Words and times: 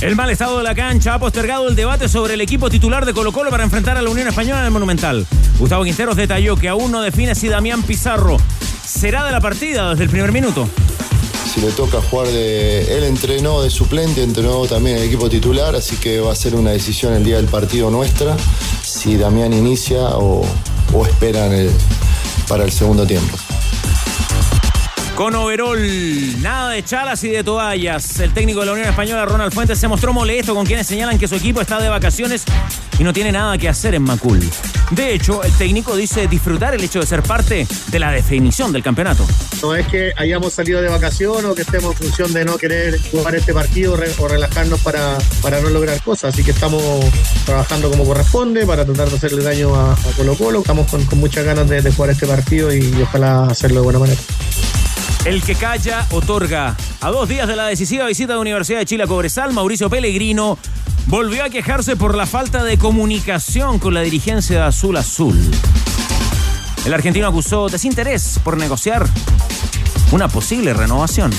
El 0.00 0.14
mal 0.14 0.28
estado 0.28 0.58
de 0.58 0.62
la 0.62 0.74
cancha 0.74 1.14
ha 1.14 1.18
postergado 1.18 1.68
el 1.68 1.74
debate 1.74 2.08
sobre 2.08 2.34
el 2.34 2.42
equipo 2.42 2.68
titular 2.68 3.06
de 3.06 3.14
Colo 3.14 3.32
Colo 3.32 3.50
para 3.50 3.64
enfrentar 3.64 3.96
a 3.96 4.02
la 4.02 4.10
Unión 4.10 4.28
Española 4.28 4.60
en 4.60 4.66
el 4.66 4.70
Monumental. 4.70 5.26
Gustavo 5.58 5.84
Quinteros 5.84 6.16
detalló 6.16 6.56
que 6.56 6.68
aún 6.68 6.92
no 6.92 7.00
define 7.00 7.34
si 7.34 7.48
Damián 7.48 7.82
Pizarro 7.82 8.36
será 8.86 9.24
de 9.24 9.32
la 9.32 9.40
partida 9.40 9.90
desde 9.90 10.04
el 10.04 10.10
primer 10.10 10.32
minuto. 10.32 10.68
Si 11.52 11.62
le 11.62 11.70
toca 11.72 12.02
jugar 12.02 12.28
de... 12.28 12.98
Él 12.98 13.04
entrenó 13.04 13.62
de 13.62 13.70
suplente, 13.70 14.22
entrenó 14.22 14.66
también 14.66 14.98
el 14.98 15.04
equipo 15.04 15.30
titular, 15.30 15.74
así 15.74 15.96
que 15.96 16.20
va 16.20 16.32
a 16.32 16.36
ser 16.36 16.54
una 16.56 16.72
decisión 16.72 17.14
el 17.14 17.24
día 17.24 17.36
del 17.36 17.46
partido 17.46 17.90
nuestra, 17.90 18.36
si 18.82 19.16
Damián 19.16 19.54
inicia 19.54 20.00
o, 20.00 20.44
o 20.92 21.06
espera 21.06 21.46
el, 21.46 21.70
para 22.48 22.64
el 22.64 22.70
segundo 22.70 23.06
tiempo. 23.06 23.38
Con 25.16 25.34
overol, 25.34 25.80
nada 26.42 26.72
de 26.72 26.84
chalas 26.84 27.24
y 27.24 27.30
de 27.30 27.42
toallas. 27.42 28.20
El 28.20 28.34
técnico 28.34 28.60
de 28.60 28.66
la 28.66 28.72
Unión 28.72 28.86
Española, 28.86 29.24
Ronald 29.24 29.50
Fuentes, 29.50 29.78
se 29.78 29.88
mostró 29.88 30.12
molesto 30.12 30.54
con 30.54 30.66
quienes 30.66 30.86
señalan 30.86 31.18
que 31.18 31.26
su 31.26 31.36
equipo 31.36 31.62
está 31.62 31.80
de 31.80 31.88
vacaciones 31.88 32.44
y 32.98 33.02
no 33.02 33.14
tiene 33.14 33.32
nada 33.32 33.56
que 33.56 33.66
hacer 33.66 33.94
en 33.94 34.02
Macul. 34.02 34.40
De 34.90 35.14
hecho, 35.14 35.42
el 35.42 35.52
técnico 35.52 35.96
dice 35.96 36.28
disfrutar 36.28 36.74
el 36.74 36.84
hecho 36.84 37.00
de 37.00 37.06
ser 37.06 37.22
parte 37.22 37.66
de 37.88 37.98
la 37.98 38.12
definición 38.12 38.72
del 38.72 38.82
campeonato. 38.82 39.26
No 39.62 39.74
es 39.74 39.86
que 39.88 40.12
hayamos 40.18 40.52
salido 40.52 40.82
de 40.82 40.90
vacación 40.90 41.46
o 41.46 41.54
que 41.54 41.62
estemos 41.62 41.92
en 41.92 41.96
función 41.96 42.34
de 42.34 42.44
no 42.44 42.58
querer 42.58 43.00
jugar 43.10 43.36
este 43.36 43.54
partido 43.54 43.94
o 44.18 44.28
relajarnos 44.28 44.80
para, 44.82 45.16
para 45.40 45.62
no 45.62 45.70
lograr 45.70 46.00
cosas. 46.02 46.34
Así 46.34 46.44
que 46.44 46.50
estamos 46.50 46.82
trabajando 47.46 47.90
como 47.90 48.04
corresponde 48.04 48.66
para 48.66 48.84
tratar 48.84 49.08
de 49.08 49.16
hacerle 49.16 49.42
daño 49.42 49.74
a, 49.74 49.96
Colo 50.14 50.34
Colo. 50.36 50.58
Estamos 50.60 50.90
con, 50.90 51.06
muchas 51.18 51.46
ganas 51.46 51.66
de, 51.70 51.90
jugar 51.90 52.10
este 52.10 52.26
partido 52.26 52.70
y 52.74 52.92
ojalá 53.02 53.44
hacerlo 53.44 53.80
de 53.80 53.84
buena 53.84 53.98
manera. 53.98 54.20
El 55.26 55.42
que 55.42 55.56
calla 55.56 56.06
otorga. 56.12 56.76
A 57.00 57.10
dos 57.10 57.28
días 57.28 57.48
de 57.48 57.56
la 57.56 57.66
decisiva 57.66 58.06
visita 58.06 58.34
de 58.34 58.38
Universidad 58.38 58.78
de 58.78 58.86
Chile 58.86 59.02
a 59.02 59.06
Cobresal, 59.08 59.52
Mauricio 59.52 59.90
Pellegrino 59.90 60.56
volvió 61.06 61.42
a 61.42 61.50
quejarse 61.50 61.96
por 61.96 62.14
la 62.14 62.26
falta 62.26 62.62
de 62.62 62.78
comunicación 62.78 63.80
con 63.80 63.92
la 63.92 64.02
dirigencia 64.02 64.58
de 64.58 64.62
Azul 64.62 64.96
Azul. 64.96 65.36
El 66.84 66.94
argentino 66.94 67.26
acusó 67.26 67.68
desinterés 67.68 68.38
por 68.44 68.56
negociar 68.56 69.04
una 70.12 70.28
posible 70.28 70.72
renovación. 70.72 71.32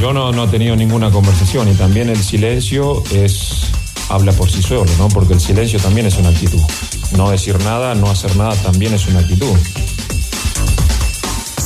Yo 0.00 0.14
no, 0.14 0.32
no 0.32 0.44
he 0.44 0.48
tenido 0.48 0.74
ninguna 0.74 1.10
conversación 1.10 1.68
y 1.68 1.74
también 1.74 2.08
el 2.08 2.22
silencio 2.22 3.02
es 3.12 3.70
habla 4.08 4.32
por 4.32 4.50
sí 4.50 4.62
solo, 4.62 4.90
¿no? 4.96 5.08
Porque 5.08 5.34
el 5.34 5.40
silencio 5.40 5.78
también 5.78 6.06
es 6.06 6.16
una 6.16 6.30
actitud. 6.30 6.62
No 7.14 7.30
decir 7.30 7.62
nada, 7.64 7.94
no 7.94 8.10
hacer 8.10 8.34
nada 8.36 8.54
también 8.62 8.94
es 8.94 9.06
una 9.08 9.20
actitud. 9.20 9.58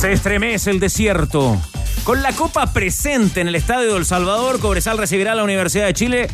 Se 0.01 0.11
estremece 0.13 0.71
el 0.71 0.79
desierto. 0.79 1.61
Con 2.03 2.23
la 2.23 2.31
copa 2.33 2.73
presente 2.73 3.39
en 3.39 3.47
el 3.47 3.53
Estadio 3.53 3.93
del 3.93 4.03
Salvador, 4.03 4.59
Cobresal 4.59 4.97
recibirá 4.97 5.33
a 5.33 5.35
la 5.35 5.43
Universidad 5.43 5.85
de 5.85 5.93
Chile 5.93 6.27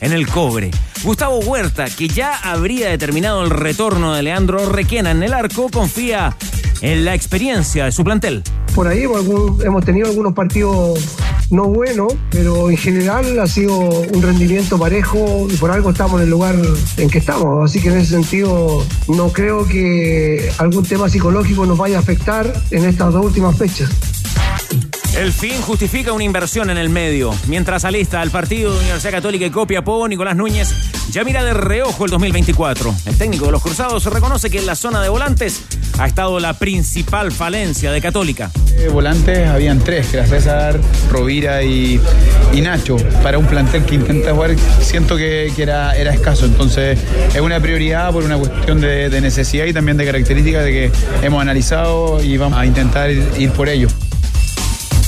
en 0.00 0.12
el 0.12 0.26
cobre. 0.26 0.70
Gustavo 1.02 1.38
Huerta, 1.40 1.84
que 1.90 2.08
ya 2.08 2.34
habría 2.34 2.88
determinado 2.88 3.44
el 3.44 3.50
retorno 3.50 4.14
de 4.14 4.22
Leandro 4.22 4.70
Requena 4.70 5.10
en 5.10 5.22
el 5.22 5.34
arco, 5.34 5.68
confía 5.68 6.34
en 6.80 7.04
la 7.04 7.14
experiencia 7.14 7.84
de 7.84 7.92
su 7.92 8.04
plantel. 8.04 8.42
Por 8.74 8.88
ahí 8.88 9.02
hemos 9.02 9.84
tenido 9.84 10.08
algunos 10.08 10.32
partidos 10.32 11.16
no 11.50 11.64
buenos, 11.64 12.12
pero 12.30 12.70
en 12.70 12.76
general 12.76 13.38
ha 13.40 13.46
sido 13.46 13.76
un 13.78 14.22
rendimiento 14.22 14.78
parejo 14.78 15.48
y 15.50 15.56
por 15.56 15.70
algo 15.72 15.90
estamos 15.90 16.20
en 16.20 16.24
el 16.24 16.30
lugar 16.30 16.54
en 16.96 17.10
que 17.10 17.18
estamos. 17.18 17.68
Así 17.68 17.80
que 17.80 17.88
en 17.88 17.98
ese 17.98 18.12
sentido 18.12 18.84
no 19.08 19.32
creo 19.32 19.66
que 19.66 20.50
algún 20.58 20.84
tema 20.84 21.08
psicológico 21.08 21.66
nos 21.66 21.76
vaya 21.76 21.96
a 21.96 22.00
afectar 22.00 22.52
en 22.70 22.84
estas 22.84 23.12
dos 23.12 23.26
últimas 23.26 23.56
fechas. 23.56 23.90
El 25.16 25.32
fin 25.32 25.60
justifica 25.60 26.12
una 26.12 26.24
inversión 26.24 26.70
en 26.70 26.78
el 26.78 26.88
medio. 26.88 27.34
Mientras 27.46 27.84
alista 27.84 28.20
al 28.20 28.30
partido 28.30 28.72
de 28.72 28.78
Universidad 28.78 29.12
Católica 29.12 29.44
y 29.44 29.50
Copiapó, 29.50 30.06
Nicolás 30.08 30.36
Núñez 30.36 30.72
ya 31.10 31.24
mira 31.24 31.42
de 31.42 31.52
reojo 31.52 32.04
el 32.04 32.10
2024. 32.12 32.94
El 33.06 33.18
técnico 33.18 33.46
de 33.46 33.52
los 33.52 33.62
Cruzados 33.62 34.04
reconoce 34.06 34.48
que 34.48 34.58
en 34.58 34.66
la 34.66 34.76
zona 34.76 35.02
de 35.02 35.08
volantes 35.08 35.62
ha 35.98 36.06
estado 36.06 36.38
la 36.38 36.54
principal 36.54 37.32
falencia 37.32 37.90
de 37.90 38.00
Católica. 38.00 38.52
Eh, 38.78 38.88
volantes 38.88 39.48
habían 39.48 39.80
tres, 39.80 40.06
que 40.06 40.18
era 40.18 40.26
César, 40.26 40.80
Rovira 41.10 41.62
y, 41.64 42.00
Nacho. 42.62 42.96
Para 43.22 43.38
un 43.38 43.46
plantel 43.46 43.84
que 43.84 43.96
intenta 43.96 44.32
jugar, 44.32 44.54
siento 44.80 45.16
que, 45.16 45.52
era, 45.58 45.96
era 45.96 46.14
escaso. 46.14 46.46
Entonces 46.46 46.98
es 47.34 47.40
una 47.40 47.58
prioridad 47.58 48.12
por 48.12 48.22
una 48.22 48.38
cuestión 48.38 48.80
de, 48.80 49.10
de 49.10 49.20
necesidad 49.20 49.64
y 49.64 49.72
también 49.72 49.96
de 49.96 50.04
características 50.04 50.64
de 50.64 50.70
que 50.70 50.92
hemos 51.22 51.42
analizado 51.42 52.22
y 52.22 52.36
vamos 52.36 52.58
a 52.58 52.64
intentar 52.64 53.10
ir 53.10 53.50
por 53.50 53.68
ello. 53.68 53.88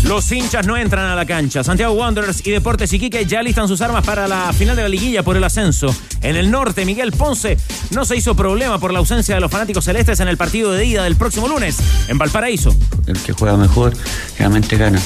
Los 0.05 0.31
hinchas 0.33 0.67
no 0.67 0.77
entran 0.77 1.07
a 1.07 1.15
la 1.15 1.25
cancha. 1.25 1.63
Santiago 1.63 1.95
Wanderers 1.95 2.45
y 2.47 2.51
Deportes 2.51 2.93
Iquique 2.93 3.25
ya 3.25 3.43
listan 3.43 3.69
sus 3.69 3.81
armas 3.81 4.05
para 4.05 4.27
la 4.27 4.53
final 4.53 4.77
de 4.77 4.83
la 4.83 4.89
liguilla 4.89 5.23
por 5.23 5.37
el 5.37 5.45
ascenso. 5.45 5.95
En 6.23 6.37
el 6.37 6.51
norte, 6.51 6.85
Miguel 6.85 7.13
Ponce 7.13 7.57
no 7.91 8.05
se 8.05 8.17
hizo 8.17 8.35
problema 8.35 8.79
por 8.79 8.93
la 8.93 8.99
ausencia 8.99 9.35
de 9.35 9.41
los 9.41 9.51
fanáticos 9.51 9.85
celestes 9.85 10.21
en 10.21 10.29
el 10.29 10.37
partido 10.37 10.73
de 10.73 10.85
ida 10.85 11.05
del 11.05 11.17
próximo 11.17 11.49
lunes 11.49 11.79
en 12.09 12.19
Valparaíso. 12.19 12.75
El 13.07 13.19
que 13.21 13.33
juega 13.33 13.57
mejor 13.57 13.95
realmente 14.39 14.77
gana. 14.77 15.01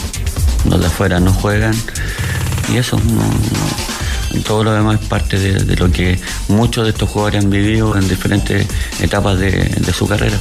Los 0.68 0.80
de 0.80 0.86
afuera 0.86 1.20
no 1.20 1.32
juegan 1.32 1.74
y 2.72 2.78
eso 2.78 2.98
no, 2.98 4.40
todo 4.42 4.64
lo 4.64 4.72
demás 4.72 5.00
es 5.00 5.06
parte 5.06 5.38
de, 5.38 5.76
lo 5.76 5.90
que 5.92 6.18
muchos 6.48 6.84
de 6.84 6.90
estos 6.90 7.08
jugadores 7.08 7.44
han 7.44 7.50
vivido 7.50 7.96
en 7.96 8.08
diferentes 8.08 8.66
etapas 9.00 9.38
de 9.38 9.92
su 9.92 10.08
carrera 10.08 10.38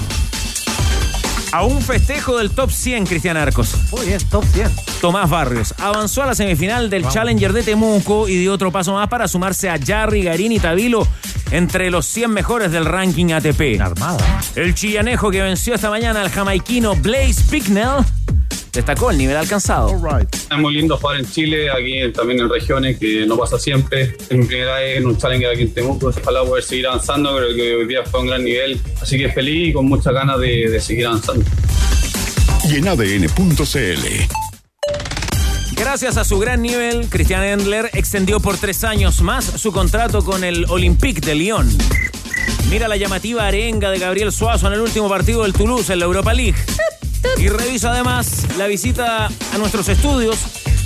a 1.56 1.64
un 1.64 1.82
festejo 1.82 2.38
del 2.38 2.52
top 2.52 2.70
100, 2.70 3.06
Cristian 3.06 3.38
Arcos. 3.38 3.78
Muy 3.90 4.08
bien, 4.08 4.20
top 4.30 4.44
100. 4.44 4.70
Tomás 5.00 5.30
Barrios 5.30 5.74
avanzó 5.78 6.22
a 6.22 6.26
la 6.26 6.36
semifinal 6.36 6.90
del 6.90 7.08
Challenger 7.08 7.54
de 7.54 7.64
Temuco 7.64 8.28
y 8.28 8.36
dio 8.36 8.52
otro 8.52 8.74
paso 8.74 8.92
más 8.92 9.08
para 9.08 9.30
sumarse 9.30 9.70
a 9.70 9.80
Jarry, 9.82 10.24
Garín 10.24 10.52
y 10.52 10.60
Tabilo 10.60 11.08
entre 11.52 11.92
los 11.92 12.08
100 12.08 12.30
mejores 12.30 12.74
del 12.74 12.84
ranking 12.84 13.32
ATP. 13.32 13.80
Armada. 13.80 14.42
El 14.56 14.76
chillanejo 14.76 15.32
que 15.32 15.42
venció 15.42 15.76
esta 15.76 15.90
mañana 15.90 16.20
al 16.24 16.30
jamaiquino 16.30 16.94
Blaze 16.98 17.42
Picknell 17.50 18.04
destacó 18.76 19.10
el 19.10 19.18
nivel 19.18 19.38
alcanzado. 19.38 19.90
Es 20.30 20.58
muy 20.58 20.74
lindo 20.74 20.98
jugar 20.98 21.18
en 21.18 21.30
Chile, 21.30 21.70
aquí 21.72 22.12
también 22.12 22.42
en 22.42 22.50
regiones, 22.50 23.00
que 23.00 23.26
no 23.26 23.38
pasa 23.38 23.58
siempre. 23.58 24.16
Es 24.30 24.38
mi 24.38 24.46
primera 24.46 24.76
vez 24.76 24.98
en 24.98 25.08
un 25.08 25.18
challenger 25.18 25.52
aquí 25.52 25.64
en 25.64 25.74
Temuco. 25.74 26.08
Ojalá 26.08 26.44
poder 26.44 26.64
seguir 26.64 26.88
avanzando, 26.88 27.36
creo 27.36 27.56
que 27.56 27.76
hoy 27.76 27.88
día 27.88 28.04
fue 28.04 28.20
un 28.22 28.28
gran 28.28 28.44
nivel. 28.44 28.80
Así 29.02 29.18
que 29.18 29.30
feliz 29.30 29.70
y 29.70 29.74
con 29.74 29.86
muchas 29.86 30.14
ganas 30.14 30.40
de, 30.40 30.70
de 30.70 30.80
seguir 30.80 31.08
avanzando. 31.08 31.44
Y 32.70 32.76
en 32.78 32.88
ADN.cl. 32.88 34.06
Gracias 35.76 36.18
a 36.18 36.24
su 36.24 36.40
gran 36.40 36.62
nivel, 36.62 37.08
Christian 37.10 37.44
Endler 37.44 37.90
extendió 37.94 38.40
por 38.40 38.58
tres 38.58 38.84
años 38.84 39.22
más 39.22 39.46
su 39.46 39.72
contrato 39.72 40.24
con 40.24 40.44
el 40.44 40.66
Olympique 40.70 41.22
de 41.22 41.36
Lyon. 41.36 41.70
Mira 42.70 42.88
la 42.88 42.98
llamativa 42.98 43.46
arenga 43.46 43.92
de 43.92 44.00
Gabriel 44.00 44.32
Suazo 44.32 44.68
en 44.68 44.74
el 44.74 44.82
último 44.82 45.08
partido 45.08 45.44
del 45.44 45.54
Toulouse 45.54 45.94
en 45.94 46.00
la 46.00 46.06
Europa 46.06 46.34
League. 46.34 46.56
Y 47.38 47.50
revisa 47.50 47.92
además 47.92 48.46
la 48.58 48.68
visita 48.68 49.28
a 49.28 49.58
nuestros 49.58 49.88
estudios 49.90 50.40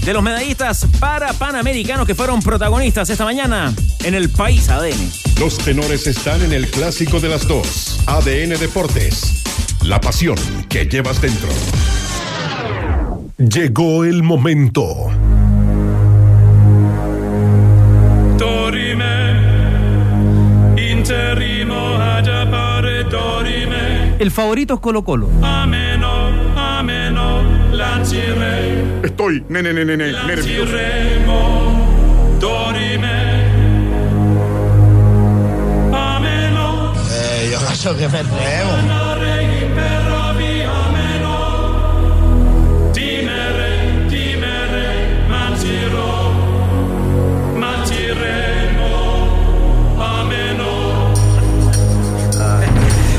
de 0.05 0.13
los 0.13 0.23
medallistas 0.23 0.87
para 0.99 1.33
panamericanos 1.33 2.07
que 2.07 2.15
fueron 2.15 2.41
protagonistas 2.41 3.09
esta 3.09 3.25
mañana 3.25 3.73
en 4.03 4.15
el 4.15 4.29
país 4.29 4.69
ADN. 4.69 5.11
Los 5.39 5.57
tenores 5.57 6.07
están 6.07 6.41
en 6.41 6.53
el 6.53 6.67
clásico 6.69 7.19
de 7.19 7.29
las 7.29 7.47
dos, 7.47 8.01
ADN 8.07 8.59
Deportes. 8.59 9.43
La 9.83 10.01
pasión 10.01 10.37
que 10.67 10.85
llevas 10.85 11.21
dentro. 11.21 11.49
Llegó 13.37 14.03
el 14.03 14.23
momento. 14.23 15.09
El 24.19 24.31
favorito 24.31 24.73
es 24.73 24.79
Colo 24.81 25.05
Colo. 25.05 25.29
Estoy 29.03 29.43
nene, 29.49 29.71
nene, 29.71 29.95
nene, 29.95 30.11
nervioso. 30.25 30.75
Eh, 37.11 37.47
io 37.49 37.59
faccio 37.59 37.95
che 37.95 38.07
perdremo. 38.07 38.71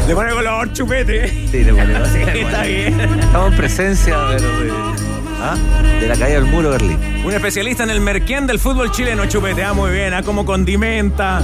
Le 0.07 0.17
chupete. 0.73 1.29
Sí, 1.51 1.65
le 1.65 1.73
ponemos. 1.73 2.09
Sí, 2.13 2.19
está 2.41 2.63
bien. 2.63 3.01
Estamos 3.01 3.51
en 3.53 3.57
presencia 3.57 4.17
de, 4.19 4.37
¿ah? 5.43 5.57
de 6.01 6.09
la 6.09 6.15
caída 6.17 6.41
del 6.41 6.45
muro 6.51 6.71
Berlín. 6.71 6.99
Un 7.25 7.33
especialista 7.33 7.83
en 7.85 7.91
el 7.91 8.01
merquén 8.01 8.47
del 8.47 8.59
fútbol 8.59 8.91
chileno, 8.91 9.27
chupete. 9.27 9.63
Ah, 9.65 9.73
muy 9.75 9.91
bien, 9.91 10.15
ah, 10.15 10.23
como 10.23 10.45
condimenta. 10.45 11.41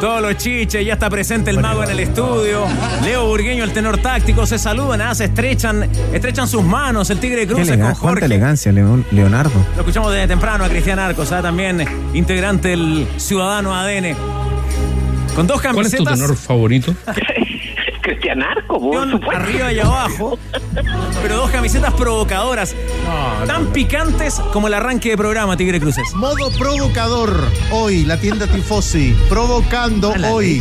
Todos 0.00 0.20
los 0.20 0.36
chiches, 0.36 0.84
ya 0.84 0.94
está 0.94 1.08
presente 1.08 1.50
el 1.50 1.60
mago 1.60 1.82
en 1.82 1.90
el 1.90 2.00
estudio. 2.00 2.66
Leo 3.04 3.26
Burgueño, 3.26 3.64
el 3.64 3.72
tenor 3.72 3.96
táctico, 3.98 4.44
se 4.44 4.58
saludan, 4.58 5.00
ah, 5.00 5.14
se 5.14 5.24
estrechan, 5.26 5.88
estrechan 6.12 6.46
sus 6.46 6.62
manos. 6.62 7.08
El 7.08 7.18
Tigre 7.20 7.46
Cruces 7.46 7.68
con 7.68 7.74
elegan- 7.78 7.92
cuánta 7.92 8.00
Jorge. 8.08 8.24
elegancia, 8.26 8.70
Leon- 8.72 9.04
Leonardo. 9.12 9.52
Lo 9.74 9.80
escuchamos 9.80 10.12
desde 10.12 10.26
temprano 10.28 10.64
a 10.64 10.68
Cristian 10.68 10.98
Arcos, 10.98 11.32
ah, 11.32 11.40
también 11.40 11.84
integrante 12.12 12.68
del 12.68 13.06
Ciudadano 13.16 13.74
ADN. 13.74 14.14
Con 15.34 15.46
dos 15.46 15.60
¿Cuál 15.62 15.86
es 15.86 15.92
tu 15.92 16.04
camisetas. 16.04 16.20
tenor 16.20 16.36
favorito? 16.36 16.94
Cristian 18.04 18.42
Arco, 18.42 18.78
por 18.78 19.10
supuesto. 19.10 19.42
arriba 19.42 19.72
y 19.72 19.80
abajo, 19.80 20.38
pero 21.22 21.36
dos 21.36 21.50
camisetas 21.50 21.94
provocadoras, 21.94 22.76
tan 23.46 23.68
picantes 23.68 24.34
como 24.52 24.66
el 24.68 24.74
arranque 24.74 25.08
de 25.10 25.16
programa 25.16 25.56
Tigre 25.56 25.80
Cruces. 25.80 26.12
Modo 26.14 26.50
provocador. 26.58 27.48
Hoy, 27.70 28.04
la 28.04 28.18
tienda 28.20 28.46
Tifosi. 28.46 29.16
Provocando 29.30 30.12
hoy. 30.30 30.60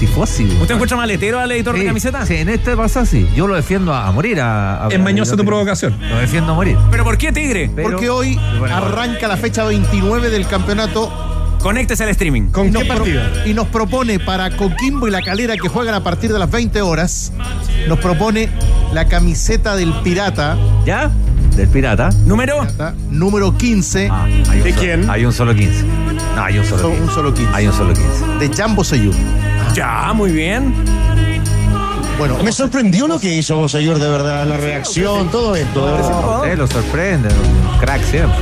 Tifosi. 0.00 0.44
¿Usted 0.60 0.74
encuentra 0.74 0.96
maletero 0.96 1.38
al 1.38 1.52
editor 1.52 1.78
de 1.78 1.84
camisetas? 1.86 2.26
Sí, 2.26 2.34
en 2.36 2.48
este 2.48 2.76
pasa 2.76 3.00
así. 3.02 3.28
Yo 3.36 3.46
lo 3.46 3.54
defiendo 3.54 3.94
a, 3.94 4.08
a 4.08 4.12
morir. 4.12 4.40
A, 4.40 4.86
a- 4.86 4.88
Es 4.88 4.98
mañosa 4.98 5.36
tu 5.36 5.44
provocación. 5.44 5.96
Lo 6.10 6.16
defiendo 6.18 6.52
a 6.52 6.54
morir. 6.56 6.76
¿Pero 6.90 7.04
por 7.04 7.16
qué 7.16 7.30
Tigre? 7.30 7.70
Pero- 7.74 7.90
Porque 7.90 8.10
hoy 8.10 8.38
Bueno, 8.58 8.74
arranca 8.76 9.28
la 9.28 9.36
fecha 9.36 9.62
29 9.64 10.28
del 10.30 10.46
campeonato. 10.48 11.29
Conéctese 11.60 12.04
al 12.04 12.10
streaming. 12.10 12.42
y 12.42 12.52
¿Con 12.52 12.72
nos 12.72 12.82
qué 12.82 12.88
partido? 12.88 13.22
y 13.44 13.54
nos 13.54 13.66
propone 13.68 14.18
para 14.18 14.50
Coquimbo 14.56 15.08
y 15.08 15.10
La 15.10 15.20
Calera 15.22 15.56
que 15.56 15.68
juegan 15.68 15.94
a 15.94 16.02
partir 16.02 16.32
de 16.32 16.38
las 16.38 16.50
20 16.50 16.80
horas. 16.82 17.32
Nos 17.88 17.98
propone 17.98 18.48
la 18.94 19.06
camiseta 19.06 19.76
del 19.76 19.92
Pirata. 20.02 20.56
¿Ya? 20.86 21.10
Del 21.56 21.68
pirata. 21.68 22.10
¿Número? 22.24 22.60
Pirata, 22.60 22.94
número 23.10 23.56
15 23.58 24.08
Ah, 24.10 24.24
hay 24.24 24.32
un 24.32 24.44
¿De 24.64 24.70
solo- 24.70 24.80
quién? 24.80 25.10
Hay 25.10 25.24
un 25.24 25.32
solo 25.32 25.54
15. 25.54 25.84
No, 26.36 26.42
hay 26.44 26.58
un 26.58 26.64
solo 26.64 26.82
Son 26.82 26.90
15. 26.92 27.04
un 27.04 27.10
solo 27.14 27.34
15. 27.34 27.54
Hay 27.54 27.66
un 27.66 27.72
solo 27.74 27.92
15. 27.92 28.26
de 28.48 28.56
Jambo 28.56 28.84
Seyur. 28.84 29.14
Ya, 29.74 30.12
muy 30.14 30.30
bien. 30.32 30.72
Bueno, 32.18 32.36
Me 32.42 32.52
sorprendió 32.52 33.06
lo 33.08 33.18
que 33.18 33.34
hizo 33.34 33.68
señor, 33.68 33.98
de 33.98 34.08
verdad, 34.08 34.46
la 34.46 34.56
reacción, 34.58 35.30
todo 35.30 35.56
esto. 35.56 36.44
Eh, 36.44 36.56
lo 36.56 36.66
sorprende. 36.66 37.28
Crack 37.80 38.02
siempre. 38.04 38.38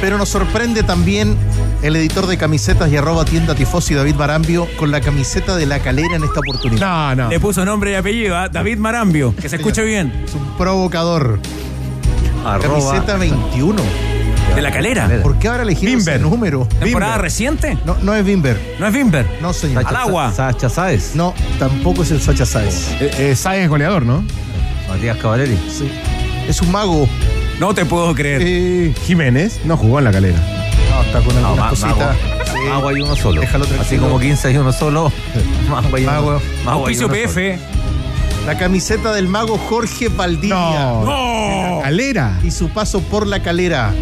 pero 0.00 0.18
nos 0.18 0.28
sorprende 0.30 0.82
también 0.82 1.36
el 1.82 1.96
editor 1.96 2.26
de 2.26 2.38
camisetas 2.38 2.90
y 2.90 2.96
arroba 2.96 3.24
tienda 3.24 3.54
Tifosi 3.54 3.94
David 3.94 4.14
Marambio 4.14 4.68
con 4.78 4.90
la 4.90 5.00
camiseta 5.00 5.56
de 5.56 5.66
La 5.66 5.80
Calera 5.80 6.16
en 6.16 6.24
esta 6.24 6.40
oportunidad. 6.40 7.16
No, 7.16 7.24
no. 7.24 7.28
Le 7.30 7.40
puso 7.40 7.64
nombre 7.64 7.92
y 7.92 7.94
apellido, 7.94 8.36
¿ah? 8.36 8.48
David 8.48 8.78
Marambio, 8.78 9.34
que 9.34 9.48
se 9.48 9.56
escuche 9.56 9.82
bien. 9.84 10.12
Es 10.24 10.34
un 10.34 10.56
provocador. 10.56 11.40
Arroba. 12.44 12.90
Camiseta 12.90 13.16
21. 13.16 13.82
De 14.54 14.60
la 14.62 14.70
calera. 14.70 15.08
¿Por 15.22 15.38
qué 15.38 15.48
ahora 15.48 15.62
elegimos 15.62 16.02
ese 16.02 16.10
Bimber. 16.12 16.20
número? 16.20 16.68
¿Temporada 16.78 17.12
Bimber. 17.12 17.22
reciente? 17.22 17.78
No, 17.86 17.96
no 18.02 18.14
es 18.14 18.24
Bimber. 18.24 18.76
¿No 18.78 18.86
es 18.86 18.92
Bimber? 18.92 19.26
No, 19.40 19.52
señor. 19.52 19.84
Al 19.86 19.96
agua. 19.96 20.30
Sacha 20.32 20.68
Sáez. 20.68 21.14
No, 21.14 21.32
tampoco 21.58 22.02
es 22.02 22.10
el 22.10 22.20
Sacha 22.20 22.44
Sáez. 22.44 22.88
Eh, 23.00 23.10
eh, 23.18 23.34
Sáenz 23.36 23.64
es 23.64 23.68
goleador, 23.70 24.04
¿no? 24.04 24.22
Matías 24.88 25.16
Cavaleri. 25.16 25.58
Sí. 25.70 25.90
Es 26.46 26.60
un 26.60 26.70
mago. 26.70 27.08
No 27.60 27.74
te 27.74 27.86
puedo 27.86 28.14
creer. 28.14 28.42
Eh, 28.44 28.94
Jiménez 29.06 29.60
no 29.64 29.76
jugó 29.78 29.98
en 30.00 30.04
la 30.04 30.12
calera. 30.12 30.61
No, 31.02 31.18
está 31.18 31.20
con 31.20 31.42
No, 31.42 31.48
algunas 31.48 31.64
ma- 31.64 31.70
cositas. 31.70 31.98
mago. 31.98 32.44
Sí. 32.52 32.68
Mago 32.68 32.88
hay 32.88 33.00
uno 33.00 33.16
solo. 33.16 33.40
Déjalo 33.40 33.66
Así 33.80 33.96
como 33.98 34.18
15 34.20 34.48
hay 34.48 34.56
uno 34.56 34.72
solo. 34.72 35.12
Mago 35.70 35.96
hay 35.96 36.02
uno. 36.04 36.12
Mago. 36.12 36.42
Mago 36.64 36.86
hay 36.86 36.96
uno 36.98 37.08
PF. 37.08 37.58
La 38.46 38.58
camiseta 38.58 39.12
del 39.12 39.28
mago 39.28 39.56
Jorge 39.56 40.08
Valdivia. 40.08 40.56
No. 40.56 41.04
¡No! 41.04 41.80
Calera. 41.82 42.38
Y 42.42 42.50
su 42.50 42.68
paso 42.70 43.00
por 43.00 43.26
la 43.26 43.40
calera. 43.40 43.92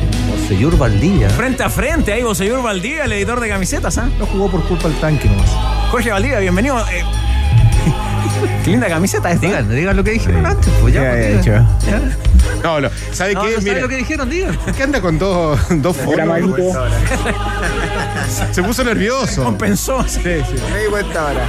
Señor 0.48 0.78
Valdivia. 0.78 1.28
Frente 1.30 1.62
a 1.62 1.68
frente, 1.68 2.12
ahí 2.12 2.22
señor 2.34 2.62
Valdivia, 2.62 3.04
el 3.04 3.12
editor 3.12 3.38
de 3.38 3.48
camisetas, 3.50 3.98
¿ah? 3.98 4.08
No 4.18 4.26
jugó 4.26 4.50
por 4.50 4.62
culpa 4.64 4.88
del 4.88 4.98
tanque 4.98 5.28
nomás. 5.28 5.48
Jorge 5.90 6.10
Valdivia, 6.10 6.38
bienvenido. 6.40 6.78
Eh, 6.90 7.04
Qué 8.64 8.70
linda 8.70 8.88
camiseta 8.88 9.30
esta. 9.30 9.46
Digan, 9.46 9.68
digan 9.74 9.96
lo 9.96 10.02
que 10.04 10.12
dijeron 10.12 10.44
antes. 10.46 10.72
Pues 10.80 10.94
ya, 10.94 11.02
Ya, 11.02 11.10
pues, 11.10 11.44
ya, 11.44 11.52
digan. 11.52 11.68
ya. 11.86 12.16
No, 12.64 12.80
no. 12.80 12.88
¿Sabe 13.12 13.34
No, 13.34 13.42
qué? 13.42 13.52
no 13.56 13.60
Mire, 13.62 13.80
lo 13.80 13.88
que 13.88 13.96
dijeron, 13.96 14.28
digan. 14.30 14.58
¿qué 14.76 14.82
anda 14.82 15.00
con 15.00 15.18
dos, 15.18 15.58
dos 15.70 15.96
fotos? 15.96 16.18
Se 18.52 18.62
puso 18.62 18.84
nervioso. 18.84 19.44
Compensó. 19.44 20.02
Sí, 20.06 20.20
sí. 20.22 20.54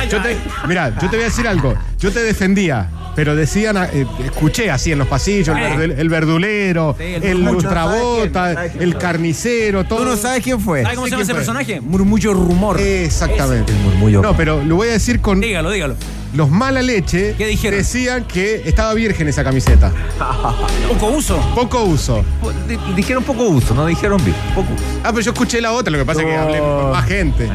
Yo 0.09 0.21
te, 0.21 0.37
mira, 0.67 0.89
yo 1.01 1.09
te 1.09 1.15
voy 1.17 1.21
a 1.25 1.29
decir 1.29 1.47
algo. 1.47 1.73
Yo 1.99 2.11
te 2.11 2.23
defendía, 2.23 2.89
pero 3.15 3.35
decían, 3.35 3.77
eh, 3.77 4.05
escuché 4.25 4.71
así 4.71 4.91
en 4.91 4.99
los 4.99 5.07
pasillos, 5.07 5.55
el, 5.57 6.09
verdulero, 6.09 6.95
Sí, 6.97 7.03
el 7.03 7.23
el, 7.23 7.61
¿Sabes 7.61 8.71
quién 8.71 8.83
el 8.83 8.97
carnicero, 8.97 9.83
todo. 9.83 9.99
Tú 9.99 10.05
no 10.05 10.17
sabes 10.17 10.43
quién 10.43 10.59
fue. 10.59 10.81
¿Sabe 10.83 10.95
cómo 10.95 11.05
se 11.07 11.11
llama 11.11 11.23
ese 11.23 11.31
fue. 11.33 11.39
personaje? 11.39 11.81
Murmullo 11.81 12.33
rumor. 12.33 12.79
Exactamente. 12.79 13.71
El 13.71 13.79
murmullo. 13.79 14.21
No, 14.21 14.35
pero 14.35 14.63
lo 14.63 14.75
voy 14.77 14.89
a 14.89 14.91
decir 14.93 15.21
con 15.21 15.39
Dígalo, 15.39 15.69
dígalo. 15.69 15.95
los 16.33 16.49
mala 16.49 16.81
leche. 16.81 17.35
¿Qué 17.37 17.45
dijeron? 17.47 17.77
Decían 17.79 18.23
que 18.25 18.63
estaba 18.65 18.93
virgen 18.95 19.27
esa 19.27 19.43
camiseta. 19.43 19.91
Poco 21.01 21.17
uso. 21.17 21.37
Poco 21.55 21.83
uso. 21.83 22.23
Di- 22.67 22.77
Dijeron 22.95 23.23
poco 23.23 23.43
uso, 23.45 23.73
no 23.73 23.85
dijeron 23.87 24.23
bien. 24.23 24.35
Poco 24.53 24.71
uso. 24.73 24.83
Ah, 25.03 25.09
pero 25.09 25.21
yo 25.21 25.31
escuché 25.31 25.59
la 25.59 25.71
otra, 25.71 25.91
lo 25.91 25.97
que 25.97 26.05
pasa 26.05 26.21
es 26.21 26.27
que 26.27 26.35
hablé 26.37 26.59
con 26.59 26.91
más 26.91 27.05
gente. 27.05 27.49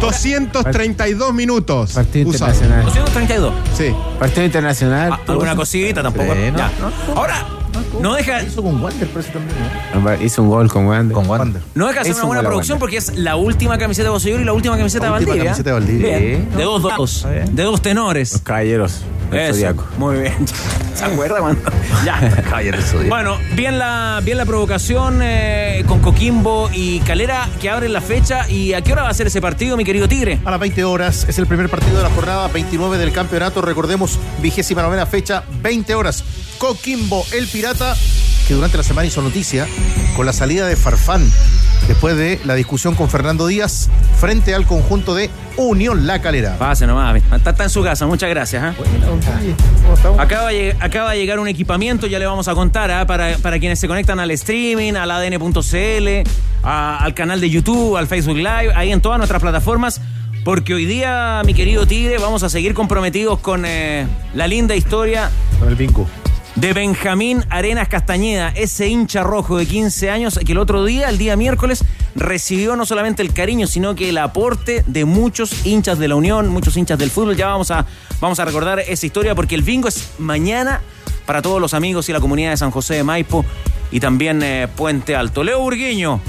232 0.00 1.34
minutos. 1.34 1.92
Partido 1.92 2.30
usados. 2.30 2.54
internacional. 2.56 2.84
232. 2.86 3.54
Sí. 3.76 3.94
Partido 4.18 4.44
internacional. 4.46 5.12
Ah, 5.12 5.20
alguna 5.28 5.54
cosita 5.56 6.02
tampoco. 6.02 6.32
Sí, 6.32 6.50
no, 6.50 6.58
Ya. 6.58 6.70
no. 6.80 7.14
Ahora, 7.14 7.46
no 8.00 8.14
deja, 8.14 8.42
Hizo 8.42 8.62
con 8.62 8.80
Wander, 8.82 9.08
parece 9.08 9.32
también, 9.32 9.56
¿no? 9.94 10.24
Hizo 10.24 10.42
un 10.42 10.48
gol 10.48 10.68
con 10.72 10.86
Wander. 10.86 11.12
Con 11.14 11.26
Wander. 11.28 11.60
No 11.74 11.88
deja 11.88 11.98
de 12.00 12.04
ser 12.04 12.12
Es 12.12 12.16
una 12.18 12.24
un 12.24 12.28
buena 12.28 12.42
gol 12.42 12.48
producción 12.52 12.76
Wander. 12.76 12.80
porque 12.80 12.96
es 12.96 13.18
la 13.18 13.36
última 13.36 13.76
camiseta 13.76 14.04
de 14.04 14.10
Bosellur 14.10 14.40
y 14.40 14.44
la 14.44 14.52
última 14.52 14.76
camiseta 14.78 15.06
La 15.06 15.10
de 15.12 15.18
última 15.18 15.30
Valdivia. 15.32 15.50
camiseta 15.52 15.70
de 15.70 15.74
Valdivia. 15.74 16.18
Bien. 16.18 16.48
De 16.56 16.62
dos 16.62 16.82
dos. 16.82 17.16
Está 17.16 17.30
bien. 17.30 17.54
De 17.56 17.62
dos 17.64 17.82
tenores. 17.82 18.32
Los 18.32 18.42
caballeros. 18.42 19.02
Eso. 19.32 19.54
Zodiaco. 19.54 19.86
Muy 19.98 20.20
bien. 20.20 20.34
¿Se 20.94 21.04
acuerda 21.04 21.40
cuando? 21.40 21.70
Ya. 22.04 22.42
Caballero 22.42 22.80
Zodíaco. 22.80 23.08
Bueno, 23.08 23.38
bien 23.54 23.78
la, 23.78 24.20
bien 24.24 24.36
la 24.38 24.46
provocación 24.46 25.20
eh, 25.22 25.84
con 25.86 26.00
Coquimbo 26.00 26.70
y 26.72 27.00
Calera 27.00 27.48
que 27.60 27.70
abren 27.70 27.92
la 27.92 28.00
fecha. 28.00 28.48
¿Y 28.48 28.72
a 28.74 28.82
qué 28.82 28.92
hora 28.92 29.02
va 29.02 29.08
a 29.08 29.14
ser 29.14 29.26
ese 29.26 29.40
partido, 29.40 29.76
mi 29.76 29.84
querido 29.84 30.08
Tigre? 30.08 30.38
A 30.44 30.50
las 30.50 30.60
20 30.60 30.84
horas 30.84 31.26
es 31.28 31.38
el 31.38 31.46
primer 31.46 31.68
partido 31.68 31.96
de 31.96 32.02
la 32.04 32.10
jornada 32.10 32.48
29 32.48 32.98
del 32.98 33.12
campeonato. 33.12 33.60
Recordemos, 33.62 34.18
vigésima 34.40 34.82
novena 34.82 35.06
fecha, 35.06 35.42
20 35.62 35.94
horas. 35.94 36.24
Coquimbo, 36.58 37.24
el 37.32 37.46
pirata, 37.48 37.94
que 38.48 38.54
durante 38.54 38.76
la 38.78 38.82
semana 38.82 39.06
hizo 39.06 39.20
noticia 39.22 39.66
con 40.16 40.24
la 40.26 40.32
salida 40.32 40.66
de 40.66 40.74
Farfán 40.74 41.22
después 41.86 42.16
de 42.16 42.40
la 42.44 42.54
discusión 42.54 42.94
con 42.94 43.08
Fernando 43.10 43.46
Díaz 43.46 43.88
frente 44.18 44.54
al 44.54 44.66
conjunto 44.66 45.14
de 45.14 45.28
Unión 45.56 46.06
La 46.06 46.20
Calera. 46.22 46.56
Pase 46.58 46.86
nomás. 46.86 47.16
Está, 47.34 47.50
está 47.50 47.64
en 47.64 47.70
su 47.70 47.82
casa. 47.82 48.06
Muchas 48.06 48.30
gracias. 48.30 48.62
¿ah? 48.64 48.74
Acaba, 50.18 50.48
de 50.50 50.72
lleg- 50.72 50.76
acaba 50.80 51.12
de 51.12 51.18
llegar 51.18 51.38
un 51.40 51.48
equipamiento, 51.48 52.06
ya 52.06 52.18
le 52.18 52.26
vamos 52.26 52.48
a 52.48 52.54
contar, 52.54 52.90
¿ah? 52.90 53.06
para, 53.06 53.36
para 53.38 53.58
quienes 53.58 53.78
se 53.78 53.86
conectan 53.88 54.18
al 54.20 54.30
streaming, 54.32 54.94
al 54.94 55.10
ADN.cl, 55.10 56.28
al 56.62 57.14
canal 57.14 57.40
de 57.40 57.50
YouTube, 57.50 57.96
al 57.96 58.06
Facebook 58.06 58.36
Live, 58.36 58.72
ahí 58.74 58.92
en 58.92 59.00
todas 59.00 59.18
nuestras 59.18 59.40
plataformas. 59.42 60.00
Porque 60.44 60.72
hoy 60.74 60.86
día, 60.86 61.42
mi 61.44 61.52
querido 61.52 61.86
Tigre, 61.86 62.16
vamos 62.18 62.42
a 62.42 62.48
seguir 62.48 62.72
comprometidos 62.72 63.38
con 63.40 63.64
eh, 63.66 64.06
la 64.34 64.46
linda 64.46 64.74
historia 64.74 65.30
Con 65.58 65.68
el 65.68 65.74
vincu. 65.74 66.06
De 66.60 66.72
Benjamín 66.72 67.44
Arenas 67.50 67.88
Castañeda, 67.88 68.48
ese 68.56 68.88
hincha 68.88 69.22
rojo 69.22 69.56
de 69.58 69.66
15 69.66 70.10
años 70.10 70.40
que 70.44 70.52
el 70.52 70.58
otro 70.58 70.84
día, 70.84 71.08
el 71.08 71.16
día 71.18 71.36
miércoles, 71.36 71.84
recibió 72.16 72.74
no 72.74 72.84
solamente 72.84 73.22
el 73.22 73.32
cariño, 73.32 73.66
sino 73.68 73.94
que 73.94 74.08
el 74.08 74.18
aporte 74.18 74.82
de 74.86 75.04
muchos 75.04 75.64
hinchas 75.66 75.98
de 76.00 76.08
la 76.08 76.16
Unión, 76.16 76.48
muchos 76.48 76.76
hinchas 76.76 76.98
del 76.98 77.10
fútbol. 77.10 77.36
Ya 77.36 77.46
vamos 77.46 77.70
a, 77.70 77.86
vamos 78.20 78.40
a 78.40 78.44
recordar 78.44 78.80
esa 78.80 79.06
historia 79.06 79.34
porque 79.36 79.54
el 79.54 79.62
bingo 79.62 79.86
es 79.88 80.08
mañana 80.18 80.80
para 81.26 81.42
todos 81.42 81.60
los 81.60 81.74
amigos 81.74 82.08
y 82.08 82.12
la 82.12 82.20
comunidad 82.20 82.50
de 82.50 82.56
San 82.56 82.72
José 82.72 82.94
de 82.94 83.04
Maipo 83.04 83.44
y 83.92 84.00
también 84.00 84.42
eh, 84.42 84.66
Puente 84.74 85.14
Alto. 85.14 85.44
Leo 85.44 85.60
Burguiño. 85.60 86.20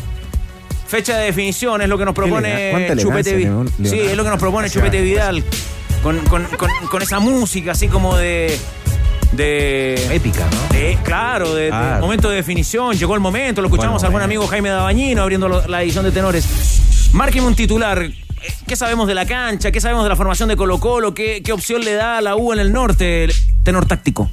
Fecha 0.87 1.17
de 1.17 1.25
definición 1.25 1.81
es 1.81 1.87
lo 1.89 1.97
que 1.97 2.05
nos 2.05 2.13
propone 2.15 2.49
Chupete 2.97 3.31
elegancia, 3.31 3.35
Vi- 3.35 3.43
León- 3.43 3.71
Sí, 3.89 3.99
es 3.99 4.17
lo 4.17 4.23
que 4.23 4.29
nos 4.29 4.39
propone. 4.39 4.69
Chupete 4.69 5.01
Vidal. 5.01 5.43
Con, 6.03 6.17
con- 6.25 6.45
con- 6.57 6.69
con 6.89 7.01
esa 7.01 7.19
música 7.19 7.71
así 7.71 7.87
como 7.87 8.15
de. 8.15 8.57
De. 9.31 9.95
Épica, 10.15 10.47
¿no? 10.51 10.73
de- 10.77 10.97
claro, 11.03 11.53
de, 11.53 11.63
de 11.63 11.69
Claro. 11.69 12.01
momento 12.01 12.29
de 12.29 12.35
definición. 12.37 12.95
Llegó 12.95 13.13
el 13.15 13.19
momento, 13.21 13.61
lo 13.61 13.67
escuchamos 13.67 14.01
Bueno, 14.01 14.07
al 14.07 14.11
buen 14.11 14.23
amigo 14.23 14.47
Jaime 14.47 14.69
Dabañino 14.69 15.21
abriendo 15.21 15.47
lo- 15.47 15.67
la 15.67 15.81
edición 15.83 16.03
de 16.05 16.11
tenores. 16.11 17.09
Márqueme 17.13 17.47
un 17.47 17.55
titular. 17.55 18.01
Eh, 18.01 18.13
¿Qué 18.67 18.75
sabemos 18.75 19.07
de 19.07 19.15
la 19.15 19.25
cancha? 19.25 19.71
¿Qué 19.71 19.81
sabemos 19.81 20.03
de 20.03 20.09
la 20.09 20.15
formación 20.15 20.47
de 20.49 20.55
Colo 20.55 20.79
Colo? 20.79 21.13
¿Qué, 21.13 21.41
qué 21.43 21.51
opción 21.51 21.83
le 21.83 21.93
da 21.93 22.17
a 22.17 22.21
la 22.21 22.35
U 22.35 22.53
en 22.53 22.59
el 22.59 22.71
norte, 22.71 23.25
el 23.25 23.33
tenor 23.63 23.85
táctico? 23.85 24.29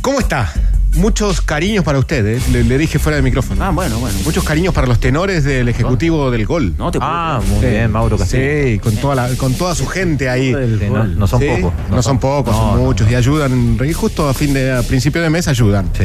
¿Cómo 0.00 0.18
está? 0.20 0.52
Muchos 0.94 1.40
cariños 1.40 1.84
para 1.84 1.98
usted, 1.98 2.26
¿eh? 2.26 2.40
le, 2.52 2.64
le 2.64 2.78
dije 2.78 2.98
fuera 2.98 3.16
de 3.16 3.22
micrófono. 3.22 3.64
Ah, 3.64 3.70
bueno, 3.70 3.98
bueno. 3.98 4.16
Muchos 4.24 4.44
cariños 4.44 4.74
para 4.74 4.86
los 4.86 5.00
tenores 5.00 5.42
del 5.44 5.68
ejecutivo 5.68 6.30
del 6.30 6.46
gol. 6.46 6.74
No 6.78 6.90
te 6.90 6.98
puedo 6.98 7.10
Ah, 7.10 7.40
muy 7.48 7.60
Sí. 7.60 7.66
bien, 7.66 7.90
Mauro 7.90 8.18
Castillo. 8.18 8.42
Sí, 8.64 8.78
con 8.78 8.96
toda, 8.96 9.14
la- 9.14 9.28
con 9.36 9.54
toda 9.54 9.74
su 9.74 9.86
gente 9.86 10.28
ahí. 10.28 10.52
Sí, 10.52 10.86
no, 10.90 11.04
no 11.04 11.26
son 11.26 11.40
Sí, 11.40 11.48
pocos. 11.56 11.72
No, 11.90 12.02
son 12.02 12.18
pocos, 12.18 12.54
son 12.54 12.76
no. 12.76 12.82
muchos 12.84 13.10
y 13.10 13.14
ayudan. 13.14 13.78
Y 13.86 13.92
justo 13.92 14.28
a 14.28 14.34
fin 14.34 14.52
de 14.52 14.72
a 14.72 14.82
principio 14.82 15.22
de 15.22 15.30
mes 15.30 15.48
ayudan. 15.48 15.88
Sí. 15.96 16.04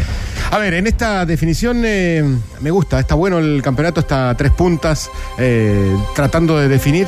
A 0.52 0.58
ver, 0.60 0.74
en 0.76 0.88
esta 0.88 1.26
definición 1.26 1.82
eh, 1.86 2.24
me 2.62 2.72
gusta, 2.72 3.00
está 3.00 3.16
bueno 3.16 3.38
el 3.40 3.62
campeonato, 3.62 4.00
está 4.00 4.30
a 4.30 4.38
tres 4.38 4.52
puntas, 4.54 5.10
eh, 5.38 5.94
tratando 6.16 6.58
de 6.58 6.70
definir. 6.70 7.06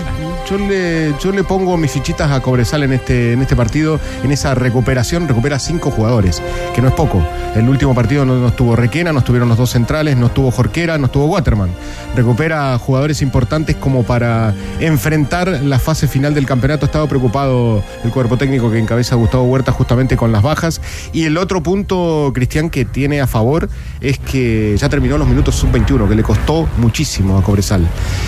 Yo 0.49 0.57
le, 0.57 1.13
yo 1.23 1.31
le 1.31 1.43
pongo 1.43 1.77
mis 1.77 1.91
fichitas 1.91 2.31
a 2.31 2.41
Cobresal 2.41 2.83
en 2.83 2.93
este, 2.93 3.33
en 3.33 3.41
este 3.41 3.55
partido, 3.55 3.99
en 4.23 4.31
esa 4.31 4.55
recuperación, 4.55 5.27
recupera 5.27 5.59
cinco 5.59 5.91
jugadores, 5.91 6.41
que 6.75 6.81
no 6.81 6.87
es 6.89 6.93
poco. 6.95 7.23
El 7.55 7.68
último 7.69 7.95
partido 7.95 8.25
no, 8.25 8.35
no 8.35 8.47
estuvo 8.47 8.75
Requena, 8.75 9.13
no 9.13 9.19
estuvieron 9.19 9.49
los 9.49 9.57
dos 9.57 9.69
centrales, 9.69 10.17
no 10.17 10.27
estuvo 10.27 10.51
Jorquera, 10.51 10.97
no 10.97 11.05
estuvo 11.05 11.25
Waterman. 11.25 11.69
Recupera 12.15 12.77
jugadores 12.77 13.21
importantes 13.21 13.75
como 13.75 14.03
para 14.03 14.53
enfrentar 14.79 15.61
la 15.63 15.79
fase 15.79 16.07
final 16.07 16.33
del 16.33 16.45
campeonato. 16.45 16.85
Estaba 16.85 17.07
preocupado 17.07 17.83
el 18.03 18.11
cuerpo 18.11 18.37
técnico 18.37 18.71
que 18.71 18.79
encabeza 18.79 19.15
Gustavo 19.15 19.43
Huerta 19.43 19.71
justamente 19.71 20.17
con 20.17 20.31
las 20.31 20.41
bajas. 20.41 20.81
Y 21.13 21.23
el 21.23 21.37
otro 21.37 21.61
punto, 21.61 22.31
Cristian, 22.33 22.69
que 22.69 22.85
tiene 22.85 23.21
a 23.21 23.27
favor 23.27 23.69
es 24.01 24.19
que 24.19 24.75
ya 24.77 24.89
terminó 24.89 25.17
los 25.17 25.27
minutos 25.27 25.55
sub-21, 25.55 26.07
que 26.07 26.15
le 26.15 26.23
costó 26.23 26.67
muchísimo 26.77 27.37
a 27.37 27.43
Cobresal. 27.43 27.85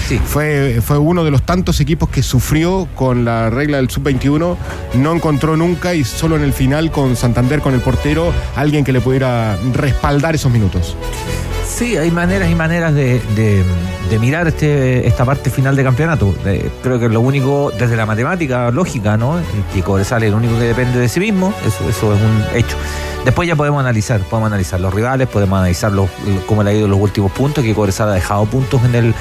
Sí. 0.08 0.20
Fue, 0.24 0.80
fue 0.82 0.98
uno 0.98 1.24
de 1.24 1.32
los 1.32 1.44
tantos 1.44 1.80
equipos 1.80 2.10
que 2.10 2.24
sufrió 2.24 2.88
con 2.96 3.26
la 3.26 3.50
regla 3.50 3.78
del 3.78 3.90
sub-21, 3.90 4.58
no 4.96 5.14
encontró 5.14 5.58
nunca 5.58 5.96
y 5.96 6.04
solo 6.04 6.36
en 6.36 6.44
el 6.44 6.54
final 6.54 6.92
con 6.92 7.16
Santander, 7.16 7.62
con 7.62 7.74
el 7.74 7.82
portero, 7.82 8.34
alguien 8.56 8.84
que 8.84 8.92
le 8.92 9.02
pudiera 9.02 9.31
respaldar 9.74 10.36
esos 10.36 10.52
minutos. 10.52 10.96
Sí, 11.68 11.96
hay 11.98 12.12
maneras 12.12 12.50
y 12.52 12.56
maneras 12.56 12.94
de, 12.94 13.22
mirar 14.20 14.48
este, 14.48 15.08
esta 15.08 15.24
parte 15.26 15.50
final 15.50 15.76
de 15.76 15.84
campeonato. 15.84 16.36
De- 16.44 16.70
creo 16.84 17.00
que 17.00 17.08
lo 17.08 17.22
único, 17.22 17.72
desde 17.78 17.96
la 17.96 18.06
matemática 18.06 18.70
lógica, 18.72 19.18
¿no? 19.18 19.40
Que 19.74 19.82
Cobresal 19.82 20.22
es 20.24 20.30
el 20.30 20.36
único 20.36 20.56
que 20.60 20.66
depende 20.66 21.00
de 21.00 21.08
sí 21.08 21.20
mismo, 21.20 21.54
eso, 21.66 21.88
eso 21.90 22.14
es 22.14 22.22
un 22.22 22.44
hecho. 22.58 22.76
Después 23.24 23.48
ya 23.48 23.56
podemos 23.56 23.80
analizar, 23.80 24.20
podemos 24.22 24.48
analizar 24.48 24.80
los 24.80 24.94
rivales, 24.94 25.28
podemos 25.28 25.58
analizar 25.60 25.92
los, 25.92 26.10
cómo 26.46 26.62
le 26.64 26.72
ha 26.72 26.74
ido 26.74 26.88
los 26.88 27.00
últimos 27.00 27.32
puntos, 27.32 27.64
que 27.64 27.74
Cobresal 27.74 28.10
ha 28.10 28.14
dejado 28.14 28.46
puntos 28.46 28.84
en 28.84 28.96
el, 28.96 29.16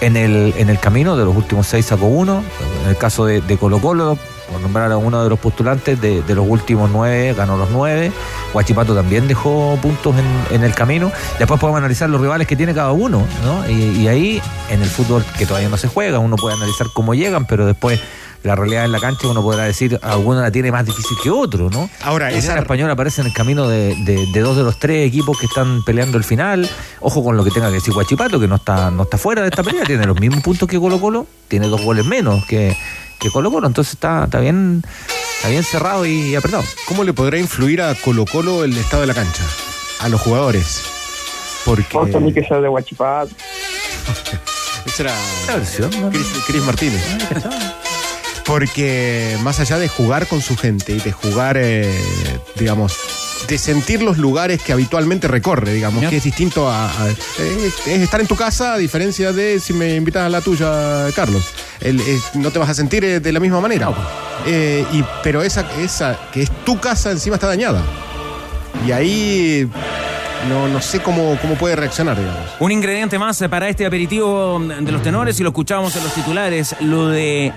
en 0.00 0.16
el, 0.16 0.54
en 0.56 0.70
el 0.70 0.80
camino, 0.80 1.16
de 1.16 1.24
los 1.24 1.36
últimos 1.36 1.66
seis 1.66 1.86
sacó 1.86 2.06
uno. 2.06 2.42
En 2.82 2.90
el 2.90 2.96
caso 2.96 3.26
de 3.26 3.56
Colo 3.58 3.78
Colo, 3.78 4.18
por 4.50 4.60
nombrar 4.60 4.90
a 4.92 4.96
uno 4.96 5.22
de 5.22 5.30
los 5.30 5.38
postulantes, 5.38 6.00
de, 6.00 6.22
de 6.22 6.34
los 6.34 6.46
últimos 6.48 6.90
nueve, 6.90 7.34
ganó 7.34 7.56
los 7.56 7.70
nueve. 7.70 8.12
Guachipato 8.52 8.94
también 8.94 9.26
dejó 9.28 9.78
puntos 9.80 10.14
en, 10.16 10.54
en 10.56 10.64
el 10.64 10.74
camino. 10.74 11.10
Después 11.38 11.58
podemos 11.60 11.78
analizar 11.78 12.10
los 12.10 12.20
rivales 12.20 12.46
que 12.46 12.56
tiene 12.56 12.74
cada 12.74 12.92
uno, 12.92 13.26
¿no? 13.44 13.68
Y, 13.70 14.02
y 14.02 14.08
ahí, 14.08 14.42
en 14.70 14.82
el 14.82 14.88
fútbol 14.88 15.24
que 15.38 15.46
todavía 15.46 15.68
no 15.68 15.76
se 15.76 15.88
juega, 15.88 16.18
uno 16.18 16.36
puede 16.36 16.56
analizar 16.56 16.86
cómo 16.92 17.14
llegan, 17.14 17.46
pero 17.46 17.64
después 17.66 18.00
la 18.42 18.56
realidad 18.56 18.84
en 18.84 18.90
la 18.90 18.98
cancha 18.98 19.28
uno 19.28 19.40
podrá 19.40 19.62
decir, 19.62 20.00
alguno 20.02 20.40
la 20.40 20.50
tiene 20.50 20.72
más 20.72 20.84
difícil 20.84 21.16
que 21.22 21.30
otro, 21.30 21.70
¿no? 21.70 21.88
Ahora, 22.02 22.26
Unión 22.26 22.40
esa- 22.40 22.58
Española 22.58 22.94
aparece 22.94 23.20
en 23.20 23.28
el 23.28 23.32
camino 23.32 23.68
de, 23.68 23.94
de- 24.04 24.26
de 24.32 24.40
dos 24.40 24.56
de 24.56 24.64
los 24.64 24.80
tres 24.80 25.06
equipos 25.06 25.38
que 25.38 25.46
están 25.46 25.84
peleando 25.84 26.18
el 26.18 26.24
final. 26.24 26.68
Ojo 27.00 27.22
con 27.22 27.36
lo 27.36 27.44
que 27.44 27.52
tenga 27.52 27.68
que 27.68 27.74
decir 27.74 27.94
Guachipato, 27.94 28.40
que 28.40 28.48
no 28.48 28.56
está, 28.56 28.90
no 28.90 29.04
está 29.04 29.16
fuera 29.16 29.42
de 29.42 29.48
esta 29.48 29.62
pelea, 29.62 29.84
tiene 29.84 30.04
los 30.06 30.18
mismos 30.18 30.42
puntos 30.42 30.68
que 30.68 30.78
Colo 30.80 31.00
Colo, 31.00 31.26
tiene 31.46 31.68
dos 31.68 31.82
goles 31.82 32.04
menos 32.04 32.44
que, 32.46 32.76
que 33.22 33.30
Colo 33.30 33.52
Colo, 33.52 33.68
entonces 33.68 33.94
está, 33.94 34.24
está 34.24 34.40
bien, 34.40 34.82
está 35.36 35.48
bien 35.48 35.62
cerrado 35.62 36.04
y 36.04 36.34
apretado. 36.34 36.64
¿Cómo 36.88 37.04
le 37.04 37.12
podrá 37.12 37.38
influir 37.38 37.80
a 37.80 37.94
Colo 37.94 38.24
Colo 38.26 38.64
el 38.64 38.76
estado 38.76 39.02
de 39.02 39.06
la 39.06 39.14
cancha? 39.14 39.44
A 40.00 40.08
los 40.08 40.20
jugadores. 40.20 40.82
Porque... 41.64 41.96
Vamos 41.96 42.12
a 42.16 42.18
mí 42.18 42.32
que 42.32 42.42
sea 42.42 42.60
de 42.60 42.66
Guachipato. 42.66 43.30
Esa 44.86 45.02
era 45.04 45.14
La 45.46 45.56
versión, 45.56 45.90
Cris 46.46 46.62
Martínez. 46.64 47.00
Porque 48.44 49.38
más 49.42 49.60
allá 49.60 49.78
de 49.78 49.86
jugar 49.86 50.26
con 50.26 50.40
su 50.40 50.56
gente 50.56 50.92
y 50.92 50.98
de 50.98 51.12
jugar, 51.12 51.56
eh, 51.56 51.88
digamos, 52.56 52.92
de 53.48 53.58
sentir 53.58 54.02
los 54.02 54.18
lugares 54.18 54.62
que 54.62 54.72
habitualmente 54.72 55.28
recorre, 55.28 55.72
digamos, 55.74 56.04
que 56.08 56.16
es 56.16 56.24
distinto 56.24 56.68
a, 56.70 56.86
a- 56.86 57.08
es, 57.10 57.18
es 57.86 58.00
estar 58.00 58.20
en 58.20 58.26
tu 58.26 58.36
casa 58.36 58.74
a 58.74 58.78
diferencia 58.78 59.32
de 59.32 59.60
si 59.60 59.72
me 59.72 59.94
invitas 59.96 60.24
a 60.24 60.28
la 60.28 60.40
tuya, 60.40 61.06
Carlos. 61.14 61.44
El- 61.80 62.00
es- 62.00 62.34
no 62.34 62.50
te 62.50 62.58
vas 62.58 62.68
a 62.70 62.74
sentir 62.74 63.04
eh, 63.04 63.20
de 63.20 63.32
la 63.32 63.40
misma 63.40 63.60
manera. 63.60 63.90
Eh, 64.46 64.84
y, 64.92 65.04
pero 65.22 65.42
esa, 65.42 65.66
esa 65.80 66.18
que 66.32 66.42
es 66.42 66.50
tu 66.64 66.78
casa 66.80 67.10
encima 67.10 67.36
está 67.36 67.46
dañada. 67.48 67.82
Y 68.86 68.92
ahí 68.92 69.68
no, 70.48 70.66
no 70.68 70.80
sé 70.80 71.00
cómo, 71.00 71.38
cómo 71.40 71.54
puede 71.56 71.76
reaccionar, 71.76 72.16
digamos. 72.18 72.40
Un 72.58 72.72
ingrediente 72.72 73.18
más 73.18 73.38
para 73.50 73.68
este 73.68 73.86
aperitivo 73.86 74.58
de 74.60 74.90
los 74.92 75.02
tenores, 75.02 75.38
y 75.38 75.42
lo 75.42 75.50
escuchábamos 75.50 75.94
en 75.96 76.04
los 76.04 76.14
titulares, 76.14 76.74
lo 76.80 77.08
de 77.08 77.52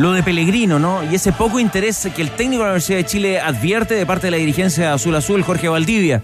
lo 0.00 0.12
de 0.12 0.22
Pellegrino, 0.22 0.78
¿no? 0.78 1.04
Y 1.04 1.14
ese 1.14 1.30
poco 1.30 1.60
interés 1.60 2.08
que 2.16 2.22
el 2.22 2.30
técnico 2.30 2.62
de 2.62 2.68
la 2.68 2.72
Universidad 2.72 2.98
de 2.98 3.04
Chile 3.04 3.40
advierte 3.40 3.94
de 3.94 4.06
parte 4.06 4.28
de 4.28 4.30
la 4.30 4.38
dirigencia 4.38 4.94
Azul 4.94 5.14
Azul, 5.14 5.42
Jorge 5.42 5.68
Valdivia. 5.68 6.22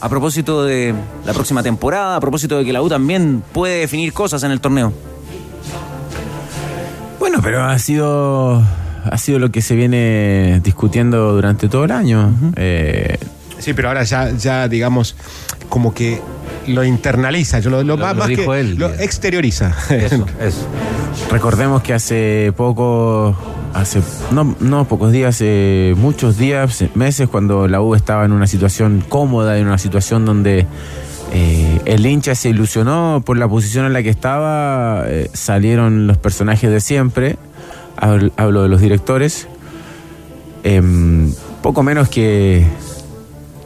A 0.00 0.08
propósito 0.08 0.64
de 0.64 0.94
la 1.24 1.32
próxima 1.32 1.64
temporada, 1.64 2.14
a 2.14 2.20
propósito 2.20 2.58
de 2.58 2.64
que 2.64 2.72
la 2.72 2.82
U 2.82 2.88
también 2.88 3.42
puede 3.52 3.80
definir 3.80 4.12
cosas 4.12 4.44
en 4.44 4.52
el 4.52 4.60
torneo. 4.60 4.92
Bueno, 7.18 7.40
pero 7.42 7.64
ha 7.64 7.78
sido 7.80 8.62
ha 9.04 9.18
sido 9.18 9.40
lo 9.40 9.50
que 9.50 9.60
se 9.60 9.74
viene 9.74 10.60
discutiendo 10.62 11.32
durante 11.32 11.68
todo 11.68 11.84
el 11.84 11.90
año. 11.90 12.32
Eh, 12.54 13.18
Sí, 13.58 13.72
pero 13.72 13.88
ahora 13.88 14.04
ya, 14.04 14.30
ya 14.32 14.68
digamos, 14.68 15.16
como 15.68 15.94
que 15.94 16.20
lo 16.68 16.84
internaliza, 16.84 17.58
yo 17.60 17.70
lo, 17.70 17.78
lo- 17.82 17.96
Lo- 17.96 17.96
más, 17.96 18.14
lo 18.14 18.18
más 18.20 18.28
dijo 18.28 18.52
que 18.52 18.60
él. 18.60 18.76
lo 18.76 18.88
exterioriza. 18.94 19.74
Eso, 19.90 20.26
eso. 20.40 20.66
recordemos 21.30 21.82
que 21.82 21.92
hace 21.94 22.52
poco, 22.56 23.36
hace 23.74 24.00
no, 24.30 24.54
no 24.60 24.86
pocos 24.86 25.12
días, 25.12 25.36
hace 25.36 25.94
muchos 25.96 26.36
días, 26.38 26.84
meses, 26.94 27.28
cuando 27.28 27.68
la 27.68 27.80
U 27.80 27.94
estaba 27.94 28.24
en 28.24 28.32
una 28.32 28.46
situación 28.46 29.02
cómoda, 29.08 29.58
en 29.58 29.66
una 29.66 29.78
situación 29.78 30.24
donde 30.24 30.66
eh, 31.32 31.80
el 31.84 32.06
hincha 32.06 32.34
se 32.34 32.48
ilusionó 32.50 33.22
por 33.24 33.36
la 33.36 33.48
posición 33.48 33.86
en 33.86 33.92
la 33.92 34.02
que 34.02 34.10
estaba, 34.10 35.04
eh, 35.06 35.30
salieron 35.32 36.06
los 36.06 36.18
personajes 36.18 36.70
de 36.70 36.80
siempre, 36.80 37.36
hablo, 37.96 38.30
hablo 38.36 38.62
de 38.62 38.68
los 38.68 38.80
directores, 38.80 39.48
em, 40.64 41.32
poco 41.62 41.82
menos 41.82 42.08
que 42.08 42.64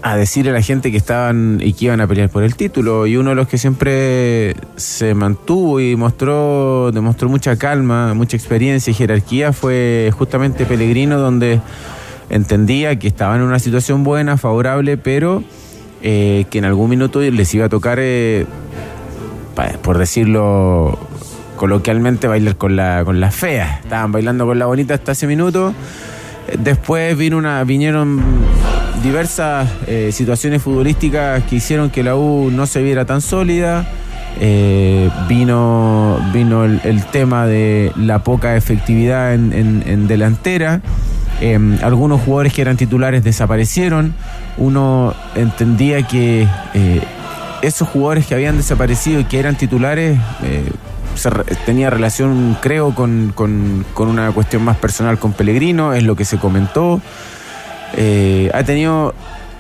a 0.03 0.17
decirle 0.17 0.51
a 0.51 0.55
la 0.55 0.63
gente 0.63 0.91
que 0.91 0.97
estaban 0.97 1.61
y 1.63 1.73
que 1.75 1.87
iban 1.87 2.01
a 2.01 2.07
pelear 2.07 2.31
por 2.31 2.43
el 2.43 2.55
título 2.57 3.07
y 3.07 3.17
uno 3.17 3.31
de 3.31 3.37
los 3.37 3.49
que 3.49 3.59
siempre 3.59 4.57
se 4.77 5.15
mantuvo 5.15 5.81
y 5.81 5.95
mostró 5.97 6.91
demostró 6.93 7.29
mucha 7.29 7.57
calma, 7.57 8.15
mucha 8.15 8.37
experiencia 8.37 8.91
y 8.91 8.95
jerarquía 8.95 9.53
fue 9.53 10.11
justamente 10.17 10.65
Pellegrino 10.65 11.19
donde 11.19 11.61
entendía 12.31 12.99
que 12.99 13.09
estaban 13.09 13.41
en 13.41 13.47
una 13.47 13.59
situación 13.59 14.05
buena, 14.05 14.39
favorable, 14.39 14.97
pero 14.97 15.43
eh, 16.03 16.47
que 16.51 16.59
en 16.59 16.65
algún 16.65 16.89
minuto 16.89 17.21
les 17.21 17.55
iba 17.55 17.67
a 17.67 17.69
tocar, 17.69 17.99
eh, 18.01 18.47
por 19.83 19.99
decirlo 19.99 20.99
coloquialmente, 21.57 22.27
bailar 22.27 22.57
con 22.57 22.75
la, 22.77 23.03
con 23.05 23.21
la 23.21 23.31
fea. 23.31 23.81
Estaban 23.83 24.13
bailando 24.13 24.47
con 24.47 24.59
la 24.59 24.65
bonita 24.65 24.95
hasta 24.95 25.13
ese 25.13 25.27
minuto. 25.27 25.75
Después 26.59 27.19
vino 27.19 27.37
una, 27.37 27.63
vinieron 27.65 28.23
diversas 29.03 29.69
eh, 29.87 30.11
situaciones 30.13 30.63
futbolísticas 30.63 31.43
que 31.45 31.57
hicieron 31.57 31.91
que 31.91 32.03
la 32.03 32.17
U 32.17 32.51
no 32.51 32.67
se 32.67 32.83
viera 32.83 33.05
tan 33.05 33.21
sólida. 33.21 33.87
Eh, 34.41 35.11
vino 35.29 36.19
vino 36.33 36.65
el, 36.65 37.05
tema 37.11 37.47
de 37.47 37.93
la 37.97 38.21
poca 38.21 38.57
efectividad 38.57 39.35
en, 39.35 40.07
delantera. 40.07 40.81
Eh, 41.41 41.59
algunos 41.83 42.21
jugadores 42.21 42.53
que 42.53 42.63
eran 42.63 42.77
titulares 42.77 43.25
desaparecieron. 43.25 44.15
Uno 44.59 45.15
entendía 45.35 46.03
que 46.07 46.47
eh, 46.75 47.01
esos 47.63 47.89
jugadores 47.89 48.27
que 48.27 48.35
habían 48.35 48.57
desaparecido 48.57 49.21
y 49.21 49.25
que 49.25 49.39
eran 49.41 49.57
titulares 49.57 50.19
se 51.17 51.29
tenía 51.67 51.91
relación, 51.91 52.57
creo, 52.63 52.95
con- 52.95 53.33
con 53.35 54.09
una 54.09 54.31
cuestión 54.33 54.63
más 54.63 54.77
personal 54.77 55.19
con 55.19 55.33
Pellegrino, 55.33 55.93
es 55.93 56.05
lo 56.05 56.15
que 56.17 56.25
se 56.25 56.39
comentó. 56.39 57.01
Eh, 57.97 58.51
ha 58.55 58.63
tenido, 58.65 59.15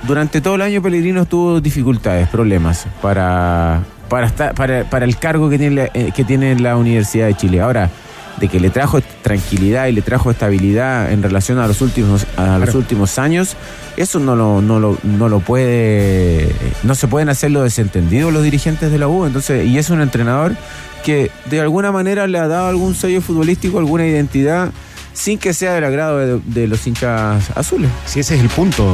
durante 0.06 0.40
todo 0.40 0.54
el 0.54 0.62
año 0.62 0.82
Pellegrino 0.82 1.26
tuvo 1.26 1.60
dificultades, 1.60 2.28
problemas 2.28 2.86
para, 3.02 3.82
para, 4.08 4.26
estar, 4.26 4.54
para, 4.54 4.84
para 4.84 5.04
el 5.04 5.16
cargo 5.16 5.50
que 5.50 5.58
tiene, 5.58 5.74
la, 5.74 5.90
eh, 5.94 6.12
que 6.14 6.24
tiene 6.24 6.58
la 6.58 6.76
Universidad 6.76 7.26
de 7.26 7.34
Chile. 7.34 7.60
Ahora, 7.60 7.90
de 8.38 8.48
que 8.48 8.58
le 8.58 8.70
trajo 8.70 9.00
tranquilidad 9.22 9.86
y 9.86 9.92
le 9.92 10.02
trajo 10.02 10.30
estabilidad 10.30 11.12
en 11.12 11.22
relación 11.22 11.58
a 11.58 11.66
los 11.66 11.82
últimos, 11.82 12.26
a 12.36 12.58
los 12.58 12.74
últimos 12.74 13.18
años, 13.18 13.56
eso 13.96 14.18
no 14.18 14.34
lo, 14.34 14.62
no 14.62 14.80
lo, 14.80 14.96
no 15.02 15.28
lo 15.28 15.40
puede, 15.40 16.50
no 16.82 16.94
se 16.94 17.06
pueden 17.06 17.28
hacer 17.28 17.50
los 17.50 17.64
desentendidos 17.64 18.32
los 18.32 18.42
dirigentes 18.42 18.90
de 18.90 18.98
la 18.98 19.08
U, 19.08 19.26
entonces, 19.26 19.66
y 19.66 19.76
es 19.76 19.90
un 19.90 20.00
entrenador 20.00 20.56
que 21.04 21.30
de 21.50 21.60
alguna 21.60 21.92
manera 21.92 22.26
le 22.26 22.38
ha 22.38 22.48
dado 22.48 22.68
algún 22.68 22.94
sello 22.94 23.20
futbolístico, 23.20 23.78
alguna 23.78 24.06
identidad, 24.06 24.70
sin 25.12 25.38
que 25.38 25.52
sea 25.54 25.74
del 25.74 25.84
agrado 25.84 26.18
de, 26.18 26.40
de 26.44 26.66
los 26.66 26.86
hinchas 26.86 27.50
azules. 27.56 27.90
Sí, 28.06 28.20
ese 28.20 28.36
es 28.36 28.40
el 28.40 28.48
punto. 28.48 28.92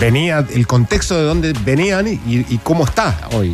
venía, 0.00 0.44
el 0.52 0.66
contexto 0.66 1.16
de 1.16 1.24
dónde 1.24 1.52
venían 1.64 2.08
y, 2.08 2.20
y 2.26 2.58
cómo 2.62 2.84
está 2.84 3.16
hoy. 3.32 3.52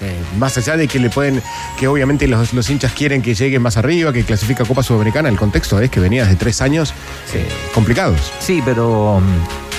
Eh, 0.00 0.16
más 0.36 0.58
allá 0.58 0.76
de 0.76 0.88
que 0.88 0.98
le 0.98 1.10
pueden, 1.10 1.40
que 1.78 1.86
obviamente 1.86 2.26
los, 2.26 2.52
los 2.52 2.68
hinchas 2.70 2.92
quieren 2.92 3.22
que 3.22 3.34
llegue 3.34 3.60
más 3.60 3.76
arriba, 3.76 4.12
que 4.12 4.24
clasifica 4.24 4.64
Copa 4.64 4.82
Sudamericana, 4.82 5.28
el 5.28 5.36
contexto 5.38 5.78
es 5.80 5.90
que 5.90 6.00
venía 6.00 6.26
de 6.26 6.34
tres 6.34 6.60
años 6.60 6.92
eh, 7.34 7.46
complicados. 7.72 8.32
Sí, 8.40 8.60
pero 8.64 9.20
mm, 9.20 9.71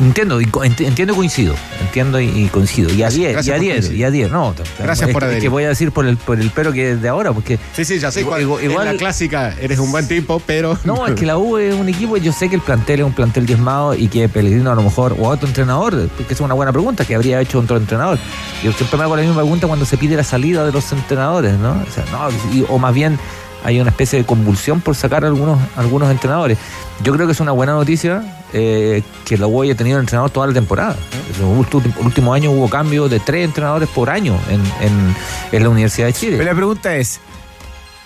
entiendo, 0.00 0.40
entiendo 0.40 1.12
y 1.12 1.16
coincido. 1.16 1.54
Entiendo 1.80 2.20
y, 2.20 2.46
coincido. 2.48 2.92
Y 2.92 3.02
a 3.02 3.08
10, 3.08 3.16
y 3.30 3.32
gracias 3.32 3.54
a 3.54 3.56
por 3.56 3.60
10, 3.62 3.74
coincidir. 3.76 4.00
y 4.00 4.04
a 4.04 4.10
10, 4.10 4.30
no. 4.30 4.54
Gracias 4.78 5.08
es, 5.08 5.12
por 5.12 5.22
es 5.22 5.26
adherir. 5.26 5.42
que 5.42 5.48
voy 5.48 5.64
a 5.64 5.68
decir 5.68 5.92
por 5.92 6.06
el, 6.06 6.16
por 6.16 6.38
el 6.40 6.50
pero 6.50 6.72
que 6.72 6.92
es 6.92 7.02
de 7.02 7.08
ahora, 7.08 7.32
porque. 7.32 7.58
Sí, 7.74 7.84
sí, 7.84 7.98
ya 7.98 8.10
sé 8.10 8.20
Igual- 8.20 8.46
cuál. 8.46 8.64
igual- 8.64 8.86
en 8.88 8.92
la 8.94 8.98
clásica 8.98 9.54
eres 9.60 9.78
un 9.78 9.90
buen 9.90 10.06
tipo, 10.08 10.40
pero. 10.44 10.78
No, 10.84 11.06
es 11.06 11.14
que 11.14 11.26
la 11.26 11.38
U 11.38 11.56
es 11.58 11.74
un 11.74 11.88
equipo, 11.88 12.16
yo 12.16 12.32
sé 12.32 12.48
que 12.48 12.56
el 12.56 12.62
plantel 12.62 13.00
es 13.00 13.06
un 13.06 13.12
plantel 13.12 13.46
diezmado 13.46 13.94
y 13.94 14.08
que 14.08 14.28
Pellegrino 14.28 14.70
a 14.70 14.74
lo 14.74 14.82
mejor, 14.82 15.16
o 15.18 15.28
otro 15.28 15.46
entrenador, 15.48 16.08
que 16.10 16.32
es 16.34 16.40
una 16.40 16.54
buena 16.54 16.72
pregunta, 16.72 17.04
que 17.04 17.14
habría 17.14 17.40
hecho 17.40 17.58
otro 17.60 17.76
entrenador. 17.76 18.18
Yo 18.62 18.72
siempre 18.72 18.98
me 18.98 19.04
hago 19.04 19.16
la 19.16 19.22
misma 19.22 19.36
pregunta 19.36 19.66
cuando 19.66 19.86
se 19.86 19.96
pide 19.96 20.16
la 20.16 20.24
salida 20.24 20.64
de 20.64 20.72
los 20.72 20.90
entrenadores, 20.92 21.54
¿no? 21.58 21.70
O, 21.72 21.92
sea, 21.92 22.04
no, 22.12 22.28
y- 22.54 22.64
o 22.68 22.78
más 22.78 22.92
bien 22.94 23.18
hay 23.64 23.80
una 23.80 23.90
especie 23.90 24.18
de 24.18 24.24
convulsión 24.24 24.80
por 24.80 24.94
sacar 24.94 25.24
a 25.24 25.28
algunos, 25.28 25.58
algunos 25.76 26.10
entrenadores. 26.10 26.58
Yo 27.02 27.12
creo 27.12 27.26
que 27.26 27.32
es 27.32 27.40
una 27.40 27.52
buena 27.52 27.72
noticia 27.72 28.22
eh, 28.52 29.02
que 29.24 29.36
la 29.36 29.46
U 29.46 29.62
haya 29.62 29.74
tenido 29.74 29.98
entrenador 29.98 30.30
toda 30.30 30.46
la 30.46 30.52
temporada. 30.54 30.96
En 31.34 31.42
los 31.42 31.66
últimos, 32.04 32.34
años 32.36 32.52
hubo 32.56 32.68
cambio 32.70 33.08
de 33.08 33.20
tres 33.20 33.44
entrenadores 33.44 33.88
por 33.88 34.08
año 34.10 34.38
en, 34.48 34.60
en- 34.86 35.16
en 35.52 35.62
la 35.62 35.68
Universidad 35.68 36.06
de 36.06 36.12
Chile. 36.12 36.36
Pero 36.38 36.50
la 36.50 36.56
pregunta 36.56 36.96
es, 36.96 37.20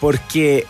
porque 0.01 0.67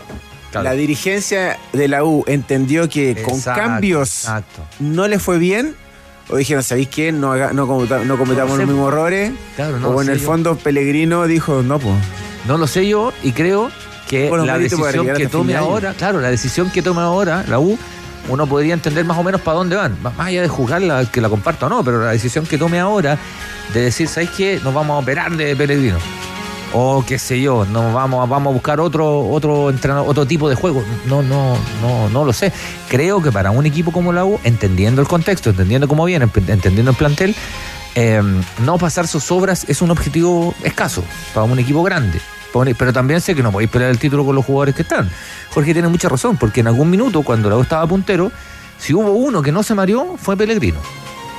la 0.53 0.73
dirigencia 0.73 1.57
de 1.73 1.87
la 1.87 2.03
U 2.03 2.23
entendió 2.27 2.89
que 2.89 3.21
con 3.23 3.39
cambios 3.41 4.09
exacto. 4.25 4.61
no 4.79 5.07
le 5.07 5.19
fue 5.19 5.37
bien, 5.37 5.75
o 6.29 6.35
dijeron, 6.37 6.63
¿sabéis 6.63 6.89
qué? 6.89 7.11
No, 7.11 7.31
haga- 7.31 7.53
no, 7.53 7.67
cometa- 7.67 8.03
no 8.03 8.17
cometamos 8.17 8.51
No 8.51 8.57
los 8.57 8.67
mismos 8.67 8.87
errores. 8.91 9.31
Claro, 9.55 9.89
o 9.89 10.01
en 10.01 10.09
el 10.09 10.19
yo. 10.19 10.25
fondo 10.25 10.55
Pellegrino 10.57 11.25
dijo, 11.27 11.61
no, 11.63 11.79
pues. 11.79 11.95
No 12.47 12.57
lo 12.57 12.67
sé 12.67 12.87
yo 12.87 13.13
y 13.23 13.31
creo 13.33 13.69
que 14.09 14.27
Bueno, 14.29 14.45
la 14.45 14.57
decisión 14.57 15.07
que 15.15 15.27
tome 15.27 15.55
ahora, 15.55 15.93
claro, 15.93 16.19
la 16.19 16.29
decisión 16.29 16.69
que 16.71 16.81
tome 16.81 17.01
ahora 17.01 17.45
la 17.47 17.59
U, 17.59 17.77
uno 18.29 18.47
podría 18.47 18.73
entender 18.73 19.05
más 19.05 19.17
o 19.17 19.23
menos 19.23 19.41
para 19.41 19.57
dónde 19.57 19.75
van. 19.75 19.97
Más 20.01 20.13
allá 20.17 20.41
de 20.41 20.47
juzgarla, 20.47 21.05
que 21.05 21.21
la 21.21 21.29
comparta 21.29 21.65
o 21.65 21.69
no, 21.69 21.83
pero 21.83 22.03
la 22.03 22.11
decisión 22.11 22.45
que 22.45 22.57
tome 22.57 22.79
ahora 22.79 23.17
de 23.73 23.81
decir, 23.81 24.07
¿sabes 24.07 24.29
qué? 24.31 24.59
Nos 24.63 24.73
vamos 24.73 24.95
a 24.95 24.99
operar 24.99 25.35
de 25.35 25.55
Pellegrino. 25.55 25.97
O 26.73 27.03
qué 27.05 27.19
sé 27.19 27.41
yo, 27.41 27.65
nos 27.65 27.93
vamos, 27.93 28.29
vamos 28.29 28.51
a 28.51 28.53
buscar 28.53 28.79
otro, 28.79 29.27
otro 29.27 29.69
entrenador, 29.69 30.09
otro 30.09 30.25
tipo 30.25 30.47
de 30.47 30.55
juego. 30.55 30.83
No, 31.05 31.21
no, 31.21 31.57
no, 31.81 32.09
no 32.09 32.23
lo 32.23 32.31
sé. 32.31 32.53
Creo 32.87 33.21
que 33.21 33.31
para 33.31 33.51
un 33.51 33.65
equipo 33.65 33.91
como 33.91 34.13
la 34.13 34.23
U, 34.23 34.39
entendiendo 34.43 35.01
el 35.01 35.07
contexto, 35.07 35.49
entendiendo 35.49 35.89
cómo 35.89 36.05
viene, 36.05 36.29
entendiendo 36.47 36.91
el 36.91 36.97
plantel, 36.97 37.35
eh, 37.95 38.21
no 38.63 38.77
pasar 38.77 39.07
sus 39.07 39.31
obras 39.31 39.65
es 39.67 39.81
un 39.81 39.91
objetivo 39.91 40.55
escaso 40.63 41.03
para 41.33 41.43
un 41.43 41.59
equipo 41.59 41.83
grande. 41.83 42.21
Pero 42.53 42.93
también 42.93 43.21
sé 43.21 43.35
que 43.35 43.43
no 43.43 43.51
podéis 43.51 43.69
pelear 43.71 43.91
el 43.91 43.99
título 43.99 44.25
con 44.25 44.35
los 44.35 44.45
jugadores 44.45 44.75
que 44.75 44.81
están. 44.81 45.09
Jorge 45.53 45.73
tiene 45.73 45.87
mucha 45.87 46.09
razón, 46.09 46.37
porque 46.37 46.59
en 46.61 46.67
algún 46.67 46.89
minuto, 46.89 47.21
cuando 47.23 47.49
la 47.49 47.57
U 47.57 47.61
estaba 47.61 47.85
puntero, 47.87 48.31
si 48.77 48.93
hubo 48.93 49.11
uno 49.11 49.41
que 49.41 49.51
no 49.51 49.63
se 49.63 49.75
mareó, 49.75 50.15
fue 50.17 50.35
Pellegrino. 50.35 50.79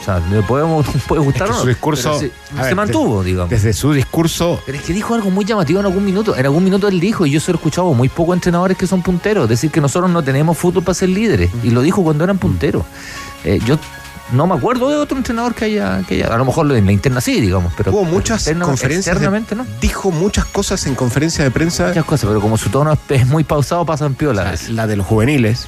O 0.01 0.05
sea, 0.05 0.21
podemos, 0.49 0.85
puede 1.09 1.23
gustar 1.23 1.49
Es 1.49 1.51
que 1.51 1.55
o 1.55 1.57
no. 1.57 1.63
su 1.63 1.69
discurso. 1.69 2.19
se, 2.19 2.33
a 2.57 2.57
se 2.57 2.63
ver, 2.65 2.75
mantuvo, 2.75 3.23
digamos. 3.23 3.51
Desde 3.51 3.73
su 3.73 3.93
discurso. 3.93 4.61
Pero 4.67 4.79
es 4.79 4.85
que 4.85 4.93
dijo 4.93 5.15
algo 5.15 5.31
muy 5.31 5.45
llamativo 5.45 5.79
en 5.79 5.87
algún 5.87 6.05
minuto. 6.05 6.37
En 6.37 6.45
algún 6.45 6.65
minuto 6.65 6.89
él 6.89 6.99
dijo, 6.99 7.25
y 7.25 7.31
yo 7.31 7.39
se 7.41 7.53
lo 7.53 7.57
he 7.57 7.59
escuchado, 7.59 7.93
muy 7.95 8.09
pocos 8.09 8.35
entrenadores 8.35 8.77
que 8.77 8.87
son 8.89 9.03
punteros, 9.03 9.49
decir 9.49 9.71
que 9.71 9.81
nosotros 9.81 10.11
no 10.11 10.23
tenemos 10.25 10.59
fútbol 10.59 10.83
para 10.83 10.95
ser 10.95 11.11
líderes. 11.11 11.51
Y 11.63 11.71
lo 11.71 11.83
dijo 11.83 12.03
cuando 12.03 12.25
eran 12.25 12.39
punteros. 12.39 12.85
Eh, 13.45 13.61
yo 13.65 13.79
no 14.31 14.47
me 14.47 14.55
acuerdo 14.55 14.89
de 14.89 14.97
otro 14.97 15.17
entrenador 15.19 15.55
que 15.55 15.65
haya, 15.67 16.03
que 16.09 16.15
haya- 16.15 16.35
a 16.35 16.39
lo 16.39 16.45
mejor 16.45 16.71
en 16.73 16.87
la 16.87 16.93
interna 16.93 17.21
sí, 17.21 17.41
digamos, 17.41 17.73
pero 17.77 17.93
Hubo 17.93 18.05
muchas 18.05 18.43
externa- 18.43 18.65
conferencias. 18.67 19.19
de- 19.21 19.57
no. 19.57 19.67
Dijo 19.81 20.11
muchas 20.11 20.45
cosas 20.47 20.87
en 20.87 20.95
conferencia 20.95 21.43
de 21.45 21.51
prensa. 21.51 21.89
Muchas 21.89 22.05
cosas, 22.05 22.29
pero 22.29 22.41
como 22.41 22.57
su 22.57 22.71
tono 22.71 22.97
es- 23.09 23.27
muy 23.27 23.45
pausado, 23.45 23.85
pasan 23.85 24.15
piola. 24.15 24.55
La 24.69 24.87
de 24.87 24.97
los 24.97 25.07
juveniles, 25.07 25.67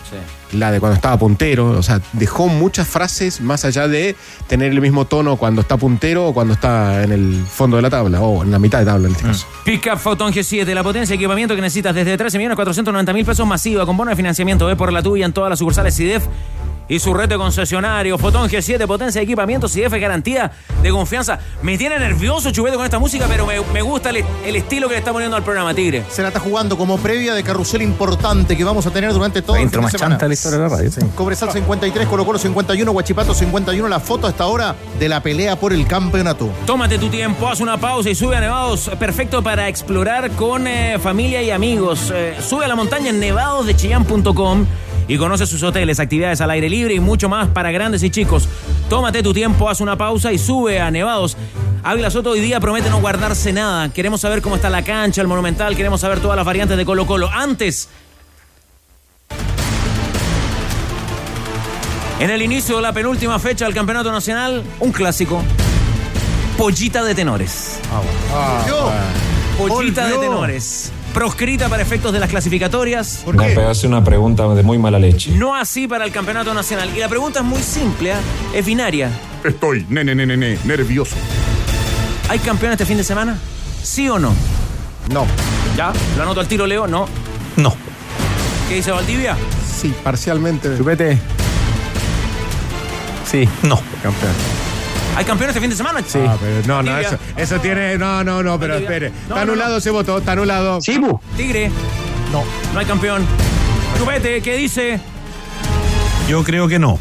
la 0.55 0.71
de 0.71 0.81
cuando 0.81 0.97
estaba 0.97 1.19
puntero, 1.19 1.71
o 1.71 1.83
sea, 1.83 2.01
dejó 2.13 2.49
muchas 2.49 2.89
frases 2.89 3.41
más 3.41 3.65
allá 3.65 3.89
de 3.89 4.17
tener 4.47 4.73
el 4.73 4.81
mismo 4.81 5.05
tono 5.05 5.37
cuando 5.37 5.61
está 5.61 5.77
puntero 5.77 6.29
o 6.29 6.35
cuando 6.35 6.55
está 6.55 7.03
en 7.03 7.13
el 7.13 7.45
fondo 7.45 7.77
de 7.77 7.83
la 7.83 7.91
tabla, 7.91 8.21
o 8.21 8.43
en 8.43 8.51
la 8.51 8.59
mitad 8.59 8.79
de 8.79 8.87
tabla 8.87 9.09
en 9.09 9.15
este 9.15 9.27
caso. 9.27 9.47
Pickup 9.65 9.99
Photon 9.99 10.33
G7, 10.33 10.73
la 10.75 10.83
potencia 10.83 11.13
de 11.13 11.17
equipamiento 11.17 11.55
que 11.55 11.61
necesitas 11.61 11.95
desde 11.95 12.17
13.490.000 12.19 13.25
pesos 13.25 13.47
masiva 13.47 13.87
con 13.87 13.97
bono 13.97 14.11
de 14.11 14.17
financiamiento. 14.17 14.67
Ve 14.67 14.77
por 14.77 14.93
la 14.93 15.03
tuya 15.03 15.27
en 15.27 15.33
todas 15.33 15.51
las 15.51 15.59
sucursales 15.59 15.97
CIDEF 15.97 16.25
y 16.89 16.99
su 16.99 17.15
red 17.15 17.29
de 17.29 17.37
concesionario. 17.37 18.19
Fotón 18.19 18.49
G7, 18.49 18.87
potencia 18.87 19.21
de 19.21 19.25
equipamiento, 19.25 19.69
CIDEF 19.69 19.93
es 19.95 20.01
garantía 20.01 20.53
de 20.83 20.91
confianza. 20.91 21.39
Me 21.63 21.79
tiene 21.79 21.99
nervioso 21.99 22.51
Chubete 22.51 22.77
con 22.77 22.85
esta 22.85 22.99
música, 22.99 23.27
pero 23.29 23.47
me, 23.47 23.61
me 23.73 23.83
gusta 23.83 24.11
el, 24.11 24.25
el 24.45 24.57
estilo 24.57 24.89
que 24.89 24.95
le 24.95 24.99
está 24.99 25.13
poniendo 25.13 25.37
al 25.37 25.43
programa, 25.43 25.75
Tigre. 25.75 26.05
Se 26.11 26.23
la 26.23 26.29
está 26.29 26.41
jugando 26.41 26.77
como 26.77 26.99
previa 26.99 27.35
de 27.35 27.43
carrusel 27.43 27.83
importante 27.83 28.57
que 28.57 28.65
vamos 28.65 28.87
a 28.87 28.91
tener 28.91 29.13
durante 29.13 29.43
todo 29.43 29.57
el 29.57 29.63
intro 29.63 29.81
fin 29.81 29.81
de 29.81 29.83
más 29.85 29.93
semana. 29.93 30.15
chanta 30.15 30.29
la. 30.51 30.69
Cobresal 31.15 31.51
53, 31.51 32.07
Colo 32.07 32.25
Colo 32.25 32.39
51, 32.39 32.93
Guachipato 32.93 33.35
51. 33.35 33.89
La 33.89 34.01
foto 34.01 34.27
a 34.27 34.31
esta 34.31 34.47
hora 34.47 34.75
de 34.99 35.09
la 35.09 35.23
pelea 35.23 35.59
por 35.59 35.73
el 35.73 35.87
campeonato. 35.87 36.51
Tómate 36.67 36.99
tu 36.99 37.09
tiempo, 37.09 37.49
haz 37.49 37.61
una 37.61 37.79
pausa 37.79 38.11
y 38.11 38.15
sube 38.15 38.37
a 38.37 38.41
Nevados. 38.41 38.91
Perfecto 38.99 39.43
para 39.43 39.69
explorar 39.69 40.31
con 40.33 40.67
eh, 40.67 40.99
familia 40.99 41.43
y 41.43 41.51
amigos. 41.51 42.13
Eh, 42.15 42.37
sube 42.47 42.65
a 42.65 42.69
la 42.69 42.77
montaña 42.77 43.11
en 43.11 43.21
nevadosdechillán.com 43.21 44.67
y 45.07 45.19
conoce 45.19 45.47
sus 45.47 45.63
hoteles, 45.63 46.01
actividades 46.01 46.41
al 46.41 46.51
aire 46.51 46.69
libre 46.69 46.95
y 46.95 47.01
mucho 47.01 47.29
más 47.29 47.49
para 47.49 47.71
grandes 47.71 48.03
y 48.03 48.11
chicos. 48.11 48.49
Tómate 48.89 49.23
tu 49.23 49.33
tiempo, 49.33 49.69
haz 49.69 49.81
una 49.81 49.97
pausa 49.97 50.33
y 50.33 50.39
sube 50.39 50.81
a 50.81 50.91
Nevados. 50.91 51.37
Ávila 51.83 52.11
Soto 52.11 52.31
hoy 52.31 52.41
día 52.41 52.61
promete 52.61 52.89
no 52.89 53.01
guardarse 53.01 53.53
nada. 53.53 53.91
Queremos 53.91 54.23
saber 54.23 54.41
cómo 54.41 54.57
está 54.57 54.71
la 54.71 54.83
cancha, 54.83 55.21
el 55.21 55.29
monumental, 55.29 55.77
queremos 55.77 56.01
saber 56.01 56.21
todas 56.21 56.37
las 56.37 56.47
variantes 56.47 56.79
de 56.79 56.85
Colo 56.87 57.07
Colo. 57.07 57.29
Antes, 57.31 57.89
en 62.21 62.31
el 62.31 62.43
inicio 62.43 62.77
de 62.77 62.83
la 62.83 62.93
penúltima 62.93 63.39
fecha 63.39 63.65
del 63.65 63.75
Campeonato 63.75 64.11
Nacional, 64.13 64.63
un 64.81 64.93
clásico. 64.93 65.43
Pollita 66.57 67.03
de 67.03 67.15
tenores. 67.15 67.81
Yo, 68.69 68.93
Pollita 69.59 70.07
de 70.07 70.19
tenores. 70.19 70.93
Proscrita 71.13 71.69
para 71.69 71.83
efectos 71.83 72.13
de 72.13 72.19
las 72.21 72.29
clasificatorias. 72.29 73.25
Me 73.27 73.51
pegaste 73.51 73.87
una 73.87 74.03
pregunta 74.03 74.49
de 74.49 74.63
muy 74.63 74.79
mala 74.79 74.99
leche. 74.99 75.31
No 75.33 75.55
así 75.55 75.87
para 75.87 76.05
el 76.05 76.13
Campeonato 76.13 76.53
Nacional. 76.55 76.91
Y 76.95 76.99
la 76.99 77.09
pregunta 77.09 77.41
es 77.41 77.45
muy 77.45 77.63
simple, 77.63 78.13
¿ah? 78.13 78.21
es 78.53 78.67
binaria. 78.67 79.11
Estoy, 79.45 79.87
nene, 79.89 80.15
nene, 80.15 80.37
nene, 80.37 80.59
nervioso. 80.65 81.15
¿Hay 82.29 82.39
campeón 82.39 82.73
este 82.73 82.87
fin 82.87 82.97
de 82.97 83.05
semana? 83.05 83.39
¿Sí 83.83 84.09
o 84.09 84.19
no? 84.19 84.33
No. 85.13 85.27
¿Ya? 85.77 85.93
¿Lo 86.17 86.23
anoto 86.23 86.41
al 86.41 86.49
tiro, 86.49 86.67
Leo? 86.67 86.87
No. 86.87 87.07
No. 87.57 87.77
¿Qué 88.69 88.77
dice 88.77 88.91
Valdivia? 88.91 89.37
Sí, 89.81 89.95
parcialmente. 90.03 90.77
Chupete. 90.77 91.19
Sí, 93.25 93.49
no. 93.63 93.81
Campeón. 94.03 94.33
¿Hay 95.17 95.25
campeón 95.25 95.51
este 95.51 95.61
fin 95.61 95.71
de 95.71 95.77
semana? 95.77 96.01
Sí. 96.07 96.19
Ah, 96.27 96.37
pero 96.41 96.67
no, 96.67 96.83
no, 96.83 96.99
eso, 96.99 97.17
eso 97.37 97.61
tiene. 97.61 97.97
No, 97.97 98.25
no, 98.25 98.43
no, 98.43 98.59
pero 98.59 98.75
espere. 98.75 99.11
No, 99.11 99.17
está 99.17 99.35
no, 99.37 99.53
anulado 99.53 99.77
ese 99.79 99.91
voto, 99.91 100.19
está 100.19 100.33
anulado. 100.33 100.81
Sí, 100.81 100.99
bu. 100.99 101.21
Tigre. 101.37 101.71
No. 102.33 102.43
No 102.73 102.81
hay 102.81 102.87
campeón. 102.87 103.25
Chupete, 103.97 104.43
¿qué 104.43 104.57
dice? 104.57 104.99
Yo 106.29 106.43
creo 106.43 106.67
que 106.67 106.79
no. 106.79 106.99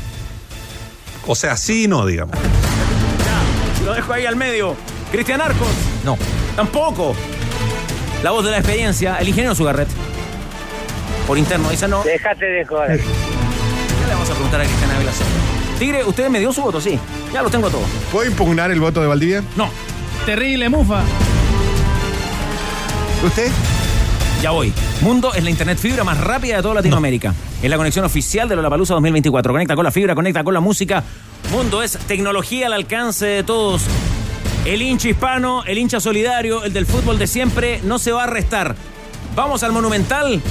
O 1.26 1.36
sea, 1.36 1.58
sí 1.58 1.86
y 1.86 1.88
no, 1.88 2.06
digamos. 2.06 2.36
Lo 3.84 3.94
dejo 3.94 4.14
ahí 4.14 4.26
al 4.26 4.36
medio. 4.36 4.76
Cristian 5.12 5.42
Arcos. 5.42 5.68
No. 6.06 6.18
Tampoco. 6.56 7.16
La 8.22 8.32
voz 8.32 8.46
de 8.46 8.52
la 8.52 8.58
experiencia, 8.58 9.18
el 9.18 9.28
ingeniero 9.28 9.56
Sugarret. 9.56 9.88
Por 11.28 11.38
interno, 11.38 11.70
dice 11.70 11.88
no. 11.88 12.04
Déjate 12.04 12.46
de 12.46 12.66
joder. 12.66 13.00
Ya 13.00 14.08
le 14.08 14.14
vamos 14.14 14.30
a 14.30 14.34
preguntar 14.34 14.62
a 14.62 14.66
Cristian 14.66 14.92
Ávila. 14.92 15.12
Tigre, 15.84 16.06
¿usted 16.06 16.30
me 16.30 16.40
dio 16.40 16.54
su 16.54 16.62
voto? 16.62 16.80
Sí. 16.80 16.98
Ya 17.34 17.42
los 17.42 17.52
tengo 17.52 17.70
todos. 17.70 17.86
¿Puedo 18.10 18.26
impugnar 18.26 18.72
el 18.72 18.80
voto 18.80 19.02
de 19.02 19.08
Valdivia? 19.08 19.44
No. 19.58 19.70
Terrible 20.26 20.70
mufa. 20.70 21.04
¿Usted? 23.22 23.52
Ya 24.42 24.52
voy. 24.52 24.72
Mundo 25.02 25.34
es 25.34 25.44
la 25.44 25.50
internet 25.50 25.78
fibra 25.78 26.06
más 26.06 26.18
rápida 26.22 26.56
de 26.56 26.62
toda 26.62 26.76
Latinoamérica. 26.76 27.34
Es 27.62 27.70
la 27.70 27.76
conexión 27.76 28.06
oficial 28.06 28.48
de 28.48 28.56
Lollapalooza 28.56 28.94
2024. 28.94 29.52
Conecta 29.52 29.76
con 29.76 29.84
la 29.84 29.92
fibra, 29.92 30.16
conecta 30.16 30.42
con 30.46 30.54
la 30.54 30.62
música. 30.62 31.04
Mundo 31.52 31.84
es 31.84 31.98
tecnología 32.08 32.68
al 32.68 32.74
alcance 32.74 33.26
de 33.26 33.44
todos. 33.44 33.82
El 34.64 34.82
hincha 34.82 35.10
hispano, 35.10 35.66
el 35.66 35.78
hincha 35.80 36.00
solidario, 36.00 36.64
el 36.64 36.72
del 36.72 36.86
fútbol 36.86 37.20
de 37.20 37.28
siempre, 37.28 37.82
no 37.84 38.00
se 38.00 38.14
va 38.14 38.24
a 38.24 38.28
restar. 38.28 38.78
Vamos 39.36 39.64
al 39.64 39.74
Monumental 39.74 40.42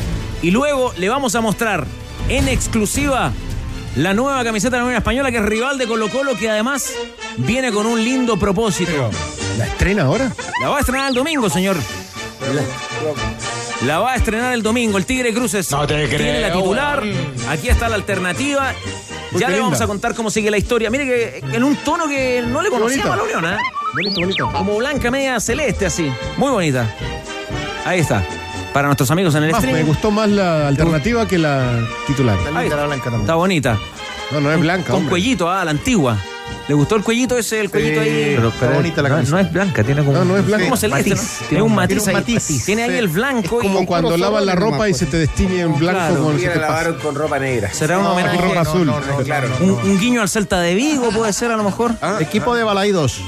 y 0.42 0.50
luego 0.50 0.92
le 0.98 1.08
vamos 1.08 1.34
a 1.36 1.40
mostrar 1.40 1.86
en 2.28 2.48
exclusiva 2.48 3.32
la 3.96 4.14
nueva 4.14 4.42
camiseta 4.44 4.76
de 4.76 4.78
la 4.80 4.84
Unión 4.84 4.98
Española 4.98 5.30
que 5.30 5.38
es 5.38 5.44
rival 5.44 5.78
de 5.78 5.86
Colo 5.86 6.08
Colo 6.08 6.36
que 6.36 6.48
además 6.48 6.92
viene 7.36 7.72
con 7.72 7.86
un 7.86 8.02
lindo 8.02 8.38
propósito. 8.38 9.10
¿La 9.58 9.66
estrena 9.66 10.04
ahora? 10.04 10.32
La 10.60 10.68
va 10.68 10.78
a 10.78 10.80
estrenar 10.80 11.08
el 11.08 11.14
domingo, 11.14 11.50
señor. 11.50 11.76
La 13.84 13.98
va 13.98 14.12
a 14.12 14.16
estrenar 14.16 14.54
el 14.54 14.62
domingo. 14.62 14.96
El 14.96 15.04
Tigre 15.04 15.32
Cruces 15.34 15.70
No 15.70 15.86
te 15.86 16.06
tiene 16.08 16.40
la 16.40 16.52
titular. 16.52 17.02
Aquí 17.48 17.68
está 17.68 17.88
la 17.88 17.96
alternativa. 17.96 18.72
Ya 19.32 19.48
le 19.48 19.56
vamos 19.56 19.72
linda. 19.72 19.84
a 19.84 19.88
contar 19.88 20.14
cómo 20.14 20.30
sigue 20.30 20.50
la 20.50 20.58
historia. 20.58 20.90
Mire 20.90 21.04
que 21.06 21.44
en 21.52 21.64
un 21.64 21.76
tono 21.76 22.06
que 22.06 22.42
no 22.46 22.60
le 22.60 22.68
conocíamos 22.70 23.12
a 23.12 23.16
la. 23.16 23.22
Unión, 23.22 23.44
¿eh? 23.46 23.56
Bonito, 23.94 24.20
bonito. 24.20 24.52
Como 24.52 24.76
blanca, 24.76 25.10
media 25.10 25.40
celeste, 25.40 25.86
así. 25.86 26.12
Muy 26.36 26.50
bonita. 26.50 26.94
Ahí 27.84 28.00
está. 28.00 28.22
Para 28.72 28.88
nuestros 28.88 29.10
amigos 29.10 29.34
en 29.34 29.44
el 29.44 29.52
Más, 29.52 29.62
me 29.62 29.68
stream. 29.70 29.86
gustó 29.86 30.10
más 30.10 30.28
la 30.30 30.68
alternativa 30.68 31.26
que 31.28 31.36
la 31.38 31.86
titular. 32.06 32.38
Ahí 32.54 32.68
está. 32.68 32.86
Está 33.20 33.34
bonita. 33.34 33.78
No, 34.30 34.40
no 34.40 34.50
es 34.50 34.58
blanca, 34.60 34.86
Con 34.86 34.96
hombre. 34.96 35.10
cuellito, 35.10 35.50
ah, 35.50 35.62
la 35.64 35.72
antigua. 35.72 36.16
¿Le 36.68 36.74
gustó 36.74 36.96
el 36.96 37.02
cuellito 37.02 37.36
ese, 37.36 37.60
el 37.60 37.70
cuellito 37.70 38.00
ahí? 38.00 38.32
Pero, 38.36 38.52
pero 38.58 38.74
bonita 38.74 39.02
la 39.02 39.08
no, 39.10 39.14
camisa. 39.16 39.32
no 39.32 39.38
es 39.40 39.52
blanca, 39.52 39.84
tiene 39.84 40.02
como. 40.02 40.16
No, 40.18 40.24
no 40.24 40.36
es 40.38 40.46
blanca. 40.46 40.64
¿Cómo 40.64 40.76
se 40.76 40.88
le 40.88 40.96
dice? 41.02 41.10
Matiz. 41.10 41.22
no? 41.22 41.36
Tiene 41.38 41.48
Tiene 41.48 41.62
un 41.62 41.70
un 41.70 41.76
matiz 41.76 42.08
ahí. 42.08 42.14
matiz. 42.14 42.64
Tiene 42.64 42.82
ahí 42.84 42.96
el 42.96 43.08
blanco 43.08 43.58
y 43.62 43.66
Como 43.66 43.86
cuando 43.86 44.16
lavas 44.16 44.44
la 44.44 44.54
ropa 44.54 44.88
y 44.88 44.94
se 44.94 45.06
te 45.06 45.18
destiñe 45.18 45.60
en 45.60 45.78
blanco 45.78 45.98
Claro, 45.98 46.22
con 46.22 46.36
Y 46.36 46.40
se 46.40 46.46
la 46.46 46.52
te 46.54 46.58
lavaron 46.60 46.94
con 46.98 47.14
ropa 47.14 47.38
negra. 47.38 47.70
será 47.72 47.98
un 47.98 48.06
homenaje. 48.06 48.38
ropa 48.38 48.60
azul. 48.60 48.90
claro. 49.24 49.48
Un, 49.60 49.70
un 49.70 49.98
guiño 50.00 50.22
al 50.22 50.28
Celta 50.30 50.60
de 50.60 50.74
Vigo 50.74 51.10
puede 51.10 51.32
ser 51.34 51.50
a 51.50 51.56
lo 51.56 51.64
mejor. 51.64 51.92
Equipo 52.20 52.54
de 52.54 52.62
Balaidos. 52.64 53.20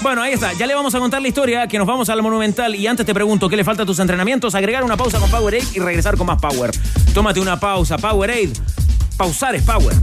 Bueno, 0.00 0.22
ahí 0.22 0.32
está. 0.32 0.52
Ya 0.52 0.66
le 0.66 0.74
vamos 0.74 0.94
a 0.94 1.00
contar 1.00 1.20
la 1.20 1.28
historia, 1.28 1.66
que 1.66 1.76
nos 1.76 1.86
vamos 1.86 2.08
al 2.08 2.22
Monumental. 2.22 2.74
Y 2.74 2.86
antes 2.86 3.04
te 3.04 3.12
pregunto, 3.12 3.48
¿qué 3.48 3.56
le 3.56 3.64
falta 3.64 3.82
a 3.82 3.86
tus 3.86 3.98
entrenamientos? 3.98 4.54
Agregar 4.54 4.84
una 4.84 4.96
pausa 4.96 5.18
con 5.18 5.30
Powerade 5.30 5.64
y 5.74 5.80
regresar 5.80 6.16
con 6.16 6.26
más 6.26 6.40
Power. 6.40 6.70
Tómate 7.12 7.40
una 7.40 7.58
pausa. 7.58 7.98
Powerade. 7.98 8.52
Pausar 9.16 9.56
es 9.56 9.62
Power. 9.64 9.94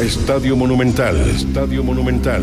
Estadio 0.00 0.56
Monumental, 0.56 1.16
Estadio 1.30 1.82
Monumental. 1.82 2.42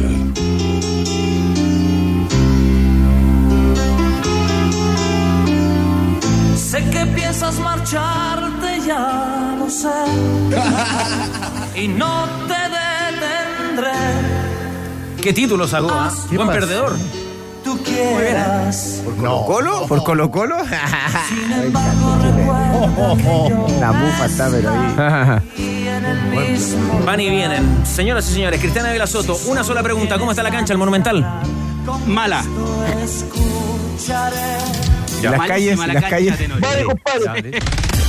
Sé 6.55 6.83
que 6.89 7.05
piensas 7.07 7.59
marcharte, 7.59 8.79
ya 8.87 9.55
lo 9.59 9.69
sé. 9.69 9.89
y 11.81 11.87
no 11.87 12.25
te 12.47 12.53
detendré. 12.53 14.28
¿Qué 15.21 15.33
título 15.33 15.67
sacó? 15.67 15.89
ah? 15.91 16.11
Buen 16.31 16.47
perdedor. 16.47 16.95
Tú 17.63 17.77
quieras. 17.83 19.01
¿Por 19.03 19.15
Colo 19.17 19.45
Colo? 19.45 19.85
¿Por 19.87 20.03
Colo 20.03 20.31
Colo? 20.31 20.57
La 23.79 23.91
mufa 23.91 24.25
está, 24.25 24.49
pero 24.49 24.69
ahí. 24.71 24.95
Van 27.05 27.19
y 27.19 27.29
vienen. 27.29 27.85
Señoras 27.85 28.29
y 28.29 28.33
señores, 28.33 28.59
Cristiana 28.61 28.91
Vela 28.91 29.05
Soto, 29.07 29.37
una 29.47 29.63
sola 29.63 29.83
pregunta. 29.83 30.17
¿Cómo 30.17 30.31
está 30.31 30.41
la 30.43 30.51
cancha, 30.51 30.73
el 30.73 30.79
Monumental? 30.79 31.25
Mala. 32.07 32.43
Escucharé. 33.03 34.37
¿Y 35.19 35.23
las 35.23 35.37
Malísima 35.37 35.47
calles? 35.47 35.77
la 35.79 35.83
¿Y 35.85 35.93
las 35.93 36.03
cancha, 36.03 36.09
calles? 36.09 36.39
Las 36.39 38.08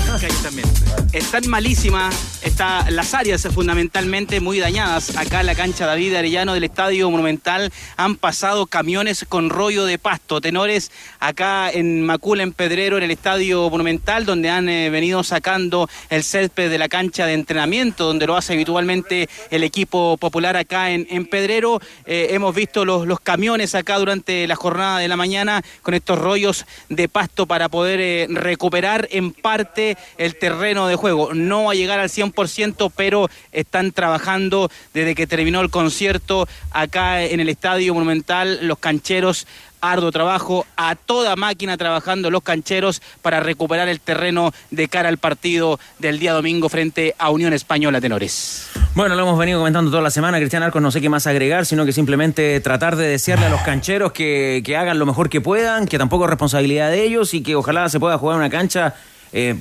Están 1.13 1.49
malísimas. 1.49 2.41
Está, 2.43 2.91
las 2.91 3.15
áreas 3.15 3.47
fundamentalmente 3.55 4.41
muy 4.41 4.59
dañadas. 4.59 5.17
Acá 5.17 5.41
en 5.41 5.47
la 5.47 5.55
cancha 5.55 5.87
David 5.87 6.15
Arellano 6.15 6.53
del 6.53 6.65
Estadio 6.65 7.09
Monumental 7.11 7.73
han 7.97 8.17
pasado 8.17 8.67
camiones 8.67 9.25
con 9.29 9.51
rollo 9.51 9.85
de 9.85 9.99
pasto. 9.99 10.41
Tenores 10.41 10.91
acá 11.21 11.71
en 11.71 12.03
Macul, 12.03 12.41
en 12.41 12.53
Pedrero, 12.53 12.97
en 12.97 13.05
el 13.05 13.13
Estadio 13.13 13.71
Monumental, 13.71 14.27
donde 14.27 14.51
han 14.51 14.69
eh, 14.69 14.91
venido 14.91 15.23
sacando 15.23 15.89
el 16.09 16.25
césped 16.25 16.71
de 16.71 16.79
la 16.79 16.89
cancha 16.89 17.27
de 17.27 17.35
entrenamiento, 17.35 18.07
donde 18.07 18.27
lo 18.27 18.37
hace 18.37 18.55
habitualmente 18.55 19.29
el 19.51 19.63
equipo 19.63 20.17
popular 20.17 20.57
acá 20.57 20.91
en, 20.91 21.07
en 21.11 21.27
Pedrero. 21.27 21.81
Eh, 22.05 22.29
hemos 22.31 22.55
visto 22.55 22.85
los, 22.85 23.07
los 23.07 23.21
camiones 23.21 23.75
acá 23.75 23.99
durante 23.99 24.47
la 24.49 24.57
jornada 24.57 24.99
de 24.99 25.09
la 25.09 25.17
mañana 25.17 25.63
con 25.83 25.95
estos 25.95 26.19
rollos 26.19 26.67
de 26.89 27.09
pasto 27.09 27.47
para 27.47 27.69
poder 27.69 28.01
eh, 28.01 28.27
recuperar 28.29 29.07
en 29.13 29.33
parte 29.33 29.97
el 30.19 30.37
terreno 30.37 30.87
de 30.87 30.97
juego. 30.97 31.35
No 31.35 31.65
va 31.65 31.73
a 31.73 31.75
llegar 31.75 32.01
al 32.01 32.09
100%, 32.09 32.93
pero 32.95 33.29
están 33.53 33.93
trabajando 33.93 34.71
desde 34.95 35.15
que 35.15 35.27
terminó 35.27 35.61
el 35.61 35.71
concierto 35.71 36.49
acá 36.71 37.23
en 37.23 37.41
el 37.41 37.49
Estadio 37.49 37.95
Monumental, 37.95 38.67
los 38.67 38.79
cancheros. 38.79 39.47
Arduo 39.83 40.13
trabajo, 40.13 40.67
a 40.77 40.95
toda 40.95 41.37
máquina 41.37 41.79
trabajando 41.79 42.31
los 42.31 42.43
cancheros 42.43 43.01
para 43.23 43.41
recuperar 43.41 43.89
el 43.89 43.99
terreno 43.99 44.53
de 44.71 44.89
cara 44.89 45.09
al 45.09 45.17
partido 45.17 45.81
del 45.99 46.19
día 46.19 46.35
domingo 46.35 46.69
frente 46.69 47.15
a 47.19 47.31
Unión 47.31 47.55
Española 47.55 47.99
Tenores. 47.99 48.69
Bueno, 48.95 49.15
lo 49.15 49.23
hemos 49.23 49.39
venido 49.39 49.59
comentando 49.59 49.91
toda 49.91 50.03
la 50.03 50.11
semana. 50.11 50.39
Cristian 50.39 50.63
Arcos 50.63 50.83
no 50.83 50.91
sé 50.91 51.01
qué 51.01 51.09
más 51.09 51.27
agregar, 51.27 51.65
sino 51.65 51.87
que 51.87 51.93
simplemente 51.93 52.61
tratar 52.61 52.97
de 52.97 53.09
desearle 53.09 53.47
a 53.47 53.49
los 53.49 53.63
cancheros 53.63 54.13
que, 54.13 54.63
que 54.65 54.77
hagan 54.77 54.99
lo 54.99 55.07
mejor 55.07 55.31
que 55.31 55.41
puedan, 55.41 55.87
que 55.87 55.97
tampoco 55.97 56.25
es 56.25 56.31
responsabilidad 56.31 56.91
de 56.91 57.03
ellos 57.03 57.33
y 57.33 57.43
que 57.43 57.57
ojalá 57.57 57.89
se 57.89 57.99
pueda 57.99 58.19
jugar 58.19 58.37
una 58.37 58.51
cancha 58.51 58.95
eh, 59.33 59.57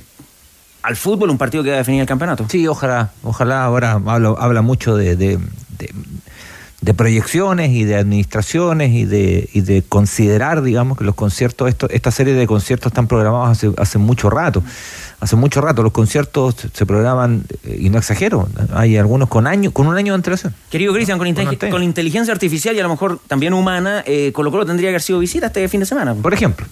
al 0.82 0.96
fútbol, 0.96 1.30
un 1.30 1.38
partido 1.38 1.62
que 1.62 1.70
va 1.70 1.76
a 1.76 1.78
definir 1.78 2.00
el 2.00 2.06
campeonato. 2.06 2.46
Sí, 2.48 2.66
ojalá, 2.66 3.10
ojalá 3.22 3.64
ahora 3.64 3.92
habla, 4.06 4.34
habla 4.38 4.62
mucho 4.62 4.96
de, 4.96 5.16
de, 5.16 5.38
de- 5.78 5.94
de 6.82 6.94
proyecciones 6.94 7.72
y 7.72 7.84
de 7.84 7.96
administraciones 7.96 8.90
y 8.92 9.04
de, 9.04 9.50
y 9.52 9.60
de 9.60 9.82
considerar, 9.82 10.62
digamos, 10.62 10.96
que 10.96 11.04
los 11.04 11.14
conciertos, 11.14 11.68
esto, 11.68 11.86
esta 11.90 12.10
serie 12.10 12.32
de 12.32 12.46
conciertos 12.46 12.86
están 12.90 13.06
programados 13.06 13.50
hace, 13.50 13.70
hace 13.76 13.98
mucho 13.98 14.30
rato. 14.30 14.62
Hace 15.20 15.36
mucho 15.36 15.60
rato 15.60 15.82
los 15.82 15.92
conciertos 15.92 16.54
se 16.72 16.86
programan, 16.86 17.44
eh, 17.64 17.76
y 17.82 17.90
no 17.90 17.98
exagero, 17.98 18.48
hay 18.72 18.96
algunos 18.96 19.28
con 19.28 19.46
año, 19.46 19.72
con 19.72 19.88
un 19.88 19.96
año 19.98 20.14
de 20.14 20.16
antelación. 20.16 20.54
Querido 20.70 20.94
Cristian, 20.94 21.18
inte- 21.20 21.68
con 21.68 21.82
inteligencia 21.82 22.32
artificial 22.32 22.74
y 22.74 22.80
a 22.80 22.82
lo 22.84 22.88
mejor 22.88 23.20
también 23.28 23.52
humana, 23.52 24.02
eh, 24.06 24.32
Colo 24.32 24.50
Colo 24.50 24.64
tendría 24.64 24.88
que 24.88 24.92
haber 24.92 25.02
sido 25.02 25.18
visita 25.18 25.48
este 25.48 25.68
fin 25.68 25.80
de 25.80 25.86
semana. 25.86 26.14
Por 26.14 26.32
ejemplo. 26.32 26.64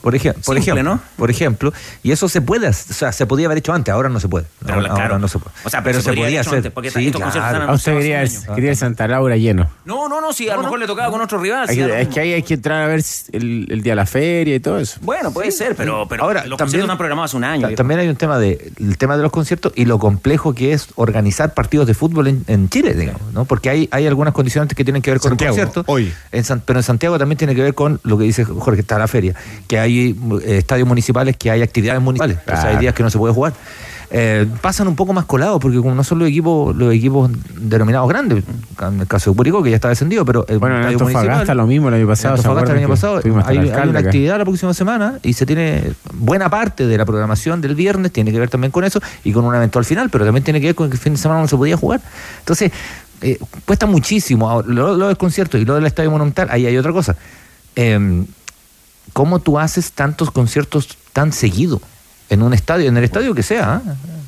Por, 0.00 0.14
ejem- 0.14 0.34
por 0.34 0.56
Simple, 0.56 0.60
ejemplo, 0.60 0.82
¿no? 0.82 1.00
por 1.16 1.30
ejemplo, 1.30 1.72
y 2.02 2.12
eso 2.12 2.28
se 2.28 2.40
puede, 2.40 2.68
o 2.68 2.72
sea, 2.72 3.12
se 3.12 3.26
podía 3.26 3.46
haber 3.46 3.58
hecho 3.58 3.72
antes, 3.72 3.92
ahora 3.92 4.08
no 4.08 4.20
se 4.20 4.28
puede. 4.28 4.46
Pero, 4.60 4.74
ahora, 4.74 4.86
claro. 4.88 5.02
ahora 5.02 5.18
no 5.18 5.28
se 5.28 5.38
puede. 5.38 5.54
O 5.64 5.70
sea, 5.70 5.82
pero 5.82 6.00
se 6.00 6.12
hecho 6.12 6.40
hacer. 6.40 6.54
antes, 6.56 6.72
porque 6.72 6.90
Sí, 6.90 7.06
estos 7.06 7.20
conciertos 7.20 7.50
claro. 7.50 7.56
están 7.64 7.70
A 7.70 7.74
usted 7.74 7.92
quería, 7.98 8.54
quería 8.54 8.70
el 8.70 8.76
Santa 8.76 9.08
Laura 9.08 9.36
lleno. 9.36 9.68
No, 9.84 10.08
no, 10.08 10.20
no, 10.20 10.32
si 10.32 10.48
a 10.48 10.56
lo 10.56 10.62
mejor 10.62 10.78
le 10.78 10.86
tocaba 10.86 11.10
con 11.10 11.20
otro 11.20 11.38
rival. 11.38 11.68
Hay 11.68 11.80
es 11.80 12.08
que 12.08 12.20
ahí 12.20 12.32
hay 12.32 12.42
que 12.42 12.54
entrar 12.54 12.82
a 12.82 12.86
ver 12.86 13.02
el, 13.32 13.66
el 13.70 13.82
día 13.82 13.92
de 13.92 13.96
la 13.96 14.06
feria 14.06 14.54
y 14.54 14.60
todo 14.60 14.78
eso. 14.78 14.98
Bueno, 15.02 15.32
puede 15.32 15.50
ser, 15.50 15.74
pero, 15.76 16.06
pero 16.08 16.22
Ahora, 16.24 16.40
los 16.46 16.56
también- 16.56 16.58
conciertos 16.58 16.86
están 16.86 16.98
programados 16.98 17.30
hace 17.30 17.36
un 17.36 17.44
año. 17.44 17.68
Ta- 17.68 17.74
También 17.74 18.00
hay 18.00 18.08
un 18.08 18.16
tema 18.16 18.38
de 18.38 18.72
el 18.78 18.96
tema 18.98 19.16
de 19.16 19.22
los 19.22 19.32
conciertos 19.32 19.72
y 19.74 19.84
lo 19.84 19.98
complejo 19.98 20.54
que 20.54 20.72
es 20.72 20.88
organizar 20.94 21.54
partidos 21.54 21.86
de 21.86 21.94
fútbol 21.94 22.28
en, 22.28 22.44
en 22.46 22.68
Chile, 22.68 22.94
digamos, 22.94 23.32
¿no? 23.32 23.44
Porque 23.44 23.68
hay, 23.70 23.88
hay 23.90 24.06
algunas 24.06 24.32
condiciones 24.32 24.72
que 24.74 24.84
tienen 24.84 25.02
que 25.02 25.10
ver 25.10 25.20
con 25.20 25.30
Santiago, 25.30 25.56
el 25.56 25.62
concierto. 25.64 25.92
hoy. 25.92 26.12
En 26.30 26.44
San- 26.44 26.60
pero 26.64 26.78
en 26.78 26.82
Santiago 26.84 27.18
también 27.18 27.36
tiene 27.36 27.54
que 27.54 27.62
ver 27.62 27.74
con 27.74 28.00
lo 28.04 28.16
que 28.18 28.24
dice 28.24 28.44
Jorge, 28.44 28.80
está 28.80 28.98
la 28.98 29.08
feria, 29.08 29.34
que 29.72 29.78
hay 29.78 30.14
eh, 30.44 30.58
estadios 30.58 30.86
municipales, 30.86 31.34
que 31.34 31.50
hay 31.50 31.62
actividades 31.62 32.02
municipales, 32.02 32.36
o 32.46 32.50
sea, 32.50 32.68
hay 32.68 32.76
días 32.76 32.94
que 32.94 33.02
no 33.02 33.08
se 33.08 33.16
puede 33.16 33.32
jugar. 33.32 33.54
Eh, 34.10 34.46
pasan 34.60 34.86
un 34.86 34.94
poco 34.94 35.14
más 35.14 35.24
colados 35.24 35.58
porque 35.62 35.78
como 35.78 35.94
no 35.94 36.04
son 36.04 36.18
los 36.18 36.28
equipos 36.28 36.76
los 36.76 36.92
equipos 36.92 37.30
denominados 37.56 38.06
grandes 38.10 38.44
en 38.78 39.00
el 39.00 39.06
caso 39.06 39.30
de 39.30 39.36
Curicó 39.38 39.62
que 39.62 39.70
ya 39.70 39.76
está 39.76 39.88
descendido 39.88 40.26
pero 40.26 40.44
el 40.48 40.58
Bueno, 40.58 40.76
en 40.76 40.84
Antofagasta 40.84 41.54
lo 41.54 41.66
mismo 41.66 41.88
el 41.88 41.94
año 41.94 42.06
pasado. 42.06 42.34
en 42.34 42.42
¿se 42.42 42.46
Antofagasta 42.46 42.72
el 42.72 42.84
año 42.84 42.84
acuerdan 42.84 42.84
que 42.84 43.00
pasado 43.00 43.16
estuvimos 43.16 43.40
hasta 43.40 43.50
hay, 43.80 43.88
una 43.88 43.98
acá? 43.98 44.08
actividad 44.08 44.36
la 44.36 44.44
próxima 44.44 44.74
semana 44.74 45.18
y 45.22 45.32
se 45.32 45.46
tiene 45.46 45.94
buena 46.12 46.50
parte 46.50 46.86
de 46.86 46.98
la 46.98 47.06
programación 47.06 47.62
del 47.62 47.74
viernes 47.74 48.12
tiene 48.12 48.30
que 48.32 48.38
ver 48.38 48.50
también 48.50 48.70
con 48.70 48.84
eso 48.84 49.00
y 49.24 49.32
con 49.32 49.46
un 49.46 49.54
evento 49.54 49.78
al 49.78 49.86
final, 49.86 50.10
pero 50.10 50.26
también 50.26 50.44
tiene 50.44 50.60
que 50.60 50.66
ver 50.66 50.74
con 50.74 50.90
que 50.90 50.96
el 50.96 51.00
fin 51.00 51.14
de 51.14 51.18
semana 51.18 51.40
no 51.40 51.48
se 51.48 51.56
podía 51.56 51.78
jugar. 51.78 52.02
Entonces, 52.40 52.70
eh, 53.22 53.38
cuesta 53.64 53.86
muchísimo. 53.86 54.62
Lo, 54.66 54.94
lo 54.94 55.08
del 55.08 55.16
concierto 55.16 55.56
y 55.56 55.64
lo 55.64 55.76
del 55.76 55.86
estadio 55.86 56.10
monumental, 56.10 56.48
ahí 56.50 56.66
hay 56.66 56.76
otra 56.76 56.92
cosa. 56.92 57.16
Eh, 57.76 58.26
¿Cómo 59.12 59.40
tú 59.40 59.58
haces 59.58 59.92
tantos 59.92 60.30
conciertos 60.30 60.96
tan 61.12 61.32
seguido 61.32 61.80
en 62.30 62.42
un 62.42 62.54
estadio, 62.54 62.88
en 62.88 62.96
el 62.96 63.04
estadio 63.04 63.34
que 63.34 63.42
sea? 63.42 63.74
¿ah? 63.74 63.82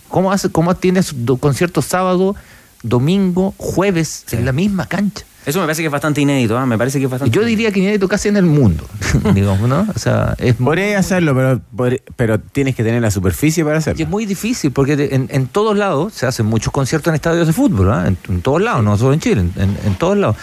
¿Cómo, 0.09 0.31
haces, 0.31 0.51
¿Cómo 0.53 0.75
tienes 0.77 1.15
conciertos 1.41 1.87
sábado, 1.87 2.37
domingo, 2.83 3.55
jueves 3.57 4.25
en 4.33 4.45
la 4.45 4.53
misma 4.53 4.87
cancha? 4.87 5.25
Eso 5.47 5.59
me 5.59 5.67
parece 5.67 5.83
que 5.83 5.87
es 5.87 5.93
bastante 5.93 6.23
inédito, 6.23 6.57
¿ah? 6.57 6.65
me 6.65 6.79
parece 6.79 6.99
que 6.99 7.05
es 7.05 7.11
bastante 7.11 7.35
Yo 7.35 7.45
diría 7.45 7.71
que 7.71 7.81
inédito 7.81 8.09
casi 8.09 8.29
en 8.29 8.37
el 8.39 8.47
mundo, 8.47 8.87
digamos, 9.35 9.69
¿no? 9.69 9.87
O 9.95 9.99
sea, 9.99 10.35
es 10.39 10.55
Podría 10.55 10.99
hacerlo, 10.99 11.35
pero, 11.77 11.99
pero 12.17 12.41
tienes 12.41 12.75
que 12.75 12.83
tener 12.83 13.03
la 13.03 13.11
superficie 13.11 13.63
para 13.63 13.77
Y 13.77 13.79
hacerlo. 13.79 14.03
es 14.05 14.09
muy 14.09 14.25
difícil 14.25 14.73
porque 14.73 15.11
en, 15.13 15.29
en 15.31 15.47
todos 15.47 15.77
lados 15.77 16.15
se 16.15 16.27
hacen 16.27 16.47
muchos 16.47 16.73
conciertos 16.73 17.11
en 17.11 17.17
estadios 17.17 17.47
de 17.47 17.53
fútbol, 17.53 17.89
en, 18.07 18.17
en 18.29 18.41
todos 18.41 18.63
lados, 18.63 18.83
no 18.83 18.97
solo 18.97 19.13
en 19.13 19.21
Chile, 19.21 19.43
en, 19.43 19.79
en 19.85 19.95
todos 19.97 20.17
lados. 20.17 20.37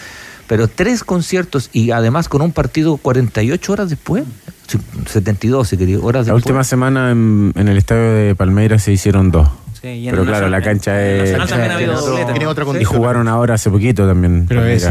Pero 0.46 0.68
tres 0.68 1.04
conciertos 1.04 1.70
y 1.72 1.90
además 1.92 2.28
con 2.28 2.42
un 2.42 2.52
partido 2.52 2.96
48 2.96 3.72
horas 3.72 3.90
después, 3.90 4.24
sí, 4.66 4.78
72 5.06 5.68
si 5.68 5.76
quería, 5.76 5.98
horas 5.98 6.26
La 6.26 6.34
después. 6.34 6.44
última 6.44 6.64
semana 6.64 7.10
en, 7.10 7.52
en 7.56 7.68
el 7.68 7.76
estadio 7.78 8.12
de 8.12 8.34
Palmeiras 8.34 8.82
se 8.82 8.92
hicieron 8.92 9.30
dos. 9.30 9.48
Sí, 9.80 10.06
Pero 10.08 10.24
claro, 10.24 10.48
la 10.48 10.62
cancha 10.62 11.02
es. 11.04 11.36
Tiene 12.30 12.46
otra 12.46 12.64
Y 12.80 12.84
jugaron 12.84 13.26
ahora 13.26 13.54
hace 13.54 13.68
poquito 13.68 14.06
también. 14.06 14.46
Pero 14.46 14.60
es 14.64 14.84
Palmeiras. 14.84 14.90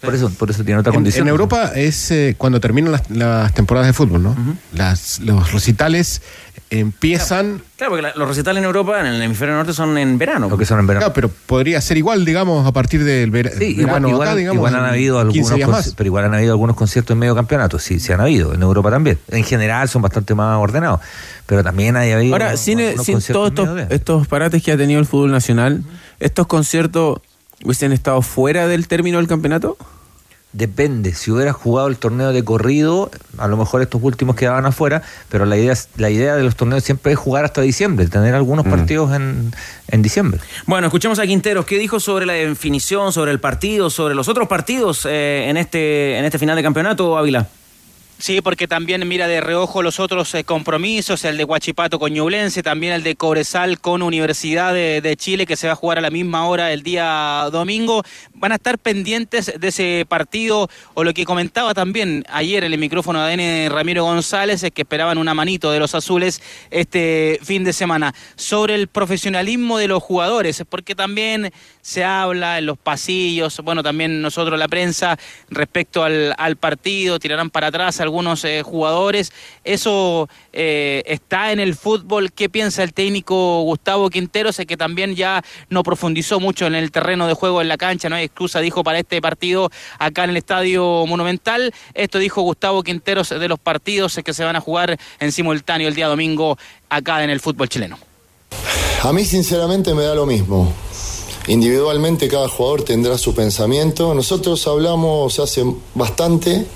Por 0.00 0.14
eso, 0.14 0.30
por 0.30 0.50
eso 0.50 0.62
tiene 0.64 0.80
otra 0.80 0.90
En, 0.90 0.94
condición. 0.96 1.26
en 1.26 1.30
Europa 1.30 1.72
es 1.74 2.10
eh, 2.10 2.34
cuando 2.38 2.60
terminan 2.60 2.92
las, 2.92 3.10
las 3.10 3.52
temporadas 3.54 3.86
de 3.88 3.92
fútbol, 3.92 4.22
¿no? 4.22 4.36
las, 4.72 5.18
los 5.20 5.52
recitales 5.52 6.22
empiezan. 6.70 7.62
Claro, 7.76 7.92
porque 7.92 8.02
la- 8.02 8.12
los 8.16 8.28
recitales 8.28 8.58
en 8.60 8.64
Europa, 8.64 9.00
en 9.00 9.06
el 9.06 9.22
hemisferio 9.22 9.54
norte, 9.54 9.72
son 9.72 9.96
en 9.98 10.18
verano. 10.18 10.48
Lo 10.48 10.58
que 10.58 10.64
son 10.64 10.78
en 10.80 10.86
verano. 10.86 11.00
Claro, 11.06 11.14
pero 11.14 11.28
podría 11.46 11.80
ser 11.80 11.96
igual, 11.96 12.24
digamos, 12.24 12.66
a 12.66 12.72
partir 12.72 13.04
del 13.04 13.30
ver- 13.30 13.52
Sí, 13.56 13.64
igual, 13.66 13.86
verano 13.86 14.08
igual- 14.08 14.28
acá, 14.28 14.36
digamos. 14.36 14.56
igual 14.56 14.74
han 14.74 14.84
habido 14.84 15.28
15 15.28 15.54
algunos, 15.54 15.70
más. 15.86 15.94
pero 15.96 16.06
igual 16.08 16.24
han 16.24 16.34
habido 16.34 16.52
algunos 16.52 16.76
conciertos 16.76 17.14
en 17.14 17.18
medio 17.18 17.34
campeonato, 17.34 17.78
sí, 17.78 18.00
sí 18.00 18.12
han 18.12 18.20
habido, 18.20 18.54
en 18.54 18.62
Europa 18.62 18.90
también. 18.90 19.18
En 19.28 19.44
general 19.44 19.88
son 19.88 20.02
bastante 20.02 20.34
más 20.34 20.58
ordenados, 20.58 21.00
pero 21.46 21.62
también 21.62 21.96
hay 21.96 22.12
habido 22.12 22.34
Ahora, 22.34 22.48
unos- 22.48 22.60
sin, 22.60 22.78
todos 23.32 23.48
estos, 23.50 23.80
estos 23.90 24.26
parates 24.26 24.62
que 24.62 24.72
ha 24.72 24.76
tenido 24.76 25.00
el 25.00 25.06
fútbol 25.06 25.30
nacional, 25.30 25.82
¿estos 26.20 26.46
conciertos 26.46 27.20
hubiesen 27.64 27.92
estado 27.92 28.22
fuera 28.22 28.66
del 28.66 28.88
término 28.88 29.18
del 29.18 29.26
campeonato? 29.28 29.76
Depende, 30.52 31.12
si 31.12 31.30
hubieras 31.30 31.54
jugado 31.54 31.86
el 31.88 31.98
torneo 31.98 32.32
de 32.32 32.42
corrido, 32.42 33.10
a 33.36 33.46
lo 33.46 33.58
mejor 33.58 33.82
estos 33.82 34.00
últimos 34.02 34.36
quedaban 34.36 34.64
afuera, 34.64 35.02
pero 35.28 35.44
la 35.44 35.58
idea, 35.58 35.74
la 35.98 36.08
idea 36.08 36.34
de 36.34 36.42
los 36.44 36.56
torneos 36.56 36.82
siempre 36.82 37.12
es 37.12 37.18
jugar 37.18 37.44
hasta 37.44 37.60
diciembre, 37.60 38.06
tener 38.06 38.34
algunos 38.34 38.64
Mm. 38.64 38.70
partidos 38.70 39.14
en, 39.14 39.52
en 39.88 40.02
diciembre. 40.02 40.40
Bueno, 40.64 40.86
escuchemos 40.86 41.18
a 41.18 41.26
Quinteros. 41.26 41.66
¿Qué 41.66 41.78
dijo 41.78 42.00
sobre 42.00 42.24
la 42.24 42.32
definición, 42.32 43.12
sobre 43.12 43.32
el 43.32 43.40
partido, 43.40 43.90
sobre 43.90 44.14
los 44.14 44.28
otros 44.28 44.48
partidos 44.48 45.04
eh, 45.06 45.46
en, 45.50 45.58
este, 45.58 46.18
en 46.18 46.24
este 46.24 46.38
final 46.38 46.56
de 46.56 46.62
campeonato, 46.62 47.18
Ávila? 47.18 47.48
Sí, 48.18 48.40
porque 48.40 48.66
también 48.66 49.06
mira 49.06 49.28
de 49.28 49.42
reojo 49.42 49.82
los 49.82 50.00
otros 50.00 50.34
eh, 50.34 50.42
compromisos, 50.42 51.22
el 51.26 51.36
de 51.36 51.44
Huachipato 51.44 51.98
con 51.98 52.14
Ñublense, 52.14 52.62
también 52.62 52.94
el 52.94 53.02
de 53.02 53.14
Cobresal 53.14 53.78
con 53.78 54.00
Universidad 54.00 54.72
de, 54.72 55.16
Chile, 55.18 55.44
que 55.44 55.54
se 55.54 55.66
va 55.66 55.74
a 55.74 55.76
jugar 55.76 55.98
a 55.98 56.00
la 56.00 56.08
misma 56.08 56.46
hora 56.46 56.72
el 56.72 56.82
día 56.82 57.46
domingo. 57.52 58.02
Van 58.32 58.52
a 58.52 58.54
estar 58.54 58.78
pendientes 58.78 59.52
de 59.60 59.68
ese 59.68 60.06
partido, 60.08 60.70
o 60.94 61.04
lo 61.04 61.12
que 61.12 61.26
comentaba 61.26 61.74
también 61.74 62.24
ayer 62.30 62.64
en 62.64 62.72
el 62.72 62.78
micrófono 62.78 63.22
de 63.22 63.34
ADN 63.34 63.70
Ramiro 63.70 64.04
González, 64.04 64.62
es 64.62 64.70
que 64.70 64.82
esperaban 64.82 65.18
una 65.18 65.34
manito 65.34 65.70
de 65.70 65.78
los 65.78 65.94
azules 65.94 66.40
este 66.70 67.38
fin 67.42 67.64
de 67.64 67.74
semana. 67.74 68.14
Sobre 68.34 68.76
el 68.76 68.88
profesionalismo 68.88 69.76
de 69.76 69.88
los 69.88 70.02
jugadores, 70.02 70.64
porque 70.66 70.94
también 70.94 71.52
se 71.82 72.02
habla 72.02 72.58
en 72.58 72.64
los 72.64 72.78
pasillos, 72.78 73.60
bueno, 73.62 73.82
también 73.82 74.22
nosotros 74.22 74.58
la 74.58 74.68
prensa, 74.68 75.18
respecto 75.50 76.02
al 76.02 76.56
partido, 76.56 77.18
tirarán 77.18 77.50
para 77.50 77.66
atrás 77.66 78.00
algunos 78.06 78.44
eh, 78.44 78.62
jugadores. 78.62 79.32
Eso 79.64 80.28
eh, 80.52 81.02
está 81.06 81.52
en 81.52 81.60
el 81.60 81.74
fútbol. 81.74 82.32
¿Qué 82.32 82.48
piensa 82.48 82.82
el 82.82 82.92
técnico 82.92 83.62
Gustavo 83.62 84.08
Quinteros? 84.08 84.58
Es 84.58 84.66
que 84.66 84.76
también 84.76 85.14
ya 85.14 85.42
no 85.68 85.82
profundizó 85.82 86.40
mucho 86.40 86.66
en 86.66 86.74
el 86.74 86.90
terreno 86.90 87.26
de 87.26 87.34
juego 87.34 87.60
en 87.60 87.68
la 87.68 87.76
cancha, 87.76 88.08
no 88.08 88.16
hay 88.16 88.24
excusa, 88.24 88.60
dijo, 88.60 88.82
para 88.82 88.98
este 88.98 89.20
partido 89.20 89.70
acá 89.98 90.24
en 90.24 90.30
el 90.30 90.36
Estadio 90.38 91.04
Monumental. 91.06 91.72
Esto 91.94 92.18
dijo 92.18 92.42
Gustavo 92.42 92.82
Quinteros 92.82 93.28
de 93.28 93.48
los 93.48 93.58
partidos 93.58 94.18
que 94.24 94.32
se 94.32 94.44
van 94.44 94.56
a 94.56 94.60
jugar 94.60 94.98
en 95.20 95.32
simultáneo 95.32 95.88
el 95.88 95.94
día 95.94 96.08
domingo 96.08 96.56
acá 96.88 97.22
en 97.24 97.30
el 97.30 97.40
fútbol 97.40 97.68
chileno. 97.68 97.98
A 99.02 99.12
mí 99.12 99.24
sinceramente 99.24 99.94
me 99.94 100.04
da 100.04 100.14
lo 100.14 100.26
mismo. 100.26 100.72
Individualmente 101.48 102.28
cada 102.28 102.48
jugador 102.48 102.82
tendrá 102.82 103.16
su 103.18 103.34
pensamiento. 103.34 104.14
Nosotros 104.14 104.66
hablamos 104.66 105.38
hace 105.38 105.64
bastante 105.94 106.66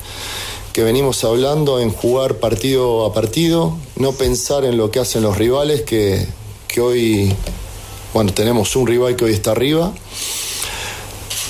que 0.72 0.82
venimos 0.82 1.24
hablando 1.24 1.80
en 1.80 1.90
jugar 1.90 2.36
partido 2.36 3.04
a 3.04 3.12
partido, 3.12 3.76
no 3.96 4.12
pensar 4.12 4.64
en 4.64 4.76
lo 4.76 4.90
que 4.90 5.00
hacen 5.00 5.22
los 5.22 5.36
rivales, 5.36 5.82
que, 5.82 6.26
que 6.68 6.80
hoy, 6.80 7.32
bueno, 8.14 8.32
tenemos 8.32 8.76
un 8.76 8.86
rival 8.86 9.16
que 9.16 9.24
hoy 9.24 9.32
está 9.32 9.52
arriba, 9.52 9.92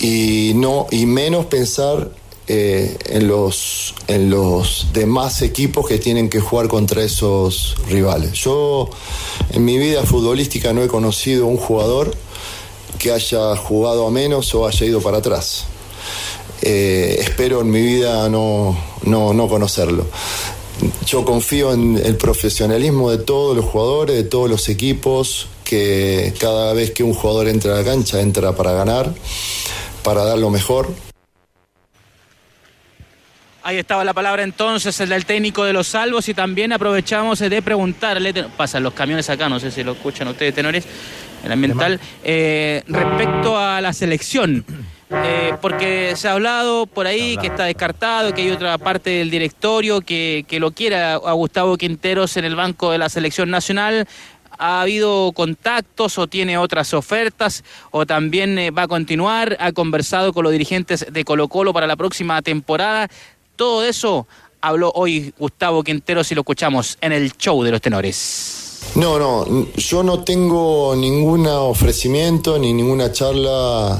y, 0.01 0.53
no, 0.55 0.87
y 0.91 1.05
menos 1.05 1.47
pensar 1.47 2.11
eh, 2.49 2.97
en, 3.07 3.29
los, 3.29 3.95
en 4.09 4.31
los 4.31 4.89
demás 4.93 5.43
equipos 5.43 5.87
que 5.87 5.99
tienen 5.99 6.31
que 6.31 6.41
jugar 6.41 6.69
contra 6.69 7.03
esos 7.05 7.77
rivales. 7.89 8.33
Yo 8.33 8.89
en 9.53 9.65
mi 9.65 9.79
vida 9.79 10.03
futbolística 10.05 10.73
no 10.73 10.83
he 10.83 10.89
conocido 10.89 11.47
un 11.47 11.59
jugador 11.59 12.13
que 12.99 13.13
haya 13.13 13.57
jugado 13.57 14.07
a 14.07 14.11
menos 14.11 14.55
o 14.55 14.67
haya 14.67 14.87
ido 14.87 15.01
para 15.01 15.19
atrás. 15.19 15.67
Eh, 16.63 17.17
espero 17.21 17.63
en 17.63 17.71
mi 17.71 17.81
vida 17.81 18.29
no, 18.29 18.79
no, 19.05 19.33
no 19.33 19.49
conocerlo. 19.49 20.07
Yo 21.07 21.25
confío 21.25 21.73
en 21.73 22.01
el 22.03 22.17
profesionalismo 22.17 23.11
de 23.11 23.19
todos 23.19 23.57
los 23.57 23.65
jugadores, 23.65 24.17
de 24.17 24.25
todos 24.25 24.49
los 24.49 24.69
equipos, 24.69 25.49
que 25.65 26.33
cada 26.41 26.73
vez 26.73 26.91
que 26.91 27.03
un 27.03 27.15
jugador 27.15 27.49
entra 27.49 27.75
a 27.75 27.77
la 27.77 27.85
cancha 27.85 28.21
entra 28.21 28.57
para 28.57 28.73
ganar, 28.73 29.13
para 30.03 30.25
dar 30.25 30.39
lo 30.39 30.51
mejor. 30.51 30.93
Ahí 33.63 33.77
estaba 33.77 34.05
la 34.05 34.15
palabra 34.15 34.43
entonces, 34.43 34.99
el 35.01 35.11
del 35.11 35.27
técnico 35.27 35.65
de 35.65 35.75
los 35.75 35.87
salvos 35.87 36.29
y 36.31 36.35
también 36.35 36.73
aprovechamos 36.73 37.39
de 37.39 37.63
preguntarle, 37.63 38.33
pasan 38.57 38.83
los 38.83 38.95
camiones 38.95 39.29
acá, 39.29 39.51
no 39.51 39.61
sé 39.61 39.71
si 39.71 39.85
lo 39.85 39.93
escuchan 39.93 40.29
ustedes, 40.29 40.55
tenores, 40.55 40.87
el 41.45 41.53
ambiental, 41.53 42.01
eh, 42.25 42.83
respecto 42.89 43.59
a 43.59 43.81
la 43.83 43.93
selección. 43.93 44.65
Eh, 45.13 45.55
porque 45.61 46.15
se 46.15 46.29
ha 46.29 46.33
hablado 46.33 46.87
por 46.87 47.09
ahí 47.09 47.37
que 47.37 47.49
está 47.49 47.65
descartado, 47.65 48.33
que 48.33 48.43
hay 48.43 48.51
otra 48.51 48.79
parte 48.79 49.11
del 49.11 49.31
directorio 49.31 50.01
que, 50.03 50.45
que 50.47 50.61
lo 50.61 50.71
quiera 50.71 51.15
a 51.15 51.33
Gustavo 51.33 51.77
Quinteros 51.77 52.37
en 52.37 52.45
el 52.45 52.55
banco 52.55 52.93
de 52.93 52.99
la 52.99 53.09
selección 53.09 53.51
nacional. 53.51 54.07
¿Ha 54.57 54.83
habido 54.83 55.33
contactos 55.33 56.17
o 56.19 56.29
tiene 56.29 56.59
otras 56.59 56.95
ofertas 56.95 57.65
o 57.91 58.07
también 58.07 58.57
eh, 58.59 58.71
va 58.71 58.83
a 58.83 58.89
continuar? 58.89 59.57
¿Ha 59.59 59.73
conversado 59.73 60.33
con 60.33 60.45
los 60.45 60.53
dirigentes 60.53 61.07
de 61.11 61.25
Colo 61.25 61.49
Colo 61.49 61.73
para 61.73 61.89
la 61.89 61.97
próxima 61.97 62.41
temporada? 62.43 63.09
Todo 63.57 63.83
eso 63.83 64.29
habló 64.61 64.93
hoy 64.95 65.35
Gustavo 65.39 65.83
Quinteros 65.83 66.31
y 66.31 66.35
lo 66.37 66.43
escuchamos 66.43 66.99
en 67.01 67.13
el 67.13 67.33
show 67.37 67.63
de 67.65 67.73
los 67.73 67.81
tenores. 67.81 68.81
No, 68.95 69.19
no, 69.19 69.67
yo 69.77 70.03
no 70.03 70.23
tengo 70.23 70.95
ningún 70.95 71.47
ofrecimiento 71.47 72.59
ni 72.59 72.73
ninguna 72.73 73.11
charla 73.13 73.99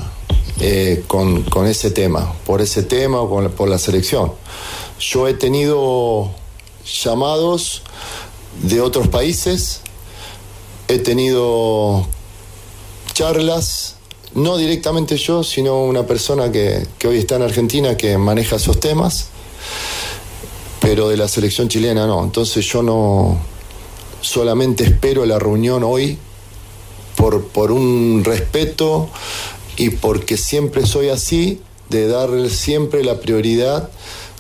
eh, 0.61 1.05
con, 1.07 1.43
con 1.45 1.67
ese 1.67 1.91
tema, 1.91 2.35
por 2.45 2.61
ese 2.61 2.83
tema 2.83 3.21
o 3.21 3.31
con 3.31 3.51
por 3.53 3.69
la 3.69 3.79
selección. 3.79 4.33
Yo 4.99 5.27
he 5.27 5.35
tenido 5.35 6.31
llamados 7.03 7.83
de 8.63 8.81
otros 8.81 9.09
países, 9.09 9.81
he 10.89 10.99
tenido 10.99 12.07
charlas, 13.15 13.97
no 14.35 14.57
directamente 14.57 15.17
yo, 15.17 15.43
sino 15.43 15.83
una 15.85 16.07
persona 16.07 16.53
que, 16.53 16.87
que 16.99 17.09
hoy 17.09 17.19
está 17.19 17.37
en 17.37 17.43
Argentina 17.43 17.97
que 17.97 18.19
maneja 18.19 18.57
esos 18.57 18.79
temas, 18.79 19.29
pero 20.81 21.09
de 21.09 21.17
la 21.17 21.29
selección 21.29 21.69
chilena 21.69 22.07
no. 22.07 22.23
Entonces 22.23 22.67
yo 22.67 22.83
no, 22.83 23.39
solamente 24.21 24.85
espero 24.85 25.25
la 25.25 25.39
reunión 25.39 25.83
hoy 25.85 26.19
por, 27.17 27.45
por 27.47 27.73
un 27.73 28.23
respeto 28.25 29.09
y 29.81 29.89
porque 29.89 30.37
siempre 30.37 30.85
soy 30.85 31.09
así, 31.09 31.63
de 31.89 32.07
dar 32.07 32.29
siempre 32.51 33.03
la 33.03 33.19
prioridad 33.19 33.89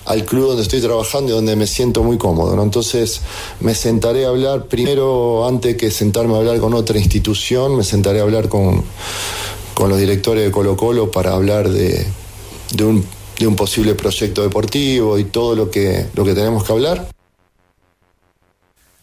al 0.05 0.26
club 0.26 0.48
donde 0.48 0.62
estoy 0.62 0.83
trabajando 0.83 1.33
y 1.33 1.35
donde 1.35 1.57
me 1.57 1.66
siento 1.66 2.03
muy 2.03 2.18
cómodo. 2.18 2.55
¿no? 2.55 2.62
Entonces 2.62 3.22
me 3.61 3.74
sentaré 3.74 4.26
a 4.26 4.29
hablar 4.29 4.66
primero, 4.66 5.46
antes 5.46 5.76
que 5.79 5.90
sentarme 5.90 6.35
a 6.35 6.38
hablar 6.38 6.61
con 6.61 6.74
otra 6.74 6.98
institución, 6.98 7.74
me 7.74 7.85
sentaré 7.85 8.20
a 8.20 8.22
hablar 8.24 8.50
con, 8.50 8.85
con 9.72 9.88
los 9.88 9.98
directores 9.98 10.44
de 10.44 10.50
Colo 10.50 10.76
Colo 10.76 11.11
para 11.11 11.33
hablar 11.33 11.70
de, 11.70 12.07
de 12.74 12.85
un, 12.85 13.03
de 13.38 13.46
un 13.46 13.57
posible 13.57 13.94
proyecto 13.94 14.42
deportivo 14.42 15.18
y 15.18 15.24
todo 15.24 15.57
lo 15.57 15.70
que, 15.70 16.05
lo 16.14 16.22
que 16.22 16.35
tenemos 16.35 16.64
que 16.64 16.72
hablar. 16.74 17.09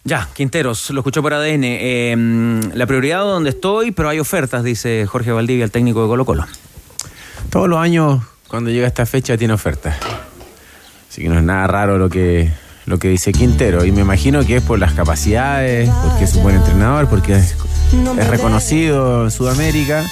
Ya, 0.07 0.29
Quinteros, 0.33 0.89
lo 0.91 1.01
escuchó 1.01 1.21
por 1.21 1.33
ADN. 1.33 1.63
Eh, 1.65 2.15
la 2.73 2.85
prioridad 2.85 3.23
donde 3.23 3.49
estoy, 3.49 3.91
pero 3.91 4.07
hay 4.07 4.21
ofertas, 4.21 4.63
dice 4.63 5.05
Jorge 5.05 5.33
Valdivia, 5.33 5.65
el 5.65 5.71
técnico 5.71 6.01
de 6.01 6.07
Colo 6.07 6.23
Colo. 6.23 6.45
Todos 7.49 7.67
los 7.67 7.77
años, 7.77 8.23
cuando 8.47 8.69
llega 8.69 8.87
esta 8.87 9.05
fecha, 9.05 9.37
tiene 9.37 9.53
ofertas. 9.53 9.97
Así 11.09 11.23
que 11.23 11.27
no 11.27 11.37
es 11.37 11.43
nada 11.43 11.67
raro 11.67 11.97
lo 11.97 12.09
que, 12.09 12.49
lo 12.85 12.99
que 12.99 13.09
dice 13.09 13.33
Quintero. 13.33 13.83
Y 13.83 13.91
me 13.91 13.99
imagino 13.99 14.45
que 14.45 14.55
es 14.55 14.63
por 14.63 14.79
las 14.79 14.93
capacidades, 14.93 15.89
porque 15.89 16.23
es 16.23 16.33
un 16.35 16.43
buen 16.43 16.55
entrenador, 16.55 17.09
porque 17.09 17.35
es, 17.35 17.57
es 18.17 18.27
reconocido 18.29 19.25
en 19.25 19.31
Sudamérica. 19.31 20.05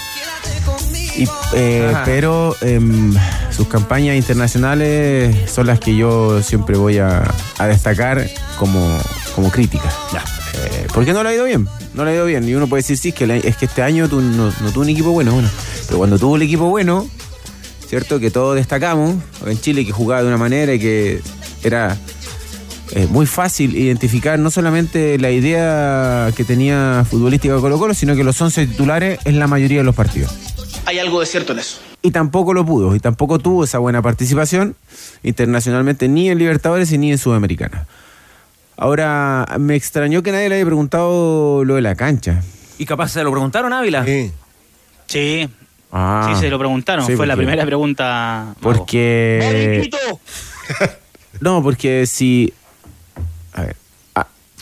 Y, 1.15 1.25
eh, 1.53 1.93
pero 2.03 2.53
em, 2.60 3.13
sus 3.49 3.69
campañas 3.69 4.17
internacionales 4.17 5.49
son 5.49 5.67
las 5.67 5.79
que 5.79 5.95
yo 5.95 6.43
siempre 6.43 6.75
voy 6.75 6.97
a, 6.97 7.34
a 7.58 7.67
destacar 7.67 8.29
como, 8.58 8.99
como 9.36 9.52
crítica. 9.52 9.91
Eh, 10.54 10.88
porque 10.93 11.12
no 11.13 11.21
le 11.24 11.30
ha 11.30 11.34
ido 11.36 11.43
bien, 11.45 11.67
no 11.93 12.06
le 12.06 12.12
ha 12.12 12.15
ido 12.15 12.26
bien. 12.26 12.48
Y 12.48 12.56
uno 12.56 12.67
puede 12.67 12.82
decir, 12.82 12.98
sí, 12.98 13.10
es 13.10 13.15
que, 13.15 13.28
le- 13.28 13.48
es 13.48 13.58
que 13.58 13.65
este 13.65 13.82
año 13.84 14.08
tú 14.08 14.21
no, 14.21 14.45
no 14.62 14.71
tuvo 14.71 14.84
un 14.84 14.89
equipo 14.89 15.12
bueno, 15.12 15.34
bueno. 15.34 15.50
Pero 15.88 15.98
cuando 15.98 16.17
tuvo 16.17 16.38
el 16.38 16.41
equipo 16.43 16.65
bueno, 16.69 17.08
¿cierto? 17.89 18.19
Que 18.19 18.32
todos 18.32 18.56
destacamos 18.56 19.15
en 19.45 19.60
Chile 19.60 19.86
que 19.86 19.91
jugaba 19.91 20.21
de 20.21 20.28
una 20.30 20.38
manera 20.38 20.74
y 20.74 20.80
que 20.80 21.21
era 21.63 21.98
eh, 22.91 23.08
muy 23.10 23.26
fácil 23.26 23.76
identificar 23.76 24.39
no 24.39 24.50
solamente 24.50 25.17
la 25.19 25.32
idea 25.32 26.32
que 26.36 26.43
tenía 26.45 27.06
futbolística 27.10 27.54
de 27.56 27.60
Colo 27.62 27.78
Colo, 27.78 27.93
sino 27.93 28.15
que 28.15 28.24
los 28.24 28.39
11 28.41 28.67
titulares 28.67 29.19
en 29.26 29.39
la 29.39 29.48
mayoría 29.48 29.80
de 29.80 29.84
los 29.84 29.95
partidos. 29.95 30.32
Hay 30.86 31.00
algo 31.00 31.19
de 31.19 31.26
cierto 31.26 31.54
en 31.54 31.60
eso. 31.60 31.80
y 32.04 32.12
tampoco 32.12 32.54
lo 32.54 32.63
pudo, 32.65 32.95
y 32.95 33.00
tampoco 33.00 33.39
tuvo 33.39 33.63
esa 33.63 33.80
buena 33.80 34.02
participación 34.04 34.76
internacionalmente 35.24 36.08
ni 36.08 36.30
en 36.30 36.38
Libertadores 36.38 36.91
y 36.91 36.98
ni 37.00 37.12
en 37.12 37.17
Sudamericana. 37.17 37.88
Ahora, 38.77 39.45
me 39.59 39.75
extrañó 39.75 40.21
que 40.23 40.31
nadie 40.31 40.49
le 40.49 40.55
haya 40.55 40.65
preguntado 40.65 41.63
lo 41.63 41.75
de 41.75 41.81
la 41.81 41.95
cancha. 41.95 42.41
¿Y 42.77 42.85
capaz 42.85 43.09
se 43.09 43.23
lo 43.23 43.31
preguntaron, 43.31 43.71
Ávila? 43.73 44.03
Sí. 44.05 44.31
Sí, 45.07 45.49
Ah, 45.97 46.29
sí, 46.33 46.41
se 46.41 46.49
lo 46.49 46.59
preguntaron. 46.59 47.05
sí, 47.05 47.15
Fue 47.15 47.25
la 47.25 47.38
primera 47.38 47.65
pregunta. 47.65 48.45
Mago. 48.47 48.59
Porque. 48.61 49.89
No, 51.41 51.61
porque 51.61 52.05
si. 52.07 52.53
A 53.53 53.61
ver. 53.63 53.75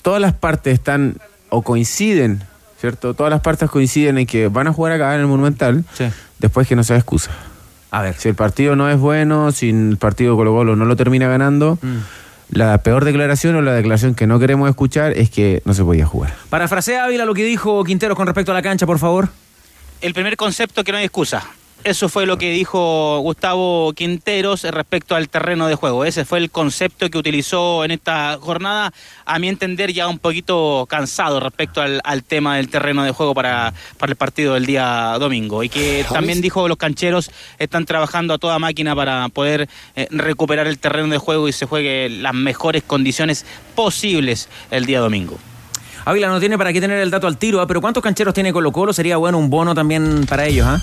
todas 0.02 0.20
las 0.22 0.34
partes 0.34 0.74
están. 0.74 1.18
O 1.50 1.62
coinciden, 1.62 2.44
¿cierto? 2.82 3.14
Todas 3.14 3.30
las 3.32 3.42
partes 3.42 3.70
coinciden 3.70 4.18
en 4.18 4.26
que 4.26 4.48
van 4.48 4.68
a 4.68 4.74
jugar 4.74 4.94
acá 4.94 5.14
en 5.16 5.22
el 5.22 5.28
Monumental. 5.28 5.86
Después 6.40 6.68
que 6.68 6.76
no 6.76 6.84
sea 6.84 6.98
excusa. 6.98 7.30
A 7.92 8.02
ver. 8.02 8.16
Si 8.18 8.28
el 8.30 8.36
partido 8.36 8.76
no 8.76 8.90
es 8.90 8.98
bueno, 9.00 9.52
si 9.52 9.70
el 9.70 9.98
partido 9.98 10.36
Colo 10.36 10.52
Colo 10.52 10.76
no 10.76 10.86
lo 10.86 10.96
termina 10.96 11.28
ganando. 11.28 11.78
Mm. 11.82 11.98
La 12.54 12.84
peor 12.84 13.04
declaración 13.04 13.56
o 13.56 13.62
la 13.64 13.74
declaración 13.74 14.14
que 14.14 14.28
no 14.28 14.40
queremos 14.40 14.70
escuchar 14.70 15.18
es 15.18 15.32
que 15.32 15.64
no 15.66 15.74
se 15.74 15.84
podía 15.84 16.06
jugar. 16.06 16.36
Parafrasea 16.52 17.06
Ávila 17.06 17.26
lo 17.26 17.34
que 17.34 17.44
dijo 17.44 17.84
Quinteros 17.84 18.16
con 18.16 18.28
respecto 18.28 18.52
a 18.52 18.54
la 18.54 18.62
cancha, 18.62 18.86
por 18.86 19.00
favor. 19.00 19.30
El 20.02 20.14
primer 20.14 20.38
concepto 20.38 20.84
que 20.84 20.92
no 20.92 21.00
hay 21.00 21.06
excusa. 21.06 21.44
Eso 21.84 22.08
fue 22.08 22.26
lo 22.26 22.38
que 22.38 22.52
dijo 22.52 23.20
Gustavo 23.20 23.92
Quinteros 23.94 24.64
respecto 24.64 25.16
al 25.16 25.28
terreno 25.28 25.68
de 25.68 25.76
juego. 25.76 26.06
Ese 26.06 26.24
fue 26.24 26.40
el 26.40 26.50
concepto 26.50 27.10
que 27.10 27.18
utilizó 27.18 27.84
en 27.84 27.92
esta 27.92 28.38
jornada, 28.40 28.94
a 29.26 29.38
mi 29.38 29.50
entender 29.50 29.92
ya 29.92 30.08
un 30.08 30.18
poquito 30.18 30.86
cansado 30.90 31.42
respecto 31.42 31.82
al, 31.82 32.00
al 32.06 32.24
tema 32.24 32.56
del 32.56 32.70
terreno 32.70 33.04
de 33.04 33.12
juego 33.12 33.34
para, 33.34 33.74
para 33.98 34.12
el 34.12 34.16
partido 34.16 34.54
del 34.54 34.66
día 34.66 35.18
domingo. 35.20 35.62
Y 35.62 35.68
que 35.68 36.06
también 36.10 36.40
dijo 36.40 36.70
los 36.70 36.78
cancheros 36.78 37.32
están 37.60 37.86
trabajando 37.86 38.34
a 38.34 38.38
toda 38.38 38.60
máquina 38.60 38.96
para 38.96 39.28
poder 39.28 39.68
eh, 39.98 40.08
recuperar 40.10 40.68
el 40.68 40.80
terreno 40.80 41.10
de 41.10 41.18
juego 41.18 41.50
y 41.50 41.52
se 41.52 41.66
juegue 41.66 42.08
las 42.10 42.34
mejores 42.34 42.84
condiciones 42.84 43.46
posibles 43.76 44.48
el 44.72 44.86
día 44.86 45.02
domingo. 45.02 45.38
Ávila 46.06 46.30
no 46.30 46.40
tiene 46.40 46.58
para 46.58 46.72
qué 46.72 46.80
tener 46.80 47.00
el 47.00 47.12
dato 47.12 47.28
al 47.28 47.38
tiro, 47.38 47.60
¿ah? 47.60 47.68
pero 47.68 47.82
¿cuántos 47.82 48.02
cancheros 48.02 48.34
tiene 48.34 48.54
Colo 48.54 48.72
Colo? 48.72 48.94
Sería 48.94 49.18
bueno 49.18 49.38
un 49.38 49.50
bono 49.50 49.76
también 49.76 50.26
para 50.28 50.46
ellos, 50.46 50.66
¿ah? 50.66 50.82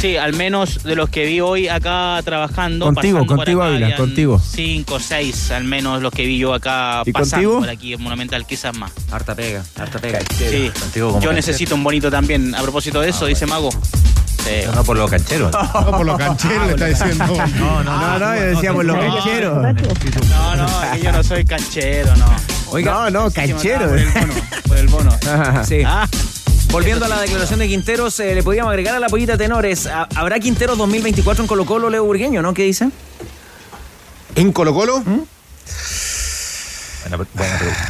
Sí, 0.00 0.16
al 0.16 0.32
menos 0.32 0.82
de 0.82 0.96
los 0.96 1.10
que 1.10 1.26
vi 1.26 1.40
hoy 1.40 1.68
acá 1.68 2.18
trabajando. 2.24 2.86
Contigo, 2.86 3.26
contigo, 3.26 3.62
acá, 3.62 3.70
Ávila, 3.70 3.96
contigo. 3.96 4.40
Cinco, 4.42 4.98
seis, 4.98 5.50
al 5.50 5.64
menos 5.64 6.00
los 6.00 6.10
que 6.10 6.24
vi 6.24 6.38
yo 6.38 6.54
acá 6.54 7.02
¿Y 7.04 7.12
pasando 7.12 7.50
contigo? 7.50 7.60
por 7.60 7.68
aquí 7.68 7.92
en 7.92 8.02
Monumental, 8.02 8.46
quizás 8.46 8.74
más. 8.74 8.92
Harta 9.10 9.34
pega, 9.34 9.62
harta 9.76 9.98
pega. 9.98 10.20
Sí, 10.38 10.70
yo 10.94 11.34
necesito 11.34 11.74
un 11.74 11.84
bonito 11.84 12.10
también. 12.10 12.54
A 12.54 12.62
propósito 12.62 13.02
de 13.02 13.10
eso, 13.10 13.26
dice 13.26 13.44
Mago. 13.44 13.68
Sí. 14.42 14.66
No 14.74 14.84
por 14.84 14.96
los 14.96 15.10
cancheros. 15.10 15.52
No, 15.74 15.90
por 15.90 16.06
los 16.06 16.16
cancheros 16.16 16.66
le 16.66 16.72
está 16.72 16.86
diciendo. 16.86 17.26
No, 17.58 17.84
no, 17.84 18.18
no, 18.18 18.36
yo 18.36 18.42
decía 18.42 18.72
por 18.72 18.84
los 18.86 18.96
cancheros. 18.96 19.62
No, 19.62 20.56
no, 20.56 20.92
que 20.94 21.02
yo 21.02 21.12
no 21.12 21.22
soy 21.22 21.44
canchero, 21.44 22.16
no. 22.16 22.80
no, 22.80 23.10
no, 23.10 23.30
canchero. 23.30 23.86
Por 23.86 23.98
el 23.98 24.08
bono. 24.08 24.34
Por 24.66 24.76
el 24.78 24.88
bono. 24.88 25.10
Sí. 25.64 25.82
Ah, 25.84 26.08
Volviendo 26.72 27.04
a 27.04 27.08
la 27.08 27.20
declaración 27.20 27.58
de 27.58 27.66
Quinteros, 27.68 28.18
eh, 28.20 28.34
le 28.34 28.42
podríamos 28.44 28.70
agregar 28.70 28.94
a 28.94 29.00
la 29.00 29.08
pollita 29.08 29.36
tenores. 29.36 29.86
¿ha- 29.86 30.08
¿Habrá 30.14 30.38
Quinteros 30.38 30.78
2024 30.78 31.42
en 31.42 31.48
Colo 31.48 31.66
Colo, 31.66 31.90
Leo 31.90 32.04
Burgueño, 32.04 32.42
no? 32.42 32.54
¿Qué 32.54 32.62
dice? 32.62 32.88
¿En 34.36 34.52
Colo 34.52 34.72
Colo? 34.72 35.00
Buena, 35.02 35.26
buena 37.34 37.58
pregunta. 37.58 37.88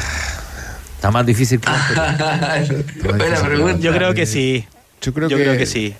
Está 0.96 1.10
más 1.10 1.26
difícil 1.26 1.60
que 1.60 1.70
Buena 3.02 3.42
pregunta. 3.42 3.78
Yo 3.80 3.92
creo 3.92 4.14
que 4.14 4.24
sí. 4.26 4.66
Yo 5.02 5.12
creo 5.12 5.28
Yo 5.28 5.36
que. 5.36 5.42
creo 5.42 5.58
que 5.58 5.66
sí. 5.66 5.94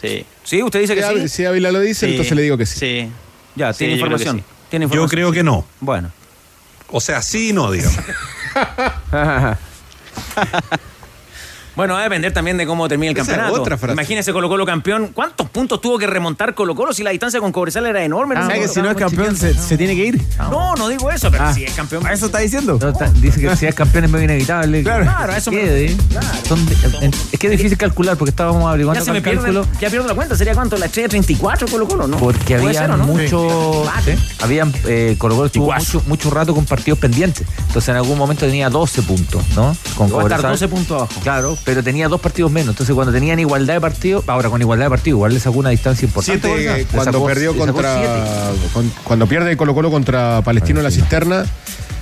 Sí. 0.00 0.24
Sí, 0.44 0.62
usted 0.62 0.80
dice 0.80 0.94
que 0.94 1.02
sí. 1.02 1.28
Si 1.28 1.44
Ávila 1.44 1.72
lo 1.72 1.80
dice, 1.80 2.06
Sí. 2.06 2.12
entonces 2.12 2.36
le 2.36 2.42
digo 2.42 2.56
que 2.56 2.66
sí. 2.66 2.78
Sí. 2.78 3.08
Ya, 3.56 3.72
Sí, 3.72 3.78
tiene 3.80 3.94
yo 3.94 3.98
información. 3.98 4.38
sí. 4.38 4.44
Tiene 4.70 4.84
Yo 4.84 4.86
información. 4.86 5.08
creo 5.10 5.32
que 5.32 5.42
no. 5.42 5.64
Bueno. 5.80 6.12
O 6.88 7.00
sea, 7.00 7.20
sí 7.20 7.48
y 7.50 7.52
no, 7.52 7.70
digamos. 7.72 7.98
Bueno, 11.74 11.94
va 11.94 12.00
a 12.00 12.02
depender 12.04 12.32
también 12.32 12.56
de 12.58 12.66
cómo 12.66 12.86
termine 12.88 13.12
el 13.12 13.16
Esa 13.16 13.22
es 13.22 13.28
campeonato. 13.36 13.62
otra 13.62 13.76
frase. 13.78 13.92
Imagínese 13.94 14.32
Colo 14.32 14.48
Colo 14.48 14.66
campeón. 14.66 15.10
¿Cuántos 15.14 15.48
puntos 15.48 15.80
tuvo 15.80 15.98
que 15.98 16.06
remontar 16.06 16.54
Colo 16.54 16.74
Colo 16.74 16.92
si 16.92 17.02
la 17.02 17.10
distancia 17.10 17.40
con 17.40 17.50
Cobresal 17.52 17.86
era 17.86 18.04
enorme? 18.04 18.34
¿Sabes 18.36 18.58
que 18.60 18.68
si 18.68 18.82
no 18.82 18.90
es 18.90 18.96
campeón 18.96 19.36
se, 19.36 19.54
se 19.54 19.76
tiene 19.78 19.94
que 19.96 20.04
ir? 20.06 20.22
No, 20.38 20.74
no 20.74 20.88
digo 20.88 21.10
eso, 21.10 21.30
pero 21.30 21.44
Ah. 21.44 21.54
si 21.54 21.64
es 21.64 21.72
campeón. 21.74 22.06
¿Eso 22.08 22.26
está 22.26 22.38
diciendo? 22.38 22.78
No, 22.80 22.88
está- 22.90 23.08
dice 23.10 23.40
que 23.40 23.56
si 23.56 23.66
es 23.66 23.74
campeón 23.74 24.04
es 24.04 24.10
medio 24.10 24.24
inevitable. 24.24 24.82
Claro. 24.82 25.04
Claro, 25.04 25.32
eso 25.32 25.50
me- 25.50 25.60
Quede. 25.62 25.96
Son 26.46 26.64
de- 26.66 26.76
en- 27.06 27.12
es 27.32 27.38
que 27.38 27.46
es 27.46 27.50
difícil 27.52 27.78
calcular 27.78 28.16
porque 28.16 28.30
estábamos 28.30 28.62
Ya 28.62 28.68
averiguando 28.68 29.04
se 29.04 29.10
me 29.12 29.18
el 29.18 29.24
pierde, 29.24 29.52
ya 29.80 29.88
pierdo 29.90 30.06
la 30.08 30.14
cuenta. 30.14 30.36
¿Sería 30.36 30.54
cuánto? 30.54 30.76
¿La 30.76 30.86
estrella 30.86 31.08
34 31.08 31.66
Colo 31.68 31.88
Colo? 31.88 32.06
¿no? 32.06 32.16
Porque 32.18 32.54
había 32.56 32.72
ser, 32.74 32.90
¿o 32.90 32.96
no? 32.96 33.06
mucho, 33.06 33.84
habían 34.40 34.72
eh, 34.86 35.14
Colo 35.18 35.36
Colo 35.36 35.46
estuvo 35.46 35.72
mucho, 35.72 36.02
mucho 36.06 36.30
rato 36.30 36.54
con 36.54 36.64
partidos 36.66 36.98
pendientes. 36.98 37.46
Entonces 37.66 37.88
en 37.88 37.96
algún 37.96 38.18
momento 38.18 38.44
tenía 38.46 38.68
12 38.68 39.02
puntos, 39.02 39.42
¿no? 39.56 39.76
Con 39.96 40.12
Va 40.12 40.20
a 40.20 40.22
estar 40.22 40.40
Cobresal. 40.40 40.50
12 40.52 40.68
puntos 40.68 40.96
abajo. 40.98 41.20
Claro, 41.22 41.58
pero 41.64 41.82
tenía 41.82 42.08
dos 42.08 42.20
partidos 42.20 42.50
menos. 42.50 42.70
Entonces 42.70 42.94
cuando 42.94 43.12
tenían 43.12 43.38
igualdad 43.40 43.74
de 43.74 43.80
partidos, 43.80 44.24
ahora 44.28 44.48
con 44.50 44.60
igualdad 44.60 44.86
de 44.86 44.90
partidos, 44.90 45.16
igual 45.18 45.34
le 45.34 45.40
sacó 45.40 45.58
una 45.58 45.70
distancia 45.70 46.06
importante. 46.06 46.86
Cuando 46.92 47.12
sacó- 47.12 47.26
perdió 47.26 47.56
contra. 47.56 48.50
con- 48.72 48.92
cuando 49.04 49.26
pierde 49.26 49.56
Colo 49.56 49.74
Colo 49.74 49.90
contra 49.90 50.42
Palestino 50.42 50.80
en 50.80 50.84
la 50.84 50.90
cisterna, 50.90 51.44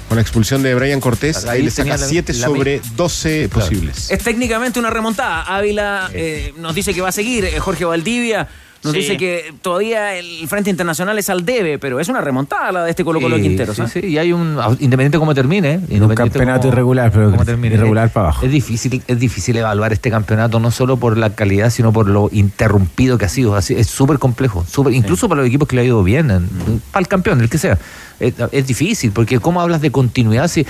con 0.09 0.17
la 0.17 0.23
expulsión 0.23 0.63
de 0.63 0.75
Brian 0.75 1.01
Cortés, 1.01 1.45
ahí 1.45 1.59
Ahí 1.59 1.63
le 1.63 1.71
saca 1.71 1.83
tenía 1.85 1.97
la- 1.99 2.07
7 2.07 2.33
la 2.35 2.47
sobre 2.47 2.81
12 2.97 3.49
posibles. 3.49 4.11
Es 4.11 4.19
técnicamente 4.25 4.79
una 4.81 4.91
remontada. 4.91 5.43
Ávila 5.43 6.11
eh, 6.13 6.53
nos 6.59 6.75
dice 6.75 6.93
que 6.95 7.01
va 7.01 7.11
a 7.11 7.13
seguir. 7.13 7.45
Eh, 7.45 7.61
Jorge 7.61 7.85
Valdivia 7.85 8.49
nos 8.83 8.93
Sí. 8.95 9.01
dice 9.01 9.17
que 9.19 9.53
todavía 9.61 10.17
el 10.17 10.49
Frente 10.49 10.71
Internacional 10.71 11.19
es 11.19 11.29
al 11.29 11.45
debe, 11.45 11.79
pero 11.79 12.01
es 12.01 12.09
una 12.09 12.21
remontada 12.23 12.73
la 12.73 12.85
de 12.85 12.91
este 12.91 13.05
Colo 13.05 13.21
Colo 13.21 13.37
Sí, 13.37 13.43
Quinteros. 13.43 13.77
sí, 13.77 13.83
¿ah? 13.83 13.89
sí, 13.89 14.01
y 14.01 14.17
hay 14.19 14.33
un 14.33 14.59
independiente 14.81 15.19
cómo 15.19 15.35
termine, 15.35 15.81
¿eh? 15.91 16.01
Un 16.01 16.15
campeonato 16.15 16.69
irregular, 16.69 17.11
pero 17.13 17.31
cómo 17.31 17.45
termine. 17.45 17.75
irregular 17.75 18.11
para 18.11 18.29
abajo. 18.29 18.47
Es 18.47 18.53
difícil, 18.53 19.03
es 19.07 19.19
difícil 19.21 19.57
evaluar 19.57 19.93
este 19.93 20.11
campeonato 20.11 20.61
no 20.61 20.71
solo 20.71 20.97
por 20.97 21.19
la 21.19 21.35
calidad, 21.35 21.69
sino 21.71 21.93
por 21.93 22.09
lo 22.09 22.29
interrumpido 22.33 23.19
que 23.19 23.27
ha 23.27 23.29
sido. 23.29 23.55
Así, 23.55 23.75
es 23.75 23.87
súper 23.89 24.19
complejo, 24.19 24.65
súper- 24.67 24.95
incluso 24.95 25.29
para 25.29 25.41
los 25.43 25.49
equipos 25.49 25.69
que 25.69 25.77
le 25.77 25.83
ha 25.83 25.85
ido 25.85 26.03
bien, 26.03 26.31
en- 26.31 26.49
para 26.91 27.01
el 27.03 27.09
campeón, 27.09 27.41
el 27.41 27.51
que 27.51 27.59
sea. 27.59 27.79
Es, 28.19 28.35
es 28.53 28.67
difícil, 28.67 29.13
porque 29.13 29.39
¿cómo 29.41 29.61
hablas 29.61 29.81
de 29.81 29.91
continuidad 29.91 30.49
si 30.49 30.67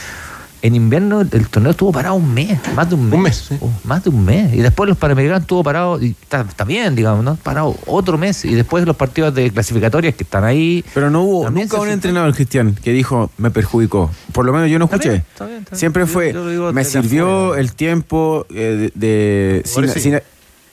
en 0.63 0.75
invierno 0.75 1.21
el 1.23 1.49
torneo 1.49 1.71
estuvo 1.71 1.91
parado 1.93 2.15
un 2.17 2.35
mes, 2.35 2.59
más 2.75 2.89
de 2.89 2.95
un 2.95 3.07
mes? 3.07 3.15
Un 3.15 3.23
mes, 3.23 3.37
sí. 3.49 3.57
Oh, 3.61 3.71
más 3.85 4.05
de 4.05 4.11
un 4.11 4.25
mes. 4.25 4.53
Y 4.55 4.59
después 4.59 4.89
los 4.89 4.99
Panamericanos 4.99 5.43
estuvo 5.43 5.63
parado, 5.63 6.01
y 6.03 6.11
está, 6.21 6.43
está 6.43 6.65
bien, 6.65 6.95
digamos, 6.95 7.25
¿no? 7.25 7.37
Parado 7.37 7.77
otro 7.87 8.19
mes. 8.19 8.45
Y 8.45 8.55
después 8.55 8.85
los 8.87 8.97
partidos 8.97 9.35
de 9.35 9.51
clasificatorias 9.51 10.15
que 10.15 10.25
están 10.25 10.45
ahí. 10.45 10.85
Pero 10.95 11.11
no 11.11 11.23
hubo 11.23 11.51
nunca 11.51 11.79
un 11.81 11.89
entrenador 11.89 12.35
cristian 12.35 12.75
que 12.75 12.93
dijo 12.93 13.31
me 13.39 13.51
perjudicó. 13.51 14.11
Por 14.33 14.45
lo 14.45 14.53
menos 14.53 14.71
yo 14.71 14.79
no 14.79 14.85
Está 14.87 14.97
escuché. 14.97 15.11
bien, 15.11 15.25
está 15.33 15.47
bien, 15.47 15.59
está 15.61 15.71
bien. 15.71 15.79
Siempre 15.79 16.07
fue 16.07 16.33
yo 16.33 16.45
lo 16.45 16.51
digo 16.51 16.73
me 16.73 16.85
sirvió 16.85 17.55
el 17.55 17.73
tiempo 17.75 18.47
eh, 18.55 18.91
de, 18.95 19.07
de- 19.07 19.63
sin, 19.65 19.75
Jugadores 19.85 20.03
sí. 20.03 20.11
sin- 20.11 20.21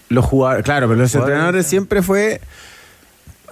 los 0.09 0.25
jugadores, 0.25 0.63
claro, 0.63 0.87
pero 0.87 0.99
los 1.01 1.13
entrenadores 1.13 1.65
sí. 1.65 1.71
siempre 1.71 2.01
fue 2.01 2.39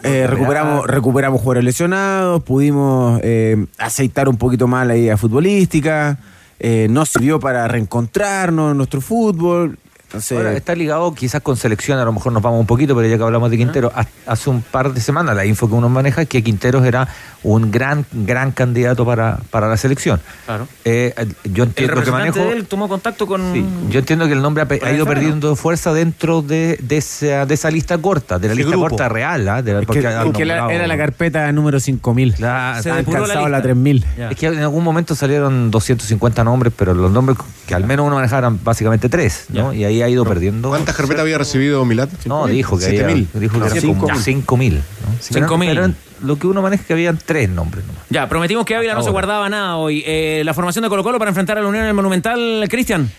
eh, 0.06 0.28
recuperamos 0.28 0.86
recuperamos 0.88 1.42
jugadores 1.42 1.64
lesionados, 1.64 2.44
pudimos 2.44 3.20
eh, 3.24 3.66
aceitar 3.78 4.30
un 4.30 4.38
poquito 4.38 4.68
más 4.68 4.86
la 4.86 4.96
idea 4.96 5.18
futbolística, 5.18 6.20
eh, 6.60 6.88
nos 6.90 7.10
sirvió 7.10 7.40
para 7.40 7.68
reencontrarnos 7.68 8.72
en 8.72 8.78
nuestro 8.78 9.02
fútbol. 9.02 9.80
Entonces, 10.08 10.38
Ahora, 10.38 10.54
está 10.54 10.76
ligado 10.76 11.14
quizás 11.14 11.42
con 11.42 11.58
selección, 11.58 12.00
a 12.00 12.06
lo 12.06 12.14
mejor 12.14 12.32
nos 12.32 12.42
vamos 12.42 12.60
un 12.60 12.66
poquito, 12.68 12.96
pero 12.96 13.08
ya 13.08 13.18
que 13.18 13.24
hablamos 13.24 13.50
de 13.52 13.58
Quinteros, 13.58 13.92
ha- 13.96 14.06
hace 14.28 14.50
un 14.50 14.62
par 14.62 14.94
de 14.94 15.02
semanas 15.02 15.36
la 15.36 15.46
info 15.46 15.68
que 15.68 15.74
uno 15.76 15.90
maneja 15.90 16.22
es 16.22 16.30
que 16.30 16.44
Quinteros 16.44 16.86
era 16.86 17.08
un 17.44 17.70
gran, 17.72 18.06
gran 18.14 18.52
candidato 18.52 19.06
para, 19.06 19.40
para 19.52 19.68
la 19.68 19.78
selección. 19.78 20.22
Claro. 20.46 20.68
Eh, 20.86 21.14
yo 21.46 21.64
El 21.64 21.70
entiendo 21.70 22.04
que 22.04 22.12
manejo. 22.12 22.40
de 22.40 22.52
él 22.54 22.66
tomó 22.68 22.88
contacto 22.88 23.28
con. 23.28 23.54
Sí, 23.54 23.66
yo 23.90 24.00
entiendo 24.00 24.26
que 24.28 24.34
el 24.34 24.42
nombre 24.42 24.64
ha, 24.84 24.92
ido 24.94 25.06
perdiendo 25.06 25.56
fuerza 25.56 25.92
dentro 25.94 26.42
de, 26.42 26.78
de, 26.82 26.98
esa, 26.98 27.46
de 27.46 27.54
esa 27.54 27.70
lista 27.72 27.98
corta, 27.98 28.40
de 28.40 28.48
la 28.48 28.54
Ese 28.54 28.62
lista 28.64 28.72
grupo. 28.78 28.90
corta 28.90 29.10
real. 29.10 29.48
¿ah? 29.50 29.62
De 29.62 29.74
la- 29.74 29.80
es 29.82 29.88
que, 29.88 30.02
porque 30.24 30.40
que 30.40 30.46
la- 30.46 30.72
era 30.74 30.88
la 30.88 30.98
carpeta 30.98 31.52
número 31.52 31.80
5000. 31.80 32.36
La- 32.40 32.80
Se 32.82 32.90
la 32.90 32.96
alcanzado 32.98 33.48
la, 33.48 33.58
lista. 33.58 33.62
3000. 33.64 34.06
Ya. 34.18 34.30
Es 34.30 34.38
que 34.38 34.48
en 34.48 34.60
algún 34.60 34.84
momento 34.84 35.14
salieron 35.16 35.72
250 35.72 36.44
nombres, 36.44 36.72
pero 36.76 36.94
los 36.94 37.12
nombres 37.12 37.38
que 37.68 37.76
al 37.76 37.84
menos 37.84 38.06
uno 38.06 38.16
manejaba 38.16 38.40
eran 38.40 38.60
básicamente 38.64 39.10
tres, 39.10 39.46
¿no? 39.50 39.74
Y 39.74 39.84
ahí 39.84 39.95
ha 40.02 40.10
ido 40.10 40.26
perdiendo. 40.26 40.70
¿Cuántas 40.70 40.96
carpetas 40.96 41.22
había 41.22 41.38
recibido 41.38 41.84
Milat? 41.86 42.10
No, 42.26 42.48
dijo 42.48 42.78
que 42.78 42.86
había, 42.86 43.08
mil. 43.08 43.28
dijo 43.34 43.54
que 43.54 43.60
No, 43.60 43.66
eran 43.66 43.82
cinco 43.82 44.00
como 44.02 44.14
mil. 44.14 44.22
5 44.24 44.58
mil. 44.58 44.82
Cinco 45.20 45.58
mil. 45.58 45.96
Lo 46.22 46.40
que 46.40 46.48
uno 46.48 46.62
maneja 46.62 46.82
es 46.82 46.88
que 46.88 46.94
habían 46.94 47.20
tres 47.24 47.50
nombres 47.50 47.86
nomás. 47.86 48.04
Ya, 48.10 48.28
prometimos 48.30 48.66
que 48.66 48.76
Ávila 48.76 48.96
no 48.96 49.04
se 49.04 49.10
guardaba 49.10 49.50
nada 49.50 49.76
hoy. 49.78 50.04
Eh, 50.06 50.42
la 50.46 50.54
formación 50.54 50.84
de 50.84 50.90
Colo 50.90 51.04
Colo 51.04 51.20
para 51.20 51.30
enfrentar 51.30 51.58
a 51.58 51.62
la 51.62 51.68
Unión 51.68 51.84
en 51.84 51.90
el 51.90 51.94
Monumental, 51.96 52.66
Cristian. 52.70 53.10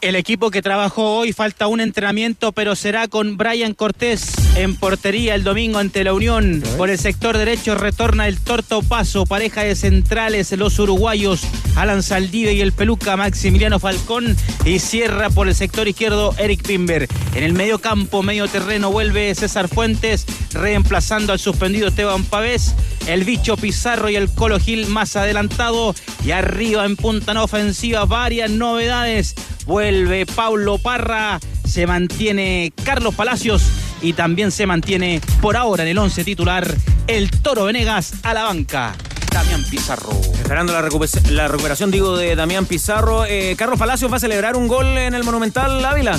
El 0.00 0.14
equipo 0.14 0.52
que 0.52 0.62
trabajó 0.62 1.16
hoy 1.16 1.32
falta 1.32 1.66
un 1.66 1.80
entrenamiento, 1.80 2.52
pero 2.52 2.76
será 2.76 3.08
con 3.08 3.36
Brian 3.36 3.74
Cortés 3.74 4.32
en 4.54 4.76
portería 4.76 5.34
el 5.34 5.42
domingo 5.42 5.78
ante 5.78 6.04
la 6.04 6.14
Unión. 6.14 6.62
Por 6.76 6.88
el 6.88 6.98
sector 6.98 7.36
derecho 7.36 7.74
retorna 7.74 8.28
el 8.28 8.38
Torto 8.38 8.82
Paso, 8.82 9.26
pareja 9.26 9.64
de 9.64 9.74
centrales, 9.74 10.52
los 10.52 10.78
uruguayos 10.78 11.42
Alan 11.74 12.04
Saldívar 12.04 12.54
y 12.54 12.60
el 12.60 12.70
peluca 12.70 13.16
Maximiliano 13.16 13.80
Falcón. 13.80 14.36
Y 14.64 14.78
cierra 14.78 15.30
por 15.30 15.48
el 15.48 15.56
sector 15.56 15.88
izquierdo 15.88 16.32
Eric 16.38 16.64
Pimber. 16.64 17.08
En 17.34 17.42
el 17.42 17.52
medio 17.52 17.80
campo, 17.80 18.22
medio 18.22 18.46
terreno, 18.46 18.92
vuelve 18.92 19.34
César 19.34 19.68
Fuentes, 19.68 20.26
reemplazando 20.52 21.32
al 21.32 21.40
suspendido 21.40 21.88
Esteban 21.88 22.24
Pavés. 22.24 22.76
El 23.08 23.24
bicho 23.24 23.56
Pizarro 23.56 24.10
y 24.10 24.16
el 24.16 24.32
Colo 24.32 24.60
Gil 24.60 24.86
más 24.86 25.16
adelantado. 25.16 25.96
Y 26.24 26.30
arriba 26.30 26.84
en 26.84 26.94
punta 26.94 27.32
en 27.32 27.38
ofensiva, 27.38 28.04
varias 28.04 28.50
novedades. 28.50 29.34
Vuelve 29.68 30.24
Paulo 30.24 30.78
Parra, 30.78 31.38
se 31.66 31.86
mantiene 31.86 32.72
Carlos 32.84 33.14
Palacios 33.14 33.62
y 34.00 34.14
también 34.14 34.50
se 34.50 34.64
mantiene 34.64 35.20
por 35.42 35.58
ahora 35.58 35.82
en 35.82 35.90
el 35.90 35.98
11 35.98 36.24
titular 36.24 36.74
el 37.06 37.30
Toro 37.30 37.64
Venegas 37.64 38.14
a 38.22 38.32
la 38.32 38.44
banca. 38.44 38.96
Damián 39.30 39.62
Pizarro. 39.70 40.08
Esperando 40.40 40.72
la, 40.72 40.80
recupe- 40.80 41.28
la 41.28 41.48
recuperación, 41.48 41.90
digo, 41.90 42.16
de 42.16 42.34
Damián 42.34 42.64
Pizarro. 42.64 43.26
Eh, 43.26 43.56
Carlos 43.58 43.78
Palacios 43.78 44.10
va 44.10 44.16
a 44.16 44.20
celebrar 44.20 44.56
un 44.56 44.68
gol 44.68 44.86
en 44.96 45.12
el 45.12 45.22
Monumental 45.22 45.84
Ávila. 45.84 46.18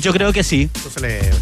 Yo 0.00 0.12
creo 0.12 0.32
que 0.32 0.42
sí. 0.44 0.70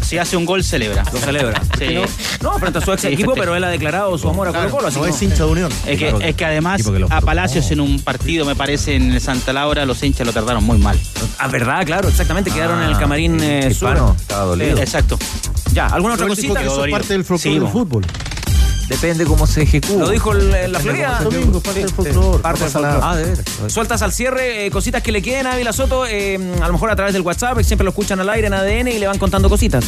Si 0.01 0.17
hace 0.17 0.37
un 0.37 0.45
gol, 0.45 0.63
celebra. 0.63 1.03
Lo 1.13 1.19
celebra. 1.19 1.61
Sí. 1.77 1.95
No, 2.41 2.53
frente 2.59 2.79
a 2.79 2.81
su 2.81 2.91
ex 2.93 3.01
Sí, 3.01 3.07
equipo, 3.07 3.33
pero 3.35 3.55
él 3.55 3.63
ha 3.63 3.69
declarado 3.69 4.17
su 4.17 4.29
amor 4.29 4.47
a 4.47 4.51
Colo 4.53 4.69
Colo. 4.69 4.87
así 4.87 4.97
no 4.99 5.03
que 5.05 5.09
es 5.11 5.21
hincha 5.21 5.43
de 5.45 5.51
Unión. 5.51 5.71
Es 5.85 5.99
que, 5.99 6.13
es 6.21 6.35
que 6.35 6.45
además 6.45 6.83
que 6.83 6.99
lo 6.99 7.07
a 7.11 7.21
Palacios 7.21 7.69
en 7.71 7.79
un 7.79 7.99
partido, 8.01 8.45
me 8.45 8.55
parece, 8.55 8.95
en 8.95 9.11
el 9.13 9.21
Santa 9.21 9.53
Laura, 9.53 9.85
los 9.85 10.01
hinchas 10.03 10.25
lo 10.25 10.33
trataron 10.33 10.63
muy 10.63 10.77
mal. 10.77 10.99
Ah, 11.39 11.47
verdad, 11.47 11.85
claro, 11.85 12.07
exactamente. 12.09 12.51
Quedaron 12.51 12.81
en 12.81 12.89
el 12.89 12.97
camarín 12.97 13.39
eh, 13.41 13.73
sur. 13.73 13.97
Estaba 14.19 14.43
dolido. 14.45 14.75
Sí, 14.77 14.81
Exacto. 14.83 15.17
Ya, 15.73 15.87
¿alguna 15.87 16.15
otra 16.15 16.27
cosita? 16.27 16.59
que 16.61 16.67
eso 16.67 16.85
es 16.85 16.91
parte 16.91 17.13
del 17.13 17.23
folclore 17.23 17.43
Sí, 17.43 17.53
del 17.53 17.63
bo. 17.63 17.69
fútbol. 17.69 18.05
Depende 18.87 19.25
cómo 19.25 19.45
se 19.47 19.63
ejecuta. 19.63 19.99
Lo 19.99 20.09
dijo 20.09 20.31
el- 20.31 20.53
en 20.53 20.71
la 20.71 20.79
Florida. 20.79 21.19
Domingo, 21.23 21.59
parte 21.61 21.79
del 21.81 21.89
folclore. 21.89 22.39
Parte 22.41 22.59
no 22.59 22.65
del 22.67 22.71
pasa 22.73 22.79
folclore. 22.79 22.93
nada. 22.99 23.11
Ah, 23.11 23.15
de 23.17 23.23
veras. 23.25 23.45
Sueltas 23.67 24.01
al 24.01 24.13
cierre, 24.13 24.65
eh, 24.65 24.71
cositas 24.71 25.03
que 25.03 25.11
le 25.11 25.21
queden 25.21 25.45
a 25.47 25.53
Ávila 25.53 25.73
Soto, 25.73 26.05
eh, 26.07 26.39
a 26.61 26.67
lo 26.67 26.73
mejor 26.73 26.89
a 26.91 26.95
través 26.95 27.13
del 27.13 27.21
WhatsApp, 27.23 27.61
siempre 27.63 27.83
lo 27.83 27.89
escuchan 27.89 28.19
al 28.19 28.29
aire 28.29 28.47
en 28.47 28.53
ADN 28.53 28.87
y 28.91 28.99
le 28.99 29.07
van 29.07 29.17
contando 29.19 29.49
cositas. 29.49 29.83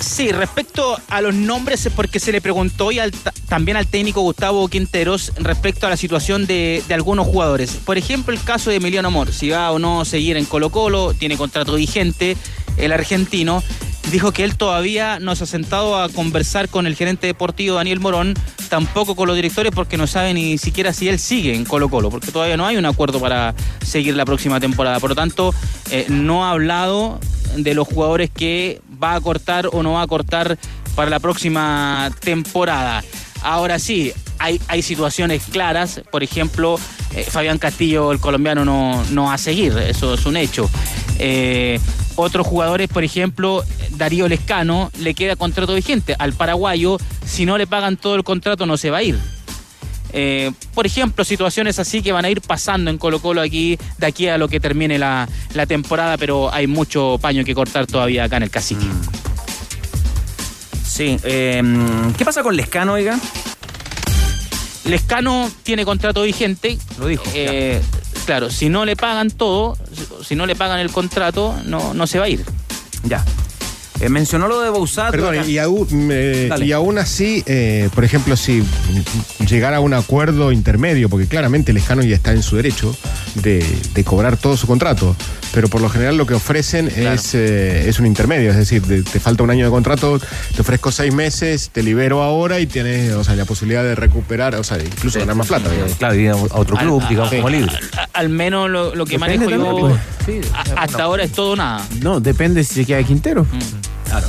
Sí, 0.00 0.30
respecto 0.30 0.98
a 1.08 1.20
los 1.20 1.34
nombres, 1.34 1.84
es 1.86 1.92
porque 1.92 2.20
se 2.20 2.32
le 2.32 2.40
preguntó 2.40 2.86
hoy 2.86 2.98
al- 3.00 3.12
también 3.48 3.76
al 3.76 3.86
técnico 3.86 4.20
Gustavo 4.20 4.68
Quinteros 4.68 5.32
respecto 5.36 5.86
a 5.86 5.90
la 5.90 5.96
situación 5.96 6.46
de, 6.46 6.82
de 6.86 6.94
algunos 6.94 7.26
jugadores. 7.26 7.72
Por 7.84 7.98
ejemplo, 7.98 8.32
el 8.32 8.42
caso 8.42 8.70
de 8.70 8.76
Emiliano 8.76 9.08
Amor, 9.08 9.32
si 9.32 9.50
va 9.50 9.70
o 9.72 9.78
no 9.78 10.02
a 10.02 10.04
seguir 10.04 10.36
en 10.36 10.44
Colo 10.44 10.70
Colo, 10.70 11.12
tiene 11.14 11.36
contrato 11.36 11.74
vigente, 11.74 12.36
el 12.76 12.92
argentino. 12.92 13.62
Dijo 14.10 14.32
que 14.32 14.44
él 14.44 14.56
todavía 14.56 15.18
no 15.18 15.34
se 15.34 15.44
ha 15.44 15.46
sentado 15.46 16.00
a 16.00 16.08
conversar 16.08 16.68
con 16.68 16.86
el 16.86 16.94
gerente 16.94 17.26
deportivo 17.26 17.76
Daniel 17.76 18.00
Morón, 18.00 18.34
tampoco 18.68 19.16
con 19.16 19.26
los 19.26 19.36
directores 19.36 19.72
porque 19.74 19.96
no 19.96 20.06
sabe 20.06 20.34
ni 20.34 20.58
siquiera 20.58 20.92
si 20.92 21.08
él 21.08 21.18
sigue 21.18 21.54
en 21.54 21.64
Colo 21.64 21.88
Colo, 21.88 22.10
porque 22.10 22.30
todavía 22.30 22.56
no 22.56 22.66
hay 22.66 22.76
un 22.76 22.86
acuerdo 22.86 23.18
para 23.18 23.54
seguir 23.84 24.14
la 24.14 24.24
próxima 24.24 24.60
temporada. 24.60 25.00
Por 25.00 25.10
lo 25.10 25.16
tanto, 25.16 25.54
eh, 25.90 26.06
no 26.08 26.44
ha 26.44 26.50
hablado 26.50 27.18
de 27.56 27.74
los 27.74 27.88
jugadores 27.88 28.30
que 28.30 28.80
va 29.02 29.14
a 29.14 29.20
cortar 29.20 29.68
o 29.72 29.82
no 29.82 29.92
va 29.94 30.02
a 30.02 30.06
cortar 30.06 30.58
para 30.94 31.10
la 31.10 31.18
próxima 31.18 32.10
temporada. 32.20 33.02
Ahora 33.42 33.78
sí, 33.78 34.12
hay, 34.38 34.82
situaciones 34.82 35.42
claras, 35.50 36.02
por 36.10 36.22
ejemplo, 36.22 36.78
eh, 37.14 37.26
Fabián 37.28 37.58
Castillo, 37.58 38.12
el 38.12 38.20
colombiano, 38.20 38.64
no, 38.64 39.02
no 39.10 39.24
va 39.24 39.34
a 39.34 39.38
seguir, 39.38 39.76
eso 39.78 40.14
es 40.14 40.26
un 40.26 40.36
hecho. 40.36 40.68
Eh, 41.18 41.80
otros 42.16 42.46
jugadores, 42.46 42.88
por 42.88 43.04
ejemplo, 43.04 43.64
Darío 43.90 44.28
Lescano, 44.28 44.90
le 45.00 45.14
queda 45.14 45.36
contrato 45.36 45.74
vigente. 45.74 46.14
Al 46.18 46.32
paraguayo, 46.32 46.98
si 47.24 47.46
no 47.46 47.58
le 47.58 47.66
pagan 47.66 47.96
todo 47.96 48.14
el 48.14 48.24
contrato, 48.24 48.66
no 48.66 48.76
se 48.76 48.90
va 48.90 48.98
a 48.98 49.02
ir. 49.02 49.18
Eh, 50.16 50.52
por 50.74 50.86
ejemplo, 50.86 51.24
situaciones 51.24 51.80
así 51.80 52.00
que 52.00 52.12
van 52.12 52.24
a 52.24 52.30
ir 52.30 52.40
pasando 52.40 52.88
en 52.88 52.98
Colo 52.98 53.20
Colo 53.20 53.40
aquí, 53.40 53.78
de 53.98 54.06
aquí 54.06 54.28
a 54.28 54.38
lo 54.38 54.48
que 54.48 54.60
termine 54.60 54.96
la, 54.96 55.28
la 55.54 55.66
temporada, 55.66 56.16
pero 56.16 56.54
hay 56.54 56.68
mucho 56.68 57.18
paño 57.20 57.44
que 57.44 57.52
cortar 57.52 57.86
todavía 57.86 58.24
acá 58.24 58.36
en 58.36 58.44
el 58.44 58.50
cacique. 58.50 58.86
Sí. 60.86 61.16
eh, 61.24 61.60
¿Qué 62.16 62.24
pasa 62.24 62.44
con 62.44 62.56
Lescano, 62.56 62.92
oiga? 62.92 63.18
Lescano 64.84 65.50
tiene 65.62 65.84
contrato 65.84 66.22
vigente. 66.22 66.78
Lo 66.98 67.06
dijo. 67.06 67.24
Eh, 67.34 67.80
claro, 68.26 68.50
si 68.50 68.68
no 68.68 68.84
le 68.84 68.96
pagan 68.96 69.30
todo, 69.30 69.76
si 70.22 70.34
no 70.34 70.46
le 70.46 70.54
pagan 70.56 70.80
el 70.80 70.90
contrato, 70.90 71.56
no, 71.64 71.94
no 71.94 72.06
se 72.06 72.18
va 72.18 72.26
a 72.26 72.28
ir. 72.28 72.44
Ya. 73.04 73.24
Eh, 74.00 74.08
mencionó 74.08 74.48
lo 74.48 74.60
de 74.60 74.70
Bouzat. 74.70 75.12
Perdón, 75.12 75.48
y 75.48 75.58
aún, 75.58 75.86
eh, 76.10 76.50
y 76.60 76.72
aún 76.72 76.98
así, 76.98 77.42
eh, 77.46 77.88
por 77.94 78.04
ejemplo, 78.04 78.36
si 78.36 78.60
mm, 78.60 79.44
llegara 79.46 79.76
a 79.76 79.80
un 79.80 79.94
acuerdo 79.94 80.50
intermedio, 80.50 81.08
porque 81.08 81.26
claramente 81.28 81.72
Lescano 81.72 82.02
ya 82.02 82.16
está 82.16 82.32
en 82.32 82.42
su 82.42 82.56
derecho 82.56 82.94
de, 83.36 83.64
de 83.94 84.04
cobrar 84.04 84.36
todo 84.36 84.56
su 84.56 84.66
contrato, 84.66 85.14
pero 85.52 85.68
por 85.68 85.80
lo 85.80 85.88
general 85.88 86.16
lo 86.16 86.26
que 86.26 86.34
ofrecen 86.34 86.88
es, 86.88 87.34
eh, 87.36 87.88
es 87.88 88.00
un 88.00 88.06
intermedio, 88.06 88.50
es 88.50 88.56
decir, 88.56 88.82
de- 88.82 89.04
te 89.04 89.20
falta 89.20 89.44
un 89.44 89.50
año 89.50 89.64
de 89.64 89.70
contrato, 89.70 90.20
te 90.54 90.60
ofrezco 90.60 90.90
seis 90.90 91.14
meses, 91.14 91.70
te 91.72 91.82
libero 91.84 92.22
ahora 92.22 92.58
y 92.58 92.66
tienes 92.66 93.12
o 93.14 93.22
sea, 93.22 93.36
la 93.36 93.44
posibilidad 93.44 93.84
de 93.84 93.94
recuperar, 93.94 94.56
o 94.56 94.64
sea, 94.64 94.78
incluso 94.82 95.20
ganar 95.20 95.36
más 95.36 95.46
plata. 95.46 95.70
digamos. 95.70 95.94
Claro, 95.94 96.14
ir 96.16 96.30
a 96.30 96.36
otro 96.36 96.76
club, 96.76 97.00
Al- 97.00 97.08
digamos, 97.08 97.32
a- 97.32 97.36
como 97.36 97.48
libre. 97.48 97.72
Al 98.12 98.28
menos 98.28 98.68
lo, 98.68 98.92
lo 98.96 99.06
que 99.06 99.18
Depende 99.18 99.46
manejo 99.46 99.90
yo 99.90 99.96
hasta 100.76 101.02
ahora 101.02 101.22
es 101.22 101.32
todo 101.32 101.52
o 101.52 101.56
nada. 101.56 101.86
No, 102.00 102.18
depende 102.18 102.64
si 102.64 102.74
se 102.74 102.84
queda 102.84 103.02
Quintero. 103.04 103.46
Claro. 104.20 104.26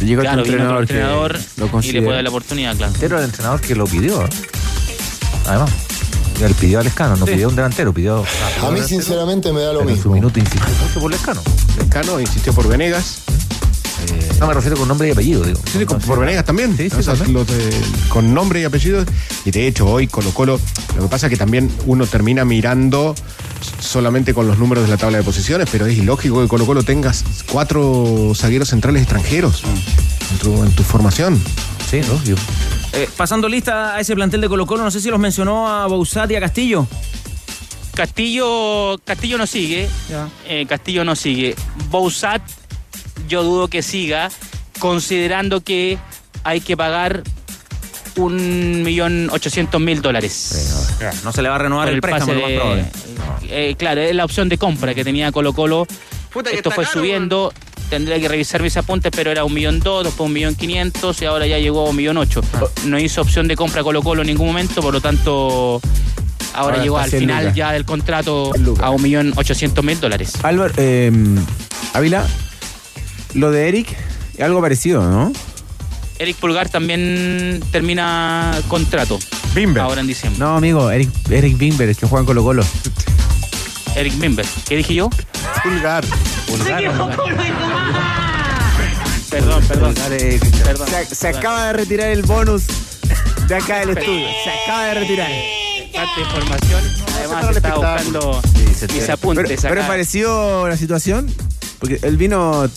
Llega 0.00 0.22
Claro, 0.22 0.42
otro 0.42 0.52
entrenador, 0.52 1.38
lo 1.56 1.80
y 1.80 1.92
le 1.92 2.02
puede 2.02 2.14
dar 2.16 2.22
la 2.24 2.28
oportunidad, 2.28 2.76
claro. 2.76 2.92
Pero 3.00 3.18
el 3.18 3.24
entrenador 3.24 3.60
que 3.62 3.74
lo 3.74 3.86
pidió. 3.86 4.22
¿eh? 4.22 4.28
Además, 5.46 5.70
él 6.42 6.54
pidió 6.60 6.80
a 6.80 6.82
Lescano, 6.82 7.16
no 7.16 7.24
pidió 7.24 7.48
un 7.48 7.56
delantero, 7.56 7.94
pidió. 7.94 8.22
A 8.62 8.70
mí 8.70 8.80
sinceramente 8.86 9.52
me 9.52 9.60
da 9.62 9.72
lo 9.72 9.78
Pero 9.80 9.90
en 9.90 9.96
su 9.96 10.00
mismo. 10.10 10.14
minuto 10.14 10.38
insistió 10.38 10.68
mucho 10.86 11.00
por 11.00 11.10
Lescano. 11.10 11.40
Lescano 11.78 12.20
insistió 12.20 12.52
por 12.52 12.68
Venegas. 12.68 13.20
eh, 14.12 14.28
No 14.38 14.48
me 14.48 14.52
refiero 14.54 14.76
con 14.76 14.86
nombre 14.86 15.08
y 15.08 15.12
apellido, 15.12 15.42
digo. 15.44 15.58
Sí, 15.72 15.78
sí, 15.78 15.86
con- 15.86 15.98
por 16.00 16.20
Venegas 16.20 16.44
también. 16.44 16.76
Sí, 16.76 16.90
sí, 16.90 16.96
O 16.98 17.02
sea, 17.02 17.14
también. 17.14 17.32
los 17.32 17.46
de- 17.46 17.80
con 18.10 18.34
nombre 18.34 18.60
y 18.60 18.64
apellido. 18.64 19.02
Y 19.46 19.50
de 19.50 19.66
hecho, 19.66 19.86
hoy 19.86 20.08
Colo 20.08 20.30
Colo, 20.32 20.60
lo 20.96 21.02
que 21.04 21.08
pasa 21.08 21.26
es 21.26 21.30
que 21.30 21.38
también 21.38 21.70
uno 21.86 22.06
termina 22.06 22.44
mirando 22.44 23.14
solamente 23.80 24.34
con 24.34 24.46
los 24.46 24.58
números 24.58 24.84
de 24.84 24.90
la 24.90 24.96
tabla 24.96 25.18
de 25.18 25.24
posiciones, 25.24 25.68
pero 25.70 25.86
es 25.86 25.96
ilógico 25.96 26.42
que 26.42 26.48
Colo 26.48 26.66
Colo 26.66 26.82
tengas 26.82 27.24
cuatro 27.50 28.32
zagueros 28.34 28.68
centrales 28.68 29.02
extranjeros 29.02 29.62
en, 30.32 30.38
tu, 30.38 30.62
en 30.64 30.72
tu 30.72 30.82
formación. 30.82 31.40
Sí, 31.90 32.02
lógico. 32.02 32.38
Eh, 32.92 33.08
pasando 33.16 33.48
lista 33.48 33.94
a 33.94 34.00
ese 34.00 34.14
plantel 34.14 34.40
de 34.40 34.48
Colo 34.48 34.66
Colo, 34.66 34.84
no 34.84 34.90
sé 34.90 35.00
si 35.00 35.10
los 35.10 35.20
mencionó 35.20 35.68
a 35.68 35.86
Bouzat 35.86 36.30
y 36.30 36.36
a 36.36 36.40
Castillo. 36.40 36.86
Castillo, 37.94 38.98
Castillo 39.04 39.38
no 39.38 39.46
sigue. 39.46 39.88
Eh, 40.48 40.66
Castillo 40.68 41.04
no 41.04 41.16
sigue. 41.16 41.54
Bouzat, 41.90 42.42
yo 43.28 43.42
dudo 43.42 43.68
que 43.68 43.82
siga, 43.82 44.30
considerando 44.78 45.62
que 45.62 45.98
hay 46.44 46.60
que 46.60 46.76
pagar 46.76 47.22
un 48.16 48.82
millón 48.82 49.28
ochocientos 49.30 49.80
mil 49.80 50.02
dólares. 50.02 50.75
No 51.24 51.32
se 51.32 51.42
le 51.42 51.48
va 51.48 51.56
a 51.56 51.58
renovar 51.58 51.88
el, 51.88 52.00
préstamo, 52.00 52.26
pase 52.26 52.40
lo 52.40 52.46
más 52.46 52.52
probable. 52.52 52.84
Eh, 53.48 53.74
claro, 53.78 54.00
es 54.00 54.14
la 54.14 54.24
opción 54.24 54.48
de 54.48 54.58
compra 54.58 54.94
que 54.94 55.04
tenía 55.04 55.30
Colo 55.32 55.52
Colo. 55.52 55.86
Esto 56.52 56.70
fue 56.70 56.84
subiendo. 56.84 57.52
Tendría 57.88 58.18
que 58.18 58.26
revisar 58.26 58.62
mis 58.62 58.76
apuntes, 58.76 59.12
pero 59.14 59.30
era 59.30 59.44
un 59.44 59.54
millón 59.54 59.78
dos, 59.78 60.02
después 60.02 60.26
un 60.26 60.32
millón 60.32 60.56
quinientos 60.56 61.22
y 61.22 61.24
ahora 61.24 61.46
ya 61.46 61.58
llegó 61.58 61.86
a 61.86 61.90
un 61.90 61.96
millón 61.96 62.16
ocho. 62.16 62.40
Ah. 62.54 62.64
No 62.84 62.98
hizo 62.98 63.20
opción 63.20 63.46
de 63.46 63.54
compra 63.54 63.84
Colo 63.84 64.02
Colo 64.02 64.22
en 64.22 64.28
ningún 64.28 64.48
momento, 64.48 64.82
por 64.82 64.92
lo 64.92 65.00
tanto, 65.00 65.80
ahora, 66.52 66.74
Ahora 66.74 66.82
llegó 66.82 66.98
al 66.98 67.10
final 67.10 67.44
lucas. 67.44 67.56
ya 67.56 67.70
del 67.70 67.84
contrato 67.84 68.50
a 68.80 68.90
un 68.90 69.02
millón 69.02 69.32
ochocientos 69.36 69.84
mil 69.84 70.00
dólares. 70.00 70.32
Álvaro, 70.42 70.74
eh, 70.78 71.12
Ávila, 71.92 72.26
lo 73.34 73.52
de 73.52 73.68
Eric, 73.68 73.96
algo 74.40 74.60
parecido, 74.60 75.08
¿no? 75.08 75.32
Eric 76.18 76.36
Pulgar 76.36 76.68
también 76.68 77.62
termina 77.70 78.58
contrato 78.68 79.18
Bimber. 79.54 79.82
ahora 79.82 80.00
en 80.00 80.06
diciembre. 80.06 80.38
No, 80.38 80.56
amigo, 80.56 80.90
Eric, 80.90 81.10
Eric 81.30 81.56
Bimber, 81.58 81.88
el 81.90 81.96
que 81.96 82.06
juega 82.06 82.20
en 82.20 82.26
Colo 82.26 82.42
Colo. 82.42 82.64
Eric 83.94 84.18
Bimber. 84.18 84.46
¿Qué 84.68 84.76
dije 84.76 84.94
yo? 84.94 85.10
Pulgar. 85.62 86.04
Perdón, 89.30 89.62
perdón. 89.66 89.94
Perdón. 90.64 90.88
Se, 90.88 91.14
se 91.14 91.28
acaba 91.28 91.66
de 91.68 91.72
retirar 91.74 92.08
el 92.08 92.22
bonus 92.22 92.64
de 93.48 93.54
acá 93.56 93.80
del 93.80 93.90
estudio. 93.90 94.26
Se 94.44 94.50
acaba 94.64 94.84
de 94.86 94.94
retirar. 94.94 95.30
Falta 95.92 96.20
información. 96.20 96.82
Además 97.18 97.56
estaba 97.56 97.94
buscando 97.94 98.42
se 98.76 98.86
mis 98.92 99.06
te- 99.06 99.12
apuntes 99.12 99.46
Pero, 99.46 99.58
acá. 99.60 99.68
pero 99.68 99.80
es 99.80 99.86
parecido 99.86 100.68
la 100.68 100.76
situación. 100.76 101.26
Porque 101.78 101.98
él 102.02 102.16
vino. 102.16 102.68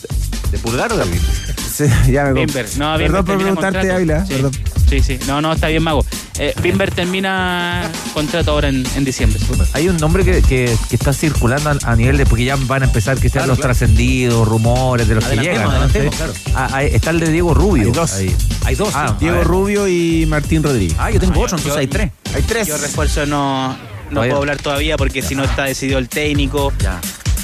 ¿De 0.52 0.58
pulgar 0.58 0.92
o 0.92 0.98
de 0.98 1.04
Bimber? 1.04 1.22
se- 1.76 2.12
ya 2.12 2.26
me 2.26 2.34
Bimber. 2.34 2.66
No, 2.78 2.98
Bimber 2.98 3.08
Perdón 3.12 3.26
por 3.26 3.38
preguntarte. 3.38 3.92
Ávila. 3.92 4.26
Sí. 4.26 4.34
Perdón. 4.34 4.52
Sí, 4.90 5.02
sí. 5.04 5.20
No, 5.28 5.40
no, 5.40 5.54
está 5.54 5.68
bien, 5.68 5.84
Mago. 5.84 6.04
Eh, 6.40 6.56
Bimber 6.64 6.90
termina 6.90 7.88
contrato 8.16 8.50
ahora 8.52 8.70
en, 8.70 8.84
en 8.96 9.06
diciembre. 9.06 9.40
Hay 9.74 9.88
un 9.88 9.98
nombre 9.98 10.26
que, 10.26 10.42
que- 10.42 10.76
que 10.90 10.96
está 10.96 11.14
circulando 11.14 11.70
a, 11.70 11.78
a 11.84 11.96
nivel 11.96 12.18
de. 12.18 12.26
Porque 12.26 12.46
ya 12.46 12.56
van 12.56 12.82
a 12.82 12.86
empezar 12.86 13.16
que 13.18 13.30
sean 13.30 13.44
Claro, 13.44 13.48
los 13.50 13.58
claro. 13.60 13.74
trascendidos, 13.76 14.48
rumores 14.48 15.08
de 15.08 15.16
los 15.16 15.24
que 15.24 15.38
Adelantemos, 15.40 15.60
llegan. 15.74 15.80
¿no? 15.80 15.86
adelantemos, 15.86 16.16
Sí. 16.46 16.52
Ah, 16.56 16.84
está 16.84 17.12
el 17.12 17.20
de 17.20 17.32
Diego 17.32 17.54
Rubio. 17.54 17.84
Hay 17.86 17.92
dos. 17.92 18.14
ahí. 18.14 18.36
Hay 18.66 18.76
dos. 18.76 18.90
Ah, 18.96 19.10
sí. 19.20 19.26
Diego. 19.26 19.44
Rubio 19.44 19.88
y 19.88 20.26
Martín 20.26 20.64
Rodríguez. 20.64 20.96
Ah, 21.00 21.12
yo 21.12 21.20
tengo 21.20 21.34
Ah, 21.36 21.44
otro, 21.46 21.58
yo- 21.58 21.62
entonces 21.64 21.78
hay 21.80 21.88
tres. 21.88 22.12
Hay 22.34 22.42
tres. 22.42 22.68
Yo 22.68 22.78
refuerzo 22.80 23.28
no, 23.28 23.78
no 24.10 24.22
puedo 24.22 24.38
hablar 24.38 24.58
todavía 24.58 24.98
porque 24.98 25.22
si 25.22 25.36
no 25.36 25.44
está 25.44 25.66
decidido 25.66 26.00
el 26.00 26.10
técnico. 26.10 26.74
Ya. 26.80 27.00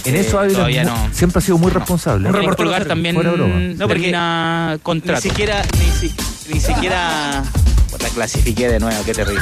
En 0.06 0.16
eso 0.16 0.40
Ávila 0.40 0.54
todavía 0.56 0.84
mu- 0.84 0.90
no. 0.90 1.10
siempre 1.14 1.40
ha 1.40 1.42
sido 1.42 1.58
muy 1.58 1.72
responsable. 1.72 2.30
Un 2.30 2.36
Eric 2.36 2.50
reportero 2.52 2.86
también 2.86 3.16
fuera 3.16 3.32
de 3.32 3.38
broma. 3.38 3.56
no, 3.56 3.88
termina 3.88 4.78
contrato. 4.84 5.22
Ni 5.24 5.30
siquiera, 5.30 5.64
ni, 5.80 5.92
si- 6.10 6.16
ni 6.54 6.60
siquiera. 6.60 7.44
Puta, 7.92 8.08
clasifiqué 8.10 8.68
de 8.70 8.80
nuevo, 8.80 9.04
qué 9.04 9.14
terrible. 9.14 9.42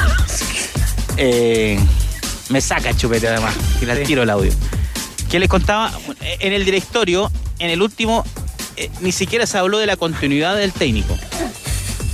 Eh, 1.16 1.78
me 2.50 2.60
saca 2.60 2.94
chupete 2.96 3.28
además, 3.28 3.54
que 3.78 3.86
le 3.86 3.96
tiro 4.04 4.22
el 4.22 4.30
audio. 4.30 4.52
Que 5.30 5.38
les 5.38 5.48
contaba, 5.48 5.92
en 6.40 6.52
el 6.52 6.64
directorio, 6.64 7.30
en 7.58 7.70
el 7.70 7.82
último, 7.82 8.24
eh, 8.76 8.90
ni 9.00 9.12
siquiera 9.12 9.46
se 9.46 9.58
habló 9.58 9.78
de 9.78 9.86
la 9.86 9.96
continuidad 9.96 10.56
del 10.56 10.72
técnico. 10.72 11.16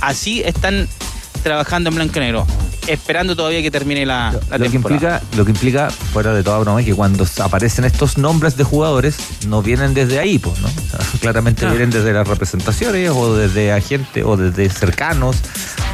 Así 0.01 0.41
están 0.43 0.87
trabajando 1.41 1.89
en 1.89 1.95
blanco 1.95 2.13
y 2.17 2.19
negro, 2.19 2.47
esperando 2.87 3.35
todavía 3.35 3.61
que 3.61 3.71
termine 3.71 4.05
la, 4.05 4.37
la 4.49 4.57
lo 4.57 4.69
que, 4.69 4.75
implica, 4.75 5.21
lo 5.35 5.45
que 5.45 5.51
implica, 5.51 5.89
fuera 5.89 6.33
de 6.33 6.43
toda 6.43 6.59
broma, 6.59 6.79
es 6.79 6.85
que 6.85 6.93
cuando 6.93 7.25
aparecen 7.43 7.85
estos 7.85 8.17
nombres 8.17 8.57
de 8.57 8.63
jugadores, 8.63 9.17
no 9.47 9.61
vienen 9.61 9.93
desde 9.93 10.19
ahí, 10.19 10.39
pues, 10.39 10.59
¿no? 10.59 10.67
O 10.67 10.89
sea, 10.89 10.99
claramente 11.21 11.65
vienen 11.67 11.89
desde 11.89 12.13
las 12.13 12.27
representaciones, 12.27 13.09
o 13.11 13.35
desde 13.35 13.71
agentes, 13.71 14.23
o 14.25 14.37
desde 14.37 14.69
cercanos, 14.69 15.37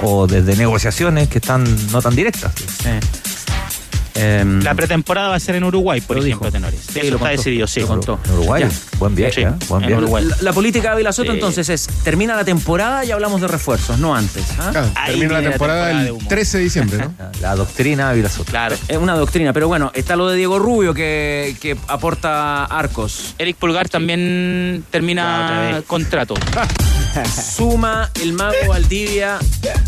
o 0.02 0.28
desde 0.28 0.56
negociaciones 0.56 1.30
que 1.30 1.40
están 1.40 1.64
no 1.92 2.02
tan 2.02 2.16
directas. 2.16 2.54
Sí. 2.82 2.90
Em, 4.18 4.62
La 4.64 4.74
pretemporada 4.76 5.30
va 5.30 5.36
a 5.36 5.40
ser 5.40 5.56
en 5.56 5.64
Uruguay, 5.64 6.02
por 6.02 6.18
Lo 6.18 6.24
ejemplo, 6.24 6.48
dijo. 6.48 6.52
tenores. 6.52 6.80
Sí, 6.82 7.00
Eso 7.00 7.10
lo 7.12 7.16
está 7.18 7.18
contó. 7.20 7.38
decidido, 7.38 7.68
sí. 7.68 7.80
Lo 7.82 7.88
contó. 7.88 8.20
En 8.26 8.32
Uruguay, 8.32 8.64
Ya. 8.64 8.70
buen 9.00 9.16
viaje, 9.16 9.34
Sí, 9.36 9.42
¿eh? 9.42 9.52
Buen 9.68 9.84
en 9.84 9.88
viaje. 9.90 10.04
Uruguay. 10.04 10.26
La, 10.26 10.36
la 10.42 10.54
política 10.54 10.88
de 10.90 10.94
Ávila 10.96 11.12
Soto 11.12 11.32
Sí. 11.32 11.36
entonces 11.38 11.70
es, 11.70 11.88
termina 12.04 12.36
la 12.36 12.44
temporada 12.44 13.06
y 13.06 13.12
hablamos 13.12 13.42
de 13.42 13.48
refuerzos, 13.48 14.00
no 14.00 14.16
antes. 14.16 14.44
¿ah? 14.60 14.70
Claro, 14.72 14.90
termina 15.06 15.34
la 15.34 15.42
la 15.42 15.50
temporada 15.50 15.88
de 15.88 16.06
el 16.08 16.12
humo. 16.12 16.28
13 16.28 16.58
de 16.58 16.64
diciembre, 16.64 16.98
¿no? 17.00 17.14
La 17.42 17.56
doctrina 17.56 18.10
Ávila 18.10 18.30
Soto. 18.30 18.46
Claro. 18.52 18.76
Es 18.88 18.98
una 18.98 19.16
doctrina, 19.16 19.54
pero 19.54 19.68
bueno, 19.68 19.92
está 19.94 20.16
lo 20.16 20.28
de 20.30 20.38
Diego 20.38 20.58
Rubio 20.60 20.94
que, 20.94 21.56
que 21.62 21.78
aporta 21.88 22.66
arcos. 22.66 23.36
Eric 23.38 23.58
Pulgar 23.58 23.88
también 23.90 24.84
termina 24.90 25.82
contrato. 25.86 26.34
Suma 27.56 28.10
el 28.22 28.34
mago 28.34 28.56
Valdivia 28.68 29.38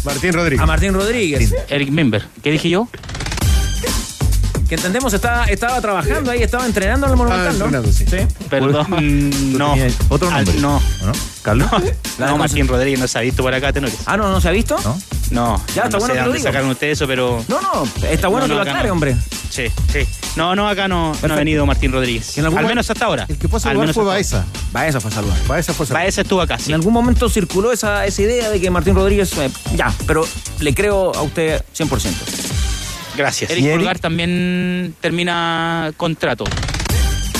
Martín 0.04 0.34
Rodríguez. 0.34 0.62
a 0.62 0.66
Martín 0.66 0.94
Rodríguez. 0.94 1.54
Eric 1.70 1.90
Mimber. 1.90 2.24
¿Qué 2.44 2.52
dije 2.52 2.70
yo? 2.70 2.88
Que 4.70 4.76
entendemos, 4.76 5.12
está, 5.14 5.46
estaba 5.46 5.82
trabajando 5.82 6.30
ahí, 6.30 6.44
estaba 6.44 6.64
entrenando 6.68 7.08
en 7.08 7.14
el 7.14 7.20
Ah, 7.20 7.24
Monumental, 7.24 7.58
¿no? 7.60 7.66
entrenando, 7.66 7.92
sí. 7.92 8.06
Perdón, 8.50 9.58
no. 9.58 9.76
otro 10.10 10.30
Al- 10.30 10.46
nombre? 10.46 10.62
no. 10.62 10.76
¿O 10.78 11.06
¿No? 11.08 11.12
¿Carlos? 11.42 11.70
No, 12.20 12.38
Martín 12.38 12.68
Rodríguez 12.68 13.00
no 13.00 13.08
se 13.08 13.18
ha 13.18 13.22
visto 13.22 13.42
por 13.42 13.54
acá, 13.54 13.74
tenores. 13.74 13.98
Ah, 14.06 14.16
no, 14.16 14.30
¿no 14.30 14.40
se 14.40 14.48
ha 14.48 14.52
visto? 14.52 14.78
¿No? 14.84 15.00
No. 15.32 15.62
Ya, 15.74 15.84
está 15.84 15.98
no 15.98 16.00
bueno 16.00 16.14
sé 16.14 16.20
que 16.20 16.26
lo 16.28 16.34
diga. 16.34 16.44
sacaron 16.44 16.70
ustedes 16.70 16.98
eso, 17.00 17.08
pero. 17.08 17.44
No, 17.48 17.62
no, 17.62 17.88
está 18.10 18.28
bueno 18.28 18.46
No, 18.48 18.48
que 18.48 18.50
no, 18.50 18.56
lo 18.56 18.62
acá 18.62 18.72
aclare, 18.72 18.88
no. 18.90 18.94
hombre. 18.94 19.18
Sí, 19.50 19.64
sí. 19.92 20.00
No, 20.36 20.56
no, 20.56 20.70
acá 20.70 20.88
no, 20.88 21.14
no 21.28 21.34
ha 21.34 21.38
venido 21.38 21.66
Martín 21.66 21.92
Rodríguez. 21.92 22.38
Al 22.38 22.52
mo- 22.52 22.62
menos 22.62 22.88
hasta 22.90 23.06
ahora. 23.06 23.26
El 23.28 23.38
que 23.38 23.48
fue 23.48 23.58
a 23.58 23.60
Al 23.60 23.62
saludar 23.64 23.80
menos 23.82 23.96
fue. 23.96 24.04
Baeza. 24.06 24.46
Baeza 24.72 25.00
fue 25.00 25.10
a 25.10 25.14
saludar. 25.16 25.38
Baeza 25.48 25.74
fue 25.74 25.86
a 25.86 25.88
saludar. 25.88 26.04
Baeza 26.04 26.22
estuvo 26.22 26.42
acá, 26.42 26.60
sí. 26.60 26.70
En 26.70 26.76
algún 26.76 26.94
momento 26.94 27.28
circuló 27.30 27.72
esa, 27.72 28.06
esa 28.06 28.22
idea 28.22 28.50
de 28.52 28.62
que 28.62 28.70
Martín 28.70 28.94
Rodríguez. 28.94 29.32
eh, 29.38 29.50
ya, 29.76 29.92
pero 30.06 30.28
le 30.60 30.74
creo 30.76 31.16
a 31.16 31.24
usted 31.24 31.64
100%. 31.76 32.69
Gracias. 33.16 33.50
¿Y 33.50 33.54
Eric 33.54 33.66
Eric? 33.66 33.78
Pulgar 33.78 34.00
también 34.00 34.96
termina 35.02 35.92
contrato. 35.98 36.46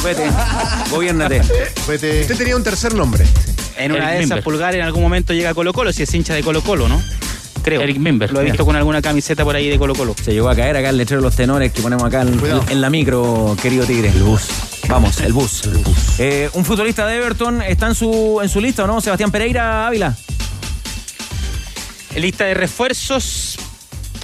Vete, 0.04 0.24
gobiernate. 0.92 1.42
Vete. 1.88 2.22
Usted 2.22 2.38
tenía 2.38 2.56
un 2.56 2.64
tercer 2.64 2.94
nombre. 2.94 3.26
En 3.78 3.92
una 3.92 4.00
Eric 4.02 4.12
de 4.12 4.18
esas, 4.18 4.30
Mimber. 4.30 4.44
Pulgar 4.44 4.76
en 4.76 4.82
algún 4.82 5.02
momento 5.02 5.34
llega 5.34 5.50
a 5.50 5.54
Colo 5.54 5.74
Colo, 5.74 5.92
si 5.94 6.04
es 6.04 6.14
hincha 6.14 6.34
de 6.34 6.44
Colo 6.44 6.62
Colo, 6.62 6.88
¿no? 6.88 7.02
Creo. 7.64 7.82
Eric 7.82 7.98
Mimber. 7.98 8.32
Lo 8.32 8.42
he 8.42 8.46
visto 8.46 8.66
con 8.66 8.76
alguna 8.76 9.02
camiseta 9.02 9.44
por 9.44 9.56
ahí 9.56 9.70
de 9.70 9.78
Colo 9.78 9.94
Colo. 9.94 10.16
Se 10.22 10.32
llegó 10.32 10.50
a 10.50 10.56
caer 10.56 10.78
acá 10.78 10.90
el 10.90 10.98
letrero 10.98 11.22
de 11.22 11.28
los 11.28 11.36
tenores 11.36 11.72
que 11.72 11.82
ponemos 11.82 12.04
acá 12.06 12.22
en 12.22 12.82
la 12.82 12.90
micro, 12.90 13.56
querido 13.62 13.86
Tigre. 13.86 14.10
El 14.10 14.24
bus. 14.24 14.44
Vamos, 14.88 15.20
el 15.22 15.34
bus. 15.34 15.64
Eh, 16.18 16.50
un 16.54 16.66
futbolista 16.66 17.06
de 17.06 17.18
Everton 17.18 17.62
está 17.62 17.88
en 17.88 17.96
su, 17.96 18.40
en 18.42 18.50
su 18.50 18.60
lista, 18.60 18.86
¿o 18.86 18.88
no? 18.88 19.02
Sebastián 19.02 19.30
Pereira 19.32 19.86
Ávila. 19.86 20.16
Lista 22.16 22.46
de 22.46 22.54
refuerzos. 22.56 23.58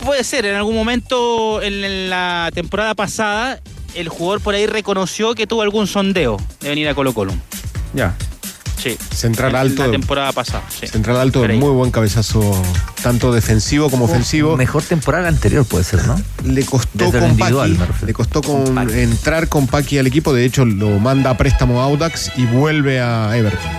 Puede 0.03 0.23
ser, 0.23 0.45
en 0.45 0.55
algún 0.55 0.75
momento 0.75 1.61
en, 1.61 1.83
en 1.83 2.09
la 2.09 2.51
temporada 2.53 2.93
pasada, 2.95 3.59
el 3.95 4.09
jugador 4.09 4.41
por 4.41 4.53
ahí 4.55 4.67
reconoció 4.67 5.33
que 5.35 5.47
tuvo 5.47 5.61
algún 5.61 5.87
sondeo 5.87 6.37
de 6.61 6.69
venir 6.69 6.87
a 6.89 6.93
Colo 6.95 7.13
Colo. 7.13 7.33
Ya. 7.93 8.13
Sí. 8.77 8.97
Central 9.15 9.49
En 9.51 9.55
alto. 9.55 9.85
La 9.85 9.91
temporada 9.91 10.31
pasada. 10.31 10.63
sí. 10.69 10.85
Central 10.85 11.17
alto, 11.17 11.39
muy 11.47 11.71
buen 11.71 11.89
cabezazo, 11.89 12.41
tanto 13.01 13.33
defensivo 13.33 13.89
como 13.89 14.05
ofensivo. 14.05 14.55
Mejor 14.57 14.83
temporada 14.83 15.27
anterior 15.27 15.65
puede 15.65 15.83
ser, 15.85 16.05
¿no? 16.05 16.21
Le 16.43 16.63
costó 16.65 16.89
Desde 16.93 17.19
con 17.19 17.29
individual, 17.31 17.75
Paqui, 17.77 18.05
le 18.05 18.13
costó 18.13 18.41
con 18.43 18.63
Con 18.65 18.75
Paqui. 18.75 18.99
entrar 18.99 19.47
con 19.49 19.65
Paqui 19.65 19.97
al 19.97 20.05
equipo. 20.05 20.33
De 20.33 20.45
hecho, 20.45 20.65
lo 20.65 20.99
manda 20.99 21.31
a 21.31 21.37
préstamo 21.37 21.81
a 21.81 21.85
Audax 21.85 22.33
y 22.37 22.45
vuelve 22.45 22.99
a 22.99 23.35
Everton. 23.35 23.71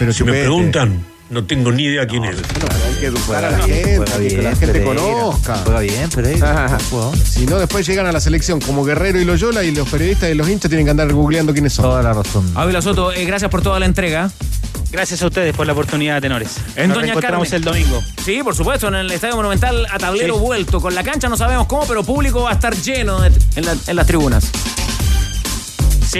Pero 0.00 0.12
Si 0.12 0.24
me 0.24 0.32
preguntan, 0.32 1.04
no 1.30 1.44
tengo 1.44 1.70
ni 1.72 1.84
idea 1.84 2.06
quién 2.06 2.24
es. 2.24 2.36
Hay 2.36 2.94
que 3.00 3.06
educar 3.06 3.44
a 3.44 3.50
la 3.50 3.58
gente, 3.58 4.00
que 4.28 4.42
la 4.42 4.56
gente 4.56 4.82
conozca. 4.84 5.56
Juega 5.64 5.80
bien, 5.80 6.08
Pereira. 6.10 6.78
Si 7.24 7.46
no, 7.46 7.58
después 7.58 7.86
llegan 7.86 8.06
a 8.06 8.12
la 8.12 8.20
selección 8.20 8.60
como 8.60 8.84
Guerrero 8.84 9.20
y 9.20 9.24
Loyola 9.24 9.62
y 9.64 9.70
los 9.72 9.88
periodistas 9.88 10.30
y 10.30 10.34
los 10.34 10.48
hinchas 10.48 10.68
tienen 10.70 10.86
que 10.86 10.90
andar 10.90 11.12
googleando 11.12 11.52
quiénes 11.52 11.72
son. 11.74 11.84
Toda 11.84 12.02
la 12.02 12.12
razón. 12.14 12.50
Ávila 12.54 12.80
Soto, 12.82 13.12
eh, 13.12 13.24
gracias 13.24 13.50
por 13.50 13.62
toda 13.62 13.78
la 13.78 13.86
entrega. 13.86 14.30
Gracias 14.90 15.20
a 15.20 15.26
ustedes 15.26 15.54
por 15.54 15.66
la 15.66 15.74
oportunidad, 15.74 16.18
tenores. 16.22 16.56
En 16.74 16.88
Nos 16.88 16.96
Doña 16.98 17.14
Carmen. 17.20 17.46
el 17.52 17.62
domingo. 17.62 18.02
Sí, 18.24 18.40
por 18.42 18.54
supuesto, 18.54 18.88
en 18.88 18.94
el 18.94 19.10
Estadio 19.10 19.36
Monumental 19.36 19.86
a 19.90 19.98
tablero 19.98 20.34
Sí. 20.36 20.40
vuelto. 20.40 20.80
Con 20.80 20.94
la 20.94 21.02
cancha 21.04 21.28
no 21.28 21.36
sabemos 21.36 21.66
cómo, 21.66 21.84
pero 21.86 22.02
público 22.02 22.44
va 22.44 22.50
a 22.50 22.54
estar 22.54 22.74
lleno 22.74 23.20
de- 23.20 23.30
en, 23.56 23.66
la- 23.66 23.76
en 23.86 23.96
las 23.96 24.06
tribunas. 24.06 24.50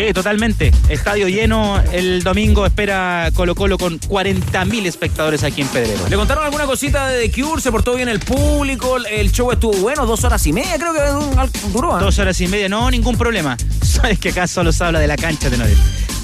Sí, 0.06 0.12
totalmente. 0.12 0.70
Estadio 0.88 1.26
lleno 1.26 1.82
el 1.92 2.22
domingo. 2.22 2.64
Espera 2.64 3.30
Colo 3.34 3.56
Colo 3.56 3.78
con 3.78 3.98
40.000 3.98 4.86
espectadores 4.86 5.42
aquí 5.42 5.62
en 5.62 5.66
Pedrero. 5.68 6.08
¿Le 6.08 6.14
contaron 6.16 6.44
alguna 6.44 6.66
cosita 6.66 7.08
de 7.08 7.28
The 7.28 7.42
Cure? 7.42 7.60
¿Se 7.60 7.72
portó 7.72 7.96
bien 7.96 8.08
el 8.08 8.20
público? 8.20 8.96
¿El 8.98 9.32
show 9.32 9.50
estuvo 9.50 9.72
bueno? 9.78 10.06
¿Dos 10.06 10.22
horas 10.22 10.46
y 10.46 10.52
media? 10.52 10.76
Creo 10.78 10.92
que 10.92 11.00
un- 11.00 11.72
duró. 11.72 11.96
¿ah? 11.96 12.00
Dos 12.00 12.16
horas 12.20 12.40
y 12.40 12.46
media, 12.46 12.68
no, 12.68 12.88
ningún 12.92 13.16
problema. 13.18 13.56
Sabes 13.82 14.20
que 14.20 14.28
acá 14.28 14.46
solo 14.46 14.70
se 14.70 14.84
habla 14.84 15.00
de 15.00 15.08
la 15.08 15.16
cancha, 15.16 15.50
tenores. 15.50 15.76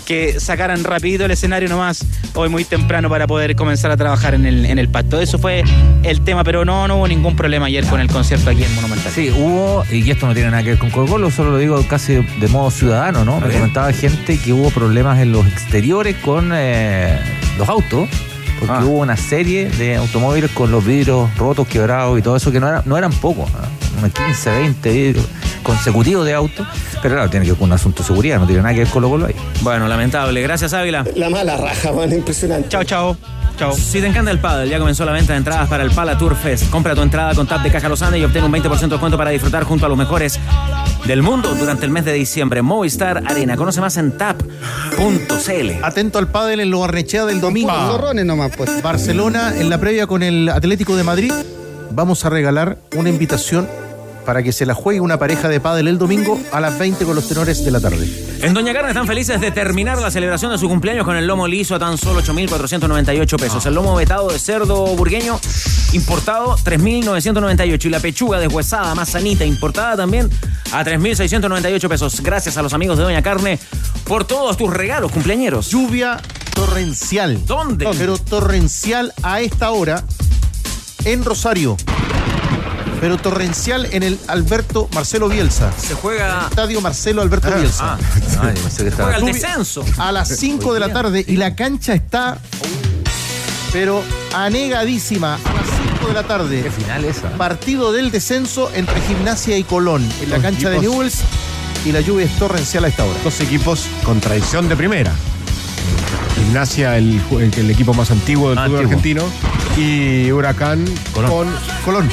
Que 0.05 0.38
sacaran 0.38 0.84
rapidito 0.84 1.24
el 1.24 1.30
escenario 1.30 1.66
nomás 1.68 2.05
hoy 2.34 2.50
muy 2.50 2.64
temprano 2.64 3.09
para 3.09 3.26
poder 3.26 3.57
comenzar 3.57 3.90
a 3.90 3.96
trabajar 3.96 4.34
en 4.34 4.44
el, 4.44 4.66
en 4.66 4.78
el 4.78 4.88
pacto. 4.90 5.18
Eso 5.18 5.38
fue 5.38 5.64
el 6.02 6.20
tema, 6.20 6.44
pero 6.44 6.64
no, 6.66 6.86
no 6.86 6.96
hubo 6.96 7.09
ningún 7.09 7.36
problema 7.36 7.66
ayer 7.66 7.86
con 7.86 8.00
el 8.00 8.09
concierto 8.09 8.50
aquí 8.50 8.64
en 8.64 8.74
Monumental. 8.74 9.11
Sí, 9.14 9.30
hubo, 9.30 9.82
y 9.90 10.11
esto 10.11 10.26
no 10.26 10.34
tiene 10.34 10.50
nada 10.50 10.62
que 10.62 10.70
ver 10.70 10.78
con 10.78 10.90
Colo 10.90 11.07
Colo, 11.07 11.30
solo 11.30 11.52
lo 11.52 11.57
digo 11.59 11.82
casi 11.88 12.14
de 12.14 12.48
modo 12.48 12.70
ciudadano, 12.70 13.24
¿no? 13.24 13.40
Me 13.40 13.50
comentaba 13.52 13.90
gente 13.94 14.36
que 14.38 14.52
hubo 14.52 14.68
problemas 14.70 15.18
en 15.20 15.32
los 15.32 15.46
exteriores 15.46 16.16
con 16.16 16.50
eh, 16.55 17.18
los 17.57 17.66
autos, 17.68 18.07
porque 18.59 18.74
Ah. 18.74 18.84
hubo 18.84 18.98
una 18.98 19.16
serie 19.16 19.70
de 19.70 19.96
automóviles 19.96 20.50
con 20.50 20.70
los 20.70 20.84
vidrios 20.84 21.34
rotos, 21.38 21.66
quebrados 21.66 22.18
y 22.18 22.22
todo 22.22 22.36
eso, 22.36 22.52
que 22.52 22.61
no, 22.61 22.68
era- 22.68 22.82
no 22.84 22.98
eran 22.98 23.12
pocos, 23.12 23.48
¿ah? 23.55 23.68
unos 23.98 24.12
15, 24.12 24.50
20 24.50 24.92
vidrios 24.92 25.26
consecutivos 25.64 26.24
de 26.24 26.34
autos, 26.34 26.64
pero 27.02 27.16
claro, 27.16 27.30
tiene 27.30 27.46
que 27.46 27.52
ver 27.52 27.58
con 27.58 27.68
un 27.68 27.72
asunto 27.72 28.02
de 28.02 28.06
seguridad, 28.06 28.38
no 28.38 28.46
tiene 28.46 28.62
nada 28.62 28.74
que 28.74 28.80
ver 28.80 28.88
con 28.88 29.02
Colo 29.02 29.10
Colo 29.10 29.26
ahí. 29.26 29.34
Bueno, 29.62 29.88
lamentable. 29.88 30.40
Gracias, 30.42 30.72
Ávila. 30.72 31.04
La 31.16 31.28
mala 31.28 31.56
raja, 31.56 31.90
man, 31.92 32.12
impresionante. 32.12 32.68
Chao, 32.68 32.84
chao. 32.84 33.16
Chao. 33.58 33.72
Si 33.72 34.00
te 34.00 34.06
encanta 34.06 34.30
el 34.30 34.40
pádel, 34.40 34.68
ya 34.68 34.78
comenzó 34.78 35.04
la 35.04 35.12
venta 35.12 35.32
de 35.32 35.38
entradas 35.38 35.68
para 35.68 35.84
el 35.84 35.90
Pala 35.90 36.18
Tour 36.18 36.34
Fest. 36.36 36.70
Compra 36.70 36.94
tu 36.94 37.02
entrada 37.02 37.34
con 37.34 37.46
Tap 37.46 37.62
de 37.62 37.70
Caja 37.70 37.88
Lozana 37.88 38.18
y 38.18 38.24
obtén 38.24 38.42
un 38.42 38.52
20% 38.52 38.80
de 38.80 38.88
descuento 38.88 39.16
para 39.16 39.30
disfrutar 39.30 39.62
junto 39.62 39.86
a 39.86 39.88
los 39.88 39.96
mejores 39.96 40.40
del 41.06 41.22
mundo 41.22 41.54
durante 41.54 41.84
el 41.84 41.92
mes 41.92 42.04
de 42.04 42.12
diciembre. 42.12 42.62
Movistar 42.62 43.22
Arena. 43.26 43.56
Conoce 43.56 43.80
más 43.80 43.96
en 43.96 44.16
tap.cl. 44.18 45.84
Atento 45.84 46.18
al 46.18 46.28
pádel 46.28 46.60
en 46.60 46.70
lo 46.70 46.80
Barnechea 46.80 47.26
del 47.26 47.40
domingo. 47.40 47.70
Zorrones 47.70 48.24
nomás, 48.24 48.50
pues. 48.56 48.82
Barcelona, 48.82 49.54
en 49.56 49.70
la 49.70 49.78
previa 49.78 50.08
con 50.08 50.24
el 50.24 50.48
Atlético 50.48 50.96
de 50.96 51.04
Madrid, 51.04 51.32
vamos 51.92 52.24
a 52.24 52.30
regalar 52.30 52.78
una 52.96 53.08
invitación 53.08 53.68
para 54.24 54.42
que 54.42 54.52
se 54.52 54.66
la 54.66 54.74
juegue 54.74 55.00
una 55.00 55.18
pareja 55.18 55.48
de 55.48 55.60
pádel 55.60 55.88
el 55.88 55.98
domingo 55.98 56.40
a 56.52 56.60
las 56.60 56.78
20 56.78 57.04
con 57.04 57.14
los 57.14 57.28
tenores 57.28 57.64
de 57.64 57.70
la 57.70 57.80
tarde. 57.80 58.08
En 58.42 58.54
Doña 58.54 58.72
Carne 58.72 58.90
están 58.90 59.06
felices 59.06 59.40
de 59.40 59.50
terminar 59.50 59.98
la 59.98 60.10
celebración 60.10 60.50
de 60.52 60.58
su 60.58 60.68
cumpleaños 60.68 61.04
con 61.04 61.16
el 61.16 61.26
lomo 61.26 61.46
liso 61.46 61.74
a 61.74 61.78
tan 61.78 61.96
solo 61.96 62.20
8.498 62.22 63.38
pesos. 63.38 63.64
El 63.66 63.74
lomo 63.74 63.94
vetado 63.94 64.28
de 64.30 64.38
cerdo 64.38 64.86
burgueño 64.96 65.40
importado 65.92 66.56
3.998 66.56 67.84
y 67.84 67.88
la 67.88 68.00
pechuga 68.00 68.38
deshuesada 68.38 68.94
más 68.94 69.10
sanita 69.10 69.44
importada 69.44 69.96
también 69.96 70.28
a 70.72 70.84
3.698 70.84 71.88
pesos. 71.88 72.20
Gracias 72.20 72.56
a 72.56 72.62
los 72.62 72.72
amigos 72.74 72.98
de 72.98 73.04
Doña 73.04 73.22
Carne 73.22 73.58
por 74.04 74.24
todos 74.24 74.56
tus 74.56 74.72
regalos 74.72 75.12
cumpleañeros. 75.12 75.70
Lluvia 75.70 76.20
torrencial. 76.54 77.44
¿Dónde? 77.46 77.88
Pero 77.96 78.18
torrencial 78.18 79.12
a 79.22 79.40
esta 79.40 79.70
hora 79.70 80.04
en 81.04 81.24
Rosario. 81.24 81.76
Pero 83.01 83.16
torrencial 83.18 83.86
en 83.92 84.03
el 84.03 84.18
Alberto 84.28 84.88
Marcelo 84.95 85.28
Bielsa. 85.28 85.70
Se 85.76 85.95
juega. 85.95 86.47
Estadio 86.51 86.80
Marcelo 86.80 87.22
Alberto 87.22 87.49
Ah, 87.53 87.57
Bielsa. 87.57 87.95
ah. 87.95 87.99
Ay, 88.42 88.55
pensé 88.55 88.82
que 88.84 88.88
estaba- 88.90 89.11
Juega 89.12 89.18
el 89.18 89.32
Lluvia 89.32 89.49
descenso. 89.49 89.84
A 89.99 90.12
las 90.12 90.28
5 90.36 90.74
de 90.74 90.80
la 90.80 90.92
tarde 90.92 91.24
y 91.26 91.36
la 91.36 91.55
cancha 91.55 91.95
está, 91.95 92.38
pero 93.72 94.03
anegadísima. 94.32 95.34
A 95.34 95.38
las 95.53 95.66
5 95.99 96.09
de 96.09 96.14
la 96.14 96.22
tarde. 96.22 96.62
Qué 96.62 96.70
final 96.70 97.05
esa. 97.05 97.30
Partido 97.30 97.92
del 97.92 98.11
descenso 98.11 98.70
entre 98.74 99.01
Gimnasia 99.03 99.57
y 99.59 99.64
Colón 99.64 100.07
en 100.22 100.30
la 100.30 100.38
cancha 100.38 100.70
de. 100.70 100.80
Newells 100.80 101.18
y 101.84 101.92
la 101.92 102.01
lluvia 102.01 102.24
es 102.26 102.36
torrencial 102.38 102.84
a 102.84 102.88
esta 102.88 103.05
hora. 103.05 103.18
Dos 103.22 103.40
equipos 103.40 103.86
con 104.05 104.20
tradición 104.20 104.68
de 104.68 104.76
primera. 104.76 105.12
Gimnasia, 106.36 106.97
el, 106.99 107.20
ju- 107.28 107.40
el, 107.40 107.53
el 107.59 107.70
equipo 107.70 107.95
más 107.95 108.11
antiguo 108.11 108.51
del 108.51 108.59
fútbol 108.59 108.80
argentino. 108.84 109.22
Y 109.76 110.30
Huracán 110.30 110.84
Colón. 111.12 111.30
con 111.30 111.49
Colón. 111.84 112.09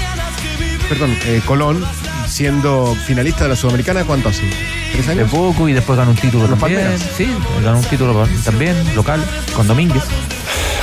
Perdón, 0.91 1.17
eh, 1.25 1.41
Colón 1.45 1.81
siendo 2.27 2.93
finalista 3.05 3.43
de 3.45 3.51
la 3.51 3.55
Sudamericana, 3.55 4.03
¿cuánto 4.03 4.27
hace? 4.27 4.41
¿Tres 4.91 5.05
De 5.05 5.13
años? 5.13 5.31
poco 5.31 5.69
y 5.69 5.73
después 5.73 5.97
ganó 5.97 6.11
un 6.11 6.17
título 6.17 6.47
Los 6.47 6.59
también. 6.59 6.81
Palmeras. 6.81 7.09
Sí, 7.15 7.27
ganó 7.63 7.77
un 7.77 7.85
título 7.85 8.27
también, 8.43 8.75
local, 8.93 9.23
con 9.55 9.67
Domínguez. 9.67 10.03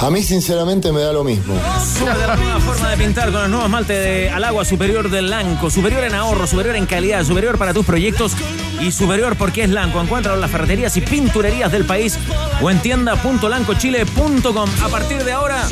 A 0.01 0.09
mí 0.09 0.23
sinceramente 0.23 0.93
me 0.93 1.01
da 1.01 1.13
lo 1.13 1.25
mismo. 1.25 1.55
De 1.55 2.27
la 2.27 2.37
nueva 2.37 2.59
forma 2.61 2.89
de 2.89 2.97
pintar 2.97 3.31
con 3.33 3.41
los 3.43 3.51
nuevos 3.51 3.69
maltes 3.69 4.03
de 4.03 4.31
al 4.31 4.45
agua 4.45 4.65
superior 4.65 5.11
del 5.11 5.29
Lanco. 5.29 5.69
Superior 5.71 6.05
en 6.05 6.15
ahorro, 6.15 6.47
superior 6.47 6.75
en 6.77 6.87
calidad, 6.87 7.23
superior 7.25 7.59
para 7.59 7.75
tus 7.75 7.85
proyectos 7.85 8.33
y 8.81 8.93
superior 8.93 9.37
porque 9.37 9.65
es 9.65 9.71
Lanco. 9.71 10.01
Encuéntralo 10.01 10.37
en 10.37 10.41
las 10.41 10.51
ferreterías 10.51 10.97
y 10.97 11.03
pinturerías 11.03 11.71
del 11.71 11.85
país 11.85 12.17
o 12.63 12.71
en 12.71 12.79
tienda.lancochile.com. 12.81 14.71
A 14.83 14.89
partir 14.89 15.25
de 15.25 15.33
ahora 15.33 15.69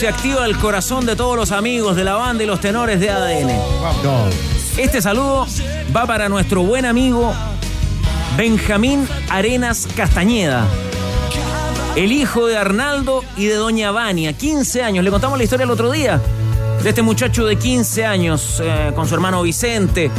se 0.00 0.08
activa 0.08 0.46
el 0.46 0.56
corazón 0.56 1.04
de 1.04 1.14
todos 1.14 1.36
los 1.36 1.52
amigos 1.52 1.94
de 1.94 2.04
la 2.04 2.14
banda 2.14 2.42
y 2.42 2.46
los 2.46 2.58
tenores 2.58 2.98
de 3.00 3.10
ADN. 3.10 3.50
Este 4.78 5.02
saludo 5.02 5.46
va 5.94 6.06
para 6.06 6.30
nuestro 6.30 6.62
buen 6.62 6.86
amigo 6.86 7.34
Benjamín 8.34 9.06
Arenas 9.28 9.86
Castañeda. 9.94 10.66
El 11.96 12.12
hijo 12.12 12.46
de 12.46 12.56
Arnaldo 12.56 13.22
y 13.36 13.44
de 13.44 13.56
Doña 13.56 13.90
Vania, 13.90 14.32
15 14.32 14.82
años. 14.82 15.04
Le 15.04 15.10
contamos 15.10 15.36
la 15.36 15.44
historia 15.44 15.64
el 15.64 15.70
otro 15.70 15.90
día 15.90 16.18
de 16.82 16.88
este 16.88 17.02
muchacho 17.02 17.44
de 17.44 17.56
15 17.56 18.06
años 18.06 18.62
eh, 18.64 18.92
con 18.94 19.06
su 19.06 19.14
hermano 19.14 19.42
Vicente, 19.42 20.10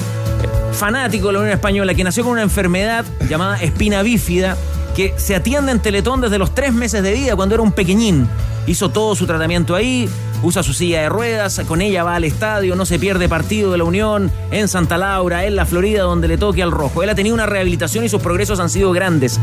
fanático 0.74 1.28
de 1.28 1.34
la 1.34 1.40
Unión 1.40 1.54
Española, 1.56 1.96
que 1.96 2.04
nació 2.04 2.22
con 2.22 2.34
una 2.34 2.44
enfermedad 2.44 3.04
llamada 3.28 3.60
espina 3.60 4.04
bífida, 4.04 4.56
que 4.96 5.14
se 5.18 5.36
atiende 5.36 5.72
en 5.72 5.80
Teletón 5.80 6.22
desde 6.22 6.38
los 6.38 6.54
tres 6.54 6.74
meses 6.74 7.04
de 7.04 7.14
vida, 7.14 7.36
cuando 7.36 7.56
era 7.56 7.62
un 7.62 7.72
pequeñín. 7.72 8.28
Hizo 8.68 8.90
todo 8.90 9.16
su 9.16 9.26
tratamiento 9.26 9.76
ahí, 9.76 10.08
usa 10.44 10.64
su 10.64 10.74
silla 10.74 11.02
de 11.02 11.10
ruedas, 11.10 11.62
con 11.68 11.82
ella 11.82 12.04
va 12.04 12.16
al 12.16 12.24
estadio, 12.24 12.76
no 12.76 12.86
se 12.86 13.00
pierde 13.00 13.28
partido 13.28 13.72
de 13.72 13.78
la 13.78 13.84
Unión, 13.84 14.32
en 14.52 14.68
Santa 14.68 14.98
Laura, 14.98 15.46
en 15.46 15.56
la 15.56 15.66
Florida, 15.66 16.04
donde 16.04 16.28
le 16.28 16.38
toque 16.38 16.62
al 16.62 16.72
rojo. 16.72 17.04
Él 17.04 17.10
ha 17.10 17.16
tenido 17.16 17.34
una 17.34 17.46
rehabilitación 17.46 18.06
y 18.06 18.10
sus 18.10 18.22
progresos 18.22 18.60
han 18.60 18.70
sido 18.70 18.92
grandes. 18.92 19.40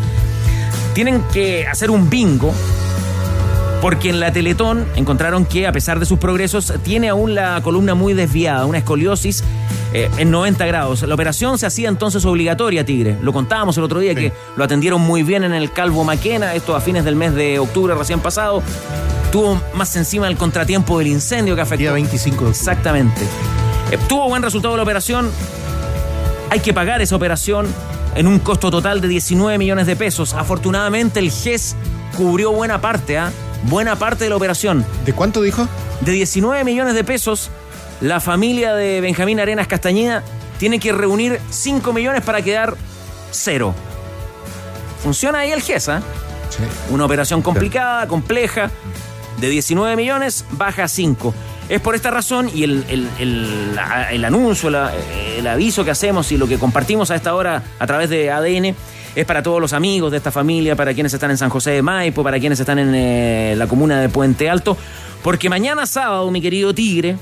Tienen 0.95 1.23
que 1.33 1.67
hacer 1.67 1.91
un 1.91 2.11
bingo 2.11 2.53
porque 3.81 4.11
en 4.11 4.21
la 4.21 4.33
Teletón 4.33 4.87
encontraron 4.97 5.45
que 5.45 5.67
a 5.67 5.73
pesar 5.73 6.01
de 6.01 6.07
sus 6.07 6.19
progresos 6.19 6.73
tiene 6.83 7.09
aún 7.09 7.35
la 7.35 7.61
columna 7.63 7.95
muy 7.95 8.13
desviada, 8.13 8.67
una 8.67 8.79
escoliosis 8.79 9.45
eh, 9.93 10.11
en 10.19 10.31
90 10.31 10.67
grados. 10.67 11.03
La 11.03 11.15
operación 11.15 11.59
se 11.59 11.67
hacía 11.67 11.89
entonces 11.89 12.25
obligatoria, 12.25 12.85
Tigre. 12.85 13.17
Lo 13.23 13.33
contábamos 13.33 13.77
el 13.79 13.85
otro 13.85 14.01
día 14.01 14.15
que 14.15 14.33
lo 14.57 14.65
atendieron 14.65 15.01
muy 15.01 15.23
bien 15.23 15.45
en 15.45 15.55
el 15.55 15.73
Calvo 15.73 16.05
Maquena, 16.05 16.55
esto 16.55 16.75
a 16.75 16.81
fines 16.81 17.05
del 17.05 17.17
mes 17.17 17.35
de 17.35 17.59
octubre 17.59 17.95
recién 17.95 18.21
pasado. 18.21 18.63
Tuvo 19.31 19.61
más 19.75 19.95
encima 19.97 20.27
el 20.27 20.37
contratiempo 20.37 20.99
del 20.99 21.09
incendio 21.09 21.55
que 21.55 21.61
afectó. 21.61 21.79
Día 21.79 21.93
25 21.93 22.45
de 22.45 22.51
octubre. 22.51 22.51
Exactamente. 22.51 23.21
Eh, 23.93 23.99
tuvo 24.09 24.29
buen 24.29 24.43
resultado 24.43 24.77
la 24.77 24.83
operación. 24.83 25.31
Hay 26.51 26.61
que 26.61 26.73
pagar 26.73 27.01
esa 27.03 27.15
operación 27.15 27.67
en 28.15 28.27
un 28.27 28.41
costo 28.41 28.71
total 28.71 29.01
de 29.01 29.09
19 29.09 29.59
millones 29.59 29.87
de 29.87 29.95
pesos. 29.95 30.35
Afortunadamente 30.35 31.21
el 31.21 31.31
GES 31.31 31.77
cubrió 32.17 32.53
buena 32.53 32.81
parte, 32.81 33.19
¿ah? 33.19 33.31
Buena 33.65 33.97
parte 33.97 34.25
de 34.25 34.31
la 34.31 34.37
operación. 34.37 34.85
¿De 35.05 35.13
cuánto 35.13 35.43
dijo? 35.43 35.69
De 36.01 36.13
19 36.13 36.65
millones 36.65 36.95
de 36.95 37.05
pesos, 37.05 37.51
la 38.01 38.21
familia 38.21 38.75
de 38.75 39.01
Benjamín 39.01 39.41
Arenas 39.41 39.67
Castañeda 39.67 40.23
tiene 40.59 40.79
que 40.79 40.93
reunir 40.93 41.41
5 41.51 41.93
millones 41.93 42.23
para 42.23 42.43
quedar 42.43 42.75
cero. 43.31 43.75
Funciona 45.03 45.41
ahí 45.41 45.53
el 45.53 45.63
GES, 45.63 45.89
¿ah? 45.91 46.03
Sí. 46.51 46.63
Una 46.91 47.05
operación 47.05 47.43
complicada, 47.43 48.07
compleja. 48.09 48.71
De 49.41 49.49
19 49.49 49.95
millones 49.97 50.45
baja 50.53 50.85
a 50.85 50.89
5. 50.89 51.33
Es 51.69 51.81
por 51.81 51.95
esta 51.95 52.11
razón 52.11 52.51
y 52.53 52.65
el, 52.65 52.85
el- 52.89 53.09
el- 53.19 53.79
el 54.11 54.25
anuncio, 54.25 54.69
el 55.37 55.47
aviso 55.47 55.85
que 55.85 55.91
hacemos 55.93 56.33
y 56.33 56.39
lo 56.39 56.49
que 56.49 56.59
compartimos 56.59 57.11
a 57.11 57.15
esta 57.15 57.35
hora 57.35 57.63
a 57.79 57.87
través 57.87 58.09
de 58.11 58.31
ADN 58.33 58.75
es 59.15 59.25
para 59.25 59.43
todos 59.43 59.61
los 59.61 59.73
amigos 59.73 60.11
de 60.11 60.19
esta 60.19 60.31
familia, 60.31 60.77
para 60.77 60.95
quienes 60.95 61.13
están 61.13 61.31
en 61.31 61.39
San 61.39 61.51
José 61.51 61.73
de 61.73 61.83
Maipo, 61.83 62.23
para 62.23 62.39
quienes 62.39 62.61
están 62.61 62.79
en 62.79 62.95
eh, 62.95 63.55
la 63.57 63.67
comuna 63.67 64.01
de 64.01 64.09
Puente 64.09 64.49
Alto, 64.49 64.77
porque 65.23 65.49
mañana 65.49 65.87
sábado, 65.87 66.31
mi 66.31 66.41
querido 66.41 66.75
Tigre, 66.75 67.17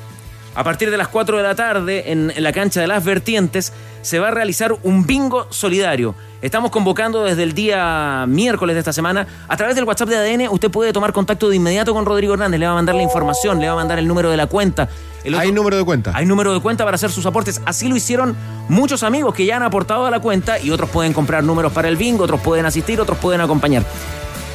a 0.55 0.65
partir 0.65 0.91
de 0.91 0.97
las 0.97 1.09
4 1.09 1.37
de 1.37 1.43
la 1.43 1.55
tarde, 1.55 2.13
en, 2.13 2.33
en 2.35 2.43
la 2.43 2.53
cancha 2.53 2.81
de 2.81 2.87
las 2.87 3.05
vertientes, 3.05 3.73
se 4.01 4.19
va 4.19 4.29
a 4.29 4.31
realizar 4.31 4.75
un 4.85 5.05
bingo 5.05 5.47
solidario. 5.51 6.15
Estamos 6.41 6.71
convocando 6.71 7.25
desde 7.25 7.43
el 7.43 7.55
día 7.55 8.25
miércoles 8.29 8.75
de 8.77 8.81
esta 8.81 8.93
semana. 8.93 9.27
A 9.49 9.57
través 9.57 9.75
del 9.75 9.85
WhatsApp 9.85 10.09
de 10.09 10.17
ADN, 10.17 10.49
usted 10.49 10.71
puede 10.71 10.93
tomar 10.93 11.13
contacto 11.13 11.49
de 11.49 11.57
inmediato 11.57 11.93
con 11.93 12.07
Rodrigo 12.07 12.35
Hernández. 12.35 12.61
Le 12.61 12.67
va 12.67 12.73
a 12.73 12.77
mandar 12.77 12.95
la 12.95 13.03
información, 13.03 13.59
le 13.59 13.67
va 13.67 13.73
a 13.73 13.77
mandar 13.77 13.99
el 13.99 14.07
número 14.07 14.31
de 14.31 14.37
la 14.37 14.47
cuenta. 14.47 14.89
Otro- 15.27 15.39
Hay 15.41 15.53
número 15.53 15.77
de 15.77 15.85
cuenta. 15.85 16.13
hay 16.15 16.25
número 16.27 16.53
de 16.55 16.61
cuenta 16.61 16.85
para 16.85 16.95
hacer 16.95 17.11
sus 17.11 17.27
aportes. 17.27 17.61
Así 17.65 17.89
lo 17.89 17.97
hicieron 17.97 18.37
muchos 18.69 19.03
amigos 19.03 19.35
que 19.35 19.45
ya 19.47 19.57
han 19.57 19.63
aportado 19.63 20.07
a 20.07 20.11
la 20.11 20.21
cuenta 20.21 20.59
y 20.61 20.71
otros 20.71 20.91
pueden 20.91 21.13
comprar 21.13 21.43
números 21.45 21.73
para 21.73 21.89
el 21.89 21.97
bingo, 21.97 22.25
otros 22.25 22.41
pueden 22.41 22.67
asistir, 22.67 23.01
otros 23.01 23.19
pueden 23.19 23.41
acompañar. 23.41 23.85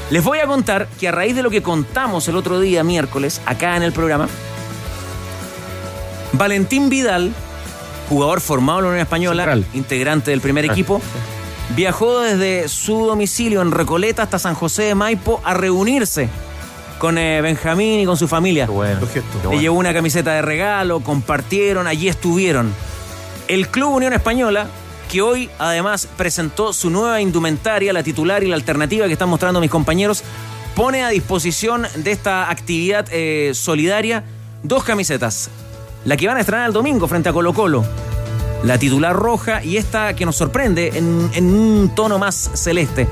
Les 0.09 0.23
voy 0.23 0.39
a 0.39 0.45
contar 0.47 0.87
que 0.99 1.07
a 1.07 1.11
raíz 1.11 1.35
de 1.35 1.43
lo 1.43 1.49
que 1.49 1.61
contamos 1.61 2.27
el 2.27 2.35
otro 2.35 2.59
día, 2.59 2.83
miércoles, 2.83 3.41
acá 3.45 3.77
en 3.77 3.83
el 3.83 3.93
programa, 3.93 4.27
Valentín 6.33 6.89
Vidal, 6.89 7.31
jugador 8.09 8.41
formado 8.41 8.79
en 8.79 8.83
la 8.85 8.89
Unión 8.91 9.01
Española, 9.03 9.43
Central. 9.43 9.65
integrante 9.73 10.31
del 10.31 10.41
primer 10.41 10.65
equipo, 10.65 11.01
viajó 11.75 12.19
desde 12.21 12.67
su 12.67 13.05
domicilio 13.05 13.61
en 13.61 13.71
Recoleta 13.71 14.23
hasta 14.23 14.39
San 14.39 14.53
José 14.55 14.83
de 14.83 14.95
Maipo 14.95 15.41
a 15.43 15.53
reunirse 15.53 16.29
con 17.01 17.17
eh, 17.17 17.41
Benjamín 17.41 18.01
y 18.01 18.05
con 18.05 18.15
su 18.15 18.27
familia. 18.27 18.67
Bueno. 18.67 18.99
Le 19.49 19.59
llevó 19.59 19.79
una 19.79 19.91
camiseta 19.91 20.33
de 20.33 20.43
regalo, 20.43 20.99
compartieron, 20.99 21.87
allí 21.87 22.07
estuvieron. 22.07 22.71
El 23.47 23.69
Club 23.69 23.95
Unión 23.95 24.13
Española, 24.13 24.67
que 25.09 25.23
hoy 25.23 25.49
además 25.57 26.07
presentó 26.15 26.73
su 26.73 26.91
nueva 26.91 27.19
indumentaria, 27.19 27.91
la 27.91 28.03
titular 28.03 28.43
y 28.43 28.49
la 28.49 28.55
alternativa 28.55 29.07
que 29.07 29.13
están 29.13 29.29
mostrando 29.29 29.59
mis 29.59 29.71
compañeros, 29.71 30.23
pone 30.75 31.03
a 31.03 31.09
disposición 31.09 31.87
de 31.95 32.11
esta 32.11 32.51
actividad 32.51 33.07
eh, 33.11 33.53
solidaria 33.55 34.23
dos 34.61 34.83
camisetas. 34.83 35.49
La 36.05 36.15
que 36.17 36.27
van 36.27 36.37
a 36.37 36.41
estrenar 36.41 36.67
el 36.67 36.73
domingo 36.73 37.07
frente 37.07 37.29
a 37.29 37.33
Colo 37.33 37.51
Colo. 37.51 37.83
La 38.63 38.77
titular 38.77 39.15
roja 39.15 39.63
y 39.63 39.77
esta 39.77 40.15
que 40.15 40.23
nos 40.23 40.35
sorprende 40.35 40.91
en, 40.93 41.31
en 41.33 41.45
un 41.45 41.95
tono 41.95 42.19
más 42.19 42.51
celeste. 42.53 43.07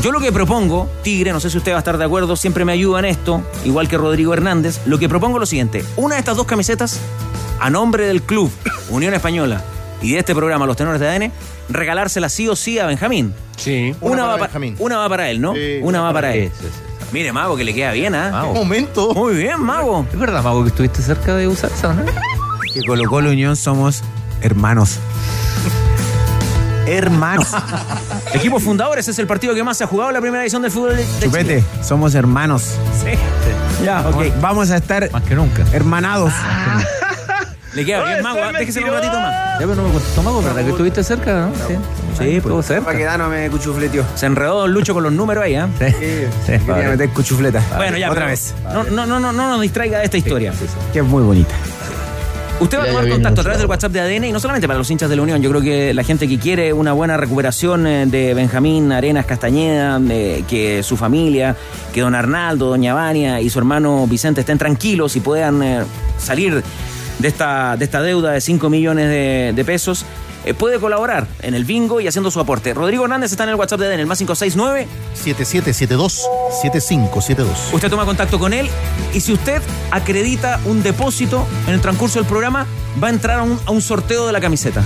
Yo 0.00 0.10
lo 0.10 0.20
que 0.20 0.32
propongo, 0.32 0.88
Tigre, 1.02 1.32
no 1.32 1.38
sé 1.38 1.48
si 1.50 1.58
usted 1.58 1.72
va 1.72 1.76
a 1.76 1.78
estar 1.78 1.96
de 1.96 2.04
acuerdo, 2.04 2.34
siempre 2.34 2.64
me 2.64 2.72
ayuda 2.72 2.98
en 2.98 3.04
esto, 3.04 3.42
igual 3.64 3.86
que 3.88 3.96
Rodrigo 3.96 4.32
Hernández, 4.32 4.80
lo 4.86 4.98
que 4.98 5.08
propongo 5.08 5.36
es 5.36 5.40
lo 5.40 5.46
siguiente, 5.46 5.84
una 5.96 6.16
de 6.16 6.18
estas 6.20 6.36
dos 6.36 6.46
camisetas, 6.46 6.98
a 7.60 7.70
nombre 7.70 8.06
del 8.06 8.22
club 8.22 8.50
Unión 8.90 9.14
Española 9.14 9.62
y 10.00 10.12
de 10.12 10.18
este 10.18 10.34
programa 10.34 10.66
Los 10.66 10.76
Tenores 10.76 11.00
de 11.00 11.08
ADN, 11.08 11.32
regalársela 11.68 12.28
sí 12.28 12.48
o 12.48 12.56
sí 12.56 12.80
a 12.80 12.86
Benjamín. 12.86 13.32
Sí. 13.56 13.94
Una, 14.00 14.12
Una 14.14 14.22
va, 14.24 14.28
para 14.30 14.38
pa- 14.40 14.46
Benjamín. 14.46 14.76
una 14.80 14.98
va 14.98 15.08
para 15.08 15.30
él, 15.30 15.40
¿no? 15.40 15.54
Sí, 15.54 15.78
una 15.82 16.00
va 16.00 16.12
para 16.12 16.34
él. 16.34 16.50
Sí, 16.58 16.64
sí, 16.66 16.68
sí. 16.72 17.06
Mire, 17.12 17.30
Mago, 17.32 17.56
que 17.56 17.62
le 17.62 17.72
queda 17.74 17.92
bien, 17.92 18.14
¿ah? 18.16 18.30
Mago. 18.32 18.54
Momento. 18.54 19.14
Muy 19.14 19.34
bien, 19.36 19.60
Mago. 19.60 20.04
Es 20.12 20.18
verdad, 20.18 20.42
Mago, 20.42 20.62
que 20.64 20.70
estuviste 20.70 21.00
cerca 21.02 21.36
de 21.36 21.46
usar 21.46 21.70
esa, 21.70 21.92
¿no? 21.94 22.04
Que 22.72 22.80
Colo 22.84 23.04
Colo 23.08 23.30
Unión 23.30 23.54
somos 23.54 24.02
hermanos. 24.40 24.98
Hermanos. 26.86 27.48
Equipo 28.34 28.58
Fundadores 28.58 29.06
es 29.08 29.18
el 29.18 29.26
partido 29.26 29.54
que 29.54 29.62
más 29.62 29.76
se 29.76 29.84
ha 29.84 29.86
jugado 29.86 30.10
en 30.10 30.14
la 30.14 30.20
primera 30.20 30.42
edición 30.42 30.62
del 30.62 30.70
fútbol 30.70 30.96
de 30.96 31.04
Chile. 31.04 31.20
Chupete, 31.26 31.64
somos 31.82 32.14
hermanos. 32.14 32.62
Sí. 33.02 33.10
Ya, 33.84 34.00
ok. 34.08 34.24
Vamos 34.40 34.70
a 34.70 34.76
estar 34.76 35.10
Más 35.12 35.22
que 35.22 35.34
nunca. 35.34 35.64
hermanados. 35.72 36.32
Le 37.74 37.86
queda 37.86 38.04
bien, 38.04 38.22
Mago. 38.22 38.38
¿ah? 38.42 38.52
Déjese 38.58 38.84
un 38.84 38.90
ratito 38.90 39.18
más. 39.18 39.32
Ya, 39.58 39.60
pero 39.60 39.74
no 39.76 39.84
me 39.84 39.92
contestó 39.92 40.22
Mago, 40.22 40.42
¿verdad? 40.42 40.62
Que 40.62 40.70
estuviste 40.70 41.02
cerca, 41.02 41.32
¿no? 41.46 41.52
Sí, 41.54 41.74
Sí, 41.74 42.18
pues. 42.18 42.36
estuvo 42.36 42.62
cerca. 42.62 42.84
Para 42.84 42.98
que 42.98 43.18
no 43.18 43.28
me 43.28 43.48
cuchufleteó. 43.48 44.04
Se 44.14 44.26
enredó 44.26 44.60
Don 44.60 44.72
Lucho 44.72 44.92
con 44.92 45.02
los 45.02 45.12
números 45.12 45.42
ahí, 45.44 45.54
¿ah? 45.54 45.68
Sí, 45.78 45.86
sí, 45.88 46.26
Quería 46.46 46.66
padre. 46.66 46.88
meter 46.90 47.08
cuchufleta. 47.10 47.62
Bueno, 47.76 47.96
ya. 47.96 48.10
Otra 48.10 48.26
pero 48.26 48.30
vez. 48.30 48.54
No, 48.74 48.84
no, 48.84 49.06
no, 49.06 49.18
no, 49.20 49.32
no 49.32 49.48
nos 49.48 49.60
distraiga 49.62 49.98
de 50.00 50.04
esta 50.04 50.18
historia. 50.18 50.52
Que 50.92 50.98
es 50.98 51.04
muy 51.04 51.22
bonita. 51.22 51.54
Usted 52.62 52.78
va 52.78 52.84
a 52.84 52.86
tomar 52.86 53.08
contacto 53.08 53.40
a 53.40 53.44
través 53.44 53.58
del. 53.60 53.72
WhatsApp 53.72 53.92
de 53.92 54.00
ADN 54.00 54.24
y 54.24 54.32
no 54.32 54.38
solamente 54.38 54.68
para 54.68 54.78
los 54.78 54.88
hinchas 54.90 55.10
de 55.10 55.16
la 55.16 55.22
Unión. 55.22 55.42
Yo 55.42 55.50
creo 55.50 55.62
que 55.62 55.94
la 55.94 56.04
gente 56.04 56.28
que 56.28 56.38
quiere 56.38 56.72
una 56.72 56.92
buena 56.92 57.16
recuperación 57.16 57.86
eh, 57.86 58.06
de 58.06 58.34
Benjamín 58.34 58.92
Arenas 58.92 59.26
Castañeda, 59.26 60.00
eh, 60.10 60.44
que 60.46 60.82
su 60.84 60.96
familia, 60.96 61.56
que 61.92 62.02
don 62.02 62.14
Arnaldo, 62.14 62.68
doña 62.68 62.94
Vania 62.94 63.40
y 63.40 63.50
su 63.50 63.58
hermano 63.58 64.06
Vicente 64.06 64.42
estén 64.42 64.58
tranquilos 64.58 65.16
y 65.16 65.20
puedan 65.20 65.62
eh, 65.62 65.82
salir 66.18 66.62
de 67.18 67.28
esta, 67.28 67.76
de 67.76 67.84
esta 67.84 68.00
deuda 68.00 68.32
de 68.32 68.40
5 68.40 68.70
millones 68.70 69.08
de, 69.08 69.52
de 69.54 69.64
pesos, 69.64 70.04
eh, 70.44 70.54
puede 70.54 70.80
colaborar 70.80 71.26
en 71.40 71.54
el 71.54 71.64
bingo 71.64 72.00
y 72.00 72.08
haciendo 72.08 72.30
su 72.30 72.40
aporte. 72.40 72.74
Rodrigo 72.74 73.04
Hernández 73.04 73.30
está 73.30 73.44
en 73.44 73.50
el 73.50 73.56
WhatsApp 73.56 73.80
de 73.80 73.86
ADN, 73.86 74.00
el 74.00 74.06
más 74.06 74.18
569. 74.18 74.88
7772-7572. 75.24 77.46
Usted 77.72 77.90
toma 77.90 78.04
contacto 78.04 78.38
con 78.38 78.52
él 78.52 78.68
y 79.12 79.20
si 79.20 79.32
usted 79.32 79.62
acredita 79.90 80.60
un 80.64 80.82
depósito 80.82 81.46
en 81.66 81.74
el 81.74 81.80
transcurso 81.80 82.18
del 82.18 82.28
programa, 82.28 82.66
va 83.02 83.08
a 83.08 83.10
entrar 83.10 83.40
a 83.40 83.42
un, 83.42 83.58
a 83.66 83.70
un 83.70 83.80
sorteo 83.80 84.26
de 84.26 84.32
la 84.32 84.40
camiseta. 84.40 84.82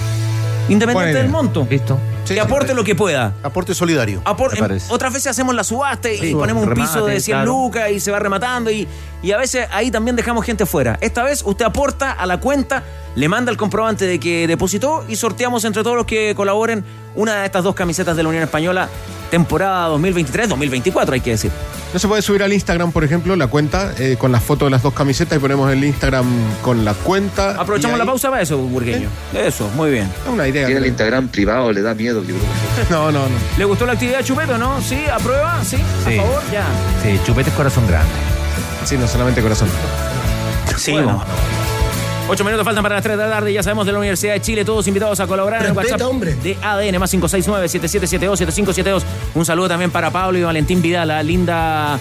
Independiente 0.69 1.19
del 1.19 1.29
monto. 1.29 1.67
Listo. 1.69 1.99
Que 2.35 2.41
aporte 2.41 2.75
lo 2.75 2.85
que 2.85 2.95
pueda. 2.95 3.35
Aporte 3.43 3.75
solidario. 3.75 4.23
Apor- 4.25 4.81
otras 4.89 5.13
veces 5.13 5.29
hacemos 5.29 5.55
la 5.55 5.65
subasta 5.65 6.11
y 6.11 6.19
Sí, 6.19 6.33
ponemos 6.35 6.63
un 6.65 6.71
remate, 6.71 6.89
piso 6.93 7.07
de 7.07 7.21
100 7.21 7.37
claro. 7.39 7.47
lucas 7.53 7.91
y 7.91 8.01
se 8.01 8.11
va 8.11 8.19
rematando 8.19 8.71
y, 8.71 8.87
y 9.23 9.33
a 9.33 9.37
veces 9.37 9.67
ahí 9.73 9.91
también 9.91 10.17
dejamos 10.17 10.45
gente 10.45 10.67
fuera. 10.67 10.99
Esta 11.01 11.23
vez 11.23 11.43
usted 11.45 11.65
aporta 11.65 12.13
a 12.13 12.27
la 12.27 12.39
cuenta, 12.41 12.83
le 13.15 13.29
manda 13.29 13.51
el 13.51 13.57
comprobante 13.57 14.07
de 14.07 14.19
que 14.21 14.47
depositó 14.47 15.05
y 15.09 15.17
sorteamos 15.17 15.65
entre 15.65 15.83
todos 15.83 15.97
los 15.97 16.07
que 16.07 16.35
colaboren 16.35 16.85
una 17.15 17.37
de 17.41 17.47
estas 17.47 17.65
dos 17.65 17.75
camisetas 17.75 18.17
de 18.17 18.23
la 18.23 18.29
Unión 18.29 18.45
Española 18.45 18.89
temporada 19.31 19.89
2023-2024 19.97 21.13
hay 21.13 21.21
que 21.21 21.31
decir. 21.31 21.51
No 21.93 21.99
se 21.99 22.09
puede 22.09 22.21
subir 22.23 22.43
al 22.43 22.53
Instagram, 22.53 22.93
por 22.93 23.05
ejemplo, 23.05 23.35
la 23.37 23.47
cuenta 23.47 23.93
eh, 23.99 24.17
con 24.19 24.31
las 24.33 24.43
fotos 24.43 24.67
de 24.67 24.71
las 24.71 24.83
dos 24.83 24.93
camisetas 24.93 25.39
y 25.39 25.41
ponemos 25.41 25.73
el 25.73 25.83
Instagram 25.83 26.27
con 26.63 26.85
la 26.85 26.95
cuenta. 26.95 27.53
Aprovechamos 27.61 27.99
la 27.99 28.05
pausa 28.05 28.29
para 28.31 28.43
eso, 28.43 28.59
burgueño. 28.59 29.09
Eso, 29.35 29.69
muy 29.75 29.91
bien. 29.91 30.05
Es 30.25 30.29
una 30.33 30.47
idea. 30.47 30.67
Tiene 30.67 30.81
el 30.81 30.87
Instagram 30.87 31.29
privado, 31.29 31.73
le 31.73 31.83
da 31.83 31.95
miedo, 31.95 32.16
yo 32.25 32.35
creo. 32.37 32.47
No, 32.91 33.11
no, 33.13 33.21
no. 33.21 33.35
¿Le 33.59 33.65
gustó 33.65 33.87
la 33.87 33.93
actividad 33.95 34.19
de 34.19 34.25
Chupeto, 34.25 34.59
no? 34.59 34.81
¿Sí? 34.81 34.99
¿Aprueba? 35.13 35.63
¿Sí? 35.65 35.77
Sí. 36.07 36.19
¿A 36.19 36.23
favor? 36.23 36.43
Ya. 36.53 36.65
Sí, 37.03 37.19
chupete 37.25 37.51
es 37.51 37.57
corazón 37.57 37.87
grande. 37.87 38.11
Sí, 38.85 38.97
no 38.97 39.07
solamente 39.09 39.43
corazón. 39.43 39.69
Sí, 40.77 40.93
bueno. 40.93 41.23
Ocho 42.29 42.45
minutos 42.45 42.65
faltan 42.65 42.83
para 42.83 42.97
las 42.97 43.05
3 43.05 43.17
de 43.17 43.23
la 43.25 43.31
tarde. 43.31 43.53
Ya 43.53 43.63
sabemos 43.63 43.87
de 43.87 43.93
la 43.93 43.99
Universidad 43.99 44.33
de 44.35 44.41
Chile. 44.41 44.65
Todos 44.65 44.87
invitados 44.89 45.21
a 45.21 45.27
colaborar 45.29 45.61
en 45.63 45.69
el 45.71 45.75
Respeta, 45.77 45.95
WhatsApp 45.95 46.11
hombre. 46.11 46.35
de 46.35 46.57
ADN 46.61 46.99
más 46.99 47.15
569-7772-7572. 47.15 49.03
Un 49.35 49.45
saludo 49.47 49.69
también 49.69 49.91
para 49.91 50.11
Pablo 50.11 50.37
y 50.39 50.43
Valentín 50.43 50.83
Vidal. 50.83 51.09
La 51.09 51.23
linda, 51.23 51.99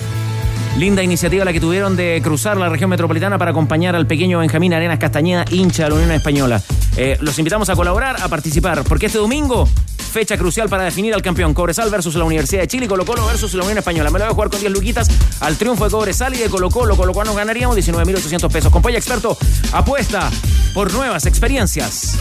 linda 0.78 1.01
iniciativa 1.03 1.45
la 1.45 1.53
que 1.53 1.60
tuvieron 1.60 1.95
de 1.95 2.20
cruzar 2.24 2.58
la 2.58 2.70
región 2.70 2.89
metropolitana 2.89 3.38
para 3.38 3.51
acompañar 3.51 3.95
al 3.95 4.08
pequeño 4.08 4.39
Benjamín 4.39 4.74
Arenas 4.74 4.99
Castañeda, 4.99 5.45
hincha 5.51 5.84
de 5.84 5.89
la 5.89 5.95
Unión 5.95 6.12
Española. 6.12 6.62
Eh, 6.97 7.18
los 7.22 7.38
invitamos 7.39 7.70
a 7.70 7.76
colaborar, 7.76 8.18
a 8.22 8.28
participar, 8.28 8.84
porque 8.84 9.08
este 9.08 9.18
domingo, 9.18 9.68
fecha 10.16 10.38
crucial 10.38 10.70
para 10.70 10.84
definir 10.84 11.14
al 11.14 11.22
campeón. 11.22 11.53
Cobresal 11.53 11.89
versus 11.89 12.16
la 12.16 12.24
Universidad 12.24 12.62
de 12.62 12.68
Chile 12.68 12.86
y 12.86 12.88
Colo 12.88 13.06
Colo 13.06 13.26
versus 13.26 13.53
la 13.53 13.64
Unión 13.64 13.78
Española. 13.78 14.10
Me 14.10 14.20
lo 14.20 14.26
voy 14.26 14.32
a 14.32 14.34
jugar 14.34 14.49
con 14.49 14.60
10 14.60 14.72
luquitas 14.72 15.10
al 15.41 15.58
triunfo 15.58 15.86
de 15.86 15.91
Cobresal 15.91 16.34
y 16.34 16.38
de 16.38 16.49
Colo 16.49 16.70
Colo. 16.70 16.95
Colo 16.95 17.14
Colo 17.14 17.26
nos 17.26 17.36
ganaríamos 17.36 17.76
19.800 17.78 18.51
pesos. 18.51 18.72
Con 18.72 18.82
Polla 18.82 18.97
Experto, 18.97 19.38
apuesta 19.74 20.30
por 20.74 20.93
nuevas 20.93 21.26
experiencias. 21.26 22.18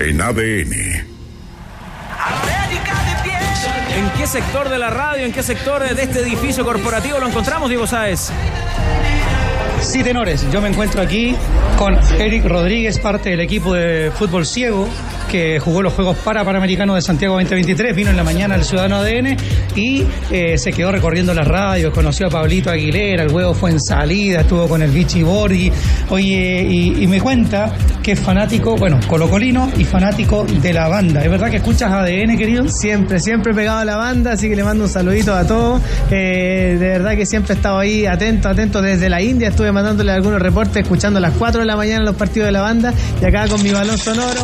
En 0.00 0.20
ADN. 0.20 1.10
¿En 4.00 4.08
qué 4.12 4.26
sector 4.26 4.70
de 4.70 4.78
la 4.78 4.88
radio, 4.88 5.26
en 5.26 5.32
qué 5.32 5.42
sector 5.42 5.82
de 5.82 6.02
este 6.02 6.20
edificio 6.20 6.64
corporativo 6.64 7.18
lo 7.18 7.28
encontramos, 7.28 7.68
Diego 7.68 7.86
Sáez? 7.86 8.30
Sí, 9.82 10.02
tenores. 10.02 10.50
Yo 10.50 10.62
me 10.62 10.70
encuentro 10.70 11.02
aquí 11.02 11.36
con 11.76 11.98
Eric 12.18 12.46
Rodríguez, 12.46 12.98
parte 12.98 13.28
del 13.28 13.40
equipo 13.40 13.74
de 13.74 14.10
fútbol 14.10 14.46
ciego 14.46 14.88
que 15.30 15.60
jugó 15.60 15.80
los 15.80 15.92
Juegos 15.92 16.16
para 16.18 16.44
Panamericanos 16.44 16.96
de 16.96 17.02
Santiago 17.02 17.34
2023, 17.34 17.94
vino 17.94 18.10
en 18.10 18.16
la 18.16 18.24
mañana 18.24 18.56
al 18.56 18.64
Ciudadano 18.64 18.96
ADN 18.96 19.36
y 19.76 20.04
eh, 20.30 20.58
se 20.58 20.72
quedó 20.72 20.90
recorriendo 20.90 21.32
las 21.32 21.46
radios, 21.46 21.94
conoció 21.94 22.26
a 22.26 22.30
Pablito 22.30 22.68
Aguilera, 22.68 23.22
el 23.22 23.30
huevo 23.30 23.54
fue 23.54 23.70
en 23.70 23.80
salida, 23.80 24.40
estuvo 24.40 24.68
con 24.68 24.82
el 24.82 24.90
Vichy 24.90 25.22
Borghi, 25.22 25.70
oye, 26.08 26.66
y, 26.68 27.06
me 27.06 27.20
cuenta 27.20 27.72
que 28.02 28.12
es 28.12 28.20
fanático, 28.20 28.76
bueno, 28.76 28.98
colocolino 29.06 29.70
y 29.76 29.84
fanático 29.84 30.44
de 30.44 30.72
la 30.72 30.88
banda. 30.88 31.24
¿Es 31.24 31.30
verdad 31.30 31.50
que 31.50 31.56
escuchas 31.56 31.90
ADN, 31.90 32.36
querido? 32.36 32.68
Siempre, 32.68 33.18
siempre 33.18 33.52
pegado 33.52 33.78
a 33.78 33.84
la 33.84 33.96
banda, 33.96 34.32
así 34.32 34.48
que 34.48 34.54
le 34.54 34.62
mando 34.62 34.84
un 34.84 34.90
saludito 34.90 35.34
a 35.34 35.44
todos. 35.44 35.82
Eh, 36.10 36.76
de 36.78 36.88
verdad 36.88 37.16
que 37.16 37.26
siempre 37.26 37.54
he 37.54 37.56
estado 37.56 37.78
ahí 37.78 38.06
atento, 38.06 38.48
atento 38.48 38.80
desde 38.80 39.08
la 39.08 39.20
India. 39.20 39.48
Estuve 39.48 39.72
mandándole 39.72 40.12
algunos 40.12 40.40
reportes, 40.40 40.84
escuchando 40.84 41.18
a 41.18 41.20
las 41.20 41.32
4 41.32 41.60
de 41.60 41.66
la 41.66 41.76
mañana 41.76 42.04
los 42.04 42.14
partidos 42.14 42.46
de 42.46 42.52
la 42.52 42.62
banda 42.62 42.94
y 43.20 43.24
acá 43.24 43.48
con 43.48 43.60
mi 43.62 43.70
balón 43.70 43.98
sonoro. 43.98 44.40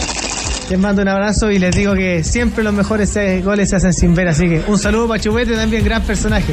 Les 0.68 0.78
mando 0.78 1.02
un 1.02 1.08
abrazo 1.08 1.50
y 1.52 1.58
les 1.60 1.74
digo 1.76 1.94
que 1.94 2.24
siempre 2.24 2.64
los 2.64 2.74
mejores 2.74 3.14
goles 3.44 3.70
se 3.70 3.76
hacen 3.76 3.92
sin 3.92 4.14
ver. 4.14 4.28
Así 4.28 4.48
que 4.48 4.64
un 4.66 4.78
saludo 4.78 5.06
para 5.06 5.20
Chupete, 5.20 5.54
también 5.54 5.84
gran 5.84 6.02
personaje. 6.02 6.52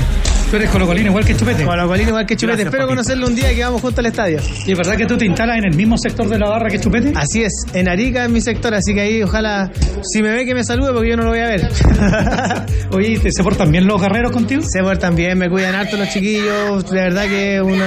Tú 0.54 0.58
eres 0.58 0.70
colocolino 0.70 1.10
igual 1.10 1.26
que 1.26 1.36
Chupete. 1.36 1.66
Colocolino 1.66 2.10
igual 2.10 2.28
que 2.28 2.36
Chupete. 2.36 2.46
Gracias, 2.62 2.68
Espero 2.68 2.84
papito. 2.84 2.90
conocerlo 2.96 3.26
un 3.26 3.34
día 3.36 3.56
que 3.56 3.64
vamos 3.64 3.82
juntos 3.82 3.98
al 3.98 4.06
estadio. 4.06 4.38
¿Y 4.68 4.72
es 4.74 4.78
verdad 4.78 4.96
que 4.98 5.08
tú 5.08 5.18
te 5.18 5.26
instalas 5.26 5.58
en 5.58 5.66
el 5.66 5.76
mismo 5.76 5.98
sector 5.98 6.30
de 6.30 6.38
la 6.38 6.48
barra 6.48 6.70
que 6.70 6.80
Chupete? 6.80 7.12
Así 7.16 7.42
es, 7.42 7.52
en 7.74 7.90
Arica 7.90 8.26
es 8.26 8.30
mi 8.30 8.40
sector, 8.40 8.72
así 8.76 8.94
que 8.94 9.02
ahí 9.02 9.24
ojalá, 9.24 9.72
si 10.04 10.22
me 10.22 10.30
ve 10.32 10.46
que 10.46 10.54
me 10.54 10.64
salude 10.64 10.94
porque 10.94 11.10
yo 11.10 11.18
no 11.18 11.24
lo 11.24 11.30
voy 11.30 11.40
a 11.40 11.48
ver. 11.48 11.68
Oye, 12.92 13.18
¿te- 13.18 13.32
¿se 13.32 13.42
portan 13.44 13.72
bien 13.72 13.88
los 13.88 14.00
guerreros 14.00 14.32
contigo? 14.32 14.62
Se 14.62 14.84
portan 14.84 15.16
bien, 15.16 15.40
me 15.40 15.50
cuidan 15.50 15.74
harto 15.74 15.98
los 15.98 16.08
chiquillos, 16.10 16.88
de 16.88 17.02
verdad 17.02 17.24
que 17.26 17.60
una 17.60 17.86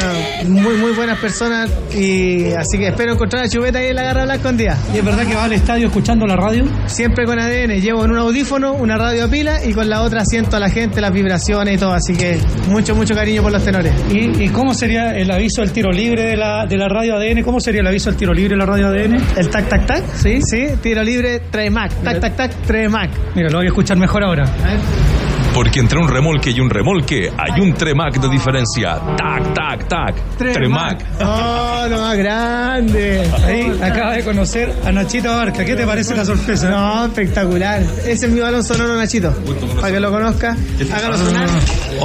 muy 0.48 0.74
muy 0.76 0.90
buenas 0.90 1.20
personas 1.20 1.70
y 1.94 2.50
así 2.52 2.78
que 2.78 2.88
espero 2.88 3.12
encontrar 3.12 3.44
a 3.44 3.48
Chubeta 3.48 3.78
ahí 3.78 3.90
en 3.90 3.94
la 3.94 4.02
Garra 4.02 4.24
Blanca 4.24 4.50
día. 4.50 4.76
¿Y 4.92 4.98
es 4.98 5.04
verdad 5.04 5.24
que 5.24 5.36
va 5.36 5.44
al 5.44 5.52
estadio 5.52 5.86
escuchando 5.86 6.26
la 6.26 6.34
radio? 6.34 6.64
Siempre 6.86 7.26
con 7.26 7.38
ADN, 7.38 7.80
llevo 7.80 8.04
en 8.04 8.10
un 8.10 8.18
audífono 8.18 8.72
una 8.74 8.98
radio 8.98 9.26
a 9.26 9.28
pila 9.28 9.64
y 9.64 9.72
con 9.72 9.88
la 9.88 10.02
otra 10.02 10.24
siento 10.24 10.56
a 10.56 10.60
la 10.60 10.68
gente, 10.68 11.00
las 11.00 11.12
vibraciones 11.12 11.76
y 11.76 11.78
todo, 11.78 11.92
así 11.92 12.12
que 12.14 12.40
mucho 12.68 12.94
mucho 12.94 13.14
cariño 13.14 13.42
por 13.42 13.52
los 13.52 13.64
tenores. 13.64 13.92
¿Y, 14.10 14.44
y 14.44 14.48
cómo 14.48 14.74
sería 14.74 15.10
el 15.16 15.30
aviso 15.30 15.62
del 15.62 15.72
tiro 15.72 15.90
libre 15.90 16.24
de 16.24 16.36
la, 16.36 16.66
de 16.66 16.76
la 16.76 16.88
radio 16.88 17.16
ADN? 17.16 17.42
¿Cómo 17.42 17.60
sería 17.60 17.80
el 17.80 17.86
aviso 17.86 18.10
del 18.10 18.18
tiro 18.18 18.32
libre 18.32 18.50
de 18.54 18.58
la 18.58 18.66
radio 18.66 18.88
ADN? 18.88 19.16
El 19.36 19.48
tac 19.48 19.68
tac 19.68 19.86
tac, 19.86 20.04
sí, 20.14 20.40
sí, 20.42 20.66
tiro 20.82 21.02
libre, 21.02 21.40
trae 21.50 21.70
Mac, 21.70 21.92
tac 22.02 22.20
tac 22.20 22.36
tac, 22.36 22.52
trae 22.66 22.88
Mac. 22.88 23.10
Mira, 23.34 23.48
lo 23.50 23.58
voy 23.58 23.66
a 23.66 23.68
escuchar 23.68 23.96
mejor 23.96 24.24
ahora. 24.24 24.44
A 24.44 24.68
ver. 24.68 25.25
Porque 25.56 25.80
entre 25.80 25.98
un 25.98 26.06
remolque 26.06 26.50
y 26.50 26.60
un 26.60 26.68
remolque 26.68 27.32
hay 27.34 27.60
un 27.62 27.72
Tremac 27.72 28.20
de 28.20 28.28
diferencia. 28.28 29.00
Tac, 29.16 29.54
tac, 29.54 29.88
tac. 29.88 30.36
Tremac. 30.36 31.02
Oh, 31.18 31.86
lo 31.88 31.98
más 31.98 32.14
grande. 32.18 33.26
Ahí 33.46 33.72
acaba 33.82 34.12
de 34.12 34.22
conocer 34.22 34.70
a 34.84 34.92
Nachito 34.92 35.32
Abarca. 35.32 35.64
¿Qué 35.64 35.74
te 35.74 35.86
parece 35.86 36.14
la 36.14 36.26
sorpresa? 36.26 36.68
No, 36.68 37.06
espectacular. 37.06 37.80
Ese 38.06 38.26
es 38.26 38.28
mi 38.28 38.40
balón 38.40 38.62
sonoro, 38.62 38.96
Nachito. 38.96 39.32
Para 39.80 39.94
que 39.94 39.98
lo 40.00 40.10
conozca, 40.12 40.54
hágalo 40.94 41.16
sonar. 41.16 41.48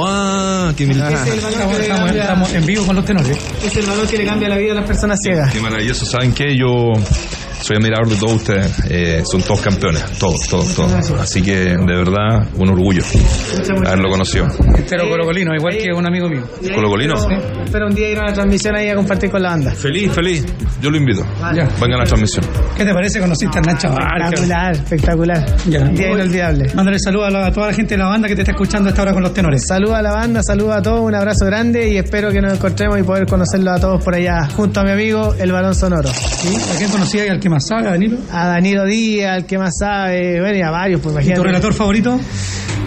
¡Ah! 0.00 0.72
¡Qué 0.74 0.86
mil- 0.86 1.02
Ese 1.02 1.12
es 1.12 1.28
el 1.34 1.40
balón 1.40 1.80
Estamos, 1.82 2.10
que 2.12 2.18
estamos 2.20 2.54
en 2.54 2.64
vivo 2.66 2.86
con 2.86 2.96
los 2.96 3.04
tenores. 3.04 3.38
es 3.62 3.76
el 3.76 3.84
balón 3.84 4.06
que 4.08 4.16
le 4.16 4.24
cambia 4.24 4.48
la 4.48 4.56
vida 4.56 4.72
a 4.72 4.76
las 4.76 4.86
personas 4.86 5.18
ciegas. 5.22 5.52
Qué 5.52 5.60
maravilloso. 5.60 6.06
¿Saben 6.06 6.32
qué? 6.32 6.56
Yo 6.56 6.90
soy 7.62 7.76
admirador 7.76 8.08
de 8.08 8.16
todos 8.16 8.34
ustedes. 8.34 8.72
Eh, 8.88 9.22
son 9.30 9.42
todos 9.42 9.60
campeones. 9.60 10.04
Todos, 10.18 10.46
todos, 10.48 10.74
todos. 10.74 11.10
Así 11.12 11.42
que, 11.42 11.56
de 11.56 11.96
verdad, 11.96 12.48
un 12.56 12.68
orgullo 12.70 13.02
haberlo 13.86 14.10
conocido. 14.10 14.46
Entero 14.76 15.08
colocolino, 15.08 15.54
igual 15.54 15.76
que 15.76 15.92
un 15.92 16.06
amigo 16.06 16.28
mío. 16.28 16.42
¿Colocolino? 16.74 17.14
Espero, 17.14 17.64
espero 17.64 17.86
un 17.86 17.94
día 17.94 18.10
ir 18.10 18.18
a 18.18 18.22
una 18.22 18.32
transmisión 18.32 18.76
ahí 18.76 18.88
a 18.88 18.94
compartir 18.94 19.30
con 19.30 19.42
la 19.42 19.50
banda. 19.50 19.70
Feliz, 19.72 20.12
feliz. 20.12 20.44
Yo 20.80 20.90
lo 20.90 20.96
invito. 20.96 21.24
Ya. 21.54 21.68
Vengan 21.80 21.94
a 21.94 21.98
la 21.98 22.04
transmisión. 22.04 22.44
¿Qué 22.76 22.84
te 22.84 22.92
parece? 22.92 23.20
Conociste 23.20 23.58
a 23.58 23.62
Nacho 23.62 23.88
Abarca. 23.88 24.24
Espectacular, 24.24 24.72
espectacular. 24.74 25.56
Ya. 25.68 25.84
Día 25.84 26.10
inolvidable. 26.10 26.74
Mándale 26.74 26.98
saludos 26.98 27.34
a, 27.34 27.46
a 27.46 27.52
toda 27.52 27.68
la 27.68 27.72
gente 27.74 27.94
de 27.94 27.98
la 27.98 28.08
banda 28.08 28.28
que 28.28 28.34
te 28.34 28.42
está 28.42 28.52
escuchando 28.52 28.88
a 28.88 28.90
esta 28.90 29.02
hora 29.02 29.12
con 29.12 29.22
los 29.22 29.32
tenores. 29.32 29.66
Saludos 29.66 29.94
a 29.94 30.02
la 30.02 30.12
banda, 30.12 30.42
saludos 30.42 30.76
a 30.76 30.82
todos, 30.82 31.00
un 31.00 31.14
abrazo 31.14 31.46
grande 31.46 31.90
y 31.90 31.98
espero 31.98 32.30
que 32.30 32.40
nos 32.40 32.54
encontremos 32.54 32.98
y 32.98 33.02
poder 33.02 33.26
conocerlos 33.26 33.76
a 33.76 33.80
todos 33.80 34.02
por 34.02 34.14
allá, 34.14 34.48
junto 34.56 34.80
a 34.80 34.84
mi 34.84 34.90
amigo 34.90 35.34
El 35.38 35.52
Balón 35.52 35.74
Sonoro. 35.74 36.08
¿Sí? 36.08 36.54
¿A 36.74 36.78
quién 36.78 36.90
conocía 36.90 37.26
y 37.26 37.28
al 37.28 37.38
que 37.38 37.48
más 37.52 37.66
sabe, 37.66 37.84
Danilo? 37.84 38.18
A 38.32 38.46
Danilo 38.48 38.84
Díaz, 38.84 39.36
el 39.38 39.46
que 39.46 39.58
más 39.58 39.76
sabe, 39.78 40.40
bueno, 40.40 40.56
y 40.58 40.62
a 40.62 40.70
varios, 40.70 41.00
pues 41.00 41.12
¿Y 41.12 41.16
imagínate. 41.18 41.40
tu 41.40 41.44
relator 41.44 41.72
favorito? 41.74 42.20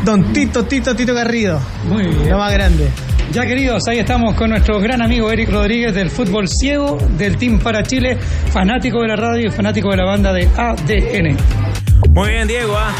Don 0.04 0.34
Tito, 0.34 0.66
Tito, 0.66 0.96
Tito 0.96 1.14
Garrido, 1.14 1.60
Muy 1.88 2.04
bien. 2.08 2.30
lo 2.30 2.38
más 2.38 2.52
grande. 2.52 2.90
Ya 3.32 3.44
queridos, 3.46 3.88
ahí 3.88 3.98
estamos 4.00 4.36
con 4.36 4.50
nuestro 4.52 4.80
gran 4.80 5.02
amigo 5.02 5.32
Eric 5.32 5.50
Rodríguez 5.52 5.94
del 5.96 6.10
fútbol 6.12 6.48
ciego 6.48 6.98
del 7.18 7.38
Team 7.38 7.60
para 7.60 7.82
Chile, 7.84 8.18
fanático 8.52 9.02
de 9.02 9.08
la 9.08 9.16
radio 9.16 9.48
y 9.48 9.52
fanático 9.52 9.90
de 9.90 9.98
la 9.98 10.06
banda 10.06 10.32
de 10.32 10.48
ADN. 10.56 11.38
Muy 12.14 12.30
bien, 12.30 12.48
Diego, 12.48 12.76
¿ah? 12.78 12.92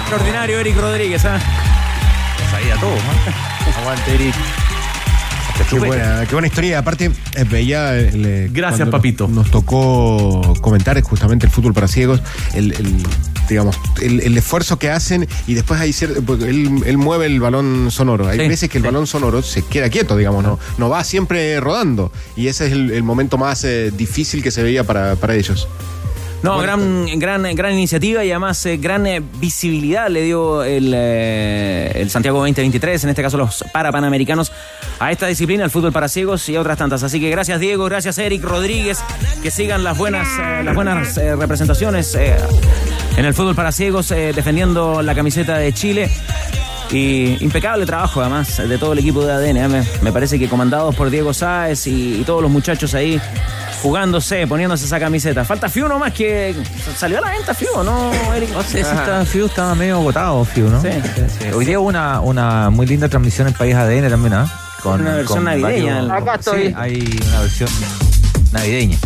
Extraordinario, 0.00 0.60
Eric 0.60 0.76
Rodríguez, 0.78 1.24
¿ah? 1.24 1.38
Sabía 2.50 2.74
todo, 2.76 2.94
¿no? 2.94 3.80
Aguante, 3.80 4.14
Eric. 4.14 4.34
Qué 5.70 5.78
buena, 5.78 6.24
qué 6.26 6.32
buena 6.34 6.46
historia. 6.48 6.78
Aparte, 6.78 7.10
eh, 7.34 7.44
veía. 7.50 7.96
el, 7.98 8.24
eh, 8.26 8.48
Gracias, 8.52 8.80
cuando 8.80 8.96
papito. 8.96 9.28
Nos 9.28 9.50
tocó 9.50 10.54
comentar 10.60 11.00
justamente 11.02 11.46
el 11.46 11.52
fútbol 11.52 11.72
para 11.74 11.88
ciegos, 11.88 12.20
el, 12.54 12.72
el, 12.72 13.02
digamos, 13.48 13.76
el, 14.02 14.20
el 14.20 14.36
esfuerzo 14.36 14.78
que 14.78 14.90
hacen 14.90 15.26
y 15.46 15.54
después 15.54 15.80
hay 15.80 15.90
cier- 15.90 16.22
porque 16.24 16.44
él, 16.48 16.82
él 16.86 16.98
mueve 16.98 17.26
el 17.26 17.40
balón 17.40 17.90
sonoro. 17.90 18.28
Hay 18.28 18.38
Sí, 18.38 18.48
veces 18.48 18.70
que 18.70 18.78
el 18.78 18.84
balón 18.84 19.06
sonoro 19.06 19.42
se 19.42 19.62
queda 19.62 19.88
quieto, 19.88 20.16
digamos, 20.16 20.44
no, 20.44 20.58
no 20.78 20.88
va 20.88 21.02
siempre 21.04 21.58
rodando. 21.60 22.12
Y 22.36 22.48
ese 22.48 22.66
es 22.66 22.72
el, 22.72 22.90
el 22.90 23.02
momento 23.02 23.38
más 23.38 23.64
eh, 23.64 23.90
difícil 23.96 24.42
que 24.42 24.50
se 24.50 24.62
veía 24.62 24.84
para, 24.84 25.16
para 25.16 25.34
ellos. 25.34 25.68
No, 26.42 26.58
gran, 26.58 27.06
gran, 27.18 27.42
gran 27.54 27.72
iniciativa 27.72 28.24
y 28.24 28.30
además 28.30 28.64
eh, 28.66 28.76
gran 28.76 29.06
eh, 29.06 29.22
visibilidad 29.40 30.08
le 30.08 30.22
dio 30.22 30.62
el, 30.62 30.92
eh, 30.94 31.92
el 31.94 32.10
Santiago 32.10 32.38
2023, 32.38 33.04
en 33.04 33.10
este 33.10 33.22
caso 33.22 33.36
los 33.36 33.64
para 33.72 33.90
panamericanos, 33.90 34.52
a 34.98 35.12
esta 35.12 35.26
disciplina, 35.26 35.64
el 35.64 35.70
fútbol 35.70 35.92
para 35.92 36.08
ciegos 36.08 36.48
y 36.48 36.56
a 36.56 36.60
otras 36.60 36.78
tantas. 36.78 37.02
Así 37.02 37.20
que 37.20 37.30
gracias 37.30 37.60
Diego, 37.60 37.84
gracias 37.86 38.18
Eric 38.18 38.42
Rodríguez, 38.42 38.98
que 39.42 39.50
sigan 39.50 39.84
las 39.84 39.98
buenas, 39.98 40.28
eh, 40.38 40.62
las 40.64 40.74
buenas 40.74 41.16
eh, 41.18 41.36
representaciones 41.36 42.14
eh, 42.14 42.36
en 43.16 43.24
el 43.24 43.34
fútbol 43.34 43.54
para 43.54 43.72
ciegos, 43.72 44.10
eh, 44.10 44.32
defendiendo 44.34 45.02
la 45.02 45.14
camiseta 45.14 45.58
de 45.58 45.72
Chile. 45.72 46.10
Y 46.90 47.42
impecable 47.44 47.84
trabajo 47.84 48.20
además 48.20 48.56
de 48.56 48.78
todo 48.78 48.92
el 48.92 49.00
equipo 49.00 49.24
de 49.24 49.32
ADN. 49.32 49.56
¿eh? 49.56 49.68
Me, 49.68 49.84
me 50.02 50.12
parece 50.12 50.38
que 50.38 50.48
comandados 50.48 50.94
por 50.94 51.10
Diego 51.10 51.34
Sáez 51.34 51.86
y, 51.88 52.20
y 52.20 52.24
todos 52.24 52.40
los 52.42 52.50
muchachos 52.50 52.94
ahí 52.94 53.20
jugándose, 53.82 54.46
poniéndose 54.46 54.86
esa 54.86 54.98
camiseta. 55.00 55.44
Falta 55.44 55.68
Fiu 55.68 55.88
nomás 55.88 56.12
que 56.12 56.54
salió 56.96 57.18
a 57.18 57.20
la 57.22 57.30
venta 57.30 57.54
Fiu, 57.54 57.82
¿no, 57.84 58.12
Eric? 58.34 58.50
No 58.52 58.62
sé 58.62 58.68
si 58.70 58.78
está, 58.78 59.24
Fiu 59.26 59.46
estaba 59.46 59.74
medio 59.74 59.96
agotado, 59.96 60.44
Fiu, 60.44 60.68
¿no? 60.68 60.80
Sí. 60.80 60.88
Sí. 61.40 61.48
Hoy 61.52 61.64
día 61.64 61.78
hubo 61.80 61.88
una, 61.88 62.20
una 62.20 62.70
muy 62.70 62.86
linda 62.86 63.08
transmisión 63.08 63.48
en 63.48 63.54
País 63.54 63.74
ADN 63.74 64.08
también, 64.08 64.34
¿ah? 64.34 64.60
Con, 64.82 65.00
Una 65.00 65.16
versión 65.16 65.44
navideña. 65.44 66.02
varios- 66.06 66.10
Acá 66.22 66.34
estoy. 66.36 66.66
Sí, 66.68 66.74
hay 66.76 67.20
una 67.28 67.40
versión 67.40 67.68
navideña. 68.52 68.98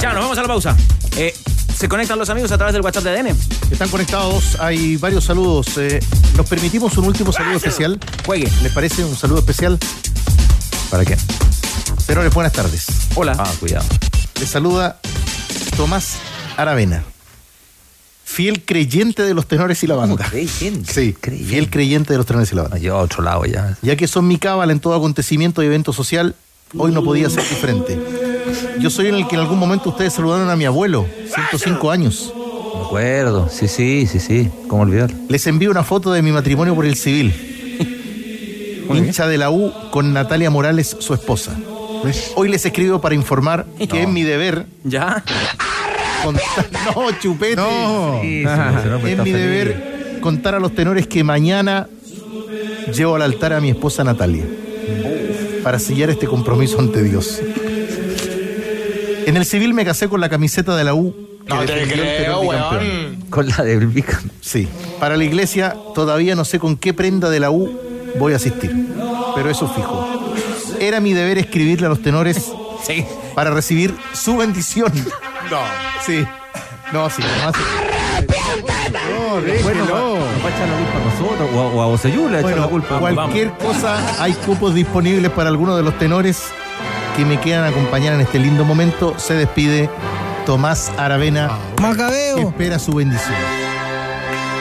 Ya, 0.00 0.12
nos 0.12 0.22
vamos 0.22 0.38
a 0.38 0.42
la 0.42 0.48
pausa. 0.48 0.76
Eh, 1.16 1.34
se 1.78 1.88
conectan 1.88 2.18
los 2.18 2.28
amigos 2.28 2.50
a 2.50 2.56
través 2.56 2.72
del 2.72 2.82
WhatsApp 2.82 3.04
de 3.04 3.10
ADN. 3.10 3.26
Están 3.70 3.88
conectados, 3.88 4.58
hay 4.58 4.96
varios 4.96 5.24
saludos. 5.24 5.78
eh, 5.78 6.00
nos 6.36 6.48
permitimos 6.48 6.96
un 6.98 7.04
último 7.04 7.32
saludo 7.32 7.56
especial. 7.56 8.00
Juegue. 8.26 8.50
¿Les 8.62 8.72
parece 8.72 9.04
un 9.04 9.14
saludo 9.14 9.38
especial? 9.38 9.78
¿Para 10.90 11.04
qué? 11.04 11.16
Señores, 12.04 12.34
buenas 12.34 12.52
tardes. 12.52 12.86
Hola. 13.14 13.36
Ah, 13.38 13.52
cuidado. 13.60 13.86
Les 14.40 14.48
saluda 14.48 14.98
Tomás 15.76 16.16
Aravena, 16.56 17.04
fiel 18.24 18.64
creyente 18.64 19.22
de 19.22 19.34
los 19.34 19.46
tenores 19.46 19.80
y 19.84 19.86
la 19.86 19.94
banda. 19.94 20.24
Creyente. 20.28 20.92
Sí, 20.92 21.16
fiel 21.46 21.70
creyente 21.70 22.12
de 22.12 22.16
los 22.16 22.26
tenores 22.26 22.50
y 22.50 22.56
la 22.56 22.62
banda. 22.62 22.78
Yo 22.78 22.96
a 22.96 23.02
otro 23.02 23.22
lado 23.22 23.44
ya. 23.44 23.76
Ya 23.82 23.94
que 23.94 24.08
son 24.08 24.26
mi 24.26 24.38
cábala 24.38 24.72
en 24.72 24.80
todo 24.80 24.94
acontecimiento 24.94 25.62
y 25.62 25.66
evento 25.66 25.92
social, 25.92 26.34
hoy 26.76 26.90
no 26.90 27.04
podía 27.04 27.30
ser 27.30 27.48
diferente. 27.48 28.27
Yo 28.78 28.90
soy 28.90 29.06
en 29.08 29.14
el 29.16 29.26
que 29.28 29.34
en 29.36 29.40
algún 29.42 29.58
momento 29.58 29.90
ustedes 29.90 30.12
saludaron 30.12 30.48
a 30.50 30.56
mi 30.56 30.64
abuelo, 30.64 31.06
105 31.34 31.90
años. 31.90 32.32
Me 32.74 32.84
acuerdo. 32.84 33.48
Sí, 33.50 33.68
sí, 33.68 34.06
sí, 34.06 34.20
sí. 34.20 34.48
¿Cómo 34.68 34.82
olvidar? 34.82 35.10
Les 35.28 35.46
envío 35.46 35.70
una 35.70 35.84
foto 35.84 36.12
de 36.12 36.22
mi 36.22 36.30
matrimonio 36.32 36.74
por 36.74 36.86
el 36.86 36.94
civil. 36.96 37.34
Hincha 38.94 39.26
de 39.26 39.36
la 39.38 39.50
U 39.50 39.72
con 39.90 40.12
Natalia 40.12 40.50
Morales, 40.50 40.96
su 40.98 41.12
esposa. 41.14 41.56
Hoy 42.36 42.48
les 42.48 42.64
escribo 42.64 43.00
para 43.00 43.14
informar 43.14 43.66
que 43.90 44.02
es 44.02 44.08
mi 44.08 44.22
deber. 44.22 44.66
¿Ya? 44.84 45.22
contar- 46.24 46.68
no, 46.96 47.10
chupete. 47.20 47.56
No. 47.56 48.20
Sí, 48.22 48.42
pues, 48.44 48.58
es 48.58 49.10
está 49.10 49.24
mi 49.24 49.32
feliz. 49.32 49.34
deber 49.34 49.98
contar 50.20 50.54
a 50.54 50.60
los 50.60 50.74
tenores 50.74 51.06
que 51.06 51.22
mañana 51.22 51.88
llevo 52.92 53.14
al 53.16 53.22
altar 53.22 53.52
a 53.52 53.60
mi 53.60 53.70
esposa 53.70 54.02
Natalia 54.02 54.44
para 55.62 55.78
sellar 55.78 56.10
este 56.10 56.26
compromiso 56.26 56.80
ante 56.80 57.02
Dios. 57.02 57.40
En 59.28 59.36
el 59.36 59.44
civil 59.44 59.74
me 59.74 59.84
casé 59.84 60.08
con 60.08 60.20
la 60.20 60.28
camiseta 60.28 60.74
de 60.76 60.84
la 60.84 60.94
U. 60.94 61.14
que 61.46 61.54
No 61.54 61.60
te 61.60 61.66
creo, 61.86 62.40
bicampeón. 62.40 62.46
weón. 62.46 63.24
Con 63.30 63.48
la 63.48 63.56
del 63.64 63.86
Bica. 63.86 64.20
Sí. 64.40 64.68
Para 64.98 65.16
la 65.16 65.24
iglesia 65.24 65.76
todavía 65.94 66.34
no 66.34 66.44
sé 66.44 66.58
con 66.58 66.76
qué 66.76 66.94
prenda 66.94 67.28
de 67.30 67.40
la 67.40 67.50
U 67.50 67.70
voy 68.18 68.32
a 68.32 68.36
asistir, 68.36 68.74
pero 69.34 69.50
eso 69.50 69.68
fijo. 69.68 70.34
Era 70.80 71.00
mi 71.00 71.12
deber 71.12 71.38
escribirle 71.38 71.86
a 71.86 71.88
los 71.90 72.02
tenores 72.02 72.36
Sí. 72.86 73.04
para 73.34 73.50
recibir 73.50 73.94
su 74.14 74.36
bendición. 74.36 74.92
No. 75.50 75.60
Sí. 76.06 76.24
No, 76.92 77.10
sí. 77.10 77.22
no, 77.44 77.52
sí. 77.52 77.60
No, 78.92 79.62
Bueno, 79.62 79.84
va 79.92 80.48
a 80.48 80.50
echar 80.50 80.68
la 80.68 80.76
culpa 80.78 80.98
a 80.98 81.04
nosotros 81.04 81.48
o 81.54 81.60
a, 81.60 81.66
o 81.66 81.82
a 81.82 81.86
Bocellú 81.86 82.28
le 82.28 82.38
echar 82.40 82.50
la 82.50 82.66
Bueno, 82.66 82.68
culpa. 82.70 82.98
cualquier 82.98 83.50
cosa, 83.58 84.22
hay 84.22 84.32
cupos 84.32 84.74
disponibles 84.74 85.30
para 85.32 85.50
algunos 85.50 85.76
de 85.76 85.82
los 85.82 85.98
tenores 85.98 86.44
que 87.18 87.24
me 87.24 87.40
quieran 87.40 87.64
acompañar 87.64 88.14
en 88.14 88.20
este 88.20 88.38
lindo 88.38 88.64
momento. 88.64 89.18
Se 89.18 89.34
despide 89.34 89.90
Tomás 90.46 90.92
Aravena, 90.96 91.50
que 91.76 91.82
Macabeo. 91.82 92.38
espera 92.38 92.78
su 92.78 92.92
bendición. 92.92 93.34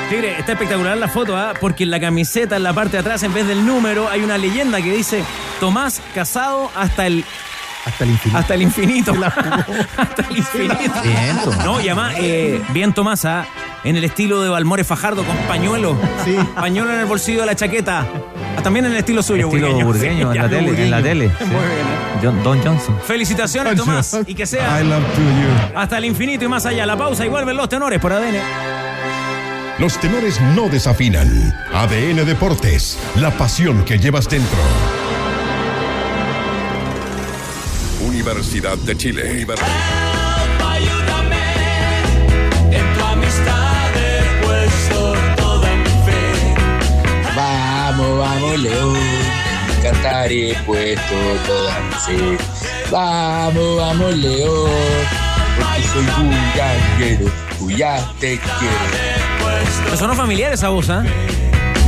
Tigre, 0.10 0.40
está 0.40 0.54
espectacular 0.54 0.98
la 0.98 1.08
foto, 1.08 1.38
¿ah? 1.38 1.54
porque 1.62 1.84
en 1.84 1.92
la 1.92 2.00
camiseta, 2.00 2.56
en 2.56 2.64
la 2.64 2.74
parte 2.74 2.94
de 2.94 3.00
atrás, 3.00 3.22
en 3.22 3.32
vez 3.32 3.48
del 3.48 3.64
número, 3.64 4.10
hay 4.10 4.24
una 4.24 4.40
leyenda 4.40 4.82
que 4.82 4.92
dice 4.92 5.24
Tomás 5.60 6.02
casado 6.16 6.72
hasta 6.76 7.06
el 7.06 7.24
Hasta 7.86 8.04
el 8.04 8.10
infinito. 8.12 8.38
hasta 8.40 8.54
el 8.56 8.62
infinito. 8.62 9.14
hasta 9.98 10.22
el 10.30 10.38
infinito. 10.38 11.02
Bien, 11.04 11.38
Tomás. 11.44 11.66
No, 11.66 11.80
y 11.80 11.86
además, 11.88 12.14
eh, 12.18 12.62
bien 12.70 12.94
Tomás, 12.94 13.24
¿ah? 13.26 13.46
en 13.84 13.96
el 13.96 14.04
estilo 14.04 14.42
de 14.42 14.50
Balmore 14.50 14.84
Fajardo, 14.84 15.24
con 15.24 15.36
pañuelo. 15.48 15.98
Sí. 16.26 16.36
Pañuelo 16.56 16.94
en 16.94 17.00
el 17.00 17.06
bolsillo 17.06 17.42
de 17.42 17.46
la 17.46 17.56
chaqueta. 17.56 18.06
Ah, 18.58 18.62
También 18.62 18.86
en 18.86 18.92
el 18.92 18.98
estilo 18.98 19.24
suyo, 19.24 19.48
Estilo 19.48 19.68
burgueño, 19.86 20.34
Sí, 20.34 20.38
en 20.38 20.44
la 20.44 20.50
tele, 20.50 20.84
en 20.84 20.92
la 20.92 20.98
burgueño. 20.98 21.04
tele. 21.04 21.32
sí. 21.40 21.46
Muy 21.46 21.54
bien, 21.56 21.62
¿eh? 21.64 22.20
John- 22.22 22.44
Don 22.44 22.62
Johnson. 22.64 23.00
Felicitaciones, 23.06 23.76
Tomás. 23.78 24.18
Y 24.26 24.34
que 24.36 24.46
sea 24.46 24.82
I 24.82 24.84
love 24.84 25.04
to 25.14 25.22
you. 25.22 25.78
hasta 25.80 25.98
el 26.00 26.06
infinito 26.06 26.44
y 26.44 26.48
más 26.50 26.66
allá. 26.66 26.86
La 26.86 26.98
pausa 26.98 27.26
y 27.26 27.30
vuelven 27.30 27.56
los 27.56 27.70
tenores 27.70 28.00
por 28.02 28.12
ADN. 28.12 28.38
Los 29.80 29.98
tenores 30.00 30.42
no 30.56 30.68
desafinan. 30.70 31.54
ADN 31.74 32.26
Deportes, 32.26 32.98
la 33.16 33.30
pasión 33.32 33.86
que 33.86 34.00
llevas 34.00 34.28
dentro. 34.28 34.58
Universidad 38.08 38.78
de 38.78 38.96
Chile. 38.96 39.32
Universidad. 39.32 39.68
En 42.72 42.94
tu 42.94 43.04
amistad 43.04 43.90
he 43.96 44.46
puesto 44.46 45.14
toda 45.36 45.76
mi 45.76 45.90
fe. 46.06 46.56
Vamos, 47.36 48.20
vamos, 48.20 48.60
León. 48.60 48.98
En 49.76 49.82
cantar 49.82 50.32
he 50.32 50.56
puesto 50.66 51.16
toda 51.46 51.80
mi 51.82 51.94
fe. 51.96 52.38
Vamos, 52.92 53.78
vamos, 53.78 54.16
León. 54.16 54.72
Porque 55.60 55.88
soy 55.88 56.06
bullanguero. 56.06 57.32
Ya 57.78 58.10
te 58.20 58.40
quiero. 58.40 59.90
Me 59.92 59.98
sonó 59.98 60.16
familiar 60.16 60.54
esa 60.54 60.70
voz, 60.70 60.90
¿ah? 60.90 61.04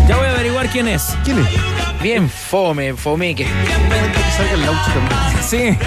Ya 0.07 0.17
voy 0.17 0.25
a 0.27 0.31
averiguar 0.31 0.69
quién 0.69 0.87
es. 0.87 1.15
¿Quién 1.23 1.39
es? 1.39 1.47
Bien 2.01 2.29
fome, 2.29 2.93
fome 2.93 3.35
que. 3.35 3.45
Que 3.45 4.31
salga 4.37 4.53
el 4.53 4.61
laucho 4.65 4.91
también. 4.91 5.19
Sí. 5.43 5.77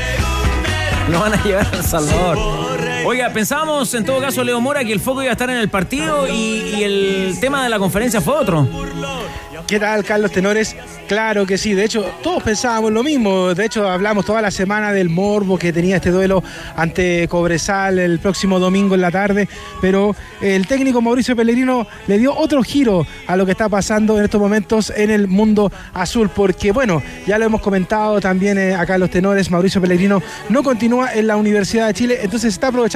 Lo 1.10 1.20
van 1.20 1.34
a 1.34 1.42
llevar 1.42 1.66
a 1.66 1.76
El 1.76 1.84
Salvador. 1.84 2.71
Oiga, 3.04 3.30
pensábamos 3.32 3.92
en 3.94 4.04
todo 4.04 4.20
caso, 4.20 4.44
Leo 4.44 4.60
Mora, 4.60 4.84
que 4.84 4.92
el 4.92 5.00
foco 5.00 5.22
iba 5.22 5.30
a 5.30 5.32
estar 5.32 5.50
en 5.50 5.56
el 5.56 5.68
partido 5.68 6.28
y, 6.28 6.76
y 6.76 6.84
el 6.84 7.36
tema 7.40 7.64
de 7.64 7.68
la 7.68 7.78
conferencia 7.78 8.20
fue 8.20 8.34
otro. 8.34 8.68
¿Qué 9.66 9.80
tal, 9.80 10.04
Carlos 10.04 10.30
Tenores? 10.32 10.76
Claro 11.08 11.46
que 11.46 11.56
sí, 11.56 11.72
de 11.72 11.84
hecho, 11.84 12.04
todos 12.22 12.42
pensábamos 12.42 12.92
lo 12.92 13.02
mismo. 13.02 13.54
De 13.54 13.64
hecho, 13.64 13.88
hablamos 13.88 14.24
toda 14.24 14.42
la 14.42 14.50
semana 14.50 14.92
del 14.92 15.08
morbo 15.08 15.58
que 15.58 15.72
tenía 15.72 15.96
este 15.96 16.10
duelo 16.10 16.42
ante 16.76 17.26
Cobresal 17.28 17.98
el 17.98 18.18
próximo 18.18 18.58
domingo 18.58 18.94
en 18.94 19.00
la 19.00 19.10
tarde. 19.10 19.48
Pero 19.80 20.14
el 20.40 20.66
técnico 20.66 21.00
Mauricio 21.00 21.36
Pellegrino 21.36 21.86
le 22.06 22.18
dio 22.18 22.34
otro 22.34 22.62
giro 22.62 23.06
a 23.26 23.36
lo 23.36 23.46
que 23.46 23.52
está 23.52 23.68
pasando 23.68 24.18
en 24.18 24.24
estos 24.24 24.40
momentos 24.40 24.92
en 24.94 25.10
el 25.10 25.28
mundo 25.28 25.70
azul. 25.94 26.28
Porque, 26.28 26.72
bueno, 26.72 27.02
ya 27.26 27.38
lo 27.38 27.46
hemos 27.46 27.60
comentado 27.60 28.20
también 28.20 28.58
eh, 28.58 28.74
acá 28.74 28.98
los 28.98 29.10
tenores. 29.10 29.50
Mauricio 29.50 29.80
Pellegrino 29.80 30.22
no 30.48 30.62
continúa 30.62 31.14
en 31.14 31.26
la 31.26 31.36
Universidad 31.36 31.86
de 31.86 31.94
Chile, 31.94 32.18
entonces 32.22 32.52
está 32.52 32.68
aprovechando 32.68 32.91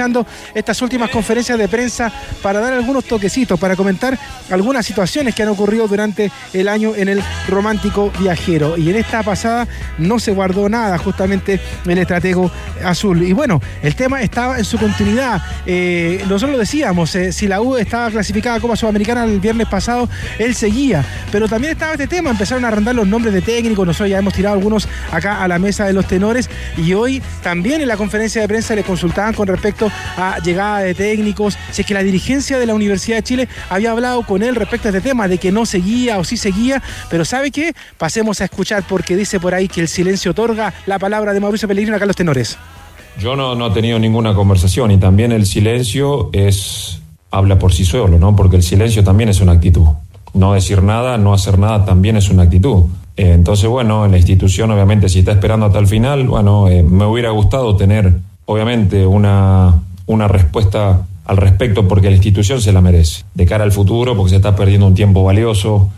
estas 0.53 0.81
últimas 0.81 1.09
conferencias 1.09 1.57
de 1.57 1.67
prensa 1.67 2.11
para 2.41 2.59
dar 2.59 2.73
algunos 2.73 3.05
toquecitos, 3.05 3.59
para 3.59 3.75
comentar 3.75 4.17
algunas 4.49 4.85
situaciones 4.85 5.35
que 5.35 5.43
han 5.43 5.49
ocurrido 5.49 5.87
durante 5.87 6.31
el 6.53 6.67
año 6.67 6.95
en 6.95 7.09
el 7.09 7.23
romántico 7.47 8.11
viajero. 8.19 8.77
Y 8.77 8.89
en 8.89 8.97
esta 8.97 9.23
pasada 9.23 9.67
no 9.97 10.19
se 10.19 10.31
guardó 10.31 10.69
nada, 10.69 10.97
justamente 10.97 11.59
el 11.85 11.97
estratego 11.97 12.51
azul. 12.83 13.23
Y 13.23 13.33
bueno, 13.33 13.61
el 13.81 13.95
tema 13.95 14.21
estaba 14.21 14.57
en 14.57 14.65
su 14.65 14.77
continuidad. 14.77 15.41
Eh, 15.65 16.23
nosotros 16.27 16.51
lo 16.51 16.57
decíamos, 16.59 17.15
eh, 17.15 17.31
si 17.31 17.47
la 17.47 17.61
U 17.61 17.77
estaba 17.77 18.09
clasificada 18.11 18.59
como 18.59 18.75
Sudamericana 18.75 19.23
el 19.23 19.39
viernes 19.39 19.67
pasado, 19.67 20.07
él 20.37 20.55
seguía. 20.55 21.03
Pero 21.31 21.47
también 21.47 21.73
estaba 21.73 21.93
este 21.93 22.07
tema, 22.07 22.29
empezaron 22.29 22.65
a 22.65 22.71
rondar 22.71 22.95
los 22.95 23.07
nombres 23.07 23.33
de 23.33 23.41
técnicos, 23.41 23.85
nosotros 23.85 24.09
ya 24.09 24.19
hemos 24.19 24.33
tirado 24.33 24.55
algunos 24.55 24.87
acá 25.11 25.43
a 25.43 25.47
la 25.47 25.59
mesa 25.59 25.85
de 25.85 25.93
los 25.93 26.07
tenores. 26.07 26.49
Y 26.77 26.93
hoy 26.93 27.21
también 27.41 27.81
en 27.81 27.87
la 27.87 27.97
conferencia 27.97 28.41
de 28.41 28.47
prensa 28.47 28.75
le 28.75 28.83
consultaban 28.83 29.33
con 29.33 29.47
respecto 29.47 29.86
a 30.17 30.39
llegada 30.43 30.79
de 30.79 30.93
técnicos, 30.93 31.57
si 31.71 31.81
es 31.81 31.87
que 31.87 31.93
la 31.93 32.03
dirigencia 32.03 32.59
de 32.59 32.65
la 32.65 32.73
Universidad 32.73 33.17
de 33.17 33.23
Chile 33.23 33.49
había 33.69 33.91
hablado 33.91 34.23
con 34.23 34.43
él 34.43 34.55
respecto 34.55 34.87
a 34.87 34.91
este 34.91 35.01
tema, 35.01 35.27
de 35.27 35.37
que 35.37 35.51
no 35.51 35.65
seguía 35.65 36.17
o 36.17 36.23
sí 36.23 36.37
seguía, 36.37 36.81
pero 37.09 37.25
¿sabe 37.25 37.51
qué? 37.51 37.73
Pasemos 37.97 38.41
a 38.41 38.45
escuchar 38.45 38.83
porque 38.87 39.15
dice 39.15 39.39
por 39.39 39.53
ahí 39.53 39.67
que 39.67 39.81
el 39.81 39.87
silencio 39.87 40.31
otorga 40.31 40.73
la 40.85 40.99
palabra 40.99 41.33
de 41.33 41.39
Mauricio 41.39 41.67
Pellegrino 41.67 41.97
a 41.97 42.05
los 42.05 42.15
tenores. 42.15 42.57
Yo 43.19 43.35
no, 43.35 43.55
no 43.55 43.67
he 43.67 43.71
tenido 43.71 43.97
ninguna 43.97 44.35
conversación 44.35 44.91
y 44.91 44.97
también 44.97 45.31
el 45.31 45.45
silencio 45.45 46.29
es 46.33 47.01
habla 47.31 47.59
por 47.59 47.73
sí 47.73 47.85
solo, 47.85 48.17
¿no? 48.19 48.35
Porque 48.35 48.55
el 48.55 48.63
silencio 48.63 49.03
también 49.03 49.29
es 49.29 49.41
una 49.41 49.53
actitud. 49.53 49.87
No 50.33 50.53
decir 50.53 50.83
nada, 50.83 51.17
no 51.17 51.33
hacer 51.33 51.59
nada 51.59 51.85
también 51.85 52.17
es 52.17 52.29
una 52.29 52.43
actitud. 52.43 52.85
Eh, 53.15 53.33
entonces, 53.33 53.67
bueno, 53.67 54.05
en 54.05 54.11
la 54.11 54.17
institución, 54.17 54.69
obviamente, 54.71 55.09
si 55.09 55.19
está 55.19 55.31
esperando 55.31 55.65
hasta 55.65 55.79
el 55.79 55.87
final, 55.87 56.27
bueno, 56.27 56.67
eh, 56.67 56.83
me 56.83 57.05
hubiera 57.05 57.31
gustado 57.31 57.75
tener, 57.75 58.19
obviamente, 58.47 59.05
una, 59.05 59.83
una 60.07 60.27
respuesta 60.27 61.05
al 61.25 61.37
respecto 61.37 61.87
porque 61.87 62.09
la 62.09 62.15
institución 62.15 62.59
se 62.61 62.71
la 62.71 62.81
merece. 62.81 63.23
De 63.35 63.45
cara 63.45 63.63
al 63.63 63.71
futuro, 63.71 64.15
porque 64.15 64.31
se 64.31 64.35
está 64.37 64.55
perdiendo 64.55 64.87
un 64.87 64.95
tiempo 64.95 65.23
valioso, 65.23 65.89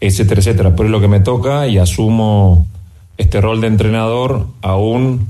etcétera, 0.00 0.40
etcétera. 0.40 0.70
Pero 0.74 0.84
es 0.84 0.92
lo 0.92 1.00
que 1.00 1.08
me 1.08 1.20
toca 1.20 1.66
y 1.66 1.78
asumo 1.78 2.66
este 3.18 3.40
rol 3.40 3.60
de 3.60 3.66
entrenador 3.66 4.46
aún 4.62 5.26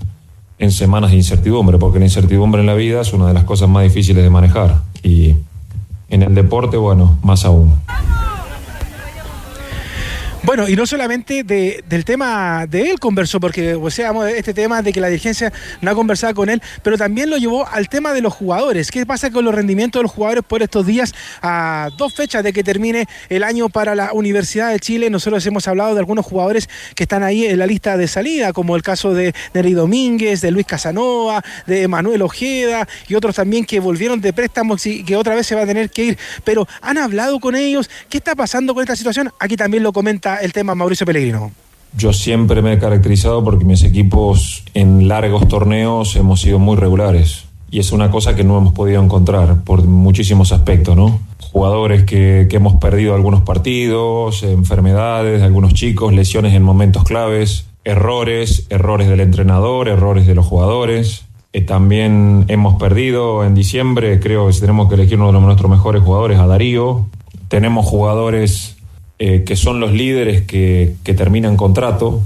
en 0.59 0.71
semanas 0.71 1.11
de 1.11 1.17
incertidumbre, 1.17 1.79
porque 1.79 1.99
la 1.99 2.05
incertidumbre 2.05 2.61
en 2.61 2.67
la 2.67 2.75
vida 2.75 3.01
es 3.01 3.13
una 3.13 3.29
de 3.29 3.35
las 3.35 3.45
cosas 3.45 3.69
más 3.69 3.83
difíciles 3.83 4.23
de 4.23 4.31
manejar. 4.31 4.83
Y 5.03 5.35
en 6.09 6.23
el 6.23 6.35
deporte, 6.35 6.77
bueno, 6.77 7.19
más 7.23 7.45
aún. 7.45 7.75
Bueno, 10.47 10.69
y 10.69 10.77
no 10.77 10.87
solamente 10.87 11.43
de- 11.43 11.83
del 11.89 12.05
tema 12.05 12.67
de 12.69 12.93
él 12.93 13.01
conversó, 13.01 13.41
porque, 13.41 13.75
o 13.75 13.91
sea, 13.91 14.13
este 14.31 14.55
tema 14.55 14.81
de 14.81 14.93
que 14.93 15.01
la 15.01 15.09
dirigencia 15.09 15.53
no 15.81 15.91
ha 15.91 15.95
conversado 15.97 16.33
con 16.37 16.49
él, 16.49 16.63
pero 16.85 16.97
también 16.97 17.31
lo 17.31 17.37
llevó 17.37 17.67
al 17.67 17.89
tema 17.89 18.13
de 18.13 18.21
los 18.21 18.33
jugadores. 18.33 18.93
¿Qué 18.93 19.05
pasa 19.05 19.33
con 19.33 19.45
los 19.45 19.53
rendimientos 19.53 19.99
de 19.99 20.05
los 20.05 20.13
jugadores 20.13 20.45
por 20.45 20.63
estos 20.63 20.87
días? 20.87 21.13
A 21.43 21.89
dos 21.99 22.15
fechas 22.15 22.45
de 22.45 22.53
que 22.53 22.63
termine 22.63 23.09
el 23.29 23.43
año 23.43 23.69
para 23.69 23.97
la 23.97 24.13
Universidad 24.13 24.71
de 24.71 24.79
Chile, 24.79 25.11
nosotros 25.11 25.45
hemos 25.47 25.67
hablado 25.67 25.95
de 25.95 25.99
algunos 25.99 26.25
jugadores 26.25 26.69
que 26.95 27.03
están 27.03 27.25
ahí 27.25 27.45
en 27.45 27.59
la 27.59 27.67
lista 27.67 27.97
de 27.97 28.07
salida, 28.07 28.53
como 28.53 28.77
el 28.77 28.83
caso 28.85 29.15
de 29.15 29.35
Neri 29.53 29.73
Domínguez, 29.73 30.43
de 30.43 30.53
Luis 30.53 30.65
Casanova, 30.67 31.43
de 31.67 31.89
Manuel 31.89 32.23
Ojeda 32.23 32.87
y 33.09 33.17
otros 33.17 33.35
también 33.35 33.65
que 33.65 33.81
volvieron 33.81 34.21
de 34.21 34.33
préstamos 34.33 34.87
y 34.87 35.03
que 35.03 35.17
otra 35.17 35.35
vez 35.35 35.45
se 35.49 35.57
va 35.57 35.63
a 35.63 35.67
tener 35.67 35.91
que 35.91 36.05
ir. 36.05 36.19
Pero 36.45 36.69
han 36.83 36.99
hablado 36.99 37.41
con 37.41 37.57
ellos. 37.57 37.91
¿Qué 38.09 38.19
está 38.19 38.37
pasando 38.37 38.75
con 38.75 38.85
esta 38.85 38.95
situación? 38.95 39.33
Aquí 39.41 39.57
también 39.57 39.83
lo 39.83 39.93
comenta 39.93 40.36
el 40.41 40.53
tema 40.53 40.75
Mauricio 40.75 41.07
Pellegrino. 41.07 41.51
Yo 41.97 42.13
siempre 42.13 42.61
me 42.61 42.75
he 42.75 42.79
caracterizado 42.79 43.43
porque 43.43 43.65
mis 43.65 43.83
equipos 43.83 44.65
en 44.75 45.09
largos 45.09 45.49
torneos 45.49 46.15
hemos 46.17 46.41
sido 46.41 46.59
muy 46.59 46.77
regulares. 46.77 47.45
Y 47.71 47.81
es 47.81 47.91
una 47.91 48.11
cosa 48.11 48.37
que 48.37 48.45
no 48.45 48.59
hemos 48.59 48.75
podido 48.75 49.03
encontrar 49.03 49.63
por 49.65 49.83
muchísimos 49.85 50.53
aspectos, 50.53 50.97
¿no? 50.97 51.19
Jugadores 51.53 52.05
que, 52.05 52.47
hemos 52.51 52.77
perdido 52.77 53.15
algunos 53.15 53.43
partidos, 53.43 54.43
enfermedades 54.43 55.41
de 55.41 55.47
algunos 55.47 55.75
chicos, 55.75 56.13
lesiones 56.13 56.55
en 56.55 56.63
momentos 56.63 57.05
claves, 57.05 57.67
errores, 57.85 58.67
errores 58.71 59.09
del 59.09 59.21
entrenador, 59.21 59.89
errores 59.89 60.27
de 60.27 60.35
los 60.35 60.47
jugadores. 60.47 61.25
Eh, 61.53 61.63
también 61.63 62.45
hemos 62.49 62.79
perdido 62.79 63.45
en 63.45 63.55
diciembre, 63.55 64.21
creo 64.21 64.49
que 64.49 64.61
tenemos 64.61 64.89
que 64.89 64.95
elegir 64.95 65.19
uno 65.19 65.33
de 65.33 65.41
nuestros 65.41 65.71
mejores 65.71 66.03
jugadores, 66.03 66.39
a 66.39 66.47
Darío. 66.47 67.07
Tenemos 67.49 67.87
jugadores 67.87 68.76
eh, 69.19 69.45
que 69.45 69.57
son 69.57 69.81
los 69.81 69.93
líderes 69.93 70.43
que, 70.43 70.95
que 71.05 71.15
terminan 71.15 71.57
contrato, 71.57 72.23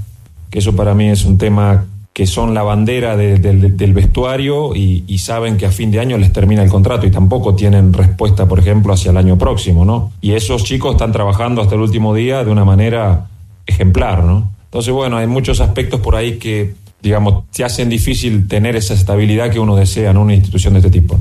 que 0.51 0.59
eso 0.59 0.75
para 0.75 0.95
mí 0.95 1.09
es 1.09 1.25
un 1.25 1.39
tema 1.39 1.87
que 2.13 2.27
son 2.27 2.55
la 2.55 2.63
bandera 2.65 3.17
de- 3.17 3.39
del- 3.39 3.93
vestuario 3.95 4.75
y, 4.75 5.05
saben 5.19 5.57
que 5.57 5.67
a 5.67 5.71
fin 5.71 5.91
de 5.93 6.01
año 6.01 6.19
les 6.19 6.33
termina 6.33 6.63
el 6.63 6.69
contrato 6.69 7.07
y 7.07 7.11
tampoco 7.11 7.55
tienen 7.55 7.93
respuesta, 7.93 8.47
por 8.49 8.59
ejemplo, 8.59 8.93
hacia 8.93 9.11
el 9.13 9.17
año 9.17 9.39
próximo, 9.39 9.85
¿no? 9.85 10.13
Y 10.21 10.33
esos 10.33 10.65
chicos 10.65 10.93
están 10.93 11.13
trabajando 11.13 11.63
hasta 11.63 11.77
el 11.77 11.81
último 11.83 12.13
día 12.15 12.43
de 12.45 12.51
una 12.51 12.65
manera 12.65 13.29
ejemplar, 13.67 14.25
¿no? 14.25 14.51
Entonces, 14.65 14.93
bueno, 14.93 15.17
hay 15.19 15.27
muchos 15.29 15.61
aspectos 15.61 16.01
por 16.01 16.17
ahí 16.17 16.39
que, 16.39 16.75
digamos, 17.01 17.45
te 17.53 17.65
hacen 17.65 17.89
difícil 17.89 18.49
tener 18.49 18.77
esa 18.77 18.95
estabilidad 18.95 19.51
que 19.51 19.61
uno 19.61 19.77
desea 19.77 20.11
en 20.11 20.17
una 20.17 20.35
institución 20.35 20.75
de 20.75 20.81
este 20.81 20.91
tipo. 20.91 21.19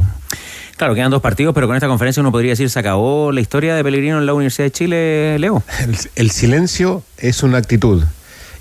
Claro, 0.79 0.95
quedan 0.95 1.11
dos 1.11 1.21
partidos, 1.21 1.53
pero 1.53 1.67
con 1.67 1.75
esta 1.75 1.89
conferencia 1.89 2.21
uno 2.21 2.31
podría 2.31 2.51
decir 2.53 2.69
se 2.69 2.79
acabó 2.79 3.33
la 3.33 3.41
historia 3.41 3.75
de 3.75 3.83
Pellegrino 3.83 4.17
en 4.17 4.25
la 4.25 4.33
Universidad 4.33 4.67
de 4.67 4.71
Chile, 4.71 5.37
Leo. 5.37 5.61
El, 6.15 6.31
silencio 6.31 7.03
es 7.17 7.43
una 7.43 7.57
actitud. 7.57 8.01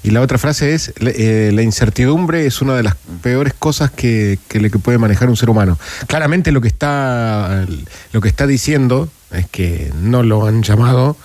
Y 0.02 0.10
la 0.10 0.20
otra 0.20 0.36
frase 0.36 0.74
es, 0.74 0.92
eh, 1.00 1.52
la 1.54 1.62
incertidumbre 1.62 2.44
es 2.44 2.60
una 2.60 2.74
de 2.74 2.82
las 2.82 2.96
peores 3.22 3.54
cosas 3.56 3.92
que, 3.92 4.36
que 4.48 4.58
le 4.58 4.68
puede 4.68 4.98
manejar 4.98 5.28
un 5.28 5.36
ser 5.36 5.48
humano. 5.48 5.78
Claramente 6.08 6.50
lo 6.50 6.60
que 6.60 6.66
está, 6.66 7.64
lo 8.12 8.20
que 8.20 8.28
está 8.28 8.48
diciendo 8.48 9.08
es 9.30 9.46
que 9.48 9.92
no 10.02 10.24
lo 10.24 10.44
han 10.44 10.64
llamado 10.64 11.16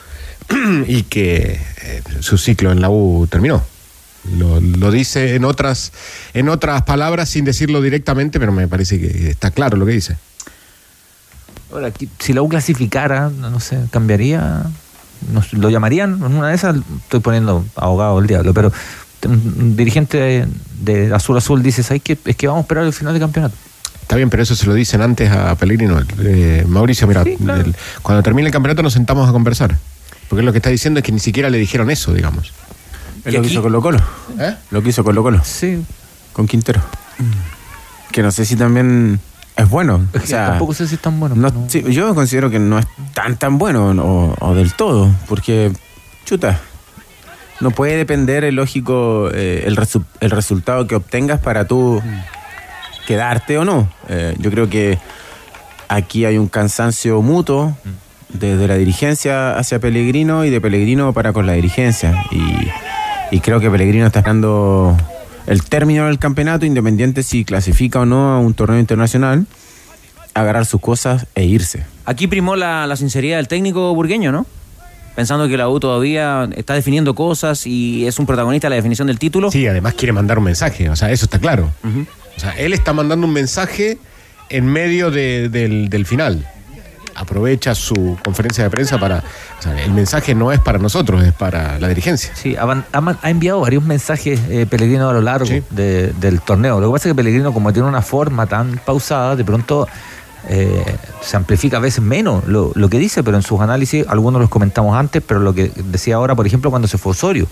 y 0.87 1.01
que 1.01 1.59
eh, 1.81 2.03
su 2.19 2.37
ciclo 2.37 2.71
en 2.71 2.81
la 2.81 2.91
U 2.91 3.25
terminó. 3.27 3.63
Lo, 4.37 4.61
lo 4.61 4.91
dice 4.91 5.33
en 5.33 5.43
otras, 5.43 5.91
en 6.35 6.49
otras 6.49 6.83
palabras 6.83 7.29
sin 7.29 7.45
decirlo 7.45 7.81
directamente, 7.81 8.39
pero 8.39 8.51
me 8.51 8.67
parece 8.67 8.99
que 8.99 9.31
está 9.31 9.49
claro 9.49 9.75
lo 9.75 9.87
que 9.87 9.93
dice. 9.93 10.17
Ahora, 11.74 11.91
si 12.19 12.34
la 12.34 12.41
U 12.41 12.47
clasificara, 12.49 13.30
no 13.30 13.59
sé, 13.59 13.80
cambiaría. 13.91 14.63
Nos- 15.32 15.53
¿Lo 15.53 15.69
llamarían? 15.69 16.15
En 16.24 16.36
una 16.36 16.49
de 16.49 16.55
esas 16.55 16.76
estoy 17.03 17.19
poniendo 17.19 17.65
abogado 17.76 18.17
del 18.19 18.28
diablo, 18.28 18.53
pero 18.53 18.71
un, 19.26 19.55
un 19.59 19.76
dirigente 19.76 20.17
de, 20.17 20.47
de 20.82 21.13
Azul 21.13 21.38
Azul 21.38 21.63
dice: 21.63 21.82
¿sabes 21.84 22.01
qué? 22.03 22.17
Es 22.26 22.36
que 22.36 22.47
vamos 22.47 22.61
a 22.61 22.63
esperar 22.63 22.84
el 22.86 22.93
final 22.93 23.13
del 23.13 23.21
campeonato. 23.21 23.55
Está 24.01 24.17
bien, 24.17 24.30
pero 24.30 24.43
eso 24.43 24.53
se 24.55 24.65
lo 24.67 24.74
dicen 24.74 25.01
antes 25.01 25.32
a 25.32 25.55
Pellegrino. 25.55 25.97
Eh, 26.19 26.65
Mauricio, 26.67 27.07
mira, 27.07 27.21
el- 27.21 27.76
cuando 28.01 28.21
termine 28.21 28.47
el 28.47 28.53
campeonato 28.53 28.84
nos 28.84 28.93
sentamos 28.93 29.28
a 29.30 29.32
conversar. 29.32 29.78
Porque 30.30 30.43
lo 30.43 30.51
que 30.51 30.57
está 30.57 30.69
diciendo 30.69 30.99
es 30.99 31.05
que 31.05 31.11
ni 31.11 31.19
siquiera 31.19 31.49
le 31.49 31.57
dijeron 31.57 31.89
eso, 31.89 32.13
digamos. 32.13 32.51
Es 33.24 33.34
lo 33.34 33.41
que 33.41 33.47
hizo 33.47 33.61
Colo 33.61 33.82
Colo. 33.82 33.99
¿Eh? 34.39 34.55
Lo 34.71 34.84
que 34.84 34.89
hizo 34.89 35.03
Colo 35.05 35.24
Colo. 35.24 35.41
Sí. 35.45 35.82
Con 36.34 36.47
Quintero. 36.47 36.82
Que 38.11 38.21
no 38.21 38.32
sé 38.32 38.43
si 38.45 38.55
también 38.57 39.19
es 39.56 39.70
bueno. 39.70 40.06
O 40.16 40.26
sea, 40.26 40.47
tampoco 40.49 40.74
sé 40.74 40.88
si 40.88 40.95
es 40.95 41.01
tan 41.01 41.20
bueno. 41.20 41.36
no- 41.36 41.51
sí, 41.68 41.84
yo 41.89 42.14
considero 42.16 42.49
que 42.49 42.60
no 42.60 42.80
es 42.80 42.86
tan 43.14 43.38
tan 43.38 43.58
bueno 43.58 43.89
o, 43.91 44.36
o 44.39 44.56
del 44.56 44.74
todo. 44.74 45.10
Porque, 45.28 45.72
chuta, 46.26 46.60
no 47.60 47.72
puede 47.72 47.95
depender 47.97 48.43
el 48.43 48.56
lógico, 48.56 49.30
eh, 49.34 49.64
el, 49.66 49.78
resu- 49.78 50.06
el 50.20 50.32
resultado 50.32 50.88
que 50.88 50.95
obtengas 50.95 51.39
para 51.39 51.66
tú 51.68 52.01
quedarte 53.08 53.58
o 53.58 53.66
no. 53.66 53.88
Eh, 54.10 54.36
yo 54.39 54.49
creo 54.51 54.70
que 54.70 54.97
aquí 55.88 56.26
hay 56.26 56.38
un 56.38 56.47
cansancio 56.47 57.22
mutuo 57.22 57.78
desde 58.30 58.68
la 58.68 58.76
dirigencia 58.76 59.56
hacia 59.58 59.80
Pellegrino 59.80 60.43
y 60.45 60.49
de 60.49 60.60
Pellegrino 60.60 61.14
para 61.14 61.34
con 61.34 61.45
la 61.45 61.54
dirigencia. 61.54 62.24
Y, 62.32 63.36
y 63.36 63.39
creo 63.41 63.60
que 63.60 63.70
Pellegrino 63.70 64.08
está 64.08 64.20
esperando 64.20 64.97
el 65.47 65.63
término 65.63 66.05
del 66.07 66.19
campeonato, 66.19 66.65
independiente 66.65 67.23
si 67.23 67.45
clasifica 67.45 67.99
o 68.01 68.05
no 68.05 68.33
a 68.33 68.39
un 68.39 68.53
torneo 68.53 68.79
internacional, 68.79 69.45
agarrar 70.33 70.65
sus 70.65 70.81
cosas 70.81 71.27
e 71.35 71.45
irse. 71.45 71.83
Aquí 72.05 72.27
primó 72.27 72.55
la, 72.55 72.87
la 72.87 72.95
sinceridad 72.95 73.37
del 73.37 73.47
técnico 73.47 73.93
burgueño, 73.93 74.31
¿no? 74.31 74.45
Pensando 75.15 75.47
que 75.47 75.57
la 75.57 75.69
U 75.69 75.79
todavía 75.79 76.49
está 76.55 76.73
definiendo 76.73 77.13
cosas 77.13 77.67
y 77.67 78.07
es 78.07 78.17
un 78.17 78.25
protagonista 78.25 78.65
de 78.65 78.71
la 78.71 78.75
definición 78.77 79.07
del 79.07 79.19
título. 79.19 79.51
Sí, 79.51 79.67
además 79.67 79.93
quiere 79.93 80.11
mandar 80.11 80.39
un 80.39 80.45
mensaje, 80.45 80.89
o 80.89 80.95
sea, 80.95 81.11
eso 81.11 81.25
está 81.25 81.37
claro. 81.37 81.71
O 82.35 82.39
sea, 82.39 82.51
él 82.57 82.73
está 82.73 82.93
mandando 82.93 83.27
un 83.27 83.33
mensaje 83.33 83.99
en 84.49 84.65
medio 84.65 85.11
de- 85.11 85.49
del, 85.49 85.89
del 85.89 86.05
final. 86.07 86.47
Aprovecha 87.16 87.76
su 87.76 88.18
conferencia 88.24 88.64
de 88.64 88.70
prensa 88.70 88.97
para... 88.99 89.24
O 89.59 89.61
sea, 89.61 89.82
el 89.84 89.91
mensaje 89.91 90.34
no 90.36 90.51
es 90.51 90.59
para 90.59 90.80
nosotros, 90.80 91.24
es 91.24 91.34
para 91.34 91.80
la 91.80 91.88
dirigencia. 91.88 92.32
Sí, 92.36 92.55
ha 92.57 93.30
enviado 93.30 93.59
varios 93.61 93.84
mensajes 93.84 94.39
eh, 94.49 94.66
Pellegrino 94.70 95.09
a 95.09 95.14
lo 95.14 95.22
largo 95.22 95.45
de- 95.70 96.14
del 96.20 96.41
torneo. 96.41 96.80
Lo 96.80 96.88
que 96.88 96.93
pasa 96.93 97.09
es 97.09 97.11
que 97.14 97.16
Pellegrino, 97.16 97.53
como 97.53 97.72
tiene 97.72 97.88
una 97.88 98.01
forma 98.01 98.45
tan 98.47 98.80
pausada, 98.86 99.36
de 99.36 99.45
pronto 99.45 99.88
eh, 100.49 100.84
se 101.22 101.38
amplifica 101.38 101.78
a 101.78 101.80
veces 101.80 102.03
menos 102.03 102.45
lo, 102.47 102.72
lo 102.76 102.89
que 102.89 102.97
dice, 102.99 103.24
pero 103.24 103.38
en 103.38 103.43
sus 103.43 103.61
análisis, 103.61 104.05
algunos 104.09 104.41
los 104.41 104.49
comentamos 104.49 104.97
antes, 104.97 105.24
pero 105.26 105.39
lo 105.39 105.53
que 105.53 105.72
decía 105.86 106.16
ahora, 106.16 106.36
por 106.36 106.45
ejemplo, 106.45 106.70
cuando 106.70 106.88
se 106.88 106.97
fue 106.97 107.11
Osorio. 107.14 107.47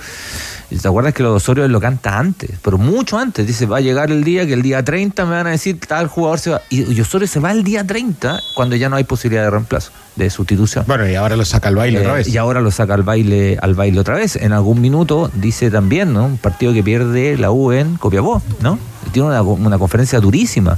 ¿Te 0.79 0.87
acuerdas 0.87 1.13
que 1.13 1.23
lo 1.23 1.31
de 1.31 1.35
Osorio 1.37 1.65
él 1.65 1.71
lo 1.71 1.79
canta 1.81 2.17
antes? 2.17 2.51
Pero 2.61 2.77
mucho 2.77 3.17
antes. 3.17 3.45
Dice, 3.47 3.65
va 3.65 3.77
a 3.77 3.81
llegar 3.81 4.11
el 4.11 4.23
día 4.23 4.45
que 4.45 4.53
el 4.53 4.61
día 4.61 4.83
30 4.83 5.25
me 5.25 5.31
van 5.31 5.47
a 5.47 5.51
decir 5.51 5.79
tal 5.85 6.07
jugador 6.07 6.39
se 6.39 6.49
va. 6.51 6.61
Y, 6.69 6.91
y 6.93 7.01
Osorio 7.01 7.27
se 7.27 7.39
va 7.39 7.51
el 7.51 7.63
día 7.63 7.85
30 7.85 8.39
cuando 8.55 8.75
ya 8.75 8.89
no 8.89 8.95
hay 8.95 9.03
posibilidad 9.03 9.43
de 9.43 9.49
reemplazo, 9.49 9.91
de 10.15 10.29
sustitución. 10.29 10.85
Bueno, 10.87 11.07
y 11.09 11.15
ahora 11.15 11.35
lo 11.35 11.43
saca 11.45 11.67
al 11.69 11.75
baile 11.75 11.97
Eh, 11.99 12.01
otra 12.01 12.13
vez. 12.13 12.27
Y 12.27 12.37
ahora 12.37 12.61
lo 12.61 12.71
saca 12.71 12.93
al 12.93 13.03
baile, 13.03 13.57
al 13.61 13.73
baile 13.75 13.99
otra 13.99 14.15
vez. 14.15 14.35
En 14.35 14.53
algún 14.53 14.79
minuto 14.81 15.29
dice 15.33 15.69
también, 15.71 16.13
¿no? 16.13 16.25
Un 16.25 16.37
partido 16.37 16.73
que 16.73 16.83
pierde 16.83 17.37
la 17.37 17.51
U 17.51 17.71
en 17.71 17.95
Copiapó, 17.97 18.41
¿no? 18.61 18.77
Tiene 19.11 19.27
una, 19.27 19.41
una 19.41 19.77
conferencia 19.77 20.19
durísima 20.21 20.77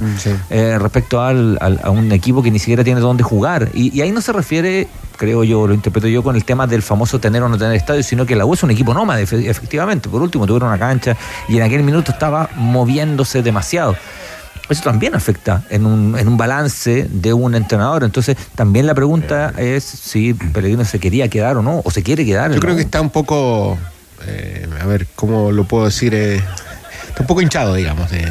eh, 0.50 0.76
respecto 0.80 1.20
al, 1.22 1.56
al- 1.60 1.78
a 1.84 1.90
un 1.90 2.10
equipo 2.10 2.42
que 2.42 2.50
ni 2.50 2.58
siquiera 2.58 2.82
tiene 2.82 3.00
dónde 3.00 3.22
jugar. 3.22 3.68
Y, 3.74 3.96
y 3.96 4.00
ahí 4.00 4.10
no 4.10 4.20
se 4.20 4.32
refiere, 4.32 4.88
creo 5.16 5.44
yo, 5.44 5.66
lo 5.66 5.74
interpreto 5.74 6.08
yo, 6.08 6.22
con 6.22 6.36
el 6.36 6.44
tema 6.44 6.66
del 6.66 6.82
famoso 6.82 7.18
tener 7.20 7.42
o 7.42 7.48
no 7.48 7.56
tener 7.58 7.74
estadio, 7.74 8.02
sino 8.02 8.26
que 8.26 8.34
la 8.36 8.44
U 8.46 8.54
es 8.54 8.62
un 8.62 8.70
equipo 8.70 8.92
nómade, 8.94 9.24
efe- 9.26 9.48
efectivamente. 9.48 10.08
Por 10.08 10.22
último, 10.22 10.46
tuvieron 10.46 10.68
una 10.68 10.78
cancha 10.78 11.16
y 11.48 11.56
en 11.56 11.62
aquel 11.62 11.82
minuto 11.82 12.12
estaba 12.12 12.50
moviéndose 12.56 13.42
demasiado. 13.42 13.96
Eso 14.68 14.82
también 14.82 15.14
afecta 15.14 15.62
en 15.68 15.84
un, 15.84 16.18
en 16.18 16.26
un 16.26 16.36
balance 16.38 17.06
de 17.10 17.32
un 17.34 17.54
entrenador. 17.54 18.02
Entonces, 18.02 18.36
también 18.54 18.86
la 18.86 18.94
pregunta 18.94 19.52
es 19.58 19.84
si 19.84 20.32
Pellegrino 20.32 20.84
se 20.86 20.98
quería 20.98 21.28
quedar 21.28 21.58
o 21.58 21.62
no, 21.62 21.82
o 21.84 21.90
se 21.90 22.02
quiere 22.02 22.24
quedar. 22.24 22.48
Yo 22.50 22.56
¿no? 22.56 22.60
creo 22.62 22.74
que 22.74 22.80
está 22.82 23.00
un 23.02 23.10
poco, 23.10 23.76
eh, 24.26 24.66
a 24.80 24.86
ver, 24.86 25.06
¿cómo 25.14 25.52
lo 25.52 25.64
puedo 25.64 25.84
decir? 25.84 26.14
Eh, 26.14 26.36
está 27.08 27.20
un 27.20 27.26
poco 27.26 27.42
hinchado, 27.42 27.74
digamos, 27.74 28.10
de, 28.10 28.26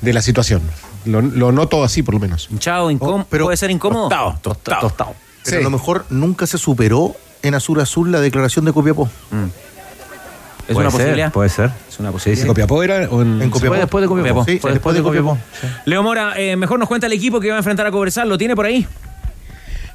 de 0.00 0.12
la 0.12 0.20
situación. 0.20 0.62
Lo, 1.04 1.22
lo 1.22 1.52
noto 1.52 1.84
así, 1.84 2.02
por 2.02 2.14
lo 2.14 2.20
menos. 2.20 2.48
Hinchado, 2.50 2.90
incómodo. 2.90 3.24
puede 3.26 3.56
ser 3.56 3.70
incómodo. 3.70 4.08
Tostado, 4.42 4.80
tostado. 4.80 5.14
Pero 5.50 5.60
a 5.60 5.64
lo 5.64 5.70
mejor 5.70 6.04
nunca 6.10 6.46
se 6.46 6.58
superó 6.58 7.14
en 7.42 7.54
Azul 7.54 7.80
Azul 7.80 8.10
la 8.12 8.20
declaración 8.20 8.64
de 8.64 8.72
Copiapó. 8.72 9.08
Es 10.66 10.74
Puede 10.74 10.80
una 10.80 10.90
ser, 10.90 10.98
posibilidad. 11.00 11.32
Puede 11.32 11.48
ser. 11.48 11.70
Es 11.88 11.98
una 11.98 12.08
¿En 12.08 12.12
posibilidad. 12.12 12.46
Copiapó 12.46 12.82
era? 12.82 13.08
o 13.10 13.22
en- 13.22 13.40
En 13.40 13.48
Copiapó. 13.50 13.74
Fue 13.74 13.78
después 13.78 14.02
de 14.02 14.08
Copiapó. 14.08 14.44
Sí, 14.44 14.58
Fue 14.58 14.72
después 14.72 14.94
de 14.96 15.02
Copiapó. 15.02 15.38
Leo 15.86 16.02
Mora, 16.02 16.34
eh, 16.36 16.56
mejor 16.56 16.78
nos 16.78 16.88
cuenta 16.88 17.06
el 17.06 17.12
equipo 17.14 17.40
que 17.40 17.48
va 17.48 17.54
a 17.54 17.58
enfrentar 17.58 17.86
a 17.86 17.90
Cobresal. 17.90 18.28
¿Lo 18.28 18.36
tiene 18.36 18.54
por 18.54 18.66
ahí? 18.66 18.86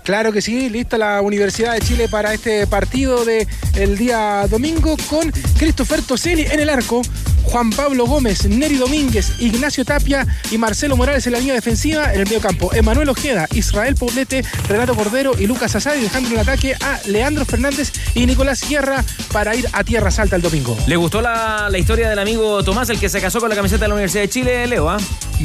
Claro 0.04 0.34
que 0.34 0.42
sí, 0.42 0.70
lista 0.70 0.98
la 0.98 1.22
Universidad 1.22 1.74
de 1.74 1.80
Chile 1.80 2.10
para 2.10 2.34
este 2.34 2.68
partido 2.68 3.24
de 3.24 3.48
el 3.76 3.98
día 3.98 4.46
domingo 4.50 4.98
con 5.10 5.32
Christopher 5.58 6.02
Toselli 6.02 6.44
en 6.44 6.60
el 6.60 6.70
arco, 6.70 7.02
Juan 7.44 7.70
Pablo 7.70 8.06
Gómez, 8.06 8.46
Neri 8.46 8.76
Domínguez, 8.76 9.40
Ignacio 9.40 9.86
Tapia 9.86 10.28
y 10.52 10.58
Marcelo 10.58 10.98
Morales 10.98 11.26
en 11.26 11.34
la 11.34 11.40
línea 11.40 11.54
defensiva, 11.54 12.14
en 12.14 12.20
el 12.20 12.26
medio 12.26 12.42
campo, 12.42 12.74
Emanuel 12.74 13.08
Ojeda, 13.08 13.48
Israel 13.54 13.96
Poblete, 13.96 14.44
Renato 14.68 14.94
Cordero 14.94 15.32
y 15.40 15.48
Lucas 15.48 15.74
Asadi, 15.76 16.02
dejando 16.02 16.28
en 16.30 16.36
el 16.36 16.42
ataque 16.42 16.76
a 16.76 17.00
Leandro 17.08 17.46
Fernández 17.46 17.94
y 18.14 18.26
Nicolás 18.26 18.60
Sierra 18.60 19.06
para 19.32 19.56
ir 19.56 19.68
a 19.72 19.86
Tierra 19.86 20.12
Salta 20.12 20.36
el 20.36 20.42
domingo. 20.42 20.78
¿Le 20.86 20.98
gustó 20.98 21.22
la, 21.22 21.70
la 21.70 21.78
historia 21.78 22.10
del 22.10 22.20
amigo 22.20 22.62
Tomás, 22.64 22.90
el 22.90 23.00
que 23.00 23.08
se 23.08 23.22
casó 23.22 23.40
con 23.40 23.50
la 23.50 23.56
camiseta 23.56 23.86
de 23.86 23.88
la 23.88 23.94
Universidad 23.94 24.24
de 24.24 24.30
Chile, 24.30 24.68
Leo? 24.68 24.90
ah? 24.90 24.98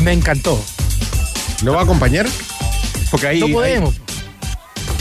Me 0.03 0.13
encantó. 0.13 0.61
¿Lo 1.63 1.75
va 1.75 1.81
a 1.81 1.85
acompañar? 1.85 2.27
Porque 3.11 3.29
ahí. 3.29 3.41
No 3.41 3.49
podemos. 3.49 3.95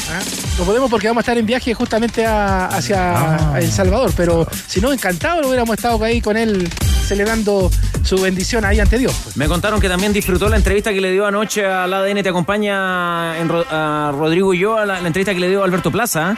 ¿Ah? 0.09 0.19
No 0.57 0.63
podemos 0.63 0.89
porque 0.89 1.07
vamos 1.07 1.21
a 1.21 1.23
estar 1.23 1.37
en 1.37 1.45
viaje 1.45 1.73
justamente 1.73 2.25
a- 2.25 2.67
hacia 2.67 3.57
El 3.57 3.69
Salvador, 3.71 4.11
pero 4.15 4.47
si 4.67 4.79
no, 4.79 4.93
encantado 4.93 5.41
lo 5.41 5.47
hubiéramos 5.49 5.75
estado 5.77 6.01
ahí 6.03 6.21
con 6.21 6.37
él 6.37 6.69
celebrando 7.05 7.69
su 8.03 8.19
bendición 8.21 8.63
ahí 8.65 8.79
ante 8.79 8.97
Dios. 8.97 9.13
Me 9.35 9.47
contaron 9.47 9.79
que 9.81 9.89
también 9.89 10.13
disfrutó 10.13 10.47
la 10.49 10.55
entrevista 10.57 10.91
que 10.93 11.01
le 11.01 11.11
dio 11.11 11.25
anoche 11.25 11.65
al 11.65 11.93
ADN 11.93 12.23
Te 12.23 12.29
Acompaña 12.29 13.37
en 13.39 13.49
a 13.69 14.11
Rodrigo 14.13 14.53
y 14.53 14.59
yo, 14.59 14.77
a 14.77 14.85
la, 14.85 14.99
la 15.01 15.07
entrevista 15.07 15.33
que 15.33 15.39
le 15.39 15.49
dio 15.49 15.63
Alberto 15.63 15.91
Plaza. 15.91 16.31
¿ah? 16.31 16.35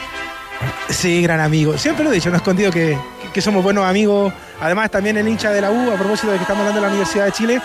Sí, 0.88 1.22
gran 1.22 1.40
amigo. 1.40 1.76
Siempre 1.78 2.04
lo 2.04 2.10
he 2.10 2.14
dicho, 2.14 2.28
no 2.28 2.36
he 2.36 2.38
escondido 2.38 2.70
que, 2.70 2.96
que 3.32 3.40
somos 3.40 3.62
buenos 3.62 3.84
amigos. 3.84 4.32
Además, 4.60 4.90
también 4.90 5.16
el 5.16 5.26
hincha 5.28 5.50
de 5.50 5.60
la 5.60 5.70
U, 5.70 5.90
a 5.90 5.94
propósito 5.96 6.30
de 6.32 6.36
que 6.38 6.42
estamos 6.42 6.60
hablando 6.60 6.80
de 6.80 6.86
la 6.86 6.92
Universidad 6.92 7.24
de 7.26 7.32
Chile. 7.32 7.60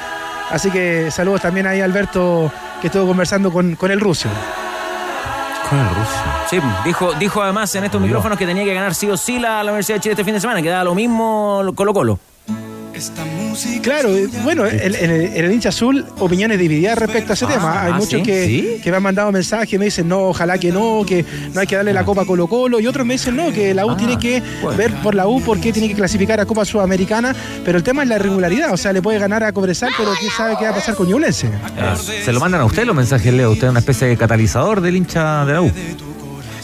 Así 0.51 0.69
que 0.71 1.09
saludos 1.11 1.41
también 1.41 1.65
ahí 1.67 1.81
a 1.81 1.85
Alberto, 1.85 2.51
que 2.81 2.87
estuvo 2.87 3.07
conversando 3.07 3.51
con, 3.51 3.75
con 3.75 3.91
el 3.91 3.99
ruso. 3.99 4.29
Con 5.69 5.79
el 5.79 5.89
ruso. 5.89 6.11
Sí, 6.49 6.59
dijo, 6.83 7.13
dijo 7.13 7.41
además 7.41 7.73
en 7.75 7.83
estos 7.85 7.99
micrófonos 7.99 8.37
que 8.37 8.45
tenía 8.45 8.63
que 8.63 8.73
ganar 8.73 8.93
sí 8.93 9.09
o 9.09 9.17
sí 9.17 9.39
la, 9.39 9.63
la 9.63 9.71
Universidad 9.71 9.97
de 9.97 10.01
Chile 10.01 10.13
este 10.13 10.23
fin 10.23 10.33
de 10.33 10.39
semana, 10.39 10.61
que 10.61 10.69
daba 10.69 10.83
lo 10.83 10.95
mismo 10.95 11.63
Colo 11.75 11.93
Colo. 11.93 12.19
Claro, 13.81 14.15
eh, 14.15 14.27
bueno, 14.43 14.65
en 14.65 14.79
el, 14.79 14.95
en 14.95 15.45
el 15.45 15.51
hincha 15.51 15.69
azul, 15.69 16.05
opiniones 16.19 16.59
divididas 16.59 16.97
respecto 16.97 17.33
a 17.33 17.35
ese 17.35 17.45
Ah, 17.45 17.49
tema. 17.53 17.83
Hay 17.83 17.91
ah, 17.93 17.95
muchos 17.95 18.19
¿sí? 18.19 18.23
que, 18.23 18.45
¿Sí? 18.45 18.81
que 18.83 18.91
me 18.91 18.97
han 18.97 19.03
mandado 19.03 19.31
mensajes, 19.31 19.77
me 19.79 19.85
dicen, 19.85 20.07
no, 20.07 20.19
ojalá 20.29 20.57
que 20.57 20.71
no, 20.71 21.03
que 21.05 21.25
no 21.53 21.59
hay 21.61 21.67
que 21.67 21.75
darle 21.75 21.93
la 21.93 22.03
Copa 22.05 22.23
a 22.23 22.25
Colo 22.25 22.47
Colo, 22.47 22.79
y 22.79 22.87
otros 22.87 23.05
me 23.05 23.13
dicen, 23.15 23.35
no, 23.35 23.51
que 23.51 23.73
la 23.73 23.85
U 23.85 23.91
Ah, 23.91 23.97
tiene 23.97 24.17
que 24.19 24.41
bueno. 24.61 24.77
ver 24.77 24.91
por 25.01 25.15
la 25.15 25.27
U 25.27 25.41
porque 25.41 25.71
tiene 25.71 25.87
que 25.87 25.95
clasificar 25.95 26.39
a 26.39 26.45
Copa 26.45 26.65
Sudamericana, 26.65 27.35
pero 27.63 27.77
el 27.77 27.83
tema 27.83 28.03
es 28.03 28.09
la 28.09 28.15
irregularidad, 28.15 28.73
o 28.73 28.77
sea, 28.77 28.91
le 28.93 29.01
puede 29.01 29.19
ganar 29.19 29.43
a 29.43 29.51
Cobresal, 29.53 29.91
pero 29.97 30.11
quién 30.19 30.31
sabe 30.31 30.55
qué 30.57 30.65
va 30.65 30.71
a 30.71 30.75
pasar 30.75 30.95
con 30.95 31.07
Ñublense. 31.07 31.49
Se 32.23 32.33
lo 32.33 32.39
mandan 32.39 32.61
a 32.61 32.65
usted 32.65 32.85
los 32.85 32.95
mensajes, 32.95 33.33
Leo. 33.33 33.51
Usted 33.51 33.67
es 33.67 33.71
una 33.71 33.79
especie 33.79 34.07
de 34.07 34.17
catalizador 34.17 34.81
del 34.81 34.95
hincha 34.97 35.45
de 35.45 35.53
la 35.53 35.61
U. 35.61 35.71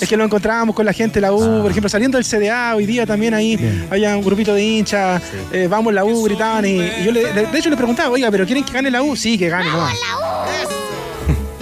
Es 0.02 0.10
que 0.10 0.18
lo 0.18 0.24
encontrábamos 0.24 0.76
con 0.76 0.86
la 0.86 0.93
gente 0.93 1.16
de 1.16 1.22
la 1.22 1.32
U, 1.32 1.62
por 1.62 1.70
ejemplo, 1.70 1.88
saliendo 1.88 2.18
del 2.18 2.26
CDA, 2.26 2.76
hoy 2.76 2.86
día 2.88 3.06
también 3.06 3.34
ahí 3.36 3.58
había 3.91 4.18
un 4.18 4.24
grupito 4.26 4.54
de 4.56 4.64
hinchas, 4.64 5.22
eh, 5.52 5.68
vamos 5.70 5.93
la 5.93 6.04
U, 6.04 6.24
gritaban, 6.24 6.66
y, 6.66 6.80
y 6.80 7.04
yo 7.06 7.12
le- 7.12 7.32
de, 7.32 7.45
de 7.45 7.60
hecho 7.60 7.70
le 7.70 7.78
preguntaba, 7.78 8.10
oiga, 8.10 8.32
¿pero 8.32 8.45
quieren 8.45 8.64
que 8.64 8.74
gane 8.74 8.89
la 8.89 9.04
U? 9.04 9.16
Sí, 9.16 9.38
que 9.38 9.47
gane, 9.47 9.70
nomás. 9.70 9.93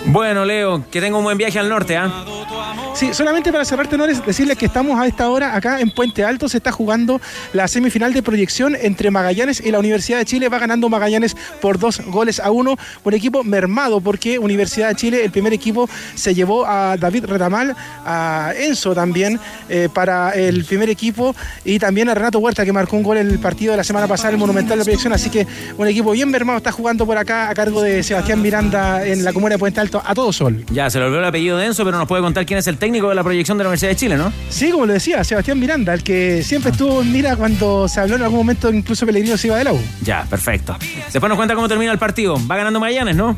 Bueno, 0.06 0.46
Leo, 0.46 0.84
que 0.90 1.02
tenga 1.02 1.18
un 1.18 1.24
buen 1.26 1.38
viaje 1.38 1.60
al 1.60 1.68
norte, 1.70 1.98
¿ah? 1.98 2.10
Sí, 3.00 3.14
solamente 3.14 3.50
para 3.54 3.64
cerrar 3.64 3.88
tenores, 3.88 4.26
decirles 4.26 4.58
que 4.58 4.66
estamos 4.66 5.00
a 5.00 5.08
esta 5.08 5.30
hora 5.30 5.56
acá 5.56 5.80
en 5.80 5.90
Puente 5.90 6.26
Alto, 6.26 6.50
se 6.50 6.58
está 6.58 6.74
jugando 6.74 7.22
la 7.54 7.66
semifinal 7.70 8.12
de 8.12 8.22
proyección 8.22 8.76
entre 8.76 9.10
Magallanes 9.10 9.62
y 9.66 9.72
la 9.72 9.80
Universidad 9.80 10.18
de 10.18 10.26
Chile, 10.26 10.50
va 10.50 10.60
ganando 10.60 10.90
Magallanes 10.90 11.34
por 11.62 11.80
dos 11.80 12.02
goles 12.08 12.42
a 12.42 12.52
uno, 12.52 12.76
un 13.06 13.14
equipo 13.14 13.42
mermado 13.46 14.02
porque 14.02 14.38
Universidad 14.38 14.90
de 14.90 14.96
Chile, 14.96 15.24
el 15.24 15.32
primer 15.32 15.54
equipo, 15.54 15.90
se 16.14 16.36
llevó 16.36 16.66
a 16.66 16.98
David 16.98 17.28
Retamal, 17.28 17.74
a 18.06 18.52
Enzo 18.58 18.94
también 18.94 19.40
eh, 19.70 19.88
para 19.94 20.32
el 20.32 20.66
primer 20.66 20.90
equipo. 20.90 21.34
Y 21.64 21.80
también 21.80 22.10
a 22.10 22.14
Renato 22.14 22.40
Huerta 22.40 22.66
que 22.66 22.74
marcó 22.74 22.98
un 22.98 23.04
gol 23.04 23.16
en 23.16 23.30
el 23.30 23.40
partido 23.40 23.72
de 23.72 23.78
la 23.78 23.86
semana 23.86 24.10
pasada, 24.10 24.32
el 24.32 24.38
Monumental 24.38 24.78
de 24.78 24.84
proyección, 24.84 25.14
así 25.14 25.30
que 25.30 25.48
un 25.78 25.88
equipo 25.88 26.12
bien 26.12 26.30
mermado 26.30 26.58
está 26.58 26.74
jugando 26.74 27.06
por 27.06 27.18
acá 27.18 27.50
a 27.50 27.54
cargo 27.54 27.82
de 27.82 28.04
Sebastián 28.04 28.42
Miranda 28.42 29.08
en 29.08 29.24
la 29.24 29.32
comuna 29.32 29.56
de 29.56 29.60
Puente 29.60 29.80
Alto. 29.80 30.02
A 30.06 30.14
todo 30.14 30.34
sol. 30.34 30.66
Ya, 30.70 30.90
se 30.90 31.00
le 31.00 31.06
olvidó 31.06 31.20
el 31.20 31.28
apellido 31.28 31.58
de 31.58 31.68
Enzo, 31.68 31.86
pero 31.86 31.98
nos 31.98 32.06
puede 32.06 32.22
contar 32.22 32.46
quién 32.46 32.60
es 32.60 32.68
el 32.68 32.78
técnico 32.78 32.89
de 32.92 33.16
la 33.16 33.24
proyección 33.24 33.58
de 33.58 33.64
la 33.64 33.70
Universidad 33.70 33.92
de 33.92 33.96
Chile, 33.96 34.18
¿no? 34.18 34.34
Sí, 34.50 34.72
como 34.72 34.86
lo 34.86 34.94
decía, 34.94 35.24
Sebastián 35.24 35.60
Miranda, 35.60 35.94
el 35.94 36.04
que 36.04 36.44
siempre 36.44 36.72
estuvo 36.72 37.02
en 37.02 37.12
mira 37.12 37.36
cuando 37.36 37.88
se 37.88 38.00
habló 38.00 38.16
en 38.16 38.24
algún 38.24 38.40
momento, 38.40 38.72
incluso 38.72 39.06
Pellegrino 39.06 39.38
se 39.38 39.48
iba 39.48 39.58
de 39.58 39.64
la 39.66 39.74
U. 39.74 39.82
Ya, 40.02 40.26
perfecto. 40.30 40.78
Después 41.12 41.30
nos 41.30 41.36
cuenta 41.38 41.56
cómo 41.56 41.68
termina 41.68 41.92
el 41.92 42.00
partido. 42.00 42.36
Va 42.50 42.58
ganando 42.58 42.80
Magallanes, 42.80 43.16
¿no? 43.16 43.38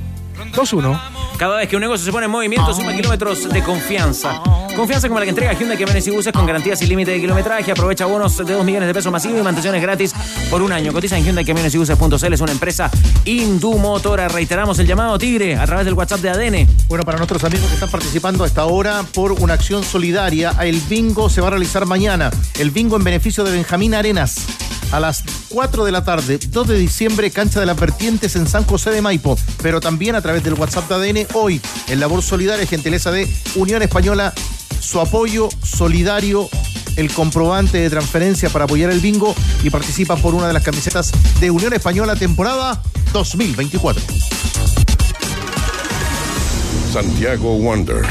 2-1. 0.53 0.99
Cada 1.37 1.57
vez 1.57 1.67
que 1.67 1.75
un 1.75 1.81
negocio 1.81 2.05
se 2.05 2.11
pone 2.11 2.25
en 2.25 2.31
movimiento, 2.31 2.73
suma 2.73 2.93
kilómetros 2.93 3.49
de 3.49 3.61
confianza. 3.63 4.41
Confianza 4.75 5.09
como 5.09 5.19
la 5.19 5.25
que 5.25 5.31
entrega 5.31 5.53
Hyundai 5.53 5.77
Camiones 5.77 6.07
y 6.07 6.11
Buses 6.11 6.31
con 6.31 6.45
garantías 6.45 6.79
sin 6.79 6.87
límite 6.87 7.11
de 7.11 7.19
kilometraje. 7.19 7.71
Aprovecha 7.71 8.05
bonos 8.05 8.37
de 8.37 8.53
2 8.53 8.65
millones 8.65 8.87
de 8.87 8.93
pesos 8.93 9.11
masivos 9.11 9.39
y 9.39 9.43
mantenciones 9.43 9.81
gratis 9.81 10.13
por 10.49 10.61
un 10.61 10.71
año. 10.71 10.93
Cotiza 10.93 11.17
en 11.17 11.25
Hyundai 11.25 11.45
Camiones 11.45 11.75
y 11.75 11.77
Buses.cl. 11.77 12.33
Es 12.33 12.41
una 12.41 12.53
empresa 12.53 12.89
Indumotora. 13.25 14.29
Reiteramos 14.29 14.79
el 14.79 14.87
llamado 14.87 15.19
Tigre 15.19 15.57
a 15.57 15.65
través 15.65 15.85
del 15.85 15.93
WhatsApp 15.93 16.21
de 16.21 16.29
ADN. 16.29 16.67
Bueno, 16.87 17.03
para 17.03 17.17
nuestros 17.17 17.43
amigos 17.43 17.67
que 17.67 17.73
están 17.73 17.91
participando 17.91 18.43
a 18.43 18.47
esta 18.47 18.65
hora 18.65 19.03
por 19.13 19.33
una 19.33 19.53
acción 19.53 19.83
solidaria, 19.83 20.55
el 20.61 20.79
bingo 20.79 21.29
se 21.29 21.41
va 21.41 21.47
a 21.47 21.51
realizar 21.51 21.85
mañana. 21.85 22.31
El 22.57 22.71
bingo 22.71 22.95
en 22.95 23.03
beneficio 23.03 23.43
de 23.43 23.51
Benjamín 23.51 23.93
Arenas. 23.93 24.37
A 24.91 24.99
las 24.99 25.23
4 25.49 25.85
de 25.85 25.91
la 25.91 26.03
tarde, 26.03 26.37
2 26.37 26.67
de 26.67 26.77
diciembre, 26.77 27.31
cancha 27.31 27.61
de 27.61 27.65
las 27.65 27.79
vertientes 27.79 28.35
en 28.35 28.45
San 28.45 28.65
José 28.65 28.91
de 28.91 29.01
Maipo. 29.01 29.37
Pero 29.61 29.79
también 29.79 30.15
a 30.15 30.21
través 30.21 30.43
del 30.43 30.55
WhatsApp 30.55 30.89
de 30.89 30.95
ADN, 30.95 31.27
hoy, 31.33 31.61
en 31.87 31.99
labor 32.01 32.21
solidaria, 32.21 32.65
gentileza 32.65 33.09
de 33.09 33.25
Unión 33.55 33.81
Española, 33.81 34.33
su 34.81 34.99
apoyo 34.99 35.49
solidario, 35.63 36.49
el 36.97 37.11
comprobante 37.13 37.77
de 37.77 37.89
transferencia 37.89 38.49
para 38.49 38.65
apoyar 38.65 38.91
el 38.91 38.99
bingo 38.99 39.33
y 39.63 39.69
participa 39.69 40.15
por 40.17 40.35
una 40.35 40.47
de 40.47 40.53
las 40.53 40.63
camisetas 40.63 41.11
de 41.39 41.51
Unión 41.51 41.73
Española 41.73 42.15
temporada 42.15 42.81
2024. 43.13 44.03
Santiago 46.91 47.55
Wanderers. 47.55 48.09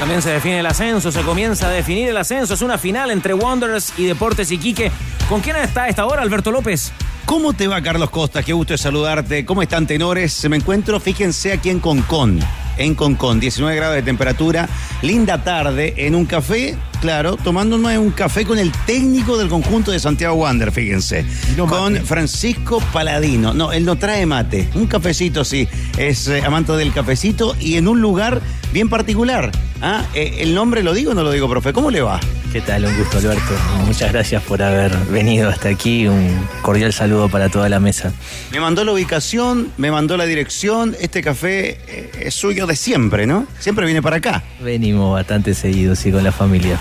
También 0.00 0.20
se 0.20 0.30
define 0.30 0.60
el 0.60 0.66
ascenso, 0.66 1.10
se 1.10 1.22
comienza 1.22 1.68
a 1.68 1.70
definir 1.70 2.08
el 2.08 2.16
ascenso. 2.16 2.54
Es 2.54 2.62
una 2.62 2.78
final 2.78 3.10
entre 3.10 3.32
Wanderers 3.32 3.92
y 3.96 4.04
Deportes 4.04 4.50
Iquique. 4.50 4.90
¿Con 5.28 5.40
quién 5.40 5.56
está 5.56 5.84
a 5.84 5.88
esta 5.88 6.04
hora, 6.04 6.22
Alberto 6.22 6.50
López? 6.50 6.92
¿Cómo 7.24 7.54
te 7.54 7.66
va, 7.66 7.80
Carlos 7.80 8.10
Costa? 8.10 8.42
Qué 8.42 8.52
gusto 8.52 8.74
de 8.74 8.78
saludarte. 8.78 9.44
¿Cómo 9.44 9.62
están, 9.62 9.86
tenores? 9.86 10.48
Me 10.48 10.56
encuentro, 10.56 11.00
fíjense, 11.00 11.52
aquí 11.52 11.70
en 11.70 11.80
Concón. 11.80 12.40
En 12.78 12.94
Concón, 12.94 13.40
19 13.40 13.76
grados 13.76 13.96
de 13.96 14.02
temperatura. 14.02 14.68
Linda 15.02 15.42
tarde 15.42 15.94
en 15.96 16.14
un 16.14 16.26
café, 16.26 16.76
claro, 17.00 17.36
tomándonos 17.36 17.96
un 17.98 18.10
café 18.10 18.44
con 18.44 18.58
el 18.58 18.72
técnico 18.86 19.36
del 19.38 19.48
conjunto 19.48 19.90
de 19.90 19.98
Santiago 19.98 20.34
Wander, 20.36 20.72
fíjense. 20.72 21.24
con 21.68 21.96
Francisco 22.04 22.82
Paladino. 22.92 23.54
No, 23.54 23.72
él 23.72 23.84
no 23.84 23.96
trae 23.96 24.26
mate. 24.26 24.68
Un 24.74 24.86
cafecito, 24.86 25.44
sí. 25.44 25.68
Es 25.96 26.28
eh, 26.28 26.42
amante 26.44 26.72
del 26.72 26.92
cafecito 26.92 27.56
y 27.60 27.76
en 27.76 27.88
un 27.88 28.00
lugar 28.00 28.40
bien 28.76 28.90
particular. 28.90 29.50
Ah, 29.80 30.04
eh, 30.12 30.36
¿El 30.40 30.54
nombre 30.54 30.82
lo 30.82 30.92
digo 30.92 31.12
o 31.12 31.14
no 31.14 31.22
lo 31.22 31.30
digo, 31.30 31.48
profe? 31.48 31.72
¿Cómo 31.72 31.90
le 31.90 32.02
va? 32.02 32.20
¿Qué 32.52 32.60
tal? 32.60 32.84
Un 32.84 32.94
gusto, 32.98 33.16
Alberto. 33.16 33.54
Muchas 33.86 34.12
gracias 34.12 34.42
por 34.42 34.62
haber 34.62 34.94
venido 35.10 35.48
hasta 35.48 35.70
aquí. 35.70 36.06
Un 36.06 36.46
cordial 36.60 36.92
saludo 36.92 37.30
para 37.30 37.48
toda 37.48 37.70
la 37.70 37.80
mesa. 37.80 38.12
Me 38.52 38.60
mandó 38.60 38.84
la 38.84 38.92
ubicación, 38.92 39.72
me 39.78 39.90
mandó 39.90 40.18
la 40.18 40.26
dirección. 40.26 40.94
Este 41.00 41.22
café 41.22 41.78
eh, 41.88 42.10
es 42.20 42.34
suyo 42.34 42.66
de 42.66 42.76
siempre, 42.76 43.26
¿no? 43.26 43.46
Siempre 43.60 43.86
viene 43.86 44.02
para 44.02 44.16
acá. 44.16 44.42
Venimos 44.60 45.10
bastante 45.10 45.54
seguidos, 45.54 45.98
sí, 45.98 46.12
con 46.12 46.22
la 46.22 46.32
familia. 46.32 46.78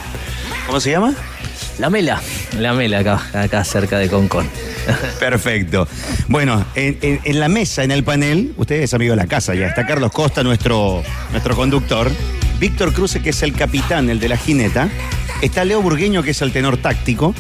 ¿Cómo 0.68 0.82
se 0.82 0.92
llama? 0.92 1.14
La 1.80 1.90
Mela. 1.90 2.22
La 2.60 2.74
Mela, 2.74 3.00
acá, 3.00 3.22
acá 3.32 3.64
cerca 3.64 3.98
de 4.00 4.10
Concón. 4.10 4.50
Perfecto. 5.20 5.88
Bueno, 6.28 6.66
en, 6.76 7.40
la 7.40 7.48
mesa, 7.50 7.84
en 7.84 7.92
el 7.92 8.04
panel, 8.04 8.54
usted 8.58 8.82
es 8.82 8.94
amigo 8.94 9.12
de 9.12 9.18
la 9.18 9.28
casa 9.28 9.56
ya. 9.56 9.68
Está 9.68 9.86
Carlos 9.86 10.12
Costa, 10.12 10.44
nuestro, 10.44 11.04
nuestro 11.32 11.56
conductor. 11.56 12.12
Víctor 12.60 12.94
Cruce, 12.94 13.22
que 13.22 13.32
es 13.32 13.44
el 13.44 13.54
capitán, 13.54 14.10
el 14.10 14.20
de 14.20 14.30
la 14.30 14.38
jineta. 14.38 14.90
Está 15.42 15.66
Leo 15.66 15.82
Burgueño, 15.82 16.24
que 16.24 16.32
es 16.32 16.42
el 16.42 16.52
tenor 16.52 16.78
táctico. 16.78 17.36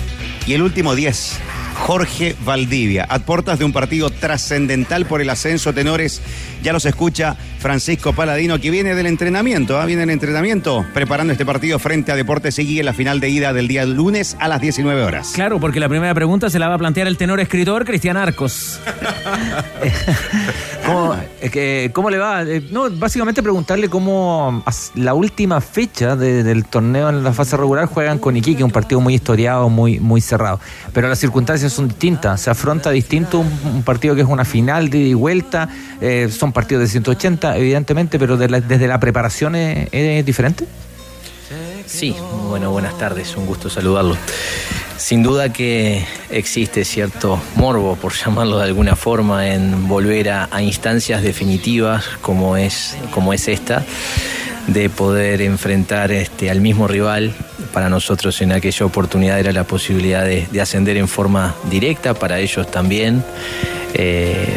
Y 0.46 0.54
el 0.54 0.62
último 0.62 0.94
10, 0.94 1.40
Jorge 1.76 2.36
Valdivia. 2.44 3.06
A 3.08 3.20
puertas 3.20 3.60
de 3.60 3.66
un 3.66 3.74
partido 3.74 4.10
trascendental 4.10 5.06
por 5.06 5.22
el 5.22 5.30
ascenso, 5.30 5.74
tenores. 5.74 6.22
Ya 6.64 6.74
los 6.74 6.86
escucha 6.86 7.36
Francisco 7.60 8.14
Paladino, 8.14 8.60
que 8.60 8.72
viene 8.72 8.96
del 8.96 9.06
entrenamiento. 9.06 9.80
¿ah? 9.80 9.86
Viene 9.86 10.02
del 10.02 10.10
entrenamiento 10.12 10.86
preparando 10.94 11.34
este 11.34 11.46
partido 11.46 11.78
frente 11.78 12.12
a 12.12 12.16
Deportes 12.16 12.56
Seguí 12.56 12.80
en 12.80 12.86
la 12.86 12.94
final 12.94 13.20
de 13.20 13.30
ida 13.30 13.54
del 13.54 13.68
día 13.68 13.86
lunes 13.86 14.36
a 14.40 14.48
las 14.48 14.62
19 14.62 15.04
horas. 15.04 15.32
Claro, 15.36 15.60
porque 15.60 15.80
la 15.80 15.90
primera 15.90 16.14
pregunta 16.14 16.50
se 16.50 16.58
la 16.58 16.70
va 16.70 16.76
a 16.76 16.78
plantear 16.78 17.08
el 17.08 17.18
tenor 17.18 17.40
escritor 17.40 17.86
Cristian 17.86 18.18
Arcos. 18.18 18.80
¿Cómo, 20.86 21.16
es 21.42 21.52
que, 21.52 21.90
¿cómo 21.94 22.10
le 22.10 22.18
va? 22.18 22.44
Eh, 22.44 22.62
No, 22.72 22.90
básicamente 22.92 23.42
preguntarle 23.42 23.90
cómo 23.90 24.64
la 24.96 25.14
última 25.14 25.60
fecha 25.62 26.16
de- 26.16 26.44
del 26.44 26.66
torneo 26.66 27.10
en 27.10 27.24
la 27.24 27.34
fase 27.34 27.58
regular 27.58 27.86
juegan 27.88 28.20
con 28.20 28.36
Iquique, 28.38 28.64
un 28.64 28.72
partido 28.72 29.02
muy 29.02 29.16
historiado, 29.16 29.68
muy, 29.70 30.00
muy 30.00 30.22
cerrado. 30.22 30.60
Pero 30.94 31.08
las 31.10 31.18
circunstancias 31.20 31.74
son 31.74 31.88
distintas, 31.88 32.42
se 32.42 32.50
afronta 32.50 32.92
distinto 32.92 33.40
un, 33.40 33.50
un 33.74 33.84
partido 33.84 34.16
que 34.16 34.22
es 34.22 34.28
una 34.28 34.46
final 34.46 34.90
de 34.90 35.00
ida 35.00 35.08
y 35.10 35.14
vuelta, 35.14 35.70
eh, 36.02 36.30
son 36.32 36.52
partidos 36.54 36.82
de 36.84 36.88
180, 36.90 37.58
evidentemente, 37.58 38.20
pero 38.20 38.38
de 38.38 38.50
la- 38.50 38.62
desde 38.62 38.88
la 38.88 39.00
preparación 39.00 39.56
es, 39.56 39.90
es 39.92 40.26
diferente. 40.26 40.66
Sí, 41.88 42.16
bueno, 42.50 42.72
buenas 42.72 42.98
tardes, 42.98 43.36
un 43.36 43.46
gusto 43.46 43.70
saludarlo. 43.70 44.18
Sin 44.98 45.24
duda 45.24 45.52
que 45.54 46.06
existe 46.30 46.84
cierto 46.86 47.42
morbo, 47.56 47.96
por 47.96 48.14
llamarlo 48.14 48.58
de 48.58 48.64
alguna 48.64 48.96
forma, 48.96 49.54
en 49.54 49.88
volver 49.88 50.30
a, 50.30 50.62
instancias 50.62 51.22
definitivas 51.22 52.06
como 52.22 52.58
es, 52.58 52.98
como 53.12 53.34
es 53.34 53.48
esta, 53.48 53.86
de 54.68 54.90
poder 54.90 55.42
enfrentar 55.42 56.12
este, 56.12 56.50
al 56.50 56.62
mismo 56.62 56.88
rival. 56.88 57.34
Para 57.72 57.90
nosotros 57.90 58.42
en 58.42 58.52
aquella 58.52 58.86
oportunidad 58.86 59.40
era 59.40 59.52
la 59.52 59.66
posibilidad 59.66 60.24
de, 60.24 60.48
de 60.52 60.62
ascender 60.62 60.98
en 60.98 61.08
forma 61.08 61.56
directa, 61.70 62.14
para 62.14 62.40
ellos 62.40 62.70
también. 62.72 63.24
Eh, 63.94 64.48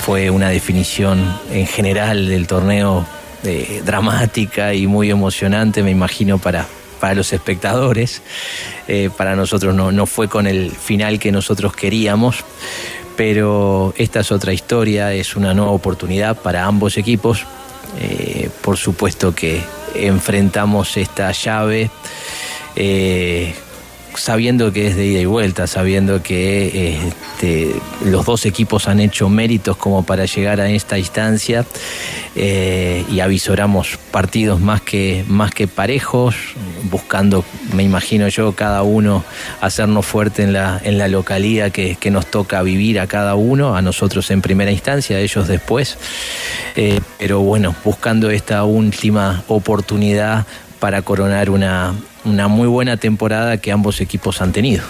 fue 0.00 0.30
una 0.30 0.48
definición 0.48 1.38
en 1.52 1.66
general 1.66 2.28
del 2.28 2.46
torneo 2.46 3.06
eh, 3.44 3.82
dramática 3.84 4.74
y 4.74 4.86
muy 4.86 5.10
emocionante, 5.10 5.82
me 5.82 5.90
imagino, 5.90 6.38
para, 6.38 6.66
para 7.00 7.14
los 7.14 7.32
espectadores. 7.32 8.22
Eh, 8.88 9.10
para 9.16 9.36
nosotros 9.36 9.74
no, 9.74 9.92
no 9.92 10.06
fue 10.06 10.28
con 10.28 10.46
el 10.46 10.70
final 10.70 11.18
que 11.18 11.30
nosotros 11.30 11.74
queríamos, 11.74 12.44
pero 13.16 13.94
esta 13.96 14.20
es 14.20 14.32
otra 14.32 14.52
historia, 14.52 15.12
es 15.12 15.36
una 15.36 15.54
nueva 15.54 15.72
oportunidad 15.72 16.36
para 16.36 16.64
ambos 16.64 16.96
equipos. 16.96 17.44
Eh, 18.00 18.50
por 18.60 18.76
supuesto 18.76 19.34
que 19.34 19.62
enfrentamos 19.94 20.96
esta 20.96 21.32
llave. 21.32 21.90
Sabiendo 24.14 24.72
que 24.72 24.88
es 24.88 24.96
de 24.96 25.06
ida 25.06 25.20
y 25.20 25.26
vuelta, 25.26 25.66
sabiendo 25.66 26.22
que 26.22 26.98
este, 27.08 27.74
los 28.04 28.24
dos 28.26 28.46
equipos 28.46 28.88
han 28.88 29.00
hecho 29.00 29.28
méritos 29.28 29.76
como 29.76 30.04
para 30.04 30.24
llegar 30.24 30.60
a 30.60 30.70
esta 30.70 30.98
instancia 30.98 31.64
eh, 32.34 33.04
y 33.10 33.20
avisoramos 33.20 33.98
partidos 34.10 34.60
más 34.60 34.80
que, 34.80 35.24
más 35.28 35.52
que 35.52 35.68
parejos, 35.68 36.36
buscando, 36.90 37.44
me 37.74 37.82
imagino 37.82 38.28
yo, 38.28 38.52
cada 38.52 38.82
uno 38.82 39.24
hacernos 39.60 40.06
fuerte 40.06 40.42
en 40.42 40.52
la, 40.52 40.80
en 40.82 40.98
la 40.98 41.08
localidad 41.08 41.72
que, 41.72 41.96
que 41.96 42.10
nos 42.10 42.26
toca 42.26 42.62
vivir 42.62 43.00
a 43.00 43.06
cada 43.06 43.34
uno, 43.34 43.76
a 43.76 43.82
nosotros 43.82 44.30
en 44.30 44.42
primera 44.42 44.70
instancia, 44.70 45.16
a 45.16 45.20
ellos 45.20 45.48
después. 45.48 45.98
Eh, 46.76 47.00
pero 47.18 47.40
bueno, 47.40 47.74
buscando 47.84 48.30
esta 48.30 48.64
última 48.64 49.42
oportunidad 49.48 50.46
para 50.78 51.02
coronar 51.02 51.50
una, 51.50 51.94
una 52.28 52.48
muy 52.48 52.68
buena 52.68 52.96
temporada 52.96 53.56
que 53.58 53.72
ambos 53.72 54.00
equipos 54.00 54.40
han 54.40 54.52
tenido. 54.52 54.82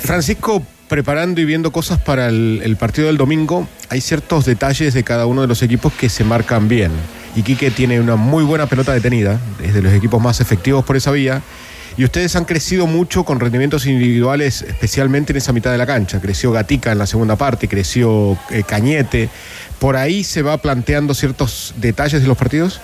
Francisco, 0.00 0.62
preparando 0.88 1.40
y 1.40 1.44
viendo 1.44 1.72
cosas 1.72 2.00
para 2.00 2.28
el, 2.28 2.76
partido 2.78 3.08
del 3.08 3.16
domingo, 3.16 3.68
hay 3.88 4.00
ciertos 4.00 4.44
detalles 4.44 4.94
de 4.94 5.04
cada 5.04 5.26
uno 5.26 5.42
de 5.42 5.48
los 5.48 5.62
equipos 5.62 5.92
que 5.92 6.08
se 6.08 6.24
marcan 6.24 6.68
bien. 6.68 6.92
Iquique 7.36 7.70
tiene 7.70 8.00
una 8.00 8.16
muy 8.16 8.44
buena 8.44 8.66
pelota 8.66 8.92
detenida, 8.92 9.40
es 9.62 9.74
de 9.74 9.82
los 9.82 9.92
equipos 9.92 10.22
más 10.22 10.40
efectivos 10.40 10.84
por 10.84 10.96
esa 10.96 11.10
vía. 11.10 11.42
Y 11.96 12.04
ustedes 12.04 12.34
han 12.34 12.44
crecido 12.44 12.88
mucho 12.88 13.24
con 13.24 13.38
rendimientos 13.38 13.86
individuales, 13.86 14.62
especialmente 14.62 15.32
en 15.32 15.36
esa 15.36 15.52
mitad 15.52 15.70
de 15.70 15.78
la 15.78 15.86
cancha. 15.86 16.20
Creció 16.20 16.50
Gatica 16.50 16.90
en 16.90 16.98
la 16.98 17.06
segunda 17.06 17.36
parte, 17.36 17.68
creció 17.68 18.36
eh, 18.50 18.64
Cañete. 18.66 19.28
¿Por 19.78 19.96
ahí 19.96 20.24
se 20.24 20.42
va 20.42 20.56
planteando 20.58 21.14
ciertos 21.14 21.72
detalles 21.76 22.20
de 22.22 22.26
los 22.26 22.36
partidos? 22.36 22.80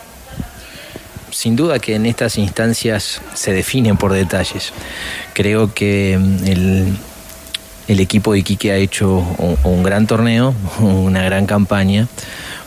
Sin 1.40 1.56
duda 1.56 1.78
que 1.78 1.94
en 1.94 2.04
estas 2.04 2.36
instancias 2.36 3.22
se 3.32 3.54
definen 3.54 3.96
por 3.96 4.12
detalles. 4.12 4.74
Creo 5.32 5.72
que 5.72 6.18
mm, 6.20 6.44
el, 6.44 6.98
el 7.88 8.00
equipo 8.00 8.34
de 8.34 8.40
Iquique 8.40 8.70
ha 8.72 8.76
hecho 8.76 9.16
un, 9.38 9.56
un 9.64 9.82
gran 9.82 10.06
torneo, 10.06 10.54
una 10.80 11.22
gran 11.22 11.46
campaña, 11.46 12.08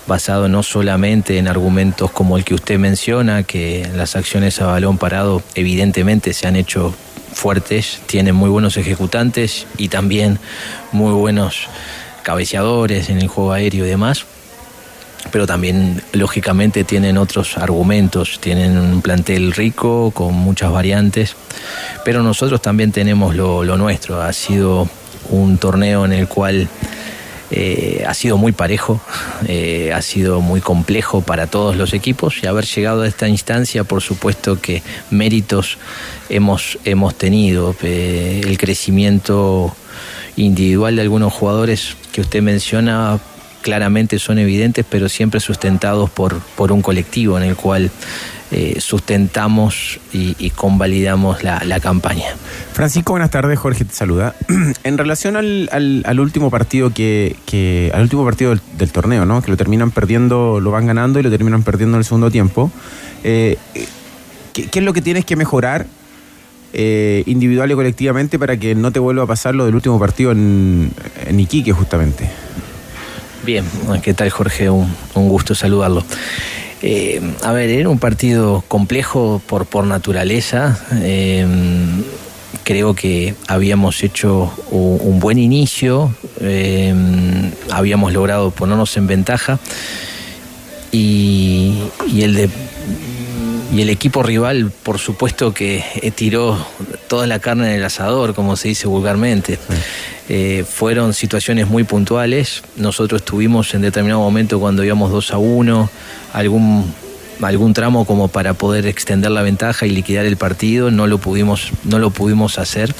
basado 0.08 0.50
no 0.50 0.64
solamente 0.64 1.38
en 1.38 1.48
argumentos 1.48 2.10
como 2.10 2.36
el 2.36 2.44
que 2.44 2.56
usted 2.56 2.80
menciona, 2.80 3.44
que 3.44 3.88
las 3.96 4.16
acciones 4.16 4.60
a 4.60 4.66
balón 4.66 4.98
parado 4.98 5.44
evidentemente 5.54 6.34
se 6.34 6.48
han 6.48 6.56
hecho 6.56 6.96
fuertes, 7.32 8.02
tienen 8.08 8.34
muy 8.34 8.50
buenos 8.50 8.76
ejecutantes 8.78 9.68
y 9.78 9.90
también 9.90 10.40
muy 10.92 11.14
buenos 11.14 11.68
cabeceadores 12.24 13.12
en 13.12 13.20
el 13.22 13.28
juego 13.28 13.52
aéreo 13.52 13.86
y 13.86 13.90
demás 13.90 14.26
pero 15.32 15.48
también 15.48 16.02
lógicamente 16.12 16.84
tienen 16.84 17.18
otros 17.18 17.58
argumentos, 17.58 18.40
tienen 18.40 18.78
un 18.78 19.02
plantel 19.02 19.52
rico 19.52 20.12
con 20.12 20.34
muchas 20.34 20.72
variantes, 20.72 21.36
pero 22.04 22.24
nosotros 22.24 22.62
también 22.62 22.92
tenemos 22.92 23.36
lo, 23.36 23.64
nuestro, 23.78 24.22
ha 24.22 24.34
sido 24.34 24.88
un 25.30 25.58
torneo 25.58 26.06
en 26.06 26.14
el 26.14 26.28
cual 26.28 26.68
eh, 27.52 28.04
ha 28.08 28.14
sido 28.14 28.38
muy 28.38 28.52
parejo, 28.52 29.00
eh, 29.48 29.92
ha 29.94 30.02
sido 30.02 30.42
muy 30.42 30.62
complejo 30.62 31.22
para 31.22 31.48
todos 31.48 31.76
los 31.76 31.94
equipos 31.94 32.42
y 32.42 32.48
haber 32.48 32.66
llegado 32.66 33.04
a 33.04 33.08
esta 33.08 33.28
instancia, 33.28 33.84
por 33.84 34.02
supuesto 34.02 34.60
que 34.60 34.82
méritos 35.10 35.78
hemos, 36.30 36.78
hemos 36.86 37.16
tenido, 37.16 37.76
eh, 37.84 38.42
el 38.44 38.58
crecimiento 38.58 39.76
individual 40.36 40.96
de 40.96 41.02
algunos 41.04 41.32
jugadores 41.32 41.96
que 42.12 42.22
usted 42.22 42.42
menciona 42.42 43.20
claramente 43.64 44.20
son 44.20 44.38
evidentes, 44.38 44.86
pero 44.88 45.10
siempre 45.10 45.40
sustentados 45.40 46.12
por, 46.12 46.40
por 46.56 46.72
un 46.72 46.84
colectivo 46.84 47.38
en 47.40 47.44
el 47.46 47.56
cual 47.56 47.90
eh, 48.52 48.76
sustentamos 48.80 50.00
y, 50.14 50.52
convalidamos 50.52 51.44
la, 51.44 51.64
la 51.66 51.80
campaña. 51.80 52.26
Francisco, 52.74 53.14
buenas 53.14 53.32
tardes. 53.32 53.58
Jorge 53.58 53.84
te 53.86 53.94
saluda. 53.96 54.36
en 54.84 54.98
relación 55.00 55.36
al, 55.36 55.68
al- 55.72 56.04
al 56.06 56.20
último 56.20 56.52
partido 56.52 56.92
que, 56.94 57.36
que- 57.48 57.90
al 57.96 58.04
último 58.04 58.24
partido 58.24 58.56
del, 58.78 58.92
torneo, 58.92 59.26
¿no? 59.26 59.42
Que 59.42 59.50
lo 59.50 59.58
terminan 59.58 59.90
perdiendo, 59.90 60.60
lo 60.60 60.70
van 60.70 60.86
ganando 60.86 61.20
y 61.20 61.24
lo 61.24 61.32
terminan 61.32 61.64
perdiendo 61.64 61.96
en 61.98 62.00
el 62.02 62.06
segundo 62.06 62.30
tiempo. 62.30 62.70
eh, 63.24 63.58
¿qué, 64.54 64.68
qué 64.68 64.80
es 64.80 64.86
lo 64.86 64.94
que 64.94 65.02
tienes 65.02 65.26
que 65.26 65.36
mejorar 65.36 65.88
eh, 66.74 67.24
individual 67.26 67.72
y 67.72 67.76
colectivamente 67.76 68.38
para 68.38 68.58
que 68.58 68.76
no 68.76 68.92
te 68.92 69.00
vuelva 69.00 69.24
a 69.24 69.28
pasar 69.28 69.56
lo 69.56 69.66
del 69.66 69.74
último 69.76 70.00
partido 70.00 70.32
en, 70.32 70.92
en 71.26 71.40
Iquique, 71.40 71.72
justamente? 71.72 72.30
Bien, 73.44 73.66
¿qué 74.02 74.14
tal 74.14 74.30
Jorge? 74.30 74.70
Un, 74.70 74.88
gusto 75.14 75.54
saludarlo. 75.54 76.06
Eh, 76.82 77.20
a 77.42 77.52
ver, 77.52 77.70
era 77.70 77.90
un 77.90 78.00
partido 78.00 78.64
complejo 78.70 79.42
por, 79.46 79.66
por 79.66 79.86
naturaleza. 79.86 80.80
Eh, 81.02 81.46
creo 82.64 82.94
que 82.94 83.36
habíamos 83.48 84.02
hecho 84.02 84.50
un, 84.72 85.20
buen 85.20 85.40
inicio, 85.40 86.16
eh, 86.40 86.96
habíamos 87.70 88.14
logrado 88.14 88.52
ponernos 88.52 88.96
en 88.96 89.08
ventaja 89.08 89.60
y 90.90 91.90
el 92.22 92.36
de 92.36 92.50
y 93.74 93.82
el 93.82 93.90
equipo 93.90 94.22
rival, 94.22 94.72
por 94.84 95.00
supuesto 95.00 95.52
que 95.52 95.84
eh, 95.96 96.12
tiró 96.12 96.64
toda 97.08 97.26
la 97.26 97.40
carne 97.40 97.72
en 97.72 97.80
el 97.80 97.84
asador, 97.84 98.36
como 98.36 98.56
se 98.56 98.68
dice 98.68 98.88
vulgarmente. 98.88 99.58
Eh, 100.30 100.64
fueron 100.70 101.14
situaciones 101.14 101.68
muy 101.68 101.84
puntuales. 101.84 102.62
Nosotros 102.78 103.24
tuvimos 103.24 103.74
en 103.74 103.82
determinado 103.82 104.22
momento 104.22 104.60
cuando 104.60 104.84
íbamos 104.84 105.12
2 105.12 105.34
a 105.34 105.38
1 105.40 105.90
algún 106.34 106.94
algún 107.42 107.74
tramo 107.74 108.06
como 108.06 108.28
para 108.28 108.54
poder 108.54 108.86
extender 108.86 109.32
la 109.32 109.42
ventaja 109.42 109.86
y 109.86 109.90
liquidar 109.90 110.26
el 110.26 110.38
partido, 110.38 110.92
no 110.92 111.08
lo 111.08 111.18
pudimos 111.18 111.72
no 111.84 111.98
lo 112.00 112.12
pudimos 112.12 112.60
hacer 112.60 112.94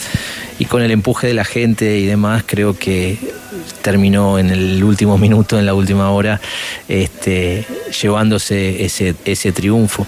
y 0.60 0.66
con 0.66 0.82
el 0.82 0.92
empuje 0.92 1.28
de 1.28 1.34
la 1.34 1.46
gente 1.46 2.00
y 2.00 2.06
demás 2.08 2.44
creo 2.46 2.78
que 2.78 3.18
terminó 3.82 4.40
en 4.40 4.50
el 4.50 4.84
último 4.84 5.18
minuto, 5.26 5.58
en 5.60 5.66
la 5.66 5.74
última 5.74 6.12
hora, 6.12 6.40
este, 6.88 7.66
llevándose 8.02 8.84
ese, 8.86 9.52
triunfo. 9.52 10.06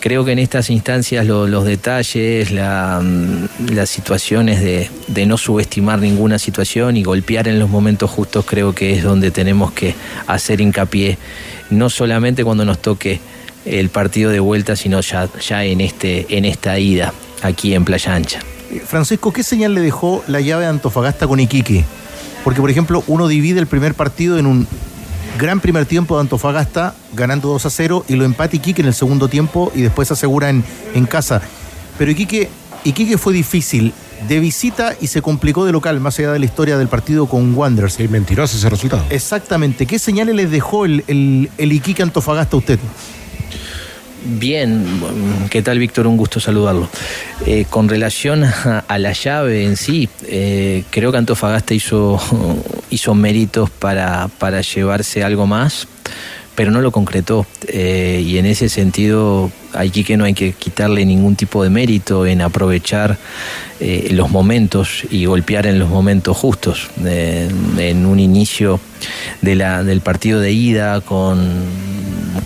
Creo 0.00 0.24
que 0.24 0.32
en 0.32 0.38
estas 0.38 0.70
instancias 0.70 1.26
lo- 1.26 1.46
los 1.46 1.64
detalles, 1.64 2.50
mm, 2.52 3.72
las 3.74 3.90
situaciones 3.90 4.60
de, 4.60 5.26
no 5.26 5.36
subestimar 5.36 5.98
ninguna 6.00 6.38
situación 6.38 6.96
y 6.96 7.02
golpear 7.02 7.46
en 7.48 7.58
los 7.58 7.68
momentos 7.68 8.10
justos, 8.10 8.44
creo 8.46 8.74
que 8.74 8.94
es 8.94 9.02
donde 9.02 9.30
tenemos 9.30 9.72
que 9.72 9.94
hacer 10.26 10.60
hincapié, 10.60 11.18
no 11.70 11.90
solamente 11.90 12.42
cuando 12.44 12.64
nos 12.64 12.80
toque 12.80 13.20
el 13.66 13.90
partido 13.90 14.30
de 14.30 14.40
vuelta, 14.40 14.74
sino 14.76 15.00
ya, 15.02 15.28
ya 15.46 15.64
en, 15.64 15.80
este, 15.82 16.26
en 16.30 16.46
esta 16.46 16.78
ida 16.78 17.12
aquí 17.42 17.74
en 17.74 17.84
Playa 17.84 18.14
Ancha. 18.14 18.40
Francisco, 18.86 19.32
¿qué 19.32 19.42
señal 19.42 19.74
le 19.74 19.80
dejó 19.80 20.24
la 20.28 20.40
llave 20.40 20.62
de 20.64 20.70
Antofagasta 20.70 21.26
con 21.26 21.40
Iquique? 21.40 21.84
Porque, 22.44 22.60
por 22.60 22.70
ejemplo, 22.70 23.04
uno 23.06 23.28
divide 23.28 23.60
el 23.60 23.66
primer 23.66 23.94
partido 23.94 24.38
en 24.38 24.46
un 24.46 24.66
gran 25.38 25.60
primer 25.60 25.86
tiempo 25.86 26.16
de 26.16 26.22
Antofagasta, 26.22 26.94
ganando 27.12 27.48
2 27.48 27.66
a 27.66 27.70
0, 27.70 28.04
y 28.08 28.16
lo 28.16 28.24
empata 28.24 28.56
Iquique 28.56 28.82
en 28.82 28.88
el 28.88 28.94
segundo 28.94 29.28
tiempo 29.28 29.72
y 29.74 29.82
después 29.82 30.10
asegura 30.10 30.50
en, 30.50 30.64
en 30.94 31.06
casa. 31.06 31.40
Pero 31.98 32.10
Iquique, 32.10 32.48
Iquique 32.84 33.18
fue 33.18 33.32
difícil 33.32 33.92
de 34.28 34.38
visita 34.38 34.94
y 35.00 35.06
se 35.06 35.22
complicó 35.22 35.64
de 35.64 35.72
local, 35.72 36.00
más 36.00 36.18
allá 36.18 36.32
de 36.32 36.38
la 36.38 36.44
historia 36.44 36.76
del 36.76 36.88
partido 36.88 37.26
con 37.26 37.54
Wanderers. 37.54 37.94
Sí, 37.94 38.08
mentiroso 38.08 38.56
ese 38.56 38.68
resultado. 38.68 39.04
Exactamente. 39.10 39.86
¿Qué 39.86 39.98
señales 39.98 40.34
les 40.34 40.50
dejó 40.50 40.84
el, 40.84 41.04
el, 41.06 41.50
el 41.56 41.72
Iquique 41.72 42.02
Antofagasta 42.02 42.56
a 42.56 42.58
usted? 42.58 42.78
Bien, 44.22 44.84
¿qué 45.48 45.62
tal 45.62 45.78
Víctor? 45.78 46.06
Un 46.06 46.18
gusto 46.18 46.40
saludarlo. 46.40 46.90
Eh, 47.46 47.64
con 47.70 47.88
relación 47.88 48.44
a, 48.44 48.98
la 48.98 49.12
llave 49.12 49.64
en 49.64 49.78
sí, 49.78 50.10
eh, 50.26 50.84
creo 50.90 51.10
que 51.10 51.16
Antofagasta 51.16 51.72
hizo, 51.72 52.20
hizo 52.90 53.14
méritos 53.14 53.70
para, 53.70 54.28
para 54.38 54.60
llevarse 54.60 55.24
algo 55.24 55.46
más, 55.46 55.88
pero 56.54 56.70
no 56.70 56.82
lo 56.82 56.92
concretó. 56.92 57.46
Eh, 57.68 58.22
y 58.26 58.36
en 58.36 58.44
ese 58.44 58.68
sentido, 58.68 59.50
aquí 59.72 60.04
que 60.04 60.18
no 60.18 60.24
hay 60.24 60.34
que 60.34 60.52
quitarle 60.52 61.06
ningún 61.06 61.34
tipo 61.34 61.62
de 61.62 61.70
mérito 61.70 62.26
en 62.26 62.42
aprovechar 62.42 63.16
los 64.10 64.28
momentos 64.28 65.04
y 65.10 65.24
golpear 65.24 65.66
en 65.66 65.78
los 65.78 65.88
momentos 65.88 66.36
justos. 66.36 66.90
En 67.02 68.04
un 68.04 68.20
inicio 68.20 68.78
de 69.40 69.54
la, 69.54 69.82
del 69.82 70.02
partido 70.02 70.38
de 70.38 70.52
ida 70.52 71.00
con, 71.00 71.38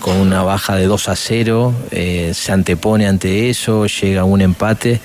con 0.01 0.16
una 0.16 0.43
baja 0.43 0.77
de 0.77 0.86
2 0.86 1.09
a 1.09 1.16
0, 1.16 1.74
eh, 1.90 2.32
se 2.35 2.52
antepone 2.52 3.06
ante 3.06 3.51
eso, 3.51 3.86
llega 3.86 4.24
un 4.24 4.40
empate, 4.40 5.01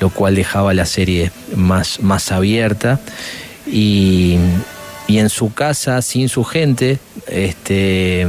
lo 0.00 0.10
cual 0.10 0.34
dejaba 0.34 0.74
la 0.74 0.86
serie 0.86 1.30
más, 1.54 2.00
más 2.00 2.32
abierta. 2.32 3.00
Y, 3.66 4.36
y 5.06 5.18
en 5.18 5.28
su 5.28 5.52
casa 5.52 6.00
sin 6.02 6.28
su 6.28 6.44
gente, 6.44 6.98
este, 7.26 8.26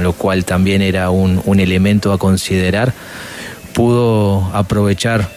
lo 0.00 0.12
cual 0.12 0.44
también 0.44 0.82
era 0.82 1.10
un, 1.10 1.40
un 1.44 1.60
elemento 1.60 2.12
a 2.12 2.18
considerar, 2.18 2.92
pudo 3.72 4.50
aprovechar 4.54 5.28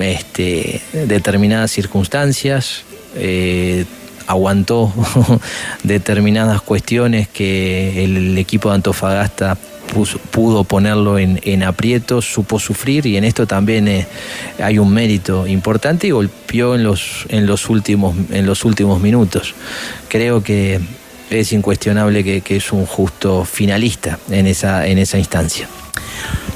este, 0.00 0.80
determinadas 0.92 1.70
circunstancias, 1.70 2.82
eh, 3.14 3.84
aguantó 4.26 4.92
determinadas 5.82 6.62
cuestiones 6.62 7.28
que 7.28 8.04
el 8.04 8.36
equipo 8.38 8.68
de 8.70 8.76
Antofagasta 8.76 9.56
pudo 10.30 10.64
ponerlo 10.64 11.18
en, 11.18 11.40
en, 11.44 11.62
aprietos, 11.62 12.24
supo 12.24 12.58
sufrir 12.58 13.06
y 13.06 13.16
en 13.16 13.24
esto 13.24 13.46
también 13.46 13.88
eh, 13.88 14.06
hay 14.62 14.78
un 14.78 14.92
mérito 14.92 15.46
importante 15.46 16.08
y 16.08 16.10
golpeó 16.10 16.74
en 16.74 16.82
los, 16.82 17.26
en 17.28 17.46
los, 17.46 17.68
últimos, 17.70 18.16
en 18.30 18.46
los 18.46 18.64
últimos 18.64 19.00
minutos. 19.00 19.54
Creo 20.08 20.42
que 20.42 20.80
es 21.30 21.52
incuestionable 21.52 22.22
que, 22.24 22.40
que 22.40 22.56
es 22.56 22.72
un 22.72 22.86
justo 22.86 23.44
finalista 23.44 24.18
en 24.30 24.46
esa, 24.46 24.86
en 24.86 24.98
esa 24.98 25.18
instancia. 25.18 25.68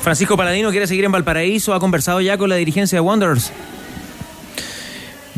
Francisco 0.03 0.37
Paladino 0.37 0.71
quiere 0.71 0.87
seguir 0.87 1.05
en 1.05 1.13
Valparaíso, 1.13 1.75
ha 1.75 1.81
conversado 1.81 2.21
ya 2.21 2.39
con 2.39 2.49
la 2.49 2.57
dirigencia 2.57 2.97
de 2.97 3.01
Wanderers. 3.01 3.53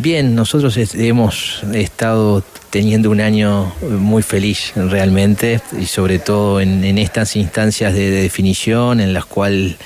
Bien, 0.03 0.35
nosotros 0.35 0.77
hemos 0.95 1.63
estado 1.73 2.43
teniendo 2.71 3.09
un 3.09 3.21
año 3.21 3.73
muy 3.89 4.25
feliz 4.25 4.73
realmente 4.75 5.61
y 5.81 5.87
sobre 5.87 6.19
todo 6.19 6.61
en, 6.61 6.99
estas 6.99 7.37
instancias 7.37 7.95
de, 7.95 8.11
de, 8.11 8.23
definición 8.23 8.99
en 8.99 9.13
las 9.13 9.27
cuales 9.27 9.77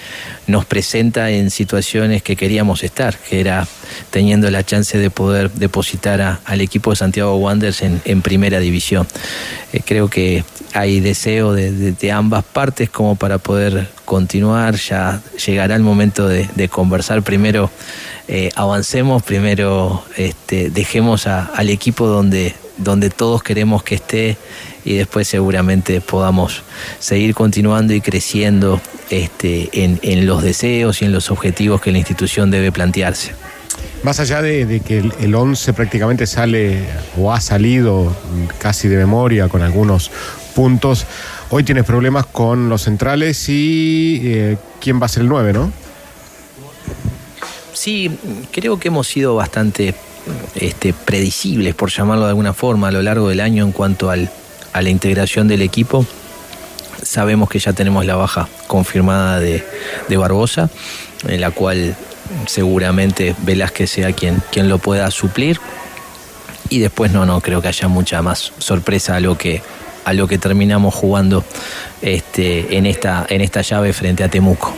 nos 0.46 0.64
presenta 0.64 1.28
en 1.30 1.50
situaciones 1.50 2.22
que 2.22 2.34
queríamos 2.34 2.82
estar, 2.82 3.18
que 3.18 3.40
era 3.40 3.68
teniendo 4.08 4.50
la 4.50 4.64
chance 4.64 4.96
de 4.96 5.10
poder 5.10 5.50
depositar 5.50 6.40
al 6.42 6.60
equipo 6.62 6.88
de 6.88 6.96
Santiago 6.96 7.36
Wanderers 7.36 7.82
en, 7.82 8.22
primera 8.22 8.58
división. 8.58 9.06
Eh, 9.74 9.82
creo 9.84 10.08
que 10.08 10.44
hay 10.72 11.00
deseo 11.00 11.52
de, 11.52 11.72
de, 11.72 11.92
de, 11.92 12.10
ambas 12.10 12.42
partes 12.42 12.88
como 12.88 13.16
para 13.16 13.36
poder 13.36 13.86
continuar, 14.06 14.76
ya 14.76 15.20
llegará 15.44 15.76
el 15.76 15.82
momento 15.82 16.26
de, 16.26 16.68
conversar 16.70 17.22
primero. 17.22 17.70
Eh, 18.28 18.50
avancemos, 18.56 19.22
primero 19.22 20.02
este, 20.16 20.70
dejemos 20.70 21.26
al 21.26 21.68
equipo 21.68 22.06
donde, 22.06 22.54
donde 22.78 23.10
todos 23.10 23.42
queremos 23.42 23.82
que 23.82 23.96
esté 23.96 24.38
y 24.84 24.94
después 24.94 25.28
seguramente 25.28 26.00
podamos 26.00 26.62
seguir 26.98 27.34
continuando 27.34 27.92
y 27.92 28.00
creciendo 28.00 28.80
este, 29.10 29.68
en, 29.84 30.00
en, 30.02 30.26
los 30.26 30.42
deseos 30.42 31.02
y 31.02 31.04
en 31.04 31.12
los 31.12 31.30
objetivos 31.30 31.80
que 31.82 31.92
la 31.92 31.98
institución 31.98 32.50
debe 32.50 32.72
plantearse. 32.72 33.32
Más 34.02 34.20
allá 34.20 34.42
de, 34.42 34.66
de 34.66 34.80
que 34.80 34.98
el 34.98 35.34
11 35.34 35.72
prácticamente 35.72 36.26
sale 36.26 36.86
o 37.18 37.32
ha 37.32 37.40
salido 37.40 38.16
casi 38.58 38.88
de 38.88 38.96
memoria 38.96 39.48
con 39.48 39.62
algunos 39.62 40.10
puntos, 40.54 41.06
hoy 41.50 41.64
tienes 41.64 41.84
problemas 41.84 42.26
con 42.26 42.68
los 42.68 42.82
centrales 42.82 43.48
y 43.48 44.20
eh, 44.24 44.58
quién 44.80 45.00
va 45.00 45.06
a 45.06 45.08
ser 45.08 45.22
el 45.22 45.28
9, 45.28 45.52
¿no? 45.52 45.72
Sí, 47.72 48.10
creo 48.52 48.78
que 48.78 48.88
hemos 48.88 49.06
sido 49.06 49.34
bastante 49.34 49.94
este, 50.54 50.92
predecibles, 50.92 51.74
por 51.74 51.90
llamarlo 51.90 52.24
de 52.24 52.30
alguna 52.30 52.52
forma, 52.52 52.88
a 52.88 52.90
lo 52.90 53.02
largo 53.02 53.28
del 53.28 53.40
año 53.40 53.64
en 53.64 53.72
cuanto 53.72 54.10
al, 54.10 54.30
a 54.72 54.82
la 54.82 54.90
integración 54.90 55.46
del 55.46 55.62
equipo. 55.62 56.06
Sabemos 57.02 57.48
que 57.48 57.58
ya 57.58 57.72
tenemos 57.72 58.04
la 58.06 58.16
baja 58.16 58.48
confirmada 58.66 59.38
de, 59.38 59.64
de 60.08 60.16
Barbosa, 60.16 60.70
en 61.28 61.40
la 61.40 61.50
cual 61.50 61.96
seguramente 62.46 63.36
Velázquez 63.42 63.90
sea 63.90 64.12
quien, 64.12 64.42
quien 64.50 64.68
lo 64.68 64.78
pueda 64.78 65.10
suplir. 65.10 65.60
Y 66.68 66.80
después 66.80 67.12
no, 67.12 67.26
no 67.26 67.40
creo 67.40 67.62
que 67.62 67.68
haya 67.68 67.86
mucha 67.86 68.22
más 68.22 68.52
sorpresa 68.58 69.16
a 69.16 69.20
lo 69.20 69.38
que, 69.38 69.62
a 70.06 70.12
lo 70.12 70.28
que 70.28 70.38
terminamos 70.38 70.94
jugando 70.94 71.44
este, 72.00 72.78
en, 72.78 72.86
esta, 72.86 73.26
en 73.28 73.40
esta 73.40 73.60
llave 73.60 73.92
frente 73.92 74.22
a 74.22 74.28
Temuco. 74.28 74.72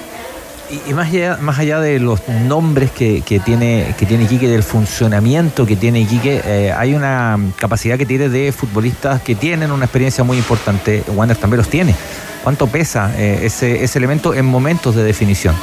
Y, 0.89 0.95
más, 0.95 1.09
allá, 1.09 1.37
más 1.41 1.59
allá 1.59 1.81
de 1.81 1.99
los 1.99 2.27
nombres 2.29 2.91
que, 2.91 3.21
que, 3.21 3.39
tiene, 3.39 3.95
que 3.99 4.07
tiene 4.07 4.25
Iquique, 4.25 4.49
del 4.49 4.63
funcionamiento 4.63 5.67
que 5.67 5.77
tiene 5.77 6.01
Iquique, 6.01 6.41
eh, 6.45 6.73
hay 6.73 6.95
una 6.95 7.39
capacidad 7.57 7.99
que 7.99 8.07
tiene 8.07 8.31
de 8.31 8.53
futbolistas 8.53 9.21
que 9.21 9.35
tienen 9.35 9.71
una 9.71 9.85
experiencia 9.85 10.25
muy 10.25 10.39
importante. 10.39 11.05
Wander 11.15 11.37
también 11.37 11.59
los 11.59 11.69
tiene. 11.69 11.95
¿Cuánto 12.43 12.67
pesa 12.67 13.13
eh, 13.19 13.41
ese, 13.43 13.85
ese 13.85 13.99
elemento 13.99 14.33
en 14.33 14.47
momentos 14.47 14.95
de 14.95 15.05
definición? 15.05 15.55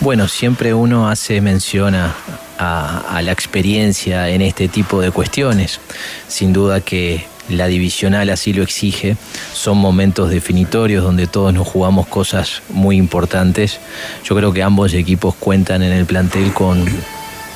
Bueno, 0.00 0.26
siempre 0.26 0.72
uno 0.72 1.08
hace 1.08 1.42
mención 1.42 1.94
a, 1.94 2.14
a, 2.58 3.16
a, 3.16 3.22
la 3.22 3.32
experiencia 3.32 4.30
en 4.30 4.40
este 4.40 4.68
tipo 4.68 5.02
de 5.02 5.10
cuestiones. 5.10 5.80
Sin 6.28 6.52
duda 6.52 6.80
que 6.80 7.31
la 7.48 7.66
divisional 7.66 8.30
así 8.30 8.52
lo 8.52 8.62
exige. 8.62 9.16
Son 9.52 9.78
momentos 9.78 10.30
definitorios 10.30 11.04
donde 11.04 11.26
todos 11.26 11.52
nos 11.52 11.66
jugamos 11.66 12.06
cosas 12.06 12.62
muy 12.68 12.96
importantes. 12.96 13.78
Yo 14.24 14.36
creo 14.36 14.52
que 14.52 14.62
ambos 14.62 14.94
equipos 14.94 15.34
cuentan 15.34 15.82
en 15.82 15.92
el 15.92 16.06
plantel 16.06 16.52
con, 16.52 16.84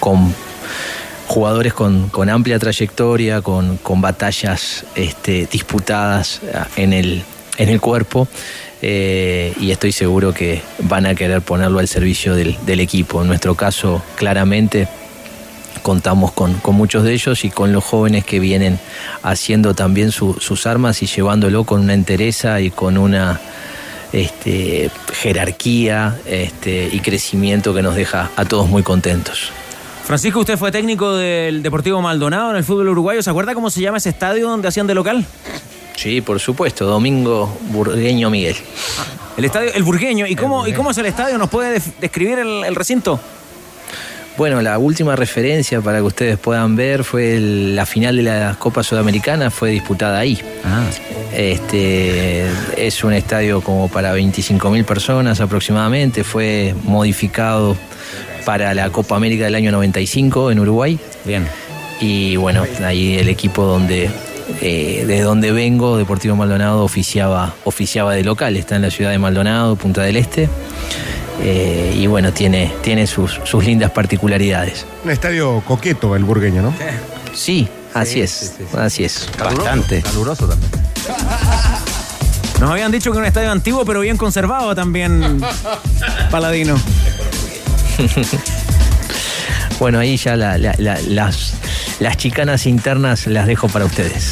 con 0.01 0.35
jugadores 1.27 1.75
con, 1.75 2.09
con, 2.09 2.31
amplia 2.31 2.59
trayectoria, 2.59 3.41
con, 3.43 3.77
con 3.79 4.01
batallas 4.01 4.85
este, 4.95 5.47
disputadas 5.51 6.41
en 6.77 6.93
el, 6.93 7.23
en 7.59 7.69
el 7.69 7.81
cuerpo. 7.81 8.29
Eh, 8.83 9.55
y 9.59 9.71
estoy 9.71 9.91
seguro 9.91 10.35
que 10.35 10.63
van 10.81 11.07
a 11.07 11.15
querer 11.15 11.41
ponerlo 11.41 11.79
al 11.79 11.89
servicio 11.89 12.35
del, 12.35 12.57
del 12.67 12.81
equipo. 12.81 13.23
En 13.23 13.29
nuestro 13.29 13.55
caso, 13.55 14.03
claramente, 14.17 14.87
contamos 15.83 16.33
con, 16.33 16.55
con, 16.55 16.75
muchos 16.75 17.05
de 17.05 17.13
ellos 17.13 17.45
y 17.45 17.51
con 17.51 17.73
los 17.73 17.85
jóvenes 17.85 18.25
que 18.25 18.41
vienen 18.41 18.79
haciendo 19.23 19.75
también 19.75 20.13
su, 20.13 20.35
sus 20.41 20.67
armas 20.67 21.03
y 21.03 21.07
llevándolo 21.07 21.65
con 21.65 21.81
una 21.81 21.95
entereza 21.95 22.61
y 22.61 22.71
con 22.71 22.99
una 22.99 23.41
este, 24.13 24.91
jerarquía 25.13 26.17
este, 26.27 26.89
y 26.93 27.01
crecimiento 27.01 27.75
que 27.75 27.83
nos 27.83 27.95
deja 27.95 28.31
a 28.37 28.45
todos 28.45 28.69
muy 28.69 28.83
contentos. 28.83 29.51
Francisco, 30.05 30.41
usted 30.41 30.57
fue 30.57 30.71
técnico 30.71 31.17
del 31.17 31.63
Deportivo 31.63 32.01
Maldonado 32.01 32.51
en 32.51 32.57
el 32.57 32.65
fútbol 32.65 32.89
uruguayo. 32.89 33.23
¿Se 33.23 33.31
acuerda 33.31 33.55
cómo 33.55 33.71
se 33.71 33.81
llama 33.81 33.99
ese 33.99 34.11
estadio 34.11 34.49
donde 34.49 34.69
hacían 34.69 34.87
de 34.87 34.95
local? 34.95 35.27
Sí, 35.97 36.21
por 36.21 36.39
supuesto, 36.39 36.87
Domingo 36.87 37.59
Burgueño 37.71 38.31
Miguel. 38.31 38.57
El 39.37 39.45
estadio, 39.45 39.73
el 39.75 39.83
Burgueño. 39.83 40.27
¿Y 40.27 40.37
cómo, 40.37 40.67
¿y 40.67 40.73
cómo 40.73 40.93
es 40.93 40.99
el 40.99 41.07
estadio? 41.07 41.39
¿Nos 41.39 41.51
puede 41.51 41.83
describir 42.01 42.39
el, 42.39 42.65
el 42.65 42.75
recinto? 42.75 43.19
Bueno, 44.37 44.61
la 44.61 44.79
última 44.79 45.17
referencia 45.17 45.81
para 45.81 45.99
que 45.99 46.05
ustedes 46.05 46.39
puedan 46.39 46.77
ver 46.77 47.05
fue 47.05 47.37
el, 47.37 47.75
la 47.75 47.87
final 47.87 48.17
de 48.17 48.23
la 48.23 48.57
Copa 48.59 48.83
Sudamericana, 48.83 49.51
fue 49.51 49.71
disputada 49.71 50.19
ahí. 50.19 50.39
Ah. 50.63 50.85
Este, 51.35 52.45
es 52.77 53.03
un 53.03 53.15
estadio 53.15 53.63
como 53.63 53.89
para 53.89 54.13
25 54.13 54.71
mil 54.71 54.85
personas 54.85 55.41
aproximadamente, 55.41 56.23
fue 56.23 56.75
modificado 56.85 57.77
para 58.45 58.75
la 58.75 58.91
Copa 58.91 59.17
América 59.17 59.45
del 59.45 59.55
año 59.55 59.73
95 59.73 60.51
en 60.51 60.61
Uruguay. 60.61 60.99
Bien. 61.25 61.47
Y 61.99 62.37
bueno, 62.37 62.65
ahí 62.85 63.17
el 63.17 63.31
equipo 63.31 63.65
donde 63.65 64.11
eh, 64.61 65.05
de 65.07 65.21
donde 65.23 65.51
vengo, 65.51 65.97
Deportivo 65.97 66.37
Maldonado, 66.37 66.85
oficiaba, 66.85 67.55
oficiaba 67.65 68.15
de 68.15 68.23
local, 68.23 68.57
está 68.57 68.77
en 68.77 68.83
la 68.83 68.91
ciudad 68.91 69.13
de 69.13 69.19
Maldonado, 69.19 69.77
Punta 69.77 70.03
del 70.03 70.17
Este 70.19 70.51
eh, 71.43 71.93
y 71.97 72.07
bueno, 72.07 72.33
tiene, 72.33 72.73
tiene 72.83 73.07
sus, 73.07 73.41
sus 73.45 73.65
lindas 73.65 73.91
particularidades. 73.91 74.87
Un 75.05 75.11
estadio 75.11 75.61
coqueto 75.67 76.17
el 76.17 76.25
burgueño, 76.25 76.63
¿no? 76.63 76.75
Sí, 77.35 77.69
así 77.95 78.21
es, 78.23 78.55
así 78.77 79.05
es. 79.05 79.29
Bastante. 79.39 80.03
Caluroso 80.03 80.49
también. 80.49 80.71
Nos 82.61 82.71
habían 82.71 82.91
dicho 82.91 83.11
que 83.13 83.19
era 83.19 83.23
un 83.25 83.27
estadio 83.29 83.51
antiguo, 83.53 83.85
pero 83.85 84.01
bien 84.01 84.17
conservado 84.17 84.75
también, 84.75 85.41
Paladino. 86.31 86.81
Bueno, 89.79 89.99
ahí 89.99 90.17
ya 90.17 90.37
la- 90.37 90.57
la- 90.57 90.75
la- 90.79 90.99
las, 91.03 91.53
las 92.01 92.17
chicanas 92.17 92.65
internas 92.65 93.27
las 93.27 93.47
dejo 93.47 93.69
para 93.69 93.85
ustedes. 93.85 94.31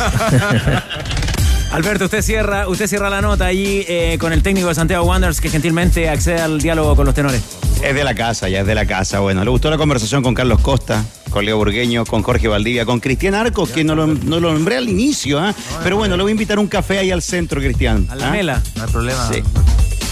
Alberto, 1.75 2.05
usted 2.05 2.23
cierra, 2.23 2.69
usted 2.69 2.87
cierra 2.87 3.11
la 3.11 3.21
nota 3.21 3.47
allí 3.47 3.85
eh, 3.89 4.17
con 4.21 4.33
el 4.33 4.45
técnico 4.45 4.69
de 4.69 4.77
Santiago 4.77 5.05
Wanderers 5.07 5.41
que 5.41 5.51
gentilmente 5.51 6.09
accede 6.09 6.41
al 6.41 6.61
diálogo 6.61 6.95
con 6.95 7.05
los 7.05 7.17
tenores. 7.17 7.43
Es 7.83 7.93
de 7.93 8.05
la 8.05 8.15
casa, 8.15 8.49
ya 8.49 8.61
es 8.61 8.67
de 8.67 8.77
la 8.77 8.87
casa. 8.87 9.19
Bueno, 9.19 9.43
le 9.43 9.51
gustó 9.51 9.71
la 9.71 9.77
conversación 9.77 10.23
con 10.23 10.35
Carlos 10.35 10.61
Costa, 10.61 11.05
con 11.31 11.45
Leo 11.45 11.57
Burgueño, 11.57 12.07
con 12.07 12.23
Jorge 12.23 12.47
Valdivia, 12.47 12.87
con 12.87 13.01
Cristian 13.01 13.35
Arcos, 13.35 13.71
que 13.71 13.83
no 13.83 13.97
lo, 13.97 14.07
no 14.07 14.39
lo 14.39 14.53
nombré 14.53 14.77
al 14.77 14.89
inicio, 14.89 15.41
¿ah? 15.41 15.53
Pero 15.83 15.97
bueno, 15.97 16.17
le 16.17 16.23
voy 16.23 16.31
a 16.31 16.35
invitar 16.35 16.59
a 16.59 16.61
un 16.61 16.69
café 16.69 17.01
ahí 17.01 17.11
al 17.11 17.23
centro, 17.23 17.61
Cristian. 17.61 18.07
A 18.09 18.15
la 18.15 18.29
¿ah? 18.29 18.31
mela. 18.31 18.63
No 18.77 18.85
hay 18.85 18.91
problema. 18.91 19.29
Sí. 19.33 19.43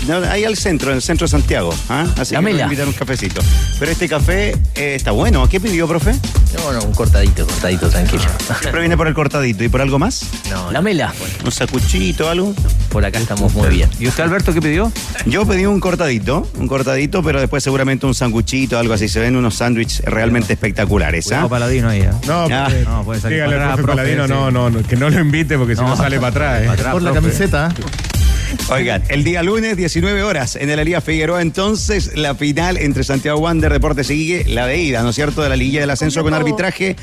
No, 0.08 0.16
ahí 0.30 0.44
al 0.44 0.56
centro, 0.56 0.90
en 0.90 0.96
el 0.96 1.02
centro 1.02 1.26
de 1.26 1.30
Santiago. 1.30 1.72
¿ah? 1.88 2.06
Así 2.18 2.34
La 2.34 2.42
que 2.42 2.50
invitar 2.50 2.86
un 2.88 2.92
cafecito. 2.92 3.40
Pero 3.78 3.92
este 3.92 4.08
café 4.08 4.50
eh, 4.74 4.94
está 4.96 5.12
bueno. 5.12 5.48
¿Qué 5.48 5.60
pidió, 5.60 5.86
profe? 5.86 6.12
No, 6.56 6.72
no, 6.72 6.82
un 6.84 6.92
cortadito, 6.92 7.46
cortadito, 7.46 7.88
tranquilo. 7.88 8.22
Siempre 8.60 8.80
viene 8.80 8.96
por 8.96 9.06
el 9.06 9.14
cortadito. 9.14 9.62
¿Y 9.62 9.68
por 9.68 9.80
algo 9.80 9.98
más? 10.00 10.24
No, 10.50 10.72
la 10.72 10.82
mela. 10.82 11.12
¿Un 11.44 11.52
sacuchito, 11.52 12.28
algo? 12.28 12.52
Por 12.90 13.04
acá 13.04 13.18
estamos 13.20 13.54
muy 13.54 13.68
bien. 13.68 13.88
¿Y 14.00 14.08
usted, 14.08 14.24
Alberto, 14.24 14.52
qué 14.52 14.60
pidió? 14.60 14.90
Yo 15.26 15.46
pedí 15.46 15.66
un 15.66 15.78
cortadito, 15.80 16.48
un 16.58 16.66
cortadito, 16.66 17.22
pero 17.22 17.38
después 17.40 17.62
seguramente 17.62 18.04
un 18.04 18.14
sanguchito, 18.14 18.78
algo 18.78 18.94
así. 18.94 19.08
Se 19.08 19.20
ven 19.20 19.36
unos 19.36 19.54
sándwiches 19.54 20.00
realmente 20.04 20.52
espectaculares. 20.52 21.30
¿ah? 21.32 21.46
Paladino 21.48 21.88
ahí. 21.88 22.00
¿eh? 22.00 22.10
No, 22.26 22.46
Ah. 22.50 22.68
No, 22.84 23.04
puede 23.04 23.20
salir 23.20 23.36
dígale 23.38 23.56
para 23.56 23.72
atrás, 23.72 23.76
profe 23.76 23.82
profe, 23.86 23.96
Paladino, 24.16 24.26
sí. 24.26 24.32
no, 24.32 24.50
no, 24.50 24.68
no, 24.70 24.82
que 24.86 24.96
no 24.96 25.08
lo 25.10 25.20
invite 25.20 25.56
porque 25.56 25.74
si 25.76 25.80
no 25.80 25.88
No. 25.88 25.96
sale 25.96 26.16
para 26.16 26.28
atrás. 26.28 26.60
¿eh? 26.62 26.66
Para 26.66 26.72
atrás, 26.74 26.92
Por 26.92 27.02
la 27.02 27.12
profe. 27.12 27.26
camiseta. 27.28 27.72
Oigan, 28.70 29.02
el 29.08 29.24
día 29.24 29.42
lunes, 29.42 29.76
19 29.76 30.22
horas, 30.22 30.56
en 30.56 30.70
el 30.70 30.78
Elías 30.78 31.04
Figueroa, 31.04 31.42
entonces, 31.42 32.16
la 32.16 32.34
final 32.34 32.76
entre 32.76 33.04
Santiago 33.04 33.38
Wander 33.40 33.72
Deportes 33.72 34.06
sigue 34.06 34.44
la 34.48 34.66
de 34.66 34.78
ida, 34.78 35.02
¿no 35.02 35.10
es 35.10 35.14
cierto? 35.14 35.42
De 35.42 35.48
la 35.48 35.56
liguilla 35.56 35.80
del 35.80 35.90
ascenso 35.90 36.22
con 36.22 36.34
arbitraje 36.34 36.96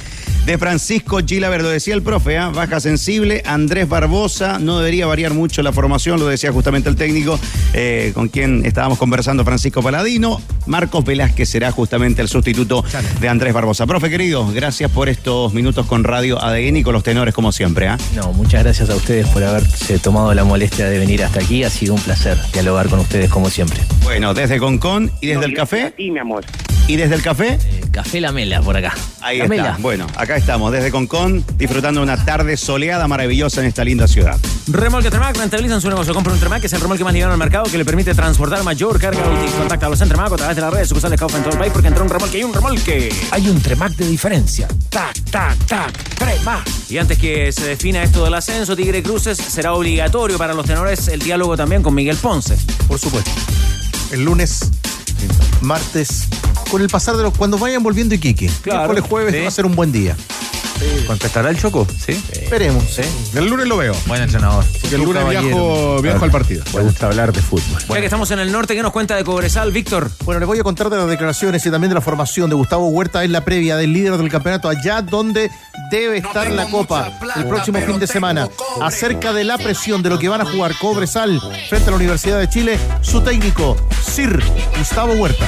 de 0.45 0.57
Francisco 0.57 1.19
Gilaver. 1.25 1.61
Lo 1.61 1.69
decía 1.69 1.93
el 1.93 2.01
profe, 2.01 2.37
¿ah? 2.37 2.49
baja 2.49 2.79
sensible, 2.79 3.43
Andrés 3.45 3.87
Barbosa, 3.87 4.59
no 4.59 4.79
debería 4.79 5.05
variar 5.05 5.33
mucho 5.33 5.61
la 5.61 5.71
formación, 5.71 6.19
lo 6.19 6.27
decía 6.27 6.51
justamente 6.51 6.89
el 6.89 6.95
técnico, 6.95 7.39
eh, 7.73 8.11
con 8.13 8.29
quien 8.29 8.65
estábamos 8.65 8.97
conversando, 8.97 9.43
Francisco 9.43 9.81
Paladino. 9.81 10.41
Marcos 10.65 11.03
Velázquez 11.03 11.49
será 11.49 11.71
justamente 11.71 12.21
el 12.21 12.27
sustituto 12.27 12.83
de 13.19 13.29
Andrés 13.29 13.53
Barbosa. 13.53 13.87
Profe 13.87 14.09
querido, 14.09 14.47
gracias 14.51 14.91
por 14.91 15.09
estos 15.09 15.53
minutos 15.53 15.85
con 15.87 16.03
Radio 16.03 16.41
ADN 16.43 16.77
y 16.77 16.83
con 16.83 16.93
los 16.93 17.03
tenores 17.03 17.33
como 17.33 17.51
siempre. 17.51 17.87
¿ah? 17.87 17.97
No, 18.15 18.33
muchas 18.33 18.63
gracias 18.63 18.89
a 18.89 18.95
ustedes 18.95 19.27
por 19.27 19.43
haberse 19.43 19.99
tomado 19.99 20.33
la 20.33 20.43
molestia 20.43 20.87
de 20.87 20.99
venir 20.99 21.23
hasta 21.23 21.38
aquí. 21.39 21.63
Ha 21.63 21.69
sido 21.69 21.93
un 21.93 22.01
placer 22.01 22.37
dialogar 22.53 22.89
con 22.89 22.99
ustedes 22.99 23.29
como 23.29 23.49
siempre. 23.49 23.79
Bueno, 24.03 24.33
desde 24.33 24.59
Concon 24.59 25.11
y 25.21 25.27
desde 25.27 25.45
el 25.45 25.53
café. 25.53 25.93
Sí, 25.97 26.11
mi 26.11 26.19
amor. 26.19 26.45
¿Y 26.89 26.95
desde 26.95 27.13
el 27.13 27.21
café? 27.21 27.59
Café 27.91 28.19
La 28.19 28.31
Mela 28.31 28.63
por 28.63 28.75
acá. 28.75 28.95
Ahí 29.21 29.37
La 29.37 29.43
está. 29.43 29.55
Mela. 29.55 29.77
Bueno, 29.79 30.07
acá 30.15 30.37
estamos, 30.37 30.71
desde 30.71 30.89
Concon, 30.89 31.45
disfrutando 31.55 31.99
de 31.99 32.03
una 32.03 32.25
tarde 32.25 32.57
soleada, 32.57 33.07
maravillosa 33.07 33.61
en 33.61 33.67
esta 33.67 33.83
linda 33.83 34.07
ciudad. 34.07 34.39
Remolque 34.65 35.11
Tremac, 35.11 35.37
rentabilizan 35.37 35.81
su 35.81 35.87
negocio. 35.87 36.15
Compra 36.15 36.33
un 36.33 36.39
Tremac, 36.39 36.61
que 36.61 36.65
es 36.65 36.73
el 36.73 36.81
remolque 36.81 37.03
más 37.03 37.13
liviano 37.13 37.31
al 37.31 37.37
mercado 37.37 37.65
que 37.65 37.77
le 37.77 37.85
permite 37.85 38.15
transportar 38.15 38.63
mayor 38.63 38.99
carga 38.99 39.19
útil. 39.19 39.51
Contacta 39.51 39.85
a 39.85 39.89
los 39.89 39.99
Tremac 39.99 40.33
a 40.33 40.35
través 40.35 40.55
de 40.55 40.61
las 40.63 40.73
redes 40.73 40.87
sucursales 40.87 41.19
Kaufman 41.19 41.41
en 41.41 41.43
todo 41.43 41.53
el 41.53 41.59
país 41.59 41.71
porque 41.71 41.89
entró 41.89 42.03
un 42.03 42.09
remolque 42.09 42.39
y 42.39 42.43
un 42.43 42.53
remolque. 42.55 43.13
Hay 43.29 43.47
un 43.47 43.61
Tremac 43.61 43.91
de 43.95 44.07
diferencia. 44.07 44.67
Tac, 44.89 45.13
tac, 45.29 45.63
tac. 45.67 45.93
Tremac. 46.15 46.67
Y 46.89 46.97
antes 46.97 47.19
que 47.19 47.51
se 47.51 47.67
defina 47.67 48.01
esto 48.01 48.23
del 48.23 48.33
ascenso, 48.33 48.75
Tigre 48.75 49.03
Cruces 49.03 49.37
será 49.37 49.73
obligatorio 49.73 50.39
para 50.39 50.55
los 50.55 50.65
tenores 50.65 51.07
el 51.07 51.19
diálogo 51.19 51.55
también 51.55 51.83
con 51.83 51.93
Miguel 51.93 52.17
Ponce. 52.17 52.57
Por 52.87 52.97
supuesto. 52.97 53.29
El 54.11 54.25
lunes, 54.25 54.71
martes, 55.61 56.27
con 56.69 56.81
el 56.81 56.89
pasar 56.89 57.17
de 57.17 57.23
los. 57.23 57.37
Cuando 57.37 57.57
vayan 57.57 57.83
volviendo 57.83 58.15
Iquique. 58.15 58.49
Claro, 58.61 58.79
Miércoles, 58.79 59.03
jueves 59.09 59.35
sí. 59.35 59.41
va 59.41 59.47
a 59.47 59.51
ser 59.51 59.65
un 59.65 59.75
buen 59.75 59.91
día. 59.91 60.15
¿Contestará 61.07 61.49
el 61.49 61.57
Choco? 61.59 61.85
Sí. 62.05 62.13
Esperemos. 62.31 62.99
El 63.33 63.45
lunes 63.47 63.67
lo 63.67 63.77
veo. 63.77 63.93
Buen 64.07 64.21
entrenador. 64.21 64.63
Porque 64.79 64.95
el 64.95 65.01
Un 65.01 65.07
lunes 65.07 65.29
viajo, 65.29 66.01
viajo 66.01 66.23
al 66.23 66.31
partido. 66.31 66.63
Me 66.73 66.81
gusta 66.83 67.07
hablar 67.07 67.33
de 67.33 67.41
fútbol. 67.41 67.81
Ya 67.89 67.95
que 67.99 68.05
estamos 68.05 68.31
en 68.31 68.39
el 68.39 68.51
norte, 68.51 68.75
¿qué 68.75 68.81
nos 68.81 68.91
cuenta 68.91 69.15
de 69.15 69.23
Cobresal, 69.23 69.71
Víctor? 69.71 70.09
Bueno, 70.23 70.39
les 70.39 70.47
voy 70.47 70.59
a 70.59 70.63
contar 70.63 70.89
de 70.89 70.97
las 70.97 71.07
declaraciones 71.09 71.65
y 71.65 71.71
también 71.71 71.89
de 71.89 71.95
la 71.95 72.01
formación 72.01 72.49
de 72.49 72.55
Gustavo 72.55 72.87
Huerta 72.87 73.23
en 73.23 73.33
la 73.33 73.43
previa 73.43 73.75
del 73.75 73.91
líder 73.91 74.17
del 74.17 74.29
campeonato, 74.29 74.69
allá 74.69 75.01
donde 75.01 75.51
debe 75.91 76.17
estar 76.17 76.49
la 76.49 76.69
Copa 76.69 77.11
el 77.35 77.45
próximo 77.45 77.79
fin 77.79 77.99
de 77.99 78.07
semana. 78.07 78.47
Acerca 78.81 79.33
de 79.33 79.43
la 79.43 79.57
presión 79.57 80.01
de 80.01 80.09
lo 80.09 80.17
que 80.17 80.29
van 80.29 80.41
a 80.41 80.45
jugar 80.45 80.77
Cobresal 80.79 81.41
frente 81.67 81.87
a 81.87 81.91
la 81.91 81.97
Universidad 81.97 82.39
de 82.39 82.47
Chile, 82.47 82.79
su 83.01 83.21
técnico, 83.21 83.75
Sir 84.01 84.41
Gustavo 84.77 85.13
Huerta. 85.13 85.45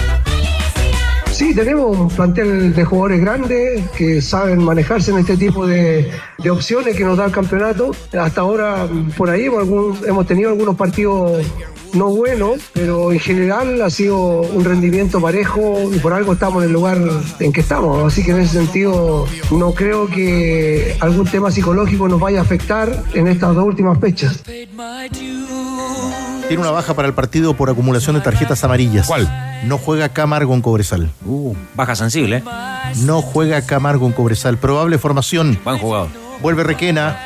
Sí, 1.41 1.55
tenemos 1.55 1.97
un 1.97 2.07
plantel 2.07 2.71
de 2.71 2.85
jugadores 2.85 3.19
grandes 3.19 3.89
que 3.97 4.21
saben 4.21 4.63
manejarse 4.63 5.09
en 5.09 5.17
este 5.17 5.35
tipo 5.37 5.65
de, 5.65 6.11
opciones 6.47 6.95
que 6.95 7.03
nos 7.03 7.17
da 7.17 7.25
el 7.25 7.31
campeonato. 7.31 7.95
Hasta 8.15 8.41
ahora, 8.41 8.87
por 9.17 9.31
ahí 9.31 9.45
hemos 9.45 10.27
tenido 10.27 10.51
algunos 10.51 10.75
partidos 10.75 11.43
no 11.93 12.09
buenos, 12.09 12.59
pero 12.73 13.11
en 13.11 13.19
general 13.19 13.81
ha 13.81 13.89
sido 13.89 14.41
un 14.41 14.63
rendimiento 14.63 15.19
parejo 15.19 15.89
y 15.91 15.97
por 15.97 16.13
algo 16.13 16.33
estamos 16.33 16.61
en 16.61 16.69
el 16.69 16.73
lugar 16.73 16.99
en 17.39 17.51
que 17.51 17.61
estamos. 17.61 18.13
Así 18.13 18.23
que 18.23 18.33
en 18.33 18.41
ese 18.41 18.59
sentido 18.59 19.25
no 19.49 19.73
creo 19.73 20.05
que 20.05 20.95
algún 20.99 21.25
tema 21.25 21.49
psicológico 21.49 22.07
nos 22.07 22.19
vaya 22.19 22.37
a 22.37 22.43
afectar 22.43 23.03
en 23.15 23.27
estas 23.27 23.55
dos 23.55 23.65
últimas 23.65 23.99
fechas. 23.99 24.43
Tiene 26.51 26.63
una 26.63 26.71
baja 26.71 26.93
para 26.95 27.07
el 27.07 27.13
partido 27.13 27.53
por 27.53 27.69
acumulación 27.69 28.17
de 28.17 28.21
tarjetas 28.21 28.61
amarillas. 28.65 29.07
¿Cuál? 29.07 29.25
No 29.63 29.77
juega 29.77 30.09
Camargo 30.09 30.53
en 30.53 30.61
Cobresal. 30.61 31.09
Uh, 31.25 31.55
baja 31.75 31.95
sensible. 31.95 32.39
¿eh? 32.39 32.43
No 33.05 33.21
juega 33.21 33.65
Camargo 33.65 34.05
en 34.05 34.11
Cobresal. 34.11 34.57
Probable 34.57 34.97
formación. 34.97 35.57
Buen 35.63 35.77
jugador. 35.77 36.09
Vuelve 36.41 36.65
Requena. 36.65 37.17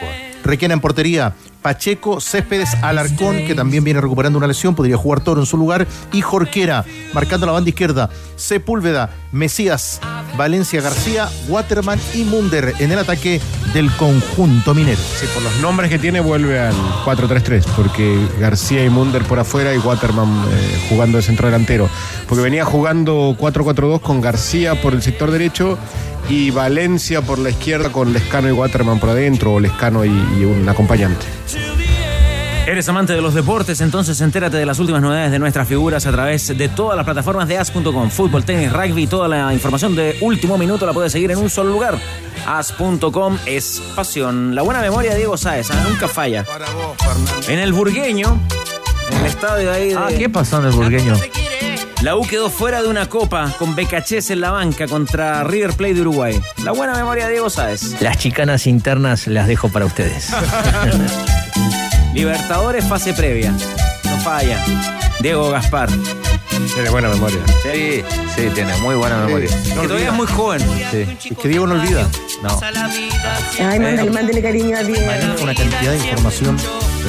Requena 0.45 0.75
en 0.75 0.79
portería. 0.79 1.33
Pacheco, 1.61 2.21
Céspedes, 2.21 2.75
Alarcón, 2.83 3.37
que 3.47 3.55
también 3.55 3.83
viene 3.83 3.99
recuperando 3.99 4.37
una 4.37 4.45
lesión, 4.45 4.75
podría 4.75 4.97
jugar 4.97 5.21
Toro 5.21 5.41
en 5.41 5.47
su 5.47 5.57
lugar, 5.57 5.87
y 6.13 6.21
Jorquera, 6.21 6.85
marcando 7.11 7.47
la 7.47 7.53
banda 7.53 7.69
izquierda, 7.69 8.11
Sepúlveda, 8.35 9.09
Mesías, 9.31 9.99
Valencia 10.37 10.79
García, 10.79 11.27
Waterman 11.47 11.99
y 12.13 12.23
Munder 12.23 12.75
en 12.77 12.91
el 12.91 12.99
ataque 12.99 13.41
del 13.73 13.89
conjunto 13.95 14.75
minero. 14.75 15.01
Sí, 15.19 15.25
por 15.33 15.41
los 15.41 15.59
nombres 15.59 15.89
que 15.89 15.97
tiene 15.97 16.19
vuelve 16.19 16.59
al 16.59 16.75
4-3-3, 17.03 17.63
porque 17.75 18.15
García 18.39 18.85
y 18.85 18.89
Munder 18.89 19.23
por 19.23 19.39
afuera 19.39 19.73
y 19.73 19.79
Waterman 19.79 20.45
eh, 20.47 20.85
jugando 20.87 21.17
de 21.17 21.23
centro 21.23 21.47
delantero. 21.47 21.89
Porque 22.29 22.43
venía 22.43 22.63
jugando 22.63 23.35
4-4-2 23.39 24.01
con 24.01 24.21
García 24.21 24.79
por 24.79 24.93
el 24.93 25.01
sector 25.01 25.31
derecho 25.31 25.79
y 26.29 26.51
Valencia 26.51 27.21
por 27.21 27.39
la 27.39 27.49
izquierda 27.49 27.91
con 27.91 28.13
Lescano 28.13 28.49
y 28.49 28.51
Waterman 28.51 28.99
por 28.99 29.09
adentro, 29.09 29.53
o 29.53 29.59
Lescano 29.59 30.05
y, 30.05 30.09
y 30.09 30.45
un 30.45 30.67
acompañante. 30.67 31.25
¿Eres 32.67 32.89
amante 32.89 33.13
de 33.13 33.21
los 33.21 33.35
deportes? 33.35 33.79
Entonces 33.81 34.19
entérate 34.21 34.57
de 34.57 34.65
las 34.65 34.79
últimas 34.79 34.99
novedades 34.99 35.31
de 35.31 35.37
nuestras 35.37 35.67
figuras 35.67 36.07
a 36.07 36.11
través 36.11 36.47
de 36.57 36.67
todas 36.67 36.97
las 36.97 37.05
plataformas 37.05 37.47
de 37.47 37.59
as.com. 37.59 38.09
Fútbol, 38.09 38.43
tenis, 38.43 38.73
rugby, 38.73 39.05
toda 39.05 39.27
la 39.27 39.53
información 39.53 39.95
de 39.95 40.17
último 40.21 40.57
minuto 40.57 40.83
la 40.87 40.91
puedes 40.91 41.11
seguir 41.11 41.29
en 41.29 41.37
un 41.37 41.51
solo 41.51 41.69
lugar. 41.69 41.99
As.com 42.47 43.37
es 43.45 43.83
pasión. 43.95 44.55
La 44.55 44.63
buena 44.63 44.81
memoria 44.81 45.11
de 45.11 45.17
Diego 45.17 45.37
Sáez, 45.37 45.69
¿ah? 45.69 45.85
nunca 45.87 46.07
falla. 46.07 46.43
En 47.47 47.59
el 47.59 47.71
burgueño, 47.71 48.39
en 49.11 49.17
el 49.19 49.25
estadio 49.27 49.71
ahí 49.71 49.89
de... 49.89 49.95
Ah, 49.95 50.07
¿qué 50.17 50.27
pasó 50.27 50.57
en 50.59 50.65
el 50.65 50.71
burgueño? 50.71 51.13
La 52.05 52.15
U 52.15 52.21
quedó 52.21 52.51
fuera 52.51 52.83
de 52.83 52.87
una 52.87 53.09
copa 53.09 53.51
con 53.57 53.73
Becachés 53.73 54.29
en 54.29 54.39
la 54.39 54.51
banca 54.51 54.85
contra 54.87 55.43
River 55.43 55.73
Plate 55.73 55.95
de 55.95 56.01
Uruguay. 56.01 56.39
La 56.63 56.71
buena 56.71 56.93
memoria 56.93 57.25
de 57.25 57.31
Diego 57.31 57.49
Sáez. 57.49 57.99
Las 57.99 58.19
chicanas 58.19 58.67
internas 58.67 59.25
las 59.25 59.47
dejo 59.47 59.69
para 59.69 59.85
ustedes. 59.85 60.29
Libertadores 62.13 62.85
fase 62.85 63.15
previa. 63.15 63.51
No 64.03 64.17
falla. 64.19 64.63
Diego 65.19 65.49
Gaspar. 65.49 65.89
Tiene 66.75 66.91
buena 66.91 67.09
memoria. 67.09 67.39
Sí, 67.63 68.03
sí, 68.35 68.51
tiene 68.53 68.77
muy 68.77 68.93
buena 68.93 69.25
memoria. 69.25 69.49
que 69.63 69.87
todavía 69.87 70.09
es 70.09 70.13
muy 70.13 70.27
joven. 70.27 70.61
Sí. 70.91 71.31
Es 71.31 71.37
que 71.39 71.47
Diego 71.47 71.65
no 71.65 71.73
olvida. 71.73 72.07
No. 72.43 72.59
Ay, 73.67 73.79
mándale, 73.79 74.11
mándale 74.11 74.43
cariño 74.43 74.77
a 74.77 74.83
Diego. 74.83 75.11
Una 75.41 75.55
cantidad 75.55 75.91
de 75.91 75.97
información 75.97 76.55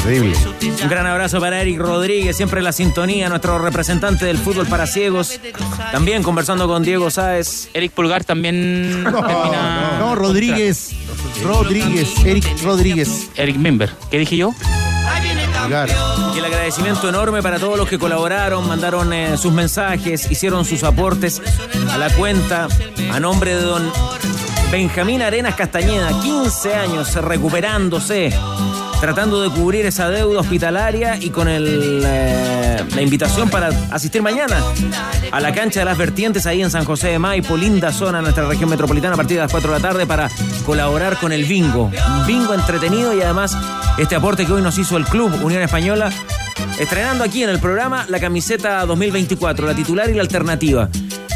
terrible. 0.02 0.34
Un 0.82 0.88
gran 0.88 1.06
abrazo 1.06 1.40
para 1.40 1.60
Eric 1.60 1.78
Rodríguez, 1.78 2.36
siempre 2.36 2.60
en 2.60 2.64
la 2.64 2.72
sintonía, 2.72 3.28
nuestro 3.28 3.58
representante 3.58 4.24
del 4.24 4.38
fútbol 4.38 4.66
para 4.66 4.86
ciegos. 4.86 5.40
También 5.92 6.22
conversando 6.22 6.66
con 6.66 6.82
Diego 6.82 7.10
Sáez. 7.10 7.68
Eric 7.74 7.92
Pulgar 7.92 8.24
también 8.24 9.04
termina. 9.04 9.96
No, 9.98 10.14
Rodríguez. 10.14 10.92
Rodríguez. 11.42 12.08
Eric 12.24 12.62
Rodríguez. 12.62 13.28
Eric 13.36 13.56
Member. 13.56 13.90
¿Qué 14.10 14.18
dije 14.18 14.36
yo? 14.36 14.52
Y 16.34 16.38
el 16.38 16.44
agradecimiento 16.44 17.08
enorme 17.08 17.42
para 17.42 17.58
todos 17.58 17.76
los 17.76 17.88
que 17.88 17.98
colaboraron, 17.98 18.68
mandaron 18.68 19.12
eh, 19.12 19.36
sus 19.36 19.52
mensajes, 19.52 20.30
hicieron 20.30 20.64
sus 20.64 20.84
aportes 20.84 21.42
a 21.90 21.98
la 21.98 22.10
cuenta 22.10 22.68
a 23.12 23.20
nombre 23.20 23.54
de 23.56 23.62
don 23.62 23.90
Benjamín 24.70 25.22
Arenas 25.22 25.54
Castañeda, 25.54 26.20
15 26.20 26.74
años 26.74 27.14
recuperándose, 27.14 28.32
tratando 29.00 29.42
de 29.42 29.50
cubrir 29.50 29.86
esa 29.86 30.08
deuda 30.08 30.40
hospitalaria 30.40 31.16
y 31.20 31.30
con 31.30 31.48
eh, 31.48 32.84
la 32.94 33.02
invitación 33.02 33.50
para 33.50 33.68
asistir 33.90 34.22
mañana 34.22 34.56
a 35.30 35.40
la 35.40 35.52
cancha 35.52 35.80
de 35.80 35.86
las 35.86 35.98
vertientes 35.98 36.46
ahí 36.46 36.62
en 36.62 36.70
San 36.70 36.84
José 36.84 37.08
de 37.08 37.18
Maipo, 37.18 37.56
linda 37.56 37.92
zona, 37.92 38.22
nuestra 38.22 38.46
región 38.46 38.70
metropolitana, 38.70 39.14
a 39.14 39.16
partir 39.16 39.36
de 39.36 39.42
las 39.42 39.50
4 39.50 39.72
de 39.72 39.78
la 39.78 39.88
tarde 39.88 40.06
para 40.06 40.30
colaborar 40.64 41.18
con 41.18 41.32
el 41.32 41.44
bingo. 41.44 41.90
Un 42.18 42.26
bingo 42.26 42.54
entretenido 42.54 43.14
y 43.14 43.22
además 43.22 43.56
este 43.98 44.16
aporte 44.16 44.46
que 44.46 44.52
hoy 44.52 44.62
nos 44.62 44.78
hizo 44.78 44.96
el 44.96 45.04
Club 45.04 45.32
Unión 45.42 45.62
Española, 45.62 46.10
estrenando 46.78 47.24
aquí 47.24 47.42
en 47.42 47.50
el 47.50 47.58
programa 47.58 48.06
la 48.08 48.20
camiseta 48.20 48.84
2024, 48.86 49.66
la 49.66 49.74
titular 49.74 50.08
y 50.10 50.14
la 50.14 50.22
alternativa. 50.22 50.88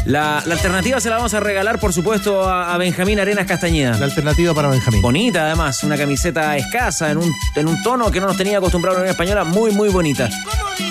La, 0.05 0.41
la 0.45 0.55
alternativa 0.55 0.99
se 0.99 1.09
la 1.09 1.17
vamos 1.17 1.33
a 1.33 1.39
regalar, 1.39 1.79
por 1.79 1.93
supuesto, 1.93 2.47
a, 2.47 2.73
a 2.73 2.77
Benjamín 2.77 3.19
Arenas 3.19 3.45
Castañeda. 3.45 3.97
La 3.97 4.05
alternativa 4.05 4.53
para 4.53 4.69
Benjamín. 4.69 5.01
Bonita, 5.01 5.45
además, 5.45 5.83
una 5.83 5.95
camiseta 5.97 6.57
escasa, 6.57 7.11
en 7.11 7.17
un, 7.17 7.31
en 7.55 7.67
un 7.67 7.81
tono 7.83 8.09
que 8.09 8.19
no 8.19 8.27
nos 8.27 8.37
tenía 8.37 8.57
acostumbrado 8.57 8.97
la 8.97 9.01
Unión 9.01 9.11
Española, 9.11 9.43
muy, 9.43 9.71
muy 9.71 9.89
bonita. 9.89 10.29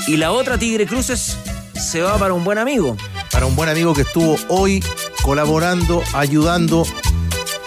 Y 0.07 0.17
la 0.17 0.31
otra 0.31 0.59
Tigre 0.59 0.87
Cruces 0.87 1.37
se 1.75 2.01
va 2.01 2.19
para 2.19 2.35
un 2.35 2.45
buen 2.45 2.59
amigo. 2.59 2.97
Para 3.33 3.47
un 3.47 3.57
buen 3.57 3.69
amigo 3.69 3.95
que 3.95 4.03
estuvo 4.03 4.37
hoy 4.49 4.83
colaborando, 5.23 6.03
ayudando 6.15 6.87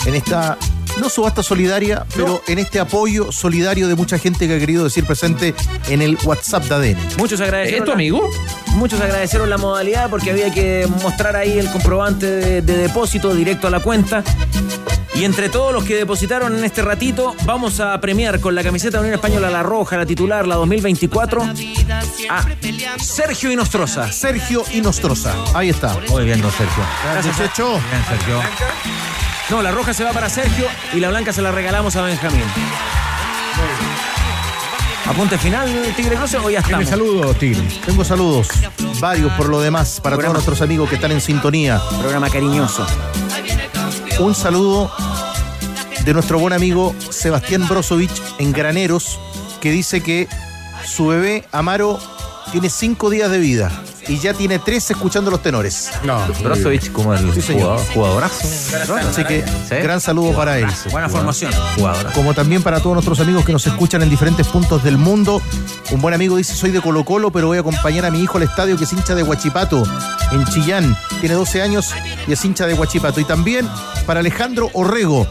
en 0.05 0.15
esta, 0.15 0.57
no 0.99 1.09
subasta 1.09 1.43
solidaria, 1.43 2.05
pero 2.15 2.41
en 2.47 2.59
este 2.59 2.79
apoyo 2.79 3.31
solidario 3.31 3.87
de 3.87 3.95
mucha 3.95 4.17
gente 4.19 4.47
que 4.47 4.55
ha 4.55 4.59
querido 4.59 4.83
decir 4.83 5.05
presente 5.05 5.53
en 5.89 6.01
el 6.01 6.17
WhatsApp 6.23 6.63
de 6.65 6.75
ADN. 6.75 6.97
Muchos 7.17 7.41
agradecieron. 7.41 7.81
¿Es 7.81 7.85
tu 7.85 7.89
la- 7.91 7.95
amigo? 7.95 8.29
Muchos 8.75 8.99
agradecieron 9.01 9.49
la 9.49 9.57
modalidad 9.57 10.09
porque 10.09 10.31
había 10.31 10.51
que 10.53 10.87
mostrar 11.01 11.35
ahí 11.35 11.57
el 11.59 11.69
comprobante 11.71 12.25
de, 12.27 12.61
de 12.61 12.77
depósito 12.77 13.33
directo 13.33 13.67
a 13.67 13.69
la 13.69 13.79
cuenta. 13.79 14.23
Y 15.15 15.25
entre 15.25 15.47
todos 15.49 15.71
los 15.71 15.83
que 15.83 15.95
depositaron 15.95 16.57
en 16.57 16.63
este 16.63 16.81
ratito, 16.81 17.35
vamos 17.45 17.79
a 17.79 17.99
premiar 18.01 18.39
con 18.39 18.55
la 18.55 18.63
camiseta 18.63 18.97
de 18.97 19.01
Unión 19.01 19.13
Española, 19.13 19.51
la 19.51 19.61
roja, 19.61 19.95
la 19.95 20.07
titular, 20.07 20.47
la 20.47 20.55
2024, 20.55 21.43
a 22.29 22.45
Sergio 22.99 23.51
Inostroza. 23.51 24.11
Sergio 24.11 24.63
Inostroza. 24.73 25.35
Ahí 25.53 25.69
está. 25.69 25.95
Muy 26.09 26.23
bien, 26.25 26.41
don 26.41 26.51
Sergio. 26.51 26.83
Gracias, 27.11 27.37
Checho. 27.37 27.73
Bien, 27.73 28.03
Sergio. 28.09 29.32
No, 29.49 29.61
la 29.61 29.71
roja 29.71 29.93
se 29.93 30.03
va 30.03 30.11
para 30.11 30.29
Sergio 30.29 30.65
y 30.93 30.99
la 30.99 31.09
blanca 31.09 31.33
se 31.33 31.41
la 31.41 31.51
regalamos 31.51 31.95
a 31.95 32.01
Benjamín. 32.01 32.43
Apunte 35.05 35.37
final, 35.37 35.69
Tigre 35.97 36.15
Cruces, 36.15 36.39
o 36.43 36.49
ya 36.49 36.59
estamos. 36.59 36.87
saludos, 36.87 37.37
Tigre. 37.37 37.61
Tengo 37.85 38.05
saludos, 38.05 38.47
varios 38.99 39.31
por 39.33 39.49
lo 39.49 39.59
demás, 39.59 39.99
para 40.01 40.15
Programa. 40.15 40.35
todos 40.35 40.47
nuestros 40.47 40.61
amigos 40.65 40.87
que 40.89 40.95
están 40.95 41.11
en 41.11 41.19
sintonía. 41.19 41.81
Programa 41.99 42.29
cariñoso. 42.29 42.85
Un 44.19 44.33
saludo 44.33 44.91
de 46.05 46.13
nuestro 46.13 46.39
buen 46.39 46.53
amigo 46.53 46.95
Sebastián 47.09 47.67
Brozovic 47.67 48.11
en 48.39 48.53
Graneros, 48.53 49.19
que 49.59 49.71
dice 49.71 50.01
que 50.01 50.27
su 50.85 51.07
bebé 51.07 51.43
Amaro 51.51 51.99
tiene 52.51 52.69
cinco 52.69 53.09
días 53.09 53.31
de 53.31 53.39
vida 53.39 53.71
y 54.07 54.19
ya 54.19 54.33
tiene 54.33 54.59
tres 54.59 54.91
escuchando 54.91 55.31
los 55.31 55.41
tenores. 55.41 55.89
No, 56.03 56.19
Brozovic 56.43 56.91
como 56.91 57.13
el 57.13 57.33
Sí, 57.33 57.41
señor. 57.41 57.79
jugadorazo. 57.93 58.45
Así 59.09 59.23
que 59.23 59.43
Sí. 59.69 59.75
gran 59.81 60.01
saludo 60.01 60.33
para 60.33 60.57
él. 60.59 60.67
Buena 60.91 61.07
formación. 61.09 61.51
Jugador. 61.77 62.11
Como 62.13 62.33
también 62.33 62.61
para 62.61 62.79
todos 62.79 62.93
nuestros 62.95 63.19
amigos 63.21 63.45
que 63.45 63.53
nos 63.53 63.65
escuchan 63.65 64.01
en 64.03 64.09
diferentes 64.09 64.47
puntos 64.47 64.83
del 64.83 64.97
mundo. 64.97 65.41
Un 65.91 66.01
buen 66.01 66.13
amigo 66.13 66.35
dice, 66.37 66.53
soy 66.53 66.71
de 66.71 66.81
Colo 66.81 67.05
Colo, 67.05 67.31
pero 67.31 67.47
voy 67.47 67.57
a 67.57 67.61
acompañar 67.61 68.05
a 68.05 68.11
mi 68.11 68.19
hijo 68.21 68.37
al 68.37 68.43
estadio 68.43 68.77
que 68.77 68.83
es 68.83 68.93
hincha 68.93 69.15
de 69.15 69.23
Huachipato, 69.23 69.83
en 70.31 70.45
Chillán. 70.45 70.97
Tiene 71.21 71.35
12 71.35 71.61
años 71.61 71.91
y 72.27 72.33
es 72.33 72.43
hincha 72.43 72.65
de 72.67 72.73
Huachipato. 72.73 73.19
Y 73.21 73.25
también 73.25 73.67
para 74.05 74.19
Alejandro 74.19 74.69
Orrego 74.73 75.25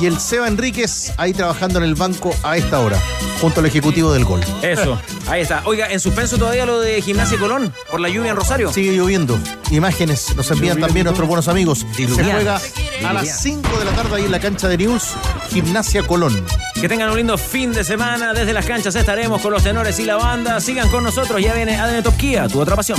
y 0.00 0.06
el 0.06 0.18
Seba 0.18 0.48
Enríquez, 0.48 1.12
ahí 1.16 1.32
trabajando 1.32 1.78
en 1.78 1.84
el 1.84 1.94
banco 1.94 2.34
a 2.42 2.56
esta 2.56 2.80
hora, 2.80 2.98
junto 3.40 3.60
al 3.60 3.66
ejecutivo 3.66 4.12
del 4.12 4.24
gol. 4.24 4.40
Eso, 4.62 5.00
ahí 5.26 5.42
está. 5.42 5.62
Oiga, 5.64 5.90
en 5.90 6.00
suspenso 6.00 6.38
todavía 6.38 6.66
lo 6.66 6.80
de 6.80 7.00
Gimnasia 7.02 7.38
Colón 7.38 7.72
por 7.90 8.00
la 8.00 8.08
lluvia 8.08 8.30
en 8.30 8.36
Rosario. 8.36 8.72
Sigue 8.72 8.92
lloviendo. 8.92 9.38
Imágenes 9.70 10.34
nos 10.36 10.50
envían 10.50 10.80
también 10.80 11.04
nuestros 11.04 11.26
buenos 11.26 11.48
amigos. 11.48 11.84
Se 11.94 12.06
juega 12.06 12.60
a 13.06 13.12
las 13.12 13.40
5 13.42 13.78
de 13.78 13.84
la 13.84 13.92
tarde 13.92 14.16
ahí 14.16 14.24
en 14.24 14.32
la 14.32 14.40
cancha 14.40 14.68
de 14.68 14.78
News, 14.78 15.14
Gimnasia 15.50 16.02
Colón. 16.02 16.44
Que 16.80 16.88
tengan 16.88 17.10
un 17.10 17.16
lindo 17.16 17.36
fin 17.36 17.72
de 17.72 17.84
semana. 17.84 18.32
Desde 18.32 18.52
las 18.52 18.66
canchas 18.66 18.94
estaremos 18.94 19.40
con 19.40 19.52
los 19.52 19.62
tenores 19.62 19.98
y 19.98 20.04
la 20.04 20.16
banda. 20.16 20.60
Sigan 20.60 20.88
con 20.90 21.02
nosotros. 21.02 21.40
Ya 21.42 21.54
viene 21.54 21.76
ADN 21.76 22.02
Top 22.02 22.16
Kia, 22.16 22.48
tu 22.48 22.60
otra 22.60 22.76
pasión. 22.76 22.98